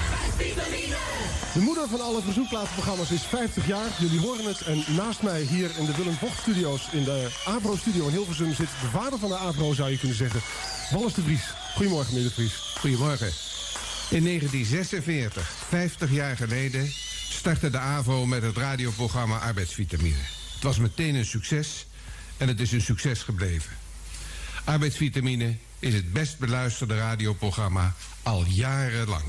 De 1.53 1.59
moeder 1.59 1.87
van 1.89 2.01
alle 2.01 2.21
verzoekplaatprogramma's 2.21 3.11
is 3.11 3.21
50 3.21 3.67
jaar. 3.67 3.89
Jullie 3.99 4.19
horen 4.19 4.45
het. 4.45 4.61
En 4.61 4.83
naast 4.95 5.21
mij 5.21 5.41
hier 5.41 5.69
in 5.77 5.85
de 5.85 5.95
Willem 5.95 6.15
Vocht 6.15 6.39
Studio's, 6.39 6.87
in 6.91 7.03
de 7.03 7.27
Avro-studio 7.45 8.07
in 8.07 8.13
Hilversum, 8.13 8.53
zit 8.53 8.69
de 8.81 8.87
vader 8.91 9.19
van 9.19 9.29
de 9.29 9.37
Avro, 9.37 9.73
zou 9.73 9.89
je 9.91 9.97
kunnen 9.97 10.17
zeggen. 10.17 10.41
Wallace 10.91 11.15
de 11.15 11.21
Vries. 11.21 11.53
Goedemorgen, 11.75 12.13
meneer 12.13 12.29
de 12.29 12.33
Vries. 12.33 12.53
Goedemorgen. 12.79 13.31
In 14.09 14.23
1946, 14.23 15.51
50 15.69 16.11
jaar 16.11 16.35
geleden, 16.35 16.91
startte 17.35 17.69
de 17.69 17.77
AVO 17.77 18.25
met 18.25 18.41
het 18.41 18.57
radioprogramma 18.57 19.37
Arbeidsvitamine. 19.37 20.23
Het 20.53 20.63
was 20.63 20.77
meteen 20.77 21.15
een 21.15 21.25
succes 21.25 21.85
en 22.37 22.47
het 22.47 22.59
is 22.59 22.71
een 22.71 22.81
succes 22.81 23.23
gebleven. 23.23 23.71
Arbeidsvitamine 24.63 25.55
is 25.79 25.93
het 25.93 26.13
best 26.13 26.39
beluisterde 26.39 26.97
radioprogramma 26.97 27.93
al 28.23 28.45
jarenlang. 28.45 29.23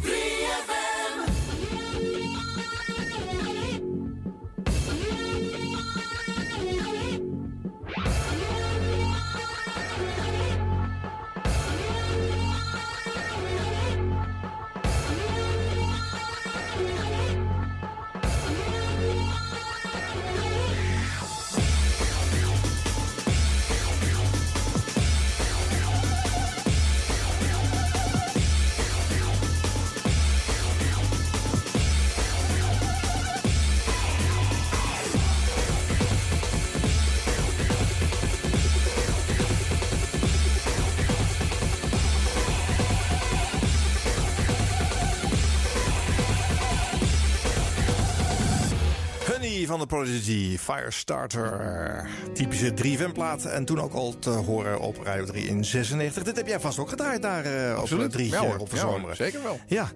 Van 49.79 49.89
de 49.89 49.95
Prodigy, 49.95 50.59
Firestarter. 50.59 52.09
Typische 52.33 52.73
3FM-plaat 52.83 53.45
en 53.45 53.65
toen 53.65 53.81
ook 53.81 53.93
al 53.93 54.19
te 54.19 54.31
horen 54.31 54.81
op 54.81 54.97
Radio 55.03 55.25
3 55.25 55.47
in 55.47 55.65
96. 55.65 56.23
Dit 56.23 56.37
heb 56.37 56.47
jij 56.47 56.61
vast 56.61 56.79
ook 56.79 56.89
gedraaid 56.89 57.23
daar 57.23 57.47
uh, 57.47 57.79
op 57.83 58.11
3 58.11 58.31
ja, 58.31 58.39
hoor. 58.41 58.57
op 58.57 58.71
de 58.71 58.77
ja, 58.77 59.15
zeker 59.15 59.43
wel. 59.43 59.61
Ja. 59.67 59.91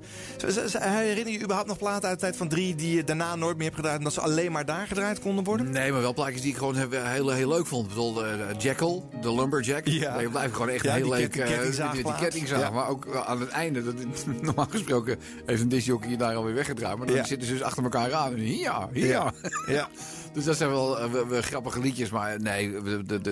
Herinner 0.78 1.32
je 1.32 1.39
überhaupt 1.43 1.69
nog 1.69 1.78
platen 1.78 2.09
uit 2.09 2.15
de 2.19 2.24
tijd 2.24 2.36
van 2.36 2.48
3 2.48 2.74
die 2.74 2.97
je 2.97 3.05
daarna 3.05 3.35
nooit 3.35 3.55
meer 3.57 3.65
hebt 3.65 3.77
gedraaid... 3.77 3.98
omdat 3.98 4.12
ze 4.12 4.20
alleen 4.20 4.52
maar 4.52 4.65
daar 4.65 4.86
gedraaid 4.86 5.20
konden 5.20 5.44
worden? 5.44 5.70
Nee, 5.70 5.93
maar 5.93 6.01
wel 6.01 6.15
plaatjes 6.15 6.40
die 6.40 6.51
ik 6.51 6.57
gewoon 6.57 6.77
heel, 6.77 7.31
heel 7.31 7.48
leuk 7.48 7.66
vond. 7.66 7.86
Bijvoorbeeld 7.86 8.27
uh, 8.27 8.32
Jackal, 8.59 9.09
de 9.20 9.35
Lumberjack. 9.35 9.86
Ja. 9.86 10.19
Die 10.19 10.28
blijft 10.28 10.52
gewoon 10.52 10.69
echt 10.69 10.85
Ja, 10.85 10.94
heel 10.94 11.09
leuk. 11.09 11.31
ket- 11.31 11.78
eh, 11.78 11.93
die 11.93 12.15
kettingzaag. 12.19 12.61
Ja. 12.61 12.70
Maar 12.70 12.89
ook 12.89 13.24
aan 13.27 13.40
het 13.40 13.48
einde. 13.51 13.85
Dat, 13.85 13.94
normaal 14.43 14.66
gesproken 14.70 15.19
heeft 15.47 15.62
een 15.62 15.69
disjockey 15.69 16.16
daar 16.16 16.35
alweer 16.35 16.55
weggedraaid. 16.55 16.97
Maar 16.98 17.07
dan 17.07 17.16
Ja. 17.16 17.24
zitten 17.24 17.47
ze 17.48 17.52
dus 17.52 17.62
achter 17.62 17.82
elkaar 17.82 18.15
aan. 18.15 18.32
En 18.32 18.57
Ja, 18.59 18.89
ja. 18.93 19.32
Ja. 19.73 19.89
Dus 20.33 20.45
dat 20.45 20.57
zijn 20.57 20.71
wel 20.71 20.99
eh, 21.01 21.11
we- 21.11 21.27
we 21.27 21.43
grappige 21.43 21.81
liedjes. 21.81 22.11
Maar 22.11 22.41
nee, 22.41 22.73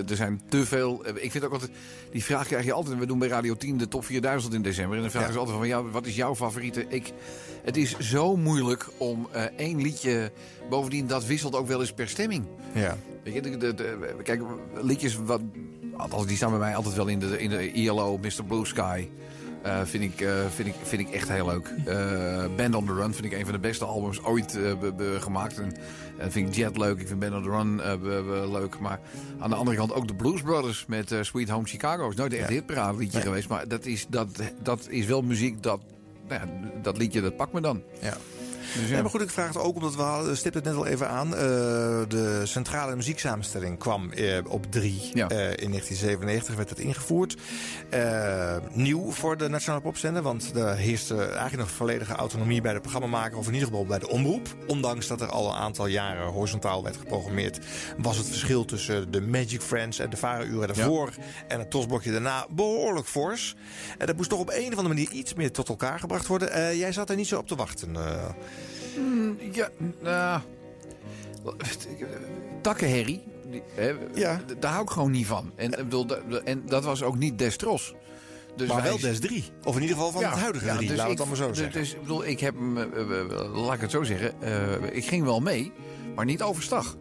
er 0.09 0.15
zijn 0.15 0.41
te 0.49 0.65
veel. 0.65 1.05
eh, 1.05 1.23
Ik 1.23 1.31
vind 1.31 1.43
ook 1.45 1.51
altijd. 1.51 1.71
Die 2.11 2.23
vraag 2.23 2.47
krijg 2.47 2.65
je 2.65 2.71
altijd. 2.73 2.97
We 2.99 3.05
doen 3.05 3.19
bij 3.19 3.27
Radio 3.27 3.55
10 3.55 3.77
de 3.77 3.87
top 3.87 4.05
4000 4.05 4.53
in 4.53 4.61
december. 4.61 4.95
En 4.95 5.01
dan 5.01 5.11
vragen 5.11 5.33
ze 5.33 5.39
altijd 5.39 5.57
van. 5.57 5.67
Ja, 5.67 5.83
wat 5.83 6.05
is 6.05 6.15
jouw 6.15 6.35
favoriete? 6.35 6.85
Ik, 6.87 7.11
het 7.63 7.77
is 7.77 7.97
zo 7.99 8.35
moeilijk 8.35 8.87
om 8.97 9.27
eh, 9.31 9.43
één 9.57 9.81
liedje. 9.81 10.31
Bovendien, 10.69 11.07
dat 11.07 11.25
wisselt 11.25 11.55
ook 11.55 11.67
wel 11.67 11.79
eens 11.79 11.93
per 11.93 12.07
stemming. 12.09 12.45
Ja. 12.73 12.97
Weet 13.23 13.33
je, 13.33 13.41
de, 13.41 13.57
de, 13.57 13.73
de- 13.73 14.15
kijk, 14.23 14.41
liedjes. 14.81 15.15
Wat, 15.15 15.41
althans, 15.97 16.25
die 16.25 16.35
staan 16.35 16.49
bij 16.49 16.59
mij 16.59 16.75
altijd 16.75 16.95
wel 16.95 17.07
in 17.07 17.19
de, 17.19 17.39
in 17.41 17.49
de 17.49 17.71
ILO, 17.71 18.17
Mr. 18.17 18.43
Blue 18.47 18.65
Sky. 18.65 19.07
Eh, 19.61 19.81
vind, 19.83 20.03
ik, 20.03 20.21
eh, 20.21 20.33
vind, 20.55 20.67
ik, 20.67 20.73
vind 20.83 21.01
ik 21.01 21.09
echt 21.13 21.29
heel 21.29 21.45
leuk. 21.45 21.73
Eh, 21.85 22.43
Band 22.55 22.75
on 22.75 22.85
the 22.85 22.93
Run 22.93 23.13
vind 23.13 23.25
ik 23.25 23.31
een 23.33 23.43
van 23.43 23.53
de 23.53 23.59
beste 23.59 23.85
albums 23.85 24.23
ooit 24.23 24.57
be- 24.79 24.93
be- 24.93 25.17
gemaakt. 25.19 25.61
En 26.17 26.31
vind 26.31 26.47
ik 26.49 26.55
Jet 26.55 26.77
leuk. 26.77 26.99
Ik 26.99 27.07
vind 27.07 27.19
Band 27.19 27.33
on 27.33 27.43
the 27.43 27.49
Run 27.49 27.75
be- 28.01 28.47
leuk. 28.51 28.79
Maar 28.79 28.99
aan 29.39 29.49
de 29.49 29.55
andere 29.55 29.77
kant 29.77 29.93
ook 29.93 30.07
de 30.07 30.15
Blues 30.15 30.41
Brothers 30.41 30.85
met 30.87 31.15
Sweet 31.21 31.49
Home 31.49 31.67
Chicago. 31.67 32.09
Is 32.09 32.15
nooit 32.15 32.33
echt 32.33 32.47
een 32.47 32.53
hitparade 32.53 32.97
liedje 32.97 33.17
Nee. 33.17 33.27
geweest. 33.27 33.49
Maar 33.49 33.67
dat 33.67 33.85
is, 33.85 34.05
dat, 34.09 34.27
dat 34.63 34.87
is 34.89 35.05
wel 35.05 35.21
muziek 35.21 35.63
dat... 35.63 35.79
Nou 36.27 36.41
ja, 36.41 36.69
dat 36.81 36.97
liedje, 36.97 37.21
dat 37.21 37.35
pakt 37.35 37.53
me 37.53 37.61
dan. 37.61 37.81
Ja. 38.01 38.13
Dus 38.75 38.89
ja. 38.89 38.95
Ja, 38.95 39.01
maar 39.01 39.11
goed, 39.11 39.21
ik 39.21 39.29
vraag 39.29 39.47
het 39.47 39.57
ook 39.57 39.75
omdat 39.75 39.95
we 39.95 40.01
hadden, 40.01 40.37
stipte 40.37 40.57
het 40.57 40.67
net 40.67 40.75
al 40.75 40.85
even 40.85 41.09
aan. 41.09 41.35
eh, 41.35 41.39
de 42.07 42.41
centrale 42.43 42.95
muzieksamenstelling 42.95 43.79
kwam 43.79 44.11
eh, 44.11 44.37
op 44.47 44.71
3 44.71 45.11
Ja. 45.13 45.29
in 45.29 45.69
1997, 45.71 46.55
werd 46.55 46.69
het 46.69 46.79
ingevoerd. 46.79 47.35
Eh, 47.89 48.55
nieuw 48.71 49.11
voor 49.11 49.37
de 49.37 49.47
Nationale 49.49 49.81
Popzender, 49.81 50.21
want 50.21 50.51
er 50.55 50.75
heerste 50.75 51.15
eigenlijk 51.23 51.57
nog 51.57 51.71
volledige 51.71 52.13
autonomie 52.13 52.61
bij 52.61 52.73
de 52.73 52.79
programmamaker, 52.81 53.37
of 53.37 53.47
in 53.47 53.53
ieder 53.53 53.67
geval 53.67 53.85
bij 53.85 53.99
de 53.99 54.07
omroep. 54.09 54.47
Ondanks 54.67 55.07
dat 55.07 55.21
er 55.21 55.27
al 55.29 55.47
een 55.49 55.55
aantal 55.57 55.85
jaren 55.87 56.25
horizontaal 56.31 56.83
werd 56.83 56.97
geprogrammeerd, 56.97 57.59
was 57.97 58.17
het 58.17 58.27
verschil 58.27 58.65
tussen 58.65 59.11
de 59.11 59.21
Magic 59.21 59.61
Friends 59.61 59.99
en 59.99 60.09
de 60.09 60.17
varenuren 60.17 60.67
daarvoor 60.67 61.09
en 61.47 61.59
het 61.59 61.69
tosblokje 61.71 62.11
daarna 62.11 62.45
behoorlijk 62.49 63.07
fors. 63.07 63.55
En 63.97 64.07
dat 64.07 64.15
moest 64.15 64.29
toch 64.29 64.39
op 64.39 64.49
een 64.49 64.63
of 64.71 64.77
andere 64.77 64.87
manier 64.87 65.11
iets 65.11 65.33
meer 65.33 65.51
tot 65.51 65.69
elkaar 65.69 65.99
gebracht 65.99 66.27
worden. 66.27 66.51
Eh, 66.51 66.77
jij 66.79 66.91
zat 66.91 67.09
er 67.09 67.15
niet 67.15 67.27
zo 67.27 67.37
op 67.37 67.47
te 67.47 67.55
wachten. 67.55 67.95
Ja, 69.51 69.69
nou. 70.01 70.41
Takkenherrie. 72.61 73.23
die- 73.49 73.63
hè, 73.75 73.93
Ja. 74.13 74.41
Daar 74.59 74.71
hou 74.71 74.83
ik 74.83 74.89
gewoon 74.89 75.11
niet 75.11 75.25
van. 75.27 75.51
En, 75.55 75.71
ik 75.71 75.77
bedoel, 75.77 76.05
en 76.43 76.63
dat 76.65 76.83
was 76.83 77.03
ook 77.03 77.17
niet 77.17 77.37
Destros. 77.37 77.93
Dus 78.55 78.67
maar 78.67 78.83
wel 78.83 78.99
Des 78.99 79.19
3. 79.19 79.43
Of 79.63 79.75
in 79.75 79.81
ieder 79.81 79.95
geval 79.95 80.11
van 80.11 80.21
Ja, 80.21 80.29
het 80.29 80.39
huidige 80.39 80.65
ja, 80.65 80.75
3. 80.75 80.87
dus 80.87 81.01
ik- 81.03 81.07
het 81.09 81.17
allemaal 81.19 81.35
zo 81.37 81.47
dus- 81.47 81.57
zeggen. 81.57 81.79
Dus 81.81 81.93
ik 81.93 82.01
bedoel, 82.01 82.25
ik 82.25 82.39
heb 82.39 82.55
hem, 82.55 82.77
eh, 82.77 82.83
eh, 82.83 83.19
eh, 83.19 83.55
laat 83.65 83.73
ik 83.75 83.81
het 83.81 83.91
zo 83.91 84.03
zeggen, 84.03 84.41
eh, 84.41 84.95
ik 84.95 85.05
ging 85.05 85.23
wel 85.23 85.39
mee, 85.39 85.71
maar 86.15 86.25
niet 86.25 86.41
overstag. 86.41 86.95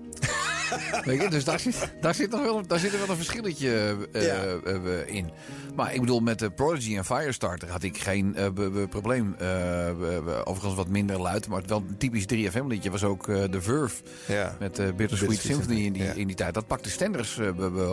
Weet 1.04 1.22
je, 1.22 1.28
dus 1.28 1.44
daar 1.44 1.60
zit, 1.60 1.92
daar, 2.00 2.14
zit 2.14 2.30
nog 2.30 2.42
wel, 2.42 2.66
daar 2.66 2.78
zit 2.78 2.92
er 2.92 2.98
wel 2.98 3.08
een 3.08 3.16
verschilletje 3.16 3.96
eh, 4.12 4.26
Ja. 4.26 4.44
eh, 4.64 5.14
in. 5.14 5.30
Maar 5.78 5.94
ik 5.94 6.00
bedoel, 6.00 6.20
met 6.20 6.38
de 6.38 6.50
Prodigy 6.50 6.96
en 6.96 7.05
Firestarter 7.05 7.70
had 7.70 7.82
ik 7.82 7.98
geen 7.98 8.34
eh, 8.34 8.46
probleem. 8.90 9.34
Eh, 9.38 9.90
overigens 10.44 10.74
wat 10.74 10.88
minder 10.88 11.20
luid, 11.20 11.48
maar 11.48 11.60
het 11.60 11.68
wel 11.68 11.84
een 11.88 11.96
typisch 11.96 12.24
3FM 12.24 12.66
liedje 12.66 12.90
was 12.90 13.05
ook 13.05 13.28
eh 13.28 13.42
The 13.42 13.62
Verve. 13.62 14.02
Ja. 14.26 14.56
Met 14.59 14.78
eh 14.78 14.86
Bittersweet 14.96 15.40
Symphony 15.40 15.84
in 15.84 15.92
die, 15.92 16.02
ja. 16.02 16.12
in 16.12 16.26
die 16.26 16.36
tijd. 16.36 16.55
Dat 16.55 16.66
pakte 16.66 16.90
Stenders 16.90 17.40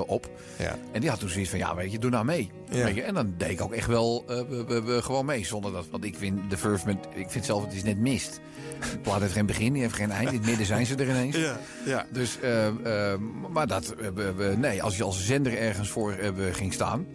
op. 0.05 0.29
Ja. 0.57 0.77
En 0.91 1.01
die 1.01 1.09
had 1.09 1.19
toen 1.19 1.29
zoiets 1.29 1.49
van, 1.49 1.59
ja 1.59 1.75
weet 1.75 1.91
je, 1.91 1.99
doe 1.99 2.09
nou 2.09 2.25
mee. 2.25 2.51
Weet 2.69 2.95
je, 2.95 3.01
en 3.01 3.13
dan 3.13 3.33
deed 3.37 3.49
ik 3.49 3.61
ook 3.61 3.73
echt 3.73 3.87
wel 3.87 4.25
gewoon 5.01 5.25
mee. 5.25 5.45
Zonder 5.45 5.71
dat, 5.71 5.85
want 5.91 6.03
ik 6.03 6.15
vind 6.17 6.49
The 6.49 6.57
Verve, 6.57 6.85
met, 6.85 6.97
ik 7.13 7.29
vind 7.29 7.45
zelf, 7.45 7.63
het 7.63 7.73
is 7.73 7.83
net 7.83 7.97
mist. 7.97 8.39
De 8.91 8.97
plaat 8.97 9.21
heeft 9.21 9.33
geen 9.33 9.45
begin, 9.45 9.73
die 9.73 9.81
heeft 9.81 9.95
geen 9.95 10.11
eind. 10.11 10.29
In 10.29 10.37
het 10.37 10.45
midden 10.45 10.65
zijn 10.65 10.85
ze 10.85 10.95
er 10.95 11.09
ineens. 11.09 11.35
Ja, 11.35 11.59
ja. 11.85 12.05
Dus, 12.11 12.39
maar 13.51 13.67
dat, 13.67 13.95
nee, 14.57 14.83
als 14.83 14.97
je 14.97 15.03
als 15.03 15.25
zender 15.25 15.57
ergens 15.57 15.89
voor 15.89 16.15
ging 16.51 16.73
staan. 16.73 17.05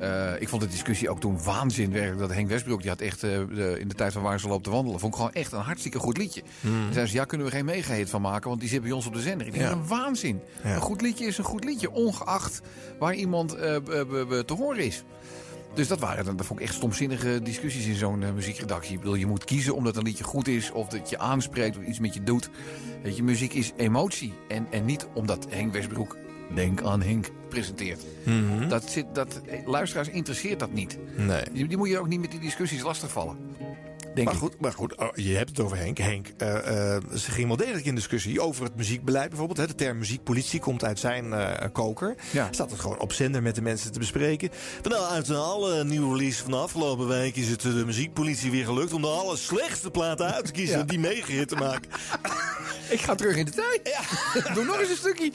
Eh, 0.00 0.40
ik 0.40 0.48
vond 0.48 0.62
de 0.62 0.68
discussie 0.68 1.10
ook 1.10 1.20
toen 1.20 1.42
waanzin 1.42 1.92
werkelijk. 1.92 2.18
Dat 2.20 2.32
Henk 2.32 2.48
Westbroek, 2.48 2.80
die 2.80 2.90
had 2.90 3.00
echt 3.00 3.22
eh, 3.22 3.30
de- 3.54 3.76
in 3.80 3.88
de 3.88 3.94
tijd 3.94 4.12
van 4.12 4.22
waar 4.22 4.40
ze 4.40 4.48
loopt 4.48 4.64
te 4.64 4.70
wandelen. 4.70 5.00
Vond 5.00 5.12
ik 5.12 5.18
gewoon 5.20 5.34
echt 5.34 5.52
een 5.52 5.60
hartstikke 5.60 5.98
goed 5.98 6.16
liedje. 6.16 6.42
Hmm. 6.60 6.82
Zeiden 6.82 7.08
ze, 7.08 7.14
ja, 7.14 7.24
kunnen 7.24 7.46
we 7.46 7.52
geen 7.52 7.64
megahit 7.64 8.10
van 8.10 8.20
maken, 8.22 8.48
want 8.48 8.60
die 8.60 8.68
zit 8.68 8.82
bij 8.82 8.92
ons 8.92 9.06
op 9.06 9.12
de 9.14 9.20
zender. 9.20 9.46
Ik 9.46 9.52
denk, 9.52 9.64
Ja. 9.64 9.72
een 9.72 9.86
waanzin. 9.86 10.40
Ja. 10.64 10.74
Een 10.74 10.80
goed 10.80 11.00
liedje 11.00 11.26
is 11.26 11.38
een 11.38 11.44
goed 11.44 11.64
liedje, 11.64 11.90
ongeacht 11.90 12.60
waar 12.98 13.14
iemand 13.14 13.56
b- 13.56 14.42
te 14.46 14.54
horen 14.58 14.84
is. 14.84 15.04
Dus 15.74 15.88
dat 15.88 15.98
waren 15.98 16.24
dan, 16.24 16.36
dat 16.36 16.46
vond 16.46 16.60
ik 16.60 16.66
echt 16.66 16.74
stomzinnige 16.74 17.40
discussies 17.42 17.86
in 17.86 17.94
zo'n 17.94 18.34
muziekredactie. 18.34 18.92
Ik 18.94 18.98
bedoel, 18.98 19.14
je 19.14 19.26
moet 19.26 19.44
kiezen 19.44 19.74
omdat 19.74 19.96
een 19.96 20.02
liedje 20.02 20.24
goed 20.24 20.48
is, 20.48 20.70
of 20.70 20.88
dat 20.88 21.10
je 21.10 21.18
aanspreekt, 21.18 21.76
of 21.78 21.84
iets 21.84 21.98
met 21.98 22.14
je 22.14 22.22
doet. 22.22 22.50
Weet 23.02 23.16
je, 23.16 23.22
muziek 23.22 23.52
is 23.54 23.72
emotie. 23.76 24.32
En, 24.48 24.66
en 24.70 24.84
niet 24.84 25.06
omdat 25.14 25.46
Henk 25.50 25.72
Westbroek, 25.72 26.16
denk 26.54 26.82
aan 26.82 27.02
Henk, 27.02 27.30
presenteert. 27.48 28.04
Mhm. 28.24 28.68
Dat 28.68 28.90
zit, 28.90 29.06
dat, 29.12 29.40
luisteraars 29.66 30.08
interesseert 30.08 30.58
dat 30.58 30.72
niet. 30.72 30.98
Nee. 31.16 31.42
Die, 31.52 31.68
die 31.68 31.76
moet 31.76 31.88
je 31.88 31.98
ook 31.98 32.08
niet 32.08 32.20
met 32.20 32.30
die 32.30 32.40
discussies 32.40 32.82
lastigvallen. 32.82 33.36
Denk 34.18 34.30
Maar 34.30 34.36
ik. 34.36 34.42
goed, 34.42 34.60
maar 34.60 34.72
goed, 34.72 34.96
oh, 34.96 35.08
je 35.14 35.36
hebt 35.36 35.48
het 35.48 35.60
over 35.60 35.76
Henk. 35.76 35.98
Henk, 35.98 36.28
eh, 36.36 36.94
eh, 36.96 37.02
ze 37.16 37.30
ging 37.30 37.46
wel 37.48 37.56
degelijk 37.56 37.84
in 37.84 37.94
discussie 37.94 38.40
over 38.40 38.64
het 38.64 38.76
muziekbeleid 38.76 39.28
bijvoorbeeld. 39.28 39.58
Hè. 39.58 39.66
De 39.66 39.74
term 39.74 39.98
muziekpolitie 39.98 40.60
komt 40.60 40.84
uit 40.84 40.98
zijn 40.98 41.32
eh, 41.32 41.68
koker. 41.72 42.14
Ja. 42.30 42.48
Staat 42.50 42.70
het 42.70 42.80
gewoon 42.80 42.98
op 42.98 43.12
zender 43.12 43.42
met 43.42 43.54
de 43.54 43.62
mensen 43.62 43.92
te 43.92 43.98
bespreken. 43.98 44.50
Van, 44.82 44.90
nou, 44.90 45.04
uit 45.10 45.30
alle 45.30 45.84
nieuwe 45.84 46.16
release 46.16 46.42
van 46.42 46.50
de 46.50 46.56
afgelopen 46.56 47.08
week 47.08 47.36
is 47.36 47.48
het 47.48 47.60
de 47.60 47.68
muziekpolitie 47.86 48.50
weer 48.50 48.64
gelukt 48.64 48.92
om 48.92 49.00
de 49.02 49.06
aller 49.08 49.38
slechtste 49.38 49.90
platen 49.90 50.34
uit 50.34 50.44
te 50.44 50.52
kiezen 50.52 50.78
Ja. 50.78 50.84
die 50.84 50.98
meegehit 50.98 51.48
te 51.48 51.54
maken. 51.56 51.90
Ik 52.88 53.00
ga 53.00 53.14
terug 53.14 53.36
in 53.36 53.44
de 53.44 53.50
tijd. 53.50 53.80
Ja. 53.84 54.52
Doe 54.54 54.64
nog 54.64 54.80
eens 54.80 54.90
een 54.90 54.96
stukje. 54.96 55.32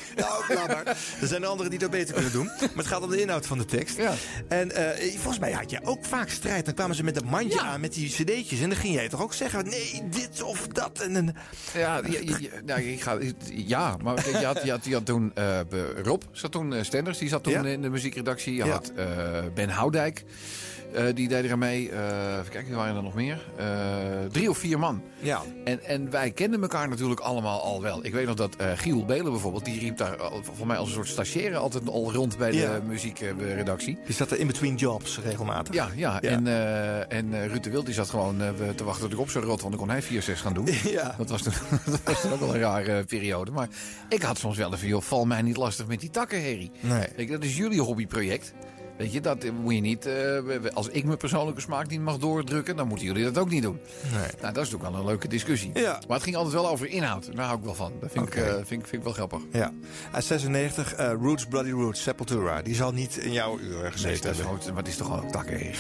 Maar. 0.47 0.85
Er 1.22 1.27
zijn 1.27 1.41
er 1.41 1.47
anderen 1.47 1.69
die 1.69 1.80
dat 1.80 1.89
beter 1.91 2.14
kunnen 2.14 2.31
doen. 2.31 2.45
Maar 2.45 2.69
het 2.76 2.88
gaat 2.88 3.01
om 3.01 3.10
de 3.10 3.22
inhoud 3.22 3.45
van 3.45 3.57
de 3.57 3.65
tekst. 3.65 3.97
Ja. 3.97 4.14
En 4.47 4.72
volgens 5.14 5.39
mij 5.39 5.51
had 5.51 5.69
je 5.69 5.80
ook 5.84 6.05
vaak 6.05 6.30
strijd. 6.30 6.65
Dan 6.65 6.73
kwamen 6.73 6.95
ze 6.95 7.03
met 7.03 7.14
dat 7.14 7.26
mandje 7.26 7.61
aan 7.61 7.81
met 7.81 7.93
die 7.93 8.10
cd'tjes. 8.10 8.61
En 8.61 8.69
dan 8.73 8.81
ging 8.81 8.93
jij 8.93 9.09
toch 9.09 9.21
ook 9.21 9.33
zeggen, 9.33 9.65
nee, 9.69 10.03
dit 10.09 10.41
of 10.43 10.67
dat. 10.67 10.99
En, 11.01 11.15
en, 11.15 11.35
Ja, 11.73 12.01
ja, 12.07 12.19
ja, 12.25 12.37
ja, 12.65 12.75
ik 12.75 13.01
ga, 13.01 13.17
ja 13.53 13.97
maar 14.03 14.29
je, 14.39 14.45
had, 14.45 14.63
je, 14.63 14.69
had, 14.71 14.85
je 14.85 14.93
had 14.93 15.05
toen 15.05 15.31
be- 15.69 16.01
Rob, 16.03 16.21
zat 16.31 16.51
toen 16.51 16.73
eh, 16.73 16.83
Stenders, 16.83 17.17
die 17.17 17.29
zat 17.29 17.43
toen 17.43 17.65
in 17.65 17.81
de 17.81 17.89
muziekredactie. 17.89 18.53
Je 18.53 18.63
had 18.63 18.91
eh, 18.95 19.05
Ben 19.53 19.69
Houdijk, 19.69 20.23
eh, 20.94 21.06
die 21.14 21.28
deed 21.28 21.49
er 21.49 21.57
mee. 21.57 21.90
Eh 21.90 22.02
even 22.40 22.52
kijken, 22.52 22.72
er 22.72 22.78
waren 22.78 22.95
er 22.95 23.03
nog 23.03 23.14
meer. 23.14 23.45
Eh, 23.57 23.65
drie 24.32 24.49
of 24.49 24.57
vier 24.57 24.80
man. 24.80 25.02
ja. 25.20 25.41
En, 25.64 25.84
en 25.84 26.10
wij 26.10 26.32
kenden 26.32 26.61
elkaar 26.61 26.90
natuurlijk 26.90 27.20
allemaal 27.20 27.61
al 27.61 27.82
wel. 27.82 28.06
Ik 28.06 28.14
weet 28.14 28.26
nog 28.26 28.36
dat 28.36 28.56
Giel 28.76 29.06
Belen 29.06 29.32
bijvoorbeeld, 29.32 29.65
die 29.65 29.80
riep 29.80 29.98
daar 29.98 30.18
voor 30.41 30.68
mij 30.68 30.78
als 30.78 30.88
een 30.88 30.94
soort 30.94 31.07
stagiaire 31.07 31.57
altijd 31.57 31.90
al 31.90 32.14
rond 32.14 32.38
bij 32.38 32.52
de 32.52 32.82
muziekredactie. 32.88 33.98
Je 34.06 34.14
zat 34.14 34.32
er 34.32 34.40
in 34.40 34.48
between 34.48 34.76
jobs 34.76 35.20
regelmatig. 35.24 35.74
Ja, 35.74 35.90
ja. 35.95 36.22
en, 36.22 36.48
en 37.10 37.48
Ruud 37.48 37.64
de 37.64 37.70
Wild 37.70 37.86
die 37.86 37.94
zat 37.94 38.10
gewoon 38.10 38.38
te 38.76 38.84
wachten 38.84 39.03
tot 39.03 39.14
ik 39.14 39.20
op 39.20 39.30
zou 39.30 39.45
rot, 39.45 39.61
want 39.61 39.78
dan 39.78 39.88
kon 39.88 39.90
hij 39.90 40.03
4-6 40.03 40.06
gaan 40.40 40.53
doen. 40.53 40.68
Ja. 40.84 41.15
Dat 41.18 41.30
was 41.30 41.41
toen, 41.41 41.53
dat 41.86 42.02
was 42.03 42.32
ook 42.32 42.40
wel 42.40 42.53
een 42.53 42.60
rare 42.61 43.03
periode. 43.03 43.52
Maar 43.52 43.68
ik 44.10 44.22
had 44.22 44.38
soms 44.38 44.57
wel 44.57 44.74
even, 44.74 44.88
joh, 44.88 45.02
val 45.02 45.26
mij 45.26 45.41
niet 45.41 45.57
lastig 45.57 45.88
met 45.88 45.99
die 45.99 46.10
takkenherrie. 46.10 46.72
Nee. 46.80 47.07
Weet 47.15 47.28
je, 47.28 47.32
dat 47.32 47.44
is 47.44 47.57
jullie 47.57 47.82
hobbyproject. 47.82 48.53
Weet 48.98 49.14
je, 49.14 49.22
dat 49.22 49.44
moet 49.61 49.74
je 49.74 49.80
niet. 49.82 50.06
eh, 50.06 50.38
als 50.74 50.88
ik 50.88 51.03
mijn 51.06 51.18
persoonlijke 51.18 51.61
smaak 51.61 51.90
niet 51.90 52.02
mag 52.02 52.18
doordrukken, 52.18 52.76
dan 52.76 52.88
moeten 52.88 53.06
jullie 53.06 53.24
dat 53.24 53.38
ook 53.38 53.49
niet 53.49 53.61
doen. 53.61 53.80
Nee. 54.11 54.11
Nou, 54.22 54.28
dat 54.53 54.64
is 54.64 54.70
natuurlijk 54.72 54.84
wel 54.91 54.99
een 54.99 55.06
leuke 55.06 55.28
discussie. 55.28 55.72
Ja. 55.74 55.99
Maar 56.07 56.15
het 56.15 56.24
ging 56.24 56.36
altijd 56.36 56.53
wel 56.53 56.70
over 56.70 56.88
inhoud. 56.88 57.36
Daar 57.36 57.45
hou 57.45 57.57
ik 57.57 57.64
wel 57.64 57.76
van. 57.76 57.91
Dat 57.99 58.11
vind, 58.11 58.28
ik, 58.28 58.36
eh, 58.36 58.53
vind, 58.53 58.68
vind 58.68 58.91
ik 58.94 59.03
wel 59.03 59.14
grappig. 59.14 59.40
Ja. 59.52 59.72
Uit 60.11 60.24
96, 60.24 60.94
eh, 60.94 61.11
Roots, 61.22 61.45
Bloody 61.45 61.72
Roots, 61.72 62.02
Sepultura. 62.02 62.61
Die 62.61 62.76
zal 62.76 62.91
niet 62.91 63.18
in 63.18 63.32
jouw 63.32 63.60
uur 63.60 63.82
Nee, 63.82 63.91
gezeten 63.91 64.30
is, 64.32 64.38
hebben. 64.38 64.60
maar 64.68 64.76
het 64.84 64.88
is 64.88 64.98
toch 64.98 65.07
gewoon 65.07 65.24
ook 65.24 65.32
takkenherrie. 65.32 65.76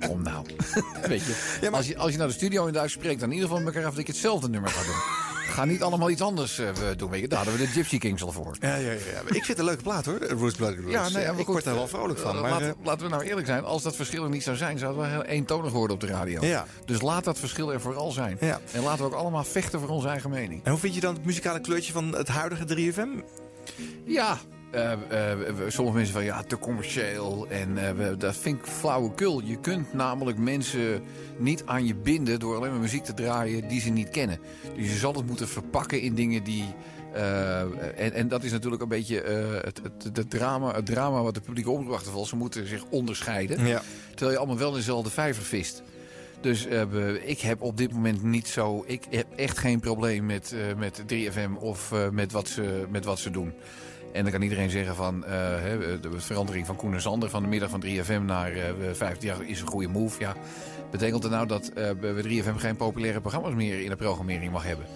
Kom 0.08 0.22
nou. 0.22 0.46
Weet 1.06 1.24
je, 1.24 1.58
Ja, 1.60 1.68
maar- 1.70 1.78
als 1.78 1.86
je, 1.88 1.96
als 1.96 2.12
je 2.12 2.18
naar 2.18 2.26
de 2.26 2.32
studio 2.32 2.66
in 2.66 2.72
Duits 2.72 2.92
spreekt, 2.92 3.20
dan 3.20 3.28
in 3.28 3.34
ieder 3.34 3.48
geval 3.48 3.64
met 3.64 3.74
elkaar 3.74 3.88
af 3.88 3.94
dat 3.94 4.00
ik 4.02 4.06
hetzelfde 4.06 4.48
nummer 4.48 4.70
ga 4.70 4.82
doen. 4.84 5.29
Ga 5.50 5.64
niet 5.64 5.82
allemaal 5.82 6.10
iets 6.10 6.22
anders 6.22 6.58
eh, 6.58 6.68
doen. 6.96 7.10
Weet 7.10 7.20
je. 7.20 7.28
Daar 7.28 7.38
hadden 7.44 7.56
we 7.58 7.64
de 7.66 7.72
Gypsy 7.72 7.98
Kings 7.98 8.22
al 8.22 8.32
voor. 8.32 8.56
Ja, 8.60 8.74
ja, 8.74 8.90
ja. 8.90 8.96
Ik 9.26 9.32
vind 9.32 9.46
het 9.46 9.58
een 9.58 9.64
leuke 9.64 9.82
plaat 9.82 10.04
hoor, 10.04 10.18
Roots 10.28 10.56
Blood. 10.56 10.74
Ja, 10.86 11.08
nee, 11.08 11.12
maar 11.26 11.32
ik 11.32 11.36
goed, 11.36 11.46
word 11.46 11.64
daar 11.64 11.74
wel 11.74 11.88
vrolijk 11.88 12.18
van. 12.18 12.34
eh, 12.36 12.42
Maar, 12.42 12.62
eh, 12.62 12.70
laten 12.84 13.04
we 13.04 13.08
nou 13.10 13.22
eerlijk 13.24 13.46
zijn. 13.46 13.64
Als 13.64 13.82
dat 13.82 13.96
verschil 13.96 14.24
er 14.24 14.30
niet 14.30 14.42
zou 14.42 14.56
zijn, 14.56 14.78
zouden 14.78 15.02
we 15.02 15.08
heel 15.08 15.24
eentonig 15.24 15.72
worden 15.72 15.94
op 15.94 16.00
de 16.00 16.06
radio. 16.06 16.44
Ja. 16.44 16.66
Dus 16.84 17.00
laat 17.00 17.24
dat 17.24 17.38
verschil 17.38 17.72
er 17.72 17.80
vooral 17.80 18.10
zijn. 18.10 18.36
Ja. 18.40 18.60
En 18.72 18.82
laten 18.82 18.98
we 18.98 19.04
ook 19.04 19.20
allemaal 19.20 19.44
vechten 19.44 19.80
voor 19.80 19.88
onze 19.88 20.08
eigen 20.08 20.30
mening. 20.30 20.64
en 20.64 20.70
hoe 20.70 20.80
vind 20.80 20.94
je 20.94 21.00
dan 21.00 21.14
het 21.14 21.24
muzikale 21.24 21.60
kleurtje 21.60 21.92
van 21.92 22.14
het 22.16 22.28
huidige 22.28 22.64
3FM? 22.64 23.08
Ja. 24.04 24.38
Eh, 24.70 24.92
eh, 24.92 25.38
sommige 25.68 25.96
mensen 25.96 26.14
van 26.14 26.24
ja, 26.24 26.42
te 26.42 26.58
commercieel. 26.58 27.46
En 27.48 27.78
eh, 27.78 28.06
dat 28.18 28.36
vind 28.36 28.58
ik 28.58 28.66
flauwekul. 28.66 29.42
Je 29.44 29.60
kunt 29.60 29.92
namelijk 29.92 30.38
mensen 30.38 31.02
niet 31.38 31.62
aan 31.66 31.86
je 31.86 31.94
binden 31.94 32.38
door 32.38 32.56
alleen 32.56 32.70
maar 32.70 32.80
muziek 32.80 33.04
te 33.04 33.14
draaien 33.14 33.68
die 33.68 33.80
ze 33.80 33.90
niet 33.90 34.08
kennen. 34.08 34.38
Dus 34.76 34.92
je 34.92 34.98
zal 34.98 35.14
het 35.14 35.26
moeten 35.26 35.48
verpakken 35.48 36.00
in 36.00 36.14
dingen 36.14 36.44
die. 36.44 36.64
en, 37.96 38.12
en 38.12 38.28
dat 38.28 38.44
is 38.44 38.50
natuurlijk 38.50 38.82
een 38.82 38.88
beetje 38.88 39.22
het, 39.62 39.80
het, 39.82 40.16
het 40.16 40.30
drama, 40.30 40.74
het 40.74 40.86
drama 40.86 41.22
wat 41.22 41.34
de 41.34 41.40
publieke 41.40 41.70
omroep 41.70 41.94
achtervalt. 41.94 42.28
Ze 42.28 42.36
moeten 42.36 42.66
zich 42.66 42.84
onderscheiden. 42.90 43.66
Ja. 43.66 43.82
Terwijl 44.10 44.30
je 44.30 44.38
allemaal 44.38 44.58
wel 44.58 44.70
in 44.70 44.76
dezelfde 44.76 45.10
vijver 45.10 45.42
vist. 45.42 45.82
Dus 46.40 46.66
ik 47.24 47.40
heb 47.40 47.62
op 47.62 47.76
dit 47.76 47.92
moment 47.92 48.22
niet 48.22 48.48
zo. 48.48 48.84
Ik 48.86 49.04
heb 49.10 49.26
echt 49.36 49.58
geen 49.58 49.80
probleem 49.80 50.26
met, 50.26 50.54
met 50.76 51.02
3FM 51.14 51.58
of 51.58 51.94
met, 52.12 52.32
wat 52.32 52.48
ze, 52.48 52.86
met 52.90 53.04
wat 53.04 53.18
ze 53.18 53.30
doen. 53.30 53.52
En 54.12 54.22
dan 54.22 54.32
kan 54.32 54.42
iedereen 54.42 54.70
zeggen 54.70 54.96
van 54.96 55.24
eh, 55.24 55.30
de 56.00 56.10
verandering 56.16 56.66
van 56.66 56.76
Koen 56.76 56.94
en 56.94 57.00
Sander 57.00 57.30
van 57.30 57.42
de 57.42 57.48
middag 57.48 57.70
van 57.70 57.84
3FM 57.84 58.24
naar 58.24 58.52
eh 58.52 58.72
15 58.92 59.28
jaar 59.28 59.44
is 59.44 59.60
een 59.60 59.66
goede 59.66 59.88
move. 59.88 60.20
Ja, 60.20 60.34
betekent 60.90 61.22
dat 61.22 61.30
nou 61.30 61.46
dat 61.46 61.68
eh, 61.68 61.90
we 62.00 62.42
3FM 62.42 62.56
geen 62.56 62.76
populaire 62.76 63.20
programma's 63.20 63.54
meer 63.54 63.80
in 63.80 63.88
de 63.88 63.96
programmering 63.96 64.52
mag 64.52 64.64
hebben? 64.64 64.86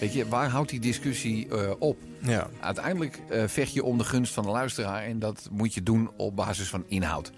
Weet 0.00 0.12
je, 0.12 0.28
waar 0.28 0.48
houdt 0.48 0.70
die 0.70 0.80
discussie 0.80 1.48
eh, 1.48 1.70
op? 1.78 1.98
Ja. 2.18 2.48
Uiteindelijk 2.60 3.20
eh, 3.28 3.42
vecht 3.46 3.72
je 3.72 3.84
om 3.84 3.98
de 3.98 4.04
gunst 4.04 4.32
van 4.32 4.44
de 4.44 4.50
luisteraar 4.50 5.02
en 5.02 5.18
dat 5.18 5.48
moet 5.50 5.74
je 5.74 5.82
doen 5.82 6.10
op 6.16 6.36
basis 6.36 6.68
van 6.68 6.84
inhoud. 6.88 7.32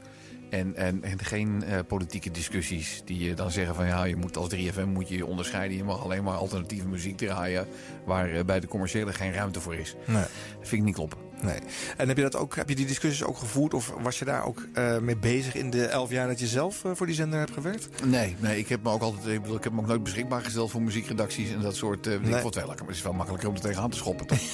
En, 0.54 0.76
en, 0.76 1.02
en 1.02 1.18
geen 1.18 1.64
eh, 1.64 1.78
politieke 1.86 2.30
discussies 2.30 3.02
die 3.04 3.24
je 3.24 3.34
dan 3.34 3.50
zeggen 3.50 3.74
van 3.74 3.86
ja, 3.86 4.04
je 4.04 4.16
moet 4.16 4.36
als 4.36 4.54
3FM 4.54 4.86
moet 4.86 5.08
je 5.08 5.16
je 5.16 5.26
onderscheiden. 5.26 5.76
Je 5.76 5.84
mag 5.84 6.02
alleen 6.02 6.24
maar 6.24 6.36
alternatieve 6.36 6.88
muziek 6.88 7.16
draaien 7.16 7.66
waar 8.04 8.30
eh, 8.30 8.44
bij 8.44 8.60
de 8.60 8.66
commerciële 8.66 9.12
geen 9.12 9.32
ruimte 9.32 9.60
voor 9.60 9.74
is. 9.74 9.94
Nee. 10.06 10.22
Dat 10.58 10.68
vind 10.68 10.72
ik 10.72 10.82
niet 10.82 10.94
kloppen. 10.94 11.23
Nee. 11.44 11.58
En 11.96 12.08
heb 12.08 12.16
je, 12.16 12.22
dat 12.22 12.36
ook, 12.36 12.56
heb 12.56 12.68
je 12.68 12.74
die 12.74 12.86
discussies 12.86 13.24
ook 13.24 13.38
gevoerd? 13.38 13.74
Of 13.74 13.92
was 14.00 14.18
je 14.18 14.24
daar 14.24 14.44
ook 14.44 14.66
eh, 14.72 14.98
mee 14.98 15.16
bezig 15.16 15.54
in 15.54 15.70
de 15.70 15.86
elf 15.86 16.10
jaar 16.10 16.26
dat 16.28 16.40
je 16.40 16.46
zelf 16.46 16.84
eh, 16.84 16.90
voor 16.94 17.06
die 17.06 17.14
zender 17.14 17.38
hebt 17.38 17.52
gewerkt? 17.52 18.04
Nee, 18.04 18.36
nee, 18.38 18.58
ik 18.58 18.68
heb 18.68 18.82
me 18.82 18.90
ook 18.90 19.02
altijd, 19.02 19.26
ik 19.26 19.40
bedoel, 19.40 19.56
ik 19.56 19.64
heb 19.64 19.72
me 19.72 19.80
ook 19.80 19.86
nooit 19.86 20.02
beschikbaar 20.02 20.42
gesteld 20.42 20.70
voor 20.70 20.82
muziekredacties 20.82 21.52
en 21.52 21.60
dat 21.60 21.76
soort. 21.76 22.04
dingen. 22.04 22.20
Nee. 22.22 22.34
Ik 22.34 22.40
vond 22.40 22.54
het 22.54 22.54
wel 22.54 22.66
lekker, 22.66 22.84
maar 22.84 22.94
het 22.94 23.02
is 23.02 23.08
wel 23.08 23.12
makkelijker 23.12 23.48
om 23.48 23.54
er 23.54 23.60
tegenaan 23.60 23.90
te 23.90 23.96
schoppen. 23.96 24.26
toch? 24.26 24.38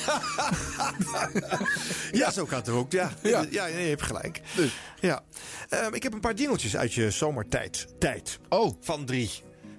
Ja, 2.12 2.30
zo 2.30 2.44
kan 2.44 2.58
het 2.58 2.68
ook. 2.68 2.92
Ja, 2.92 3.10
ja. 3.22 3.44
ja 3.50 3.64
nee, 3.64 3.82
je 3.82 3.88
hebt 3.88 4.02
gelijk. 4.02 4.40
Dus. 4.56 4.76
Ja. 5.00 5.20
Ehm, 5.68 5.94
ik 5.94 6.02
heb 6.02 6.12
een 6.12 6.20
paar 6.20 6.34
dingeltjes 6.34 6.76
uit 6.76 6.94
je 6.94 7.10
zomertijd. 7.10 7.86
Tijd. 7.98 8.38
Oh. 8.48 8.72
Van 8.80 9.04
drie. 9.04 9.30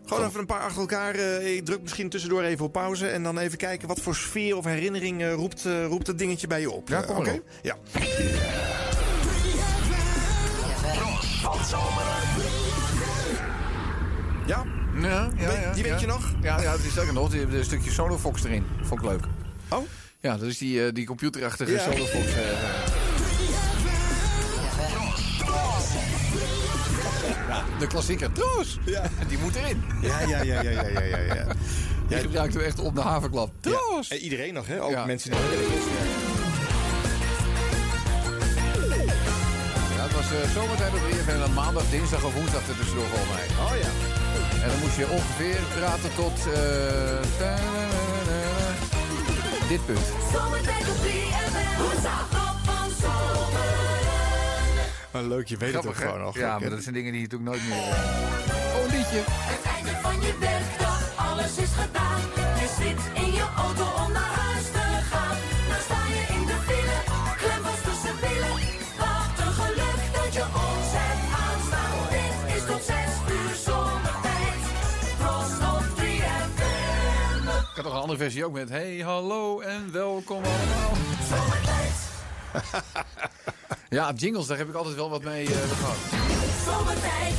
Gewoon 0.05 0.27
even 0.27 0.39
een 0.39 0.45
paar 0.45 0.59
achter 0.61 0.79
elkaar. 0.81 1.15
eh, 1.15 1.55
ik 1.55 1.65
druk 1.65 1.81
misschien 1.81 2.09
tussendoor 2.09 2.43
even 2.43 2.65
op 2.65 2.71
pauze. 2.71 3.07
En 3.07 3.23
dan 3.23 3.37
even 3.37 3.57
kijken 3.57 3.87
wat 3.87 3.99
voor 3.99 4.15
sfeer 4.15 4.57
of 4.57 4.65
herinnering 4.65 5.21
eh, 5.21 5.33
roept, 5.33 5.65
eh, 5.65 5.85
roept 5.85 6.05
dat 6.05 6.17
dingetje 6.17 6.47
bij 6.47 6.61
je 6.61 6.71
op. 6.71 6.89
Ja, 6.89 7.01
kom 7.01 7.17
op. 7.17 7.41
Ja. 7.61 7.75
Ja? 14.45 14.63
Ja, 15.01 15.29
ja, 15.37 15.47
Weet- 15.47 15.61
ja, 15.61 15.73
die 15.73 15.83
weet 15.83 15.99
je 15.99 16.07
nog? 16.07 16.33
Ja, 16.41 16.61
ja, 16.61 16.73
is 16.73 16.91
sterker 16.91 17.13
nog. 17.13 17.29
Die 17.29 17.41
een 17.41 17.63
stukje 17.63 17.91
Solofox 17.91 18.43
erin. 18.43 18.65
Vond 18.81 19.01
ik 19.01 19.05
leuk. 19.07 19.23
Oh? 19.69 19.79
Ja, 20.19 20.37
dat 20.37 20.47
is 20.47 20.57
die, 20.57 20.91
die 20.91 21.05
computerachtige 21.05 21.71
Ja. 21.71 21.79
Solofox. 21.79 22.25
De 27.81 27.87
klassieker. 27.87 28.31
Troos! 28.31 28.79
Ja. 28.85 29.03
Die 29.27 29.37
moet 29.37 29.55
erin. 29.55 29.83
Ja, 30.01 30.19
ja, 30.19 30.41
ja, 30.41 30.61
ja, 30.61 30.71
ja, 30.71 30.81
ja, 30.89 31.17
ja. 31.17 31.33
ja. 31.33 31.45
Die 32.07 32.17
gebruikten 32.17 32.59
we 32.59 32.65
echt 32.65 32.79
op 32.79 32.95
de 32.95 33.01
haverklap. 33.01 33.51
Troos! 33.59 34.07
En 34.09 34.17
iedereen 34.17 34.53
nog, 34.53 34.67
hè? 34.67 34.81
Ook 34.83 34.89
Ja. 34.91 35.05
mensen 35.05 35.31
die... 35.31 35.39
Ja, 39.95 40.03
het 40.07 40.13
was 40.13 40.25
eh, 40.31 40.51
zomertijd 40.53 40.93
op 40.93 40.99
3FM 41.11 41.29
en 41.29 41.39
dan 41.39 41.53
maandag, 41.53 41.83
dinsdag 41.89 42.23
of 42.23 42.33
woensdag 42.33 42.67
er 42.67 42.75
tussendoor 42.77 43.05
volgens 43.05 43.29
mij. 43.35 43.45
Oh 43.65 43.73
ja. 43.83 43.89
En 44.63 44.69
dan 44.69 44.79
moest 44.79 44.95
je 44.97 45.09
ongeveer 45.09 45.59
praten 45.77 46.09
tot... 46.15 46.37
eh, 46.53 47.51
dit 49.69 49.85
punt. 49.85 50.05
Zomertijd 50.33 50.81
op 50.89 50.95
3FM. 51.05 51.81
Woensdag 51.81 52.27
op 52.31 52.57
van 52.65 52.89
zomeren. 53.01 53.40
Maar 55.11 55.23
leuk, 55.23 55.47
je 55.47 55.57
weet 55.57 55.69
Grappig, 55.71 55.91
het 55.97 56.03
ook 56.03 56.09
gewoon 56.11 56.25
nog. 56.25 56.35
Ja, 56.37 56.59
maar 56.59 56.69
dat 56.69 56.81
zijn 56.83 56.95
dingen 56.95 57.11
die 57.11 57.21
je 57.21 57.27
natuurlijk 57.27 57.51
nooit 57.51 57.67
meer... 57.69 57.87
eh, 57.93 58.75
Oh, 58.75 58.83
een 58.83 58.89
liedje. 58.97 59.21
Het 59.27 59.63
einde 59.75 59.93
van 60.01 60.21
je 60.21 60.37
werkdag, 60.39 61.01
alles 61.15 61.57
is 61.57 61.71
gedaan. 61.81 62.21
Je 62.61 62.67
zit 62.79 63.23
in 63.23 63.31
je 63.39 63.45
auto 63.65 63.85
om 64.03 64.11
naar 64.11 64.33
huis 64.43 64.65
te 64.77 64.85
gaan. 65.11 65.37
Dan 65.69 65.81
sta 65.87 65.99
je 66.15 66.23
in 66.37 66.43
de 66.51 66.57
file, 66.67 66.97
klem 67.41 67.61
vast 67.67 67.83
tussen 67.89 68.15
wielen. 68.23 68.55
Wat 69.01 69.33
een 69.45 69.53
geluk 69.63 70.01
dat 70.17 70.33
je 70.37 70.45
ons 70.67 70.89
hebt 70.99 71.25
aanstaan. 71.45 71.95
Dit 72.15 72.35
is 72.55 72.63
tot 72.71 72.83
6 72.83 72.95
uur 73.35 73.53
zomertijd. 73.67 74.59
Frost 75.19 75.59
op 75.73 75.85
3FM. 75.99 76.57
Ik 77.71 77.75
had 77.77 77.83
nog 77.85 77.93
een 77.93 78.01
andere 78.05 78.19
versie 78.19 78.45
ook 78.45 78.53
met... 78.53 78.69
Hey, 78.69 78.97
hallo 79.11 79.59
en 79.59 79.91
welkom 79.91 80.41
allemaal. 80.43 80.93
Zomertijd, 81.29 81.95
Ja, 83.93 84.11
jingles, 84.15 84.47
daar 84.47 84.57
heb 84.57 84.67
ik 84.69 84.73
altijd 84.75 84.95
wel 84.95 85.09
wat 85.09 85.23
mee 85.23 85.45
eh, 85.45 85.51
gehad. 85.51 85.97
zomertijd. 86.65 87.33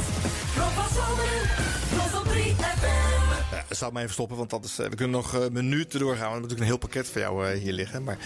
Rob 0.57 0.69
van 0.69 1.03
zomeren, 1.03 1.49
Frost 1.89 2.15
op 2.19 2.24
3FM. 2.33 3.55
Ja, 3.55 3.65
dat 3.69 3.79
zou 3.79 3.93
mij 3.93 4.03
even 4.03 4.15
stoppen, 4.15 4.37
want 4.37 4.53
anders, 4.53 4.79
eh, 4.79 4.89
we 4.89 4.97
kunnen 4.97 5.16
nog 5.16 5.35
eh, 5.35 5.49
minuten 5.51 5.99
doorgaan. 6.01 6.16
We 6.27 6.31
hebben 6.31 6.41
natuurlijk 6.43 6.61
een 6.61 6.66
heel 6.66 6.77
pakket 6.89 7.07
voor 7.09 7.20
jou 7.20 7.53
hier 7.53 7.73
liggen. 7.73 8.03
Maar 8.05 8.19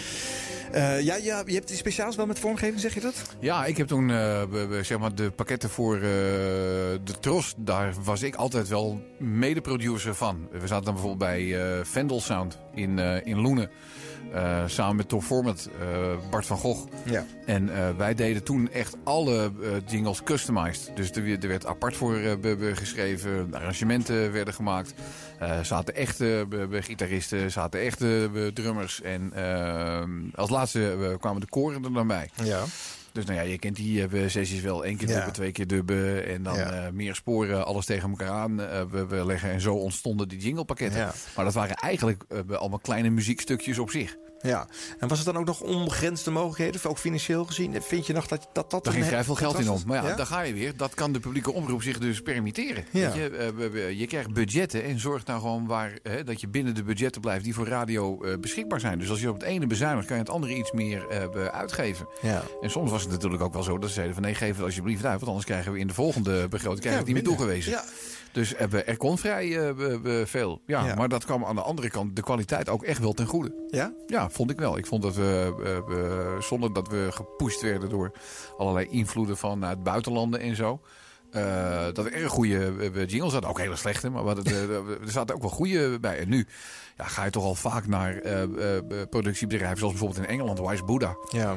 eh, 0.71 1.01
ja, 1.01 1.15
ja, 1.15 1.43
je 1.45 1.53
hebt 1.53 1.67
die 1.67 1.77
speciaals 1.77 2.15
wel 2.15 2.25
met 2.25 2.39
vormgeving, 2.39 2.79
zeg 2.79 2.93
je 2.93 2.99
dat? 2.99 3.21
Ja, 3.39 3.65
ik 3.65 3.77
heb 3.77 3.87
toen 3.87 4.09
eh, 4.11 4.43
we- 4.49 4.65
we- 4.65 4.83
zeg 4.83 4.99
maar 4.99 5.15
de 5.15 5.31
pakketten 5.31 5.69
voor 5.69 5.95
eh, 5.95 6.01
de 6.01 7.19
Tros. 7.19 7.53
Daar 7.57 7.93
was 8.03 8.21
ik 8.21 8.35
altijd 8.35 8.67
wel 8.67 9.01
mede-producer 9.19 10.15
van. 10.15 10.47
We 10.51 10.67
zaten 10.67 10.85
dan 10.85 10.93
bijvoorbeeld 10.93 11.29
bij 11.31 11.61
eh 11.79 11.85
Vendel 11.85 12.21
Sound 12.21 12.57
in, 12.73 12.99
eh, 12.99 13.25
in 13.25 13.39
Loenen. 13.41 13.69
Eh, 14.33 14.63
samen 14.65 14.95
met 14.95 15.09
Tom 15.09 15.21
Format, 15.21 15.69
eh, 15.81 16.13
Bart 16.29 16.45
van 16.45 16.57
Gogh. 16.57 16.87
Ja. 17.03 17.25
En 17.45 17.69
eh, 17.75 17.89
wij 17.97 18.13
deden 18.15 18.43
toen 18.43 18.71
echt 18.71 18.95
alle 19.03 19.51
jingles 19.87 20.23
customized. 20.23 20.91
Dus 20.95 21.11
er, 21.11 21.23
werd- 21.23 21.43
er 21.43 21.49
werd 21.49 21.65
apart 21.65 21.95
voor 21.95 22.15
geschreven. 22.73 23.47
Arrangementen 23.53 24.31
werden 24.31 24.53
gemaakt. 24.53 24.93
Zaten 25.61 25.95
echte 25.95 26.47
gitaristen, 26.71 27.51
zaten 27.51 27.79
echte 27.79 28.29
drummers. 28.53 29.01
En 29.01 29.31
eh, 29.33 30.03
als 30.35 30.49
laatste 30.49 31.15
kwamen 31.19 31.41
de 31.41 31.47
koren 31.49 31.83
er 31.83 31.93
dan 31.93 32.07
bij. 32.07 32.29
Ja. 32.43 32.63
Dus 33.17 33.25
nou 33.25 33.37
ja, 33.37 33.43
je 33.45 33.57
kent 33.59 33.75
die 33.75 34.07
eh, 34.07 34.29
sessies 34.29 34.61
wel. 34.61 34.85
één 34.85 34.97
keer 34.97 35.07
Ja. 35.07 35.13
dubben, 35.15 35.33
twee 35.33 35.51
keer 35.51 35.67
dubben. 35.67 36.25
En 36.27 36.43
dan 36.43 36.55
Ja. 36.55 36.71
eh, 36.85 36.91
meer 36.91 37.15
sporen, 37.15 37.65
alles 37.65 37.85
tegen 37.85 38.09
elkaar 38.09 38.29
aan 38.29 38.61
eh, 38.61 38.81
we, 38.91 39.07
we 39.07 39.25
leggen. 39.25 39.49
En 39.51 39.61
zo 39.61 39.75
ontstonden 39.75 40.27
die 40.27 40.39
jinglepakketten. 40.39 40.99
Ja. 40.99 41.13
Maar 41.35 41.45
dat 41.45 41.53
waren 41.53 41.75
eigenlijk 41.75 42.23
allemaal 42.49 42.79
kleine 42.79 43.09
muziekstukjes 43.09 43.79
op 43.79 43.89
zich. 43.89 44.15
Ja. 44.41 44.67
En 44.99 45.07
was 45.07 45.17
het 45.17 45.27
dan 45.27 45.37
ook 45.37 45.45
nog 45.45 45.61
onbegrensde 45.61 46.31
mogelijkheden, 46.31 46.89
ook 46.89 46.97
financieel 46.97 47.45
gezien? 47.45 47.81
Vind 47.81 48.07
je 48.07 48.13
nog 48.13 48.27
dat 48.27 48.47
dat... 48.53 48.71
dat 48.71 48.83
Daar 48.83 48.93
ging 48.93 49.05
vrij 49.05 49.23
veel 49.23 49.35
geld 49.35 49.59
in 49.59 49.69
om. 49.69 49.81
Maar 49.85 50.03
ja, 50.03 50.15
daar 50.15 50.25
ga 50.25 50.41
je 50.41 50.53
weer. 50.53 50.77
Dat 50.77 50.93
kan 50.93 51.13
de 51.13 51.19
publieke 51.19 51.51
omroep 51.51 51.81
zich 51.81 51.97
dus 51.97 52.21
permitteren. 52.21 52.85
Ja. 52.91 53.11
Weet 53.11 53.15
je, 53.15 53.29
eh, 53.29 53.99
je 53.99 54.07
krijgt 54.07 54.33
budgetten 54.33 54.83
en 54.83 54.99
zorg 54.99 55.25
nou 55.25 55.39
gewoon 55.39 55.65
waar, 55.65 55.99
hè, 56.03 56.23
dat 56.23 56.41
je 56.41 56.47
binnen 56.47 56.75
de 56.75 56.83
budgetten 56.83 57.21
blijft 57.21 57.43
die 57.43 57.53
voor 57.53 57.67
radio 57.67 58.23
eh, 58.23 58.37
beschikbaar 58.39 58.79
zijn. 58.79 58.99
Dus 58.99 59.09
als 59.09 59.19
je 59.19 59.29
op 59.29 59.39
het 59.39 59.43
ene 59.43 59.67
bezuinigt, 59.67 60.07
kan 60.07 60.15
je 60.15 60.21
het 60.21 60.31
andere 60.31 60.55
iets 60.55 60.71
meer 60.71 61.07
eh, 61.07 61.45
uitgeven. 61.45 62.07
Ja. 62.21 62.43
En 62.61 62.69
soms 62.69 62.91
was 62.91 63.01
het 63.01 63.11
natuurlijk 63.11 63.41
ook 63.41 63.53
wel 63.53 63.63
zo 63.63 63.77
dat 63.77 63.87
ze 63.87 63.95
zeiden 63.95 64.15
van 64.15 64.23
nee, 64.23 64.35
geef 64.35 64.55
het 64.55 64.65
alsjeblieft 64.65 65.05
uit. 65.05 65.15
Want 65.15 65.27
anders 65.27 65.45
krijgen 65.45 65.71
we 65.71 65.79
in 65.79 65.87
de 65.87 65.93
volgende 65.93 66.47
begroting 66.47 66.79
krijgen 66.79 67.03
we 67.03 67.09
het 67.09 67.15
niet 67.15 67.25
meer 67.25 67.37
toegewezen. 67.37 67.71
Ja. 67.71 67.83
Dus 68.37 68.53
eh, 68.55 68.87
er 68.87 68.97
kon 68.97 69.17
vrij 69.17 69.67
eh, 69.69 70.25
veel. 70.25 70.61
Ja, 70.65 70.85
Ja. 70.85 70.95
maar 70.95 71.09
dat 71.09 71.25
kwam 71.25 71.45
aan 71.45 71.55
de 71.55 71.61
andere 71.61 71.89
kant 71.89 72.15
de 72.15 72.21
kwaliteit 72.21 72.69
ook 72.69 72.83
echt 72.83 72.99
wel 72.99 73.13
ten 73.13 73.25
goede. 73.25 73.51
Ja? 73.69 73.93
Ja, 74.07 74.29
vond 74.29 74.51
ik 74.51 74.59
wel. 74.59 74.77
Ik 74.77 74.85
vond 74.85 75.01
dat 75.01 75.15
we, 75.15 75.53
we- 75.87 76.37
zonder 76.41 76.73
dat 76.73 76.87
we 76.87 77.07
gepusht 77.11 77.61
werden 77.61 77.89
door 77.89 78.11
allerlei 78.57 78.87
invloeden 78.89 79.37
vanuit 79.37 79.83
buitenlanden 79.83 80.39
en 80.39 80.55
zo. 80.55 80.79
Eh, 81.31 81.85
dat 81.93 82.03
we 82.03 82.09
erg 82.09 82.31
goede 82.31 82.73
eh, 82.93 83.07
jingles 83.07 83.31
hadden. 83.31 83.49
Ook 83.49 83.59
hele 83.59 83.75
slechte, 83.75 84.09
maar 84.09 84.37
eh, 84.37 84.69
er 85.01 85.11
zaten 85.11 85.35
ook 85.35 85.41
wel 85.41 85.49
goede 85.49 85.99
bij. 85.99 86.19
En 86.19 86.29
nu 86.29 86.47
ja, 86.97 87.05
ga 87.05 87.23
je 87.23 87.29
toch 87.29 87.43
al 87.43 87.55
vaak 87.55 87.87
naar 87.87 88.21
productiebedrijven, 89.09 89.77
zoals 89.77 89.93
bijvoorbeeld 89.93 90.27
in 90.27 90.33
Engeland, 90.33 90.59
Wise 90.59 90.83
Buddha. 90.83 91.15
Ja. 91.29 91.55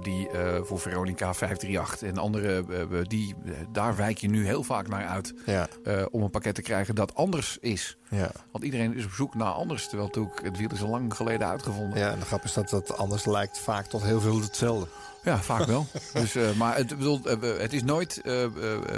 Die 0.00 0.28
voor 0.62 0.78
Veronica 0.78 1.34
538 1.34 2.08
en 2.08 2.18
andere, 2.18 2.64
die, 3.06 3.34
daar 3.72 3.96
wijk 3.96 4.18
je 4.18 4.28
nu 4.28 4.46
heel 4.46 4.62
vaak 4.62 4.88
naar 4.88 5.06
uit. 5.06 5.34
Ja. 5.46 5.68
om 6.10 6.22
een 6.22 6.30
pakket 6.30 6.54
te 6.54 6.62
krijgen 6.62 6.94
dat 6.94 7.14
anders 7.14 7.58
is. 7.60 7.96
Ja. 8.10 8.30
Want 8.50 8.64
iedereen 8.64 8.96
is 8.96 9.04
op 9.04 9.12
zoek 9.12 9.34
naar 9.34 9.52
anders. 9.52 9.88
Terwijl 9.88 10.06
natuurlijk 10.08 10.42
het 10.42 10.58
wiel 10.58 10.70
is 10.72 10.82
al 10.82 10.88
lang 10.88 11.14
geleden 11.14 11.46
uitgevonden. 11.46 11.98
Ja, 11.98 12.10
en 12.10 12.18
de 12.18 12.26
grap 12.26 12.44
is 12.44 12.52
dat 12.52 12.68
dat 12.68 12.96
anders 12.96 13.24
lijkt 13.24 13.58
vaak 13.58 13.86
tot 13.86 14.02
heel 14.02 14.20
veel 14.20 14.40
hetzelfde. 14.40 14.86
Ja, 15.22 15.42
vaak 15.42 15.66
wel. 15.66 15.86
dus, 16.12 16.34
eh, 16.34 16.52
maar 16.52 16.76
het, 16.76 16.86
bedoel, 16.86 17.20
eh, 17.24 17.36
het 17.58 17.72
is 17.72 17.82
nooit 17.82 18.20
eh, 18.20 18.44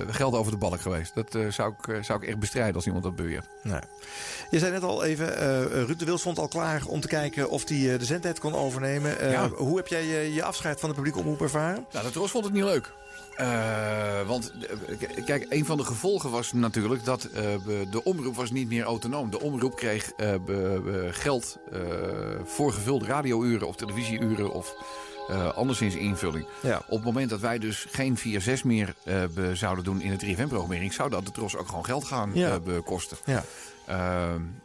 geld 0.08 0.34
over 0.34 0.52
de 0.52 0.58
balk 0.58 0.80
geweest. 0.80 1.14
Dat 1.14 1.36
zou, 1.48 1.72
ik, 1.82 2.04
zou 2.04 2.22
ik 2.22 2.28
echt 2.28 2.38
bestrijden 2.38 2.74
als 2.74 2.86
iemand 2.86 3.04
dat 3.04 3.16
beweert. 3.16 3.46
Nee. 3.62 3.80
Je 4.50 4.58
zei 4.58 4.72
net 4.72 4.82
al 4.82 5.04
even, 5.04 5.36
Ruud 5.86 5.98
de 5.98 6.04
Wild 6.04 6.20
stond 6.20 6.38
al 6.38 6.48
klaar 6.48 6.82
om 6.86 7.00
te 7.00 7.08
kijken 7.08 7.50
of 7.50 7.68
hij 7.68 7.98
de 7.98 8.04
zendtijd 8.04 8.38
kon 8.38 8.54
overnemen. 8.54 9.30
Ja. 9.30 9.48
Hoe 9.48 9.76
heb 9.76 9.86
jij 9.86 10.04
je, 10.04 10.34
je 10.34 10.42
afscheid 10.42 10.80
van 10.80 10.88
de 10.88 10.94
publieke 10.94 11.18
omroep 11.18 11.40
ervaren? 11.40 11.86
Nou, 11.92 12.04
de 12.04 12.12
Tros 12.12 12.30
vond 12.30 12.44
het 12.44 12.52
niet 12.52 12.64
leuk. 12.64 12.92
Want 14.26 14.52
kijk, 15.24 15.46
een 15.48 15.64
van 15.64 15.76
de 15.76 15.84
gevolgen 15.84 16.30
was 16.30 16.52
natuurlijk 16.52 17.04
dat 17.04 17.28
de 17.90 18.00
omroep 18.04 18.36
was 18.36 18.50
niet 18.50 18.68
meer 18.68 18.84
autonoom. 18.84 19.30
De 19.30 19.40
omroep 19.40 19.76
kreeg 19.76 20.12
geld 21.10 21.58
voor 22.44 22.72
gevulde 22.72 23.06
radiouren 23.06 23.68
of 23.68 23.76
televisieuren 23.76 24.52
of 24.52 24.74
eh, 25.28 25.52
anderszins 25.54 25.94
invulling. 25.94 26.46
Ja. 26.62 26.76
Op 26.76 26.96
het 26.96 27.04
moment 27.04 27.30
dat 27.30 27.40
wij 27.40 27.58
dus 27.58 27.86
geen 27.90 28.18
4-6 28.18 28.64
meer 28.64 28.94
be- 29.34 29.50
zouden 29.54 29.84
doen 29.84 30.00
in 30.00 30.10
de 30.18 30.34
3FM-programmering... 30.36 30.92
zou 30.92 31.10
dat 31.10 31.24
de 31.24 31.30
Tros 31.30 31.56
ook 31.56 31.68
gewoon 31.68 31.84
geld 31.84 32.04
gaan 32.04 32.30
Ja. 32.34 32.58
eh, 32.66 32.78
kosten. 32.84 33.16
Ja. 33.24 33.42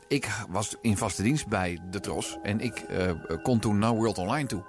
Ik 0.07 0.27
was 0.49 0.75
in 0.81 0.97
vaste 0.97 1.23
dienst 1.23 1.47
bij 1.47 1.79
de 1.91 1.99
Tros 1.99 2.37
en 2.43 2.59
ik 2.59 2.85
kon 3.43 3.59
toen 3.59 3.79
naar 3.79 3.93
World 3.95 4.17
Online 4.17 4.47
toe. 4.47 4.63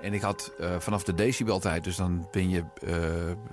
En 0.00 0.12
ik 0.14 0.20
had 0.20 0.52
vanaf 0.78 1.02
de 1.04 1.14
decibeltijd, 1.14 1.84
dus 1.84 1.96
dan 1.96 2.28
ben 2.30 2.50
je 2.50 2.64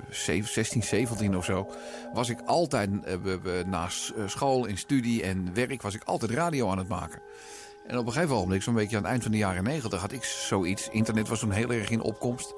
zeven- 0.10 0.50
16, 0.52 0.84
17 0.84 1.38
of 1.38 1.46
zo... 1.46 1.68
was 2.14 2.30
ik 2.30 2.40
altijd 2.46 2.90
we- 3.24 3.64
na 3.68 3.88
school, 4.26 4.66
in 4.66 4.78
studie 4.78 5.24
en 5.24 5.54
werk... 5.54 5.82
was 5.82 5.96
ik 5.96 6.04
altijd 6.04 6.32
radio 6.32 6.70
aan 6.70 6.78
het 6.78 6.88
maken. 6.88 7.22
En 7.92 7.98
op 7.98 8.06
een 8.06 8.14
gegeven 8.14 8.36
moment, 8.36 8.64
zo'n 8.64 8.74
beetje 8.74 8.96
aan 8.96 9.02
het 9.02 9.12
eind 9.12 9.24
van 9.24 9.32
de 9.32 9.38
jaren 9.38 9.64
90... 9.64 10.02
had 10.02 10.12
ik 10.12 10.24
zoiets. 10.24 10.90
Internet 10.90 11.28
was 11.28 11.40
toen 11.40 11.52
heel 11.52 11.72
erg 11.72 11.90
in 11.90 12.02
opkomst. 12.02 12.54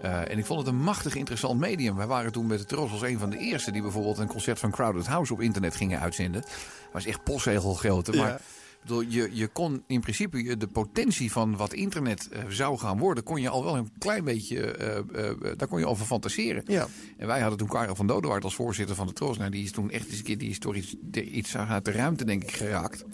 Eh, 0.00 0.30
en 0.30 0.38
ik 0.38 0.46
vond 0.46 0.58
het 0.58 0.68
een 0.68 0.82
machtig 0.82 1.14
interessant 1.14 1.60
medium. 1.60 1.96
Wij 1.96 2.06
waren 2.06 2.32
toen 2.32 2.46
met 2.46 2.58
de 2.58 2.64
Tros 2.64 2.92
als 2.92 3.02
een 3.02 3.18
van 3.18 3.30
de 3.30 3.38
eerste... 3.38 3.72
die 3.72 3.82
bijvoorbeeld 3.82 4.18
een 4.18 4.26
concert 4.26 4.58
van 4.58 4.70
Crowded 4.70 5.06
House 5.06 5.32
op 5.32 5.40
internet 5.40 5.76
gingen 5.76 6.00
uitzenden. 6.00 6.40
Dat 6.40 6.50
was 6.92 7.06
echt 7.06 7.22
postzegelgrootte. 7.22 8.16
Maar 8.16 8.40
bedoel, 8.82 9.00
je, 9.00 9.28
je 9.32 9.48
kon 9.48 9.82
in 9.86 10.00
principe 10.00 10.56
de 10.56 10.66
potentie 10.66 11.32
van 11.32 11.56
wat 11.56 11.72
internet 11.72 12.28
eh, 12.28 12.42
zou 12.48 12.78
gaan 12.78 12.98
worden... 12.98 13.24
kon 13.24 13.40
je 13.40 13.48
al 13.48 13.64
wel 13.64 13.76
een 13.76 13.90
klein 13.98 14.24
beetje... 14.24 14.60
eh, 14.60 15.30
daar 15.56 15.68
kon 15.68 15.78
je 15.78 15.86
over 15.86 16.06
fantaseren. 16.06 16.62
Ja. 16.66 16.86
En 17.16 17.26
wij 17.26 17.40
hadden 17.40 17.58
toen 17.58 17.68
Karel 17.68 17.94
van 17.94 18.06
Dodewaard 18.06 18.44
als 18.44 18.54
voorzitter 18.54 18.96
van 18.96 19.06
de 19.06 19.12
Tros. 19.12 19.38
Nou, 19.38 19.50
die 19.50 19.64
is 19.64 19.72
toen 19.72 19.90
echt 19.90 20.08
eens 20.08 20.18
een 20.18 20.24
keer 20.24 20.38
die 20.38 20.50
is 20.50 20.58
door 20.58 20.76
iets, 21.12 21.56
uit 21.56 21.84
de 21.84 21.90
ruimte, 21.90 22.24
denk 22.24 22.42
ik, 22.42 22.52
geraakt. 22.52 23.04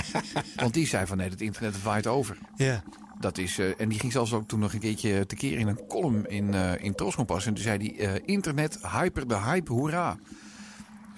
Want 0.56 0.74
die 0.74 0.86
zei 0.86 1.06
van 1.06 1.16
nee, 1.16 1.28
het 1.28 1.40
internet 1.40 1.82
waait 1.82 2.06
over. 2.06 2.38
Ja. 2.56 2.82
Dat 3.20 3.38
is, 3.38 3.58
en 3.58 3.88
die 3.88 3.98
ging 3.98 4.12
zelfs 4.12 4.32
ook 4.32 4.48
toen 4.48 4.60
nog 4.60 4.72
een 4.72 4.78
keertje 4.78 5.26
tekeer 5.26 5.58
in 5.58 5.66
een 5.66 5.86
column 5.88 6.26
in, 6.26 6.54
eh 6.54 6.84
in 6.84 6.94
Troskompas. 6.94 7.46
En 7.46 7.54
toen 7.54 7.62
zei 7.62 7.94
hij, 7.96 8.20
internet, 8.24 8.78
hyper 8.82 9.28
de 9.28 9.38
hype, 9.38 9.72
hoera. 9.72 10.18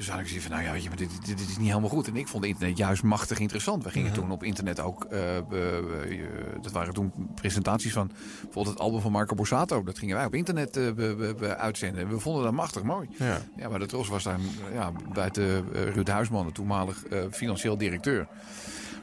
Dus 0.00 0.08
had 0.10 0.20
ik 0.20 0.26
zoiets 0.26 0.46
van, 0.46 0.54
nou 0.54 0.66
ja, 0.66 0.72
weet 0.72 0.82
je, 0.82 0.88
maar 0.88 0.98
dit, 0.98 1.10
dit, 1.26 1.38
dit 1.38 1.48
is 1.48 1.56
niet 1.58 1.68
helemaal 1.68 1.88
goed. 1.88 2.06
En 2.08 2.16
ik 2.16 2.28
vond 2.28 2.44
internet 2.44 2.76
juist 2.78 3.02
machtig 3.02 3.38
interessant. 3.38 3.84
We 3.84 3.90
gingen 3.90 4.10
Mhm. 4.10 4.20
toen 4.20 4.30
op 4.30 4.42
internet 4.44 4.80
ook, 4.80 5.04
eh, 5.04 5.10
we- 5.48 5.98
eh, 6.08 6.62
dat 6.62 6.72
waren 6.72 6.94
toen 6.94 7.12
presentaties 7.34 7.92
van 7.92 8.10
bijvoorbeeld 8.42 8.66
het 8.74 8.78
album 8.78 9.00
van 9.00 9.12
Marco 9.12 9.34
Borsato. 9.34 9.82
Dat 9.82 9.98
gingen 9.98 10.16
wij 10.16 10.24
op 10.24 10.34
internet 10.34 10.76
eh, 10.76 11.50
uitzenden. 11.50 12.02
En 12.02 12.08
we 12.08 12.18
vonden 12.20 12.42
dat 12.42 12.52
machtig 12.52 12.82
mooi. 12.82 13.08
Ja. 13.18 13.38
Ja, 13.56 13.68
maar 13.68 13.78
de 13.78 13.86
Tros 13.86 14.08
was 14.08 14.22
daar 14.24 14.38
ja, 14.72 14.92
buiten 15.12 15.64
eh, 15.74 15.82
Ruud 15.94 16.08
Huisman, 16.08 16.46
de 16.46 16.52
toenmalig 16.52 17.04
eh, 17.04 17.18
financieel 17.30 17.78
directeur. 17.78 18.26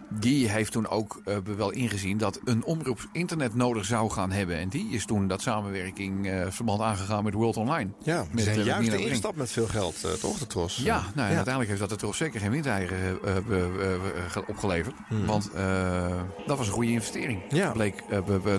Die 0.10 0.50
heeft 0.50 0.72
toen 0.72 0.88
ook 0.88 1.22
eh, 1.26 1.38
wel 1.58 1.72
ingezien 1.72 2.18
dat 2.18 2.40
een 2.46 2.64
omroep 2.64 3.00
internet 3.12 3.56
nodig 3.56 3.86
zou 3.86 4.10
gaan 4.10 4.32
hebben. 4.32 4.58
En 4.58 4.70
die 4.70 4.90
is 4.90 5.06
toen 5.06 5.28
dat 5.28 5.42
samenwerking 5.42 6.28
eh, 6.28 6.46
verband 6.50 6.82
aangegaan 6.82 7.24
met 7.24 7.34
World 7.34 7.58
Online. 7.58 7.90
Ja, 8.04 8.26
met, 8.32 8.44
zijn 8.44 8.60
eh, 8.60 8.66
juist 8.66 8.92
de 8.92 9.10
instap 9.10 9.36
met 9.36 9.52
veel 9.52 9.68
geld, 9.68 10.04
eh, 10.04 10.12
toch, 10.12 10.38
de 10.38 10.48
Tros? 10.48 10.78
Ja, 10.84 10.96
nou, 11.16 11.30
Ja. 11.30 11.36
uiteindelijk 11.36 11.68
heeft 11.68 11.80
dat 11.80 11.90
de 11.90 11.96
Tros 11.96 12.18
zeker 12.18 12.40
geen 12.40 12.52
windeieren 12.52 13.20
ge- 14.30 14.44
opgeleverd. 14.48 14.96
Hmm. 15.08 15.26
Want 15.26 15.50
dat 16.48 16.58
was 16.58 16.68
een 16.68 16.74
goede 16.74 16.92
investering, 16.92 17.42
Ja. 17.50 17.72
bleek 17.72 18.04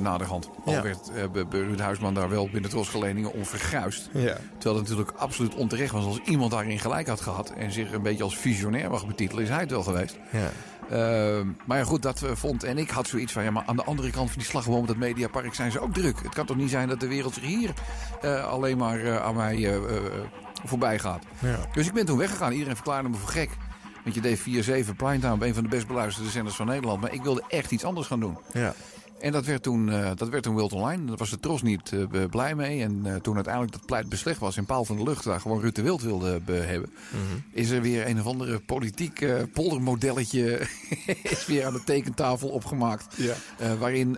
naderhand. 0.00 0.50
Al 0.64 0.72
Ja. 0.72 0.82
werd 0.82 1.10
Ruud 1.50 1.78
Huisman 1.80 2.14
daar 2.14 2.28
wel 2.28 2.48
binnen 2.52 2.70
Tros 2.70 2.88
Geleningen 2.88 3.32
om 3.32 3.44
verguisd. 3.44 4.08
Ja. 4.12 4.36
Terwijl 4.58 4.80
het 4.80 4.88
natuurlijk 4.88 5.16
absoluut 5.16 5.54
onterecht 5.54 5.92
was 5.92 6.04
als 6.04 6.20
iemand 6.24 6.50
daarin 6.50 6.78
gelijk 6.78 7.06
had 7.08 7.20
gehad... 7.20 7.50
en 7.50 7.72
zich 7.72 7.92
een 7.92 8.02
beetje 8.02 8.24
als 8.24 8.36
visionair 8.36 8.90
mag 8.90 9.06
betitelen, 9.06 9.42
is 9.42 9.48
hij 9.48 9.60
het 9.60 9.70
wel 9.70 9.82
geweest. 9.82 10.16
Ja. 10.32 10.50
Uh, 10.92 11.40
maar 11.64 11.78
ja, 11.78 11.84
goed, 11.84 12.02
dat 12.02 12.22
uh, 12.22 12.30
vond. 12.34 12.64
En 12.64 12.78
ik 12.78 12.90
had 12.90 13.08
zoiets 13.08 13.32
van, 13.32 13.42
ja, 13.42 13.50
maar 13.50 13.62
aan 13.66 13.76
de 13.76 13.84
andere 13.84 14.10
kant 14.10 14.28
van 14.30 14.38
die 14.38 14.48
slagboom, 14.48 14.86
dat 14.86 14.96
Mediapark, 14.96 15.54
zijn 15.54 15.70
ze 15.70 15.80
ook 15.80 15.94
druk. 15.94 16.22
Het 16.22 16.34
kan 16.34 16.46
toch 16.46 16.56
niet 16.56 16.70
zijn 16.70 16.88
dat 16.88 17.00
de 17.00 17.08
wereld 17.08 17.34
zich 17.34 17.44
hier 17.44 17.72
uh, 18.22 18.44
alleen 18.44 18.76
maar 18.76 19.00
uh, 19.00 19.16
aan 19.16 19.36
mij 19.36 19.80
voorbij 20.64 20.98
gaat. 20.98 21.24
Ja. 21.38 21.58
Dus 21.72 21.86
ik 21.86 21.92
ben 21.92 22.06
toen 22.06 22.18
weggegaan. 22.18 22.52
Iedereen 22.52 22.74
verklaarde 22.74 23.08
me 23.08 23.16
voor 23.16 23.28
gek. 23.28 23.50
Want 24.02 24.14
je 24.14 24.20
deed 24.20 24.88
4-7 24.90 24.96
Primetime, 24.96 25.46
een 25.46 25.54
van 25.54 25.62
de 25.62 25.68
best 25.68 25.86
beluisterde 25.86 26.30
zenders 26.30 26.56
van 26.56 26.66
Nederland. 26.66 27.00
Maar 27.00 27.12
ik 27.12 27.22
wilde 27.22 27.44
echt 27.48 27.70
iets 27.70 27.84
anders 27.84 28.06
gaan 28.06 28.20
doen. 28.20 28.38
Ja. 28.52 28.74
En 29.20 29.32
dat 29.32 29.44
werd 29.44 29.62
toen, 29.62 29.88
uh, 29.88 30.10
dat 30.14 30.28
werd 30.28 30.42
toen 30.42 30.54
World 30.54 30.72
Online. 30.72 31.04
Daar 31.04 31.16
was 31.16 31.30
de 31.30 31.40
Tros 31.40 31.62
niet 31.62 31.92
uh, 31.92 32.24
blij 32.30 32.54
mee. 32.54 32.82
En 32.82 33.02
uh, 33.06 33.14
toen 33.14 33.34
uiteindelijk 33.34 33.74
dat 33.74 33.86
pleit 33.86 34.08
beslecht 34.08 34.40
was 34.40 34.56
in 34.56 34.64
Paal 34.64 34.84
van 34.84 34.96
de 34.96 35.02
Lucht... 35.02 35.24
waar 35.24 35.40
gewoon 35.40 35.60
Ruud 35.60 35.74
de 35.74 35.82
Wild 35.82 36.02
wilde 36.02 36.40
hebben... 36.46 36.90
Mm 37.10 37.28
-hmm. 37.28 37.42
is 37.52 37.70
er 37.70 37.82
weer 37.82 38.08
een 38.08 38.20
of 38.20 38.26
andere 38.26 38.58
politiek 38.58 39.26
poldermodelletje... 39.52 40.60
is 41.22 41.46
weer 41.46 41.66
aan 41.66 41.72
de 41.72 41.84
tekentafel 41.84 42.48
opgemaakt. 42.48 43.14
Ja. 43.16 43.34
Waarin 43.78 44.12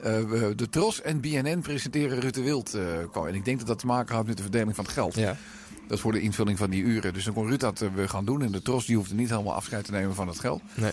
de 0.56 0.68
Tros 0.70 1.02
en 1.02 1.20
BNN 1.20 1.60
presenteren 1.60 2.20
Ruud 2.20 2.34
de 2.34 2.42
Wild. 2.42 2.74
Uh, 2.74 3.26
en 3.26 3.34
ik 3.34 3.44
denk 3.44 3.58
dat 3.58 3.66
dat 3.66 3.78
te 3.78 3.86
maken 3.86 4.14
had 4.14 4.26
met 4.26 4.36
de 4.36 4.42
verdeling 4.42 4.74
van 4.74 4.84
het 4.84 4.92
geld. 4.92 5.14
Ja. 5.14 5.36
Dat 5.86 5.96
is 5.96 6.00
voor 6.00 6.12
de 6.12 6.20
invulling 6.20 6.58
van 6.58 6.70
die 6.70 6.82
uren. 6.82 7.12
Dus 7.12 7.24
dan 7.24 7.34
kon 7.34 7.46
Ruud 7.46 7.60
dat 7.60 7.84
gaan 7.96 8.24
doen. 8.24 8.42
En 8.42 8.52
de 8.52 8.62
Tros 8.62 8.86
die 8.86 8.96
hoefde 8.96 9.14
niet 9.14 9.30
helemaal 9.30 9.54
afscheid 9.54 9.84
te 9.84 9.90
nemen 9.90 10.14
van 10.14 10.28
het 10.28 10.38
geld. 10.38 10.62
Nee. 10.74 10.92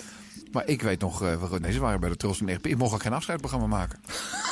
Maar 0.52 0.68
ik 0.68 0.82
weet 0.82 1.00
nog, 1.00 1.24
uh, 1.24 1.52
nee, 1.60 1.72
ze 1.72 1.80
waren 1.80 2.00
bij 2.00 2.10
de 2.10 2.36
en 2.40 2.50
echt. 2.50 2.66
Ik 2.66 2.78
mocht 2.78 2.94
ook 2.94 3.02
geen 3.02 3.14
afscheidsprogramma 3.14 3.68
maken. 3.68 4.00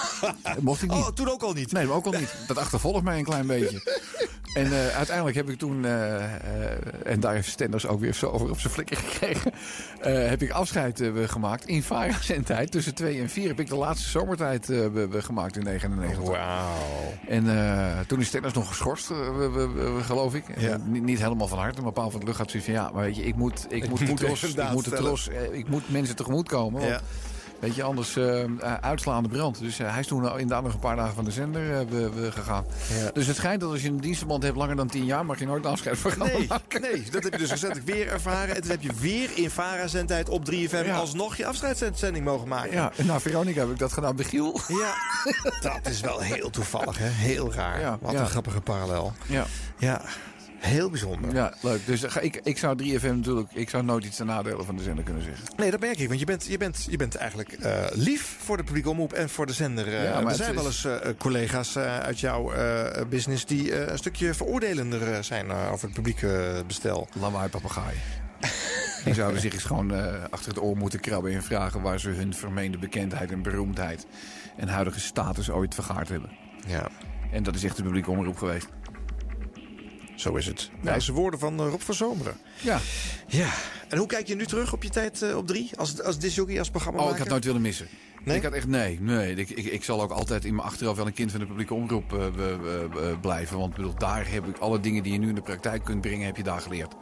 mocht 0.60 0.82
ik 0.82 0.90
niet. 0.90 1.00
Oh, 1.00 1.08
toen 1.08 1.30
ook 1.30 1.42
al 1.42 1.54
niet? 1.54 1.72
Nee, 1.72 1.92
ook 1.92 2.06
al 2.06 2.12
niet. 2.12 2.36
Dat 2.48 2.58
achtervolgt 2.58 3.04
mij 3.04 3.18
een 3.18 3.24
klein 3.24 3.48
beetje. 3.48 3.82
En 4.56 4.68
uh, 4.68 4.88
uiteindelijk 4.88 5.36
heb 5.36 5.50
ik 5.50 5.58
toen, 5.58 5.84
uh, 5.84 6.24
en 7.06 7.20
daar 7.20 7.34
heeft 7.34 7.50
Stenders 7.50 7.88
ook 7.88 8.00
weer 8.00 8.14
zo 8.14 8.28
over 8.28 8.50
op 8.50 8.60
zijn 8.60 8.74
flikker 8.74 8.98
gekregen, 8.98 9.52
heb 10.30 10.42
ik 10.42 10.52
afscheid 10.52 11.04
gemaakt 11.26 11.66
in 11.66 11.84
Vara-zendtijd. 11.84 12.72
Tussen 12.72 12.96
2 12.96 13.20
en 13.20 13.30
4 13.30 13.48
heb 13.48 13.60
ik 13.60 13.68
de 13.68 13.76
laatste 13.76 14.10
zomertijd 14.10 14.72
gemaakt 15.12 15.58
in 15.58 15.64
99. 15.64 16.24
Wauw. 16.24 16.74
En 17.28 17.46
toen 18.08 18.20
is 18.20 18.28
Stenders 18.28 18.54
nog 18.54 18.68
geschorst, 18.68 19.12
geloof 20.02 20.36
ik. 20.36 20.44
Ja. 20.60 20.78
Niet, 20.86 21.04
niet, 21.04 21.20
helemaal 21.20 21.48
van 21.48 21.60
harte, 21.60 21.82
maar 21.82 21.92
Paul 21.92 22.10
van 22.10 22.20
de 22.20 22.26
Lucht 22.26 22.38
had 22.38 22.50
zoiets 22.50 22.70
van, 22.70 22.78
ja, 22.78 22.90
maar 22.94 23.04
weet 23.04 23.16
je, 23.16 23.24
ik 23.24 23.36
moet, 23.36 23.66
ik, 23.70 23.72
ik 23.84 23.90
moet, 23.90 24.08
moet 24.08 24.18
tros, 24.18 24.44
ik 24.44 24.72
moet 24.72 24.84
de 24.84 24.92
tros, 24.92 25.30
ik 25.52 25.70
moet 25.70 25.75
mensen 25.88 26.16
tegemoet 26.16 26.48
komen. 26.48 26.80
Want, 26.80 26.92
ja. 26.92 27.02
Weet 27.60 27.76
je, 27.76 27.84
anders 27.84 28.16
uh, 28.16 28.44
uitslaande 28.82 29.30
brand. 29.30 29.60
Dus 29.60 29.80
uh, 29.80 29.92
hij 29.92 30.00
is 30.00 30.08
toen 30.08 30.24
inderdaad 30.24 30.64
nog 30.64 30.74
een 30.74 30.80
paar 30.80 30.96
dagen 30.96 31.16
van 31.16 31.26
de 31.26 31.32
zender 31.32 31.62
uh, 31.62 31.90
we, 31.90 32.10
we 32.10 32.32
gegaan. 32.32 32.66
Ja. 33.04 33.12
Dus 33.14 33.28
het 33.28 33.36
schijnt 33.36 33.62
dat 33.62 33.72
als 33.72 33.82
je 33.82 33.88
een 33.88 34.00
dienstverband 34.00 34.44
hebt 34.44 34.58
langer 34.58 34.76
dan 34.76 34.88
10 34.88 35.06
jaar... 35.06 35.26
mag 35.26 35.40
je 35.40 35.46
nooit 35.46 35.66
een 35.66 35.72
afscheidsprogramma 35.72 36.34
nee, 36.38 36.48
maken. 36.48 36.82
Nee, 36.82 37.04
dat 37.12 37.24
heb 37.24 37.32
je 37.32 37.40
dus 37.40 37.50
recentelijk 37.50 37.88
weer 37.88 38.08
ervaren. 38.08 38.56
En 38.56 38.62
toen 38.62 38.72
heb 38.72 38.82
je 38.82 38.92
weer 39.00 39.30
in 39.36 39.50
VARA-zendtijd 39.50 40.30
op 40.30 40.52
3FM... 40.52 40.86
Ja. 40.86 40.96
alsnog 40.96 41.38
je 41.38 41.46
afscheidszending 41.46 42.26
mogen 42.26 42.48
maken. 42.48 42.72
Ja, 42.72 42.92
en 42.98 43.06
na 43.06 43.20
Veronica 43.20 43.60
heb 43.60 43.70
ik 43.70 43.80
dat 43.80 43.94
gedaan 43.94 44.16
bij 44.16 44.26
Giel. 44.26 44.60
Ja, 44.68 44.94
dat 45.62 45.92
is 45.92 46.02
wel 46.02 46.20
heel 46.20 46.50
toevallig, 46.50 46.98
hè? 46.98 47.08
Heel 47.08 47.54
raar. 47.54 47.80
Ja, 47.80 47.98
Wat 48.02 48.14
een 48.14 48.28
grappige 48.28 48.62
parallel. 48.62 49.14
Ja. 49.28 49.46
Ja. 49.78 50.02
Heel 50.66 50.90
bijzonder. 50.90 51.34
Ja, 51.34 51.54
leuk. 51.62 51.86
Dus 51.86 52.04
ik, 52.04 52.40
ik 52.44 52.58
zou 52.58 52.84
3FM 52.84 53.16
natuurlijk... 53.16 53.52
Ik 53.54 53.70
zou 53.70 53.84
nooit 53.84 54.06
iets 54.06 54.16
ten 54.16 54.26
nadele 54.26 54.64
van 54.64 54.76
de 54.76 54.84
zender 54.84 55.04
kunnen 55.04 55.24
zeggen. 55.24 55.46
Nee, 55.58 55.72
dat 55.72 55.80
merk 55.80 56.00
ik. 56.00 56.08
Want 56.08 56.20
je 56.20 56.26
bent, 56.26 56.46
je 56.46 56.58
bent, 56.58 56.88
je 56.90 56.98
bent 56.98 57.16
eigenlijk 57.16 57.58
uh, 57.64 57.84
lief 57.92 58.38
voor 58.40 58.58
de 58.58 58.64
publieke 58.64 58.90
omroep 58.90 59.14
en 59.14 59.30
voor 59.30 59.46
de 59.46 59.54
zender. 59.54 59.88
Uh, 59.88 60.04
ja, 60.04 60.24
er 60.24 60.36
zijn 60.36 60.50
is... 60.50 60.56
wel 60.56 60.66
eens 60.66 60.86
uh, 60.86 60.96
collega's 61.18 61.78
uit 61.78 62.20
jouw 62.20 62.52
business... 63.10 63.46
die 63.46 63.90
een 63.92 63.98
stukje 63.98 64.34
veroordelender 64.34 65.24
zijn 65.24 65.52
over 65.52 65.86
het 65.86 65.94
publieke 65.94 66.64
bestel. 66.68 67.08
Lawaai 67.20 67.50
papegaai. 67.50 67.96
Die 69.04 69.14
zouden 69.14 69.42
zich 69.42 69.54
eens 69.54 69.64
gewoon 69.64 69.92
achter 70.32 70.50
het 70.50 70.62
oor 70.62 70.78
moeten 70.78 71.00
krabben... 71.00 71.32
en 71.32 71.44
vragen 71.44 71.82
waar 71.82 72.00
ze 72.00 72.10
hun 72.10 72.34
vermeende 72.34 72.78
bekendheid 72.78 73.32
en 73.32 73.42
beroemdheid... 73.42 74.06
en 74.58 74.68
huidige 74.68 75.00
status 75.00 75.50
ooit 75.50 75.74
vergaard 75.74 76.10
hebben. 76.10 76.30
Ja. 76.68 76.88
En 77.32 77.44
dat 77.44 77.56
is 77.56 77.64
echt 77.64 77.78
de 77.78 77.84
publieke 77.84 78.12
omroep 78.12 78.38
geweest. 78.38 78.68
Zo 80.16 80.36
is 80.36 80.46
het. 80.46 80.70
Wijze 80.82 81.12
woorden 81.12 81.40
van 81.40 81.60
eh, 81.60 81.70
Rob 81.70 81.80
van 81.80 81.96
Zomeren. 81.96 82.38
Ja. 82.62 82.80
Ja. 83.28 83.50
En 83.88 83.98
hoe 83.98 84.08
kijk 84.08 84.28
je 84.28 84.36
nu 84.36 84.46
terug 84.46 84.74
op 84.74 84.84
je 84.84 84.90
tijd 84.90 85.22
eh, 85.22 85.38
op 85.38 85.48
drie? 85.48 85.70
Als, 85.76 86.02
als 86.02 86.20
disjockey, 86.20 86.60
als 86.60 86.70
programma 86.70 87.02
Oh, 87.02 87.12
ik 87.12 87.18
had 87.18 87.28
nooit 87.28 87.46
willen 87.46 87.62
missen. 87.62 87.88
Nee? 88.24 88.38
Ik 88.38 88.44
had 88.44 88.54
echt, 88.54 88.68
nee, 88.68 89.00
nee. 89.02 89.36
Ik, 89.36 89.50
ik, 89.50 89.66
ik 89.66 89.84
zal 89.84 90.02
ook 90.02 90.12
altijd 90.12 90.46
in 90.46 90.56
mijn 90.56 90.68
achterhoofd 90.68 90.98
wel 90.98 91.08
een 91.08 91.14
kind 91.14 91.32
van 91.32 91.40
de 91.40 91.46
publieke 91.46 91.74
omroep 91.74 92.14
eh, 92.14 93.20
blijven. 93.22 93.58
Want 93.58 93.76
bedoel, 93.76 93.96
daar 93.98 94.32
heb 94.32 94.48
ik 94.48 94.58
alle 94.58 94.80
dingen 94.80 95.04
die 95.04 95.14
je 95.14 95.20
nu 95.20 95.30
in 95.30 95.36
de 95.36 95.42
praktijk 95.42 95.84
kunt 95.84 96.02
brengen, 96.02 96.26
heb 96.26 96.38
je 96.38 96.44
daar 96.44 96.62
geleerd. 96.62 96.94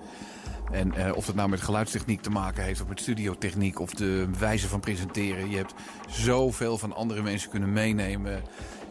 En 0.71 1.13
of 1.15 1.25
dat 1.25 1.35
nou 1.35 1.49
met 1.49 1.61
geluidstechniek 1.61 2.21
te 2.21 2.29
maken 2.29 2.63
heeft, 2.63 2.81
of 2.81 2.87
met 2.87 2.99
studiotechniek, 2.99 3.79
of 3.79 3.93
de 3.93 4.27
wijze 4.39 4.67
van 4.67 4.79
presenteren. 4.79 5.49
Je 5.49 5.57
hebt 5.57 5.73
zoveel 6.09 6.77
van 6.77 6.95
andere 6.95 7.21
mensen 7.21 7.49
kunnen 7.49 7.73
meenemen. 7.73 8.43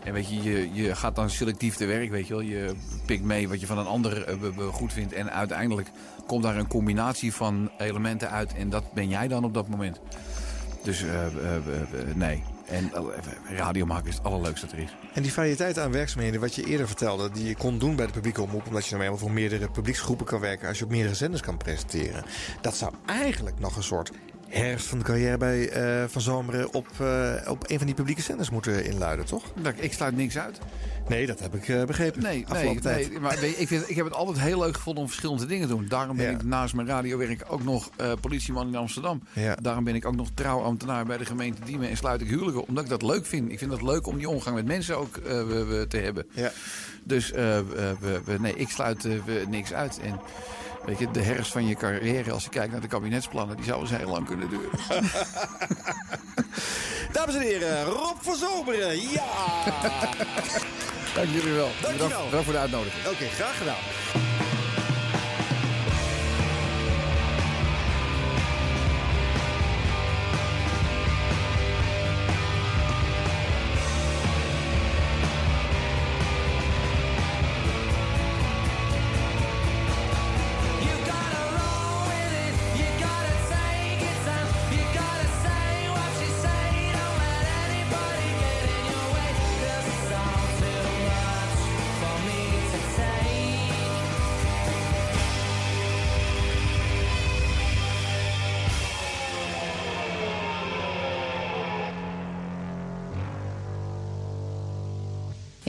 En 0.05 0.13
weet 0.13 0.29
je, 0.29 0.73
je, 0.73 0.95
gaat 0.95 1.17
dan 1.17 1.31
selectief 1.31 1.77
te 1.77 1.87
werk, 1.87 2.11
weet 2.11 2.27
je 2.27 2.35
wel. 2.35 2.43
Je 2.43 2.75
pikt 3.07 3.25
mee 3.25 3.49
wat 3.49 3.61
je 3.61 3.67
van 3.67 3.79
een 3.79 3.87
ander 3.87 4.25
eh, 4.25 4.69
goed 4.73 4.93
vindt. 4.93 5.13
En 5.13 5.33
uiteindelijk 5.33 5.91
komt 6.27 6.43
daar 6.43 6.57
een 6.57 6.67
combinatie 6.67 7.35
van 7.35 7.71
elementen 7.79 8.31
uit. 8.31 8.55
En 8.55 8.71
dat 8.71 8.93
ben 8.93 9.09
jij 9.09 9.29
dan 9.29 9.45
op 9.45 9.55
dat 9.55 9.69
moment. 9.69 10.01
Dus 10.83 11.03
eh, 11.03 11.27
eh, 11.27 11.33
nee. 12.15 12.43
En 12.67 12.91
radio 13.49 13.87
maken 13.87 14.09
is 14.09 14.15
het 14.15 14.25
allerleukste 14.25 14.67
dat 14.67 14.75
er 14.75 14.83
is. 14.83 14.97
En 15.15 15.23
die 15.23 15.33
variëteit 15.33 15.79
aan 15.79 15.93
werkzaamheden, 15.93 16.41
wat 16.41 16.55
je 16.55 16.65
eerder 16.65 16.87
vertelde, 16.87 17.31
die 17.31 17.47
je 17.47 17.57
kon 17.57 17.79
doen 17.79 17.97
bij 17.97 18.07
de 18.07 18.13
publieke 18.13 18.43
omroep, 18.43 18.67
omdat 18.67 18.85
je 18.85 18.91
nou 18.91 19.03
eenmaal 19.05 19.19
voor 19.19 19.31
meerdere 19.31 19.71
publieksgroepen 19.71 20.27
kan 20.27 20.41
werken, 20.41 20.69
als 20.69 20.79
je 20.79 20.85
op 20.85 20.91
meerdere 20.91 21.15
zenders 21.15 21.43
kan 21.43 21.57
presenteren. 21.57 22.25
Dat 22.61 22.77
zou 22.77 22.93
eigenlijk 23.07 23.59
nog 23.59 23.77
een 23.77 23.83
soort 23.83 24.11
herfst 24.53 24.87
van 24.87 24.99
de 24.99 25.05
carrière 25.05 25.37
bij 25.37 25.69
eh, 25.69 26.05
Van 26.09 26.21
Zomeren 26.21 26.75
op, 26.75 26.87
eh, 27.01 27.33
op 27.49 27.71
een 27.71 27.77
van 27.79 27.87
die 27.87 27.95
publieke 27.97 28.23
zenders 28.23 28.51
moeten 28.51 28.85
inluiden, 28.85 29.25
toch? 29.25 29.45
Nou, 29.63 29.75
ik 29.79 29.93
sluit 29.93 30.17
niks 30.17 30.39
uit. 30.39 30.59
Nee, 31.09 31.27
dat 31.27 31.41
heb 31.41 31.55
ik 31.55 31.69
eh, 31.69 31.85
begrepen. 31.85 32.23
Nee, 32.23 32.45
nee, 32.53 32.79
tijd. 32.81 33.11
nee 33.11 33.21
maar 33.21 33.43
ik, 33.43 33.69
vind, 33.69 33.91
ik 33.91 33.97
heb 33.97 34.05
het 34.05 34.15
altijd 34.15 34.41
heel 34.41 34.59
leuk 34.59 34.75
gevonden 34.77 35.03
om 35.03 35.09
verschillende 35.09 35.47
dingen 35.47 35.69
te 35.69 35.75
doen. 35.75 35.87
Daarom 35.89 36.17
ben 36.17 36.27
Ja. 36.27 36.33
ik 36.33 36.45
naast 36.45 36.75
mijn 36.75 36.87
radiowerk 36.87 37.45
ook 37.49 37.65
nog 37.65 37.91
politieman 38.21 38.67
in 38.69 38.77
Amsterdam. 38.77 39.23
Ja. 39.33 39.55
Daarom 39.63 39.85
ben 39.85 39.95
ik 39.95 40.05
ook 40.07 40.17
nog 40.17 40.29
trouwambtenaar 40.35 41.05
bij 41.07 41.17
de 41.19 41.25
gemeente 41.25 41.65
Diemen 41.65 41.89
en 41.89 41.97
sluit 41.97 42.21
ik 42.21 42.29
huwelijken. 42.29 42.67
Omdat 42.67 42.85
ik 42.85 42.91
dat 42.91 43.03
leuk 43.03 43.27
vind. 43.27 43.53
Ik 43.53 43.59
vind 43.59 43.73
het 43.73 43.83
leuk 43.83 44.07
om 44.07 44.17
die 44.19 44.29
omgang 44.29 44.55
met 44.57 44.67
mensen 44.67 44.99
ook 44.99 45.15
te 45.89 45.97
hebben. 45.97 46.27
Ja. 46.31 46.51
Dus 47.05 47.31
we- 47.31 47.65
we- 48.01 48.21
we- 48.25 48.39
nee, 48.41 48.55
ik 48.57 48.69
sluit 48.69 49.03
we- 49.03 49.45
niks 49.49 49.73
uit. 49.73 50.01
En 50.03 50.21
weet 50.85 50.99
je, 50.99 51.11
de 51.11 51.23
herfst 51.23 51.53
van 51.53 51.67
je 51.67 51.75
carrière, 51.75 52.33
als 52.33 52.45
je 52.45 52.51
kijkt 52.51 52.73
naar 52.73 52.81
de 52.81 52.87
kabinetsplannen, 52.87 53.57
die 53.57 53.65
zou 53.65 53.81
eens 53.81 53.91
heel 53.91 54.09
lang 54.09 54.27
kunnen 54.27 54.49
duren. 54.49 54.71
Dames 57.13 57.35
en 57.35 57.41
heren, 57.41 57.85
Rob 57.85 58.17
van 58.21 58.37
Zomeren, 58.37 59.01
ja! 59.01 59.25
Dank 61.15 61.29
jullie 61.29 61.53
wel. 61.53 61.71
Dank 61.81 61.87
je 61.87 61.93
Bedankt- 61.93 62.15
wel. 62.15 62.25
bedankt 62.25 62.45
voor 62.45 62.53
de 62.55 62.59
uitnodiging. 62.61 63.07
Oké, 63.07 63.25
graag 63.27 63.59
gedaan. 63.59 63.77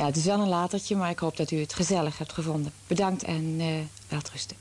Ja, 0.03 0.09
het 0.09 0.17
is 0.17 0.25
wel 0.25 0.39
een 0.39 0.47
latertje, 0.47 0.95
maar 0.95 1.09
ik 1.09 1.19
hoop 1.19 1.38
dat 1.38 1.51
u 1.51 1.59
het 1.59 1.73
gezellig 1.73 2.17
hebt 2.17 2.34
gevonden. 2.34 2.73
Bedankt 2.88 3.23
en 3.23 3.55
eh 3.59 3.67
welterusten. 4.07 4.57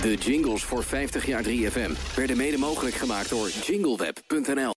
De 0.00 0.14
jingles 0.14 0.62
voor 0.62 0.84
50 0.84 1.26
jaar 1.26 1.44
3FM 1.44 2.14
werden 2.14 2.36
mede 2.36 2.58
mogelijk 2.58 2.94
gemaakt 2.94 3.28
door 3.28 3.50
jingleweb.nl. 3.50 4.72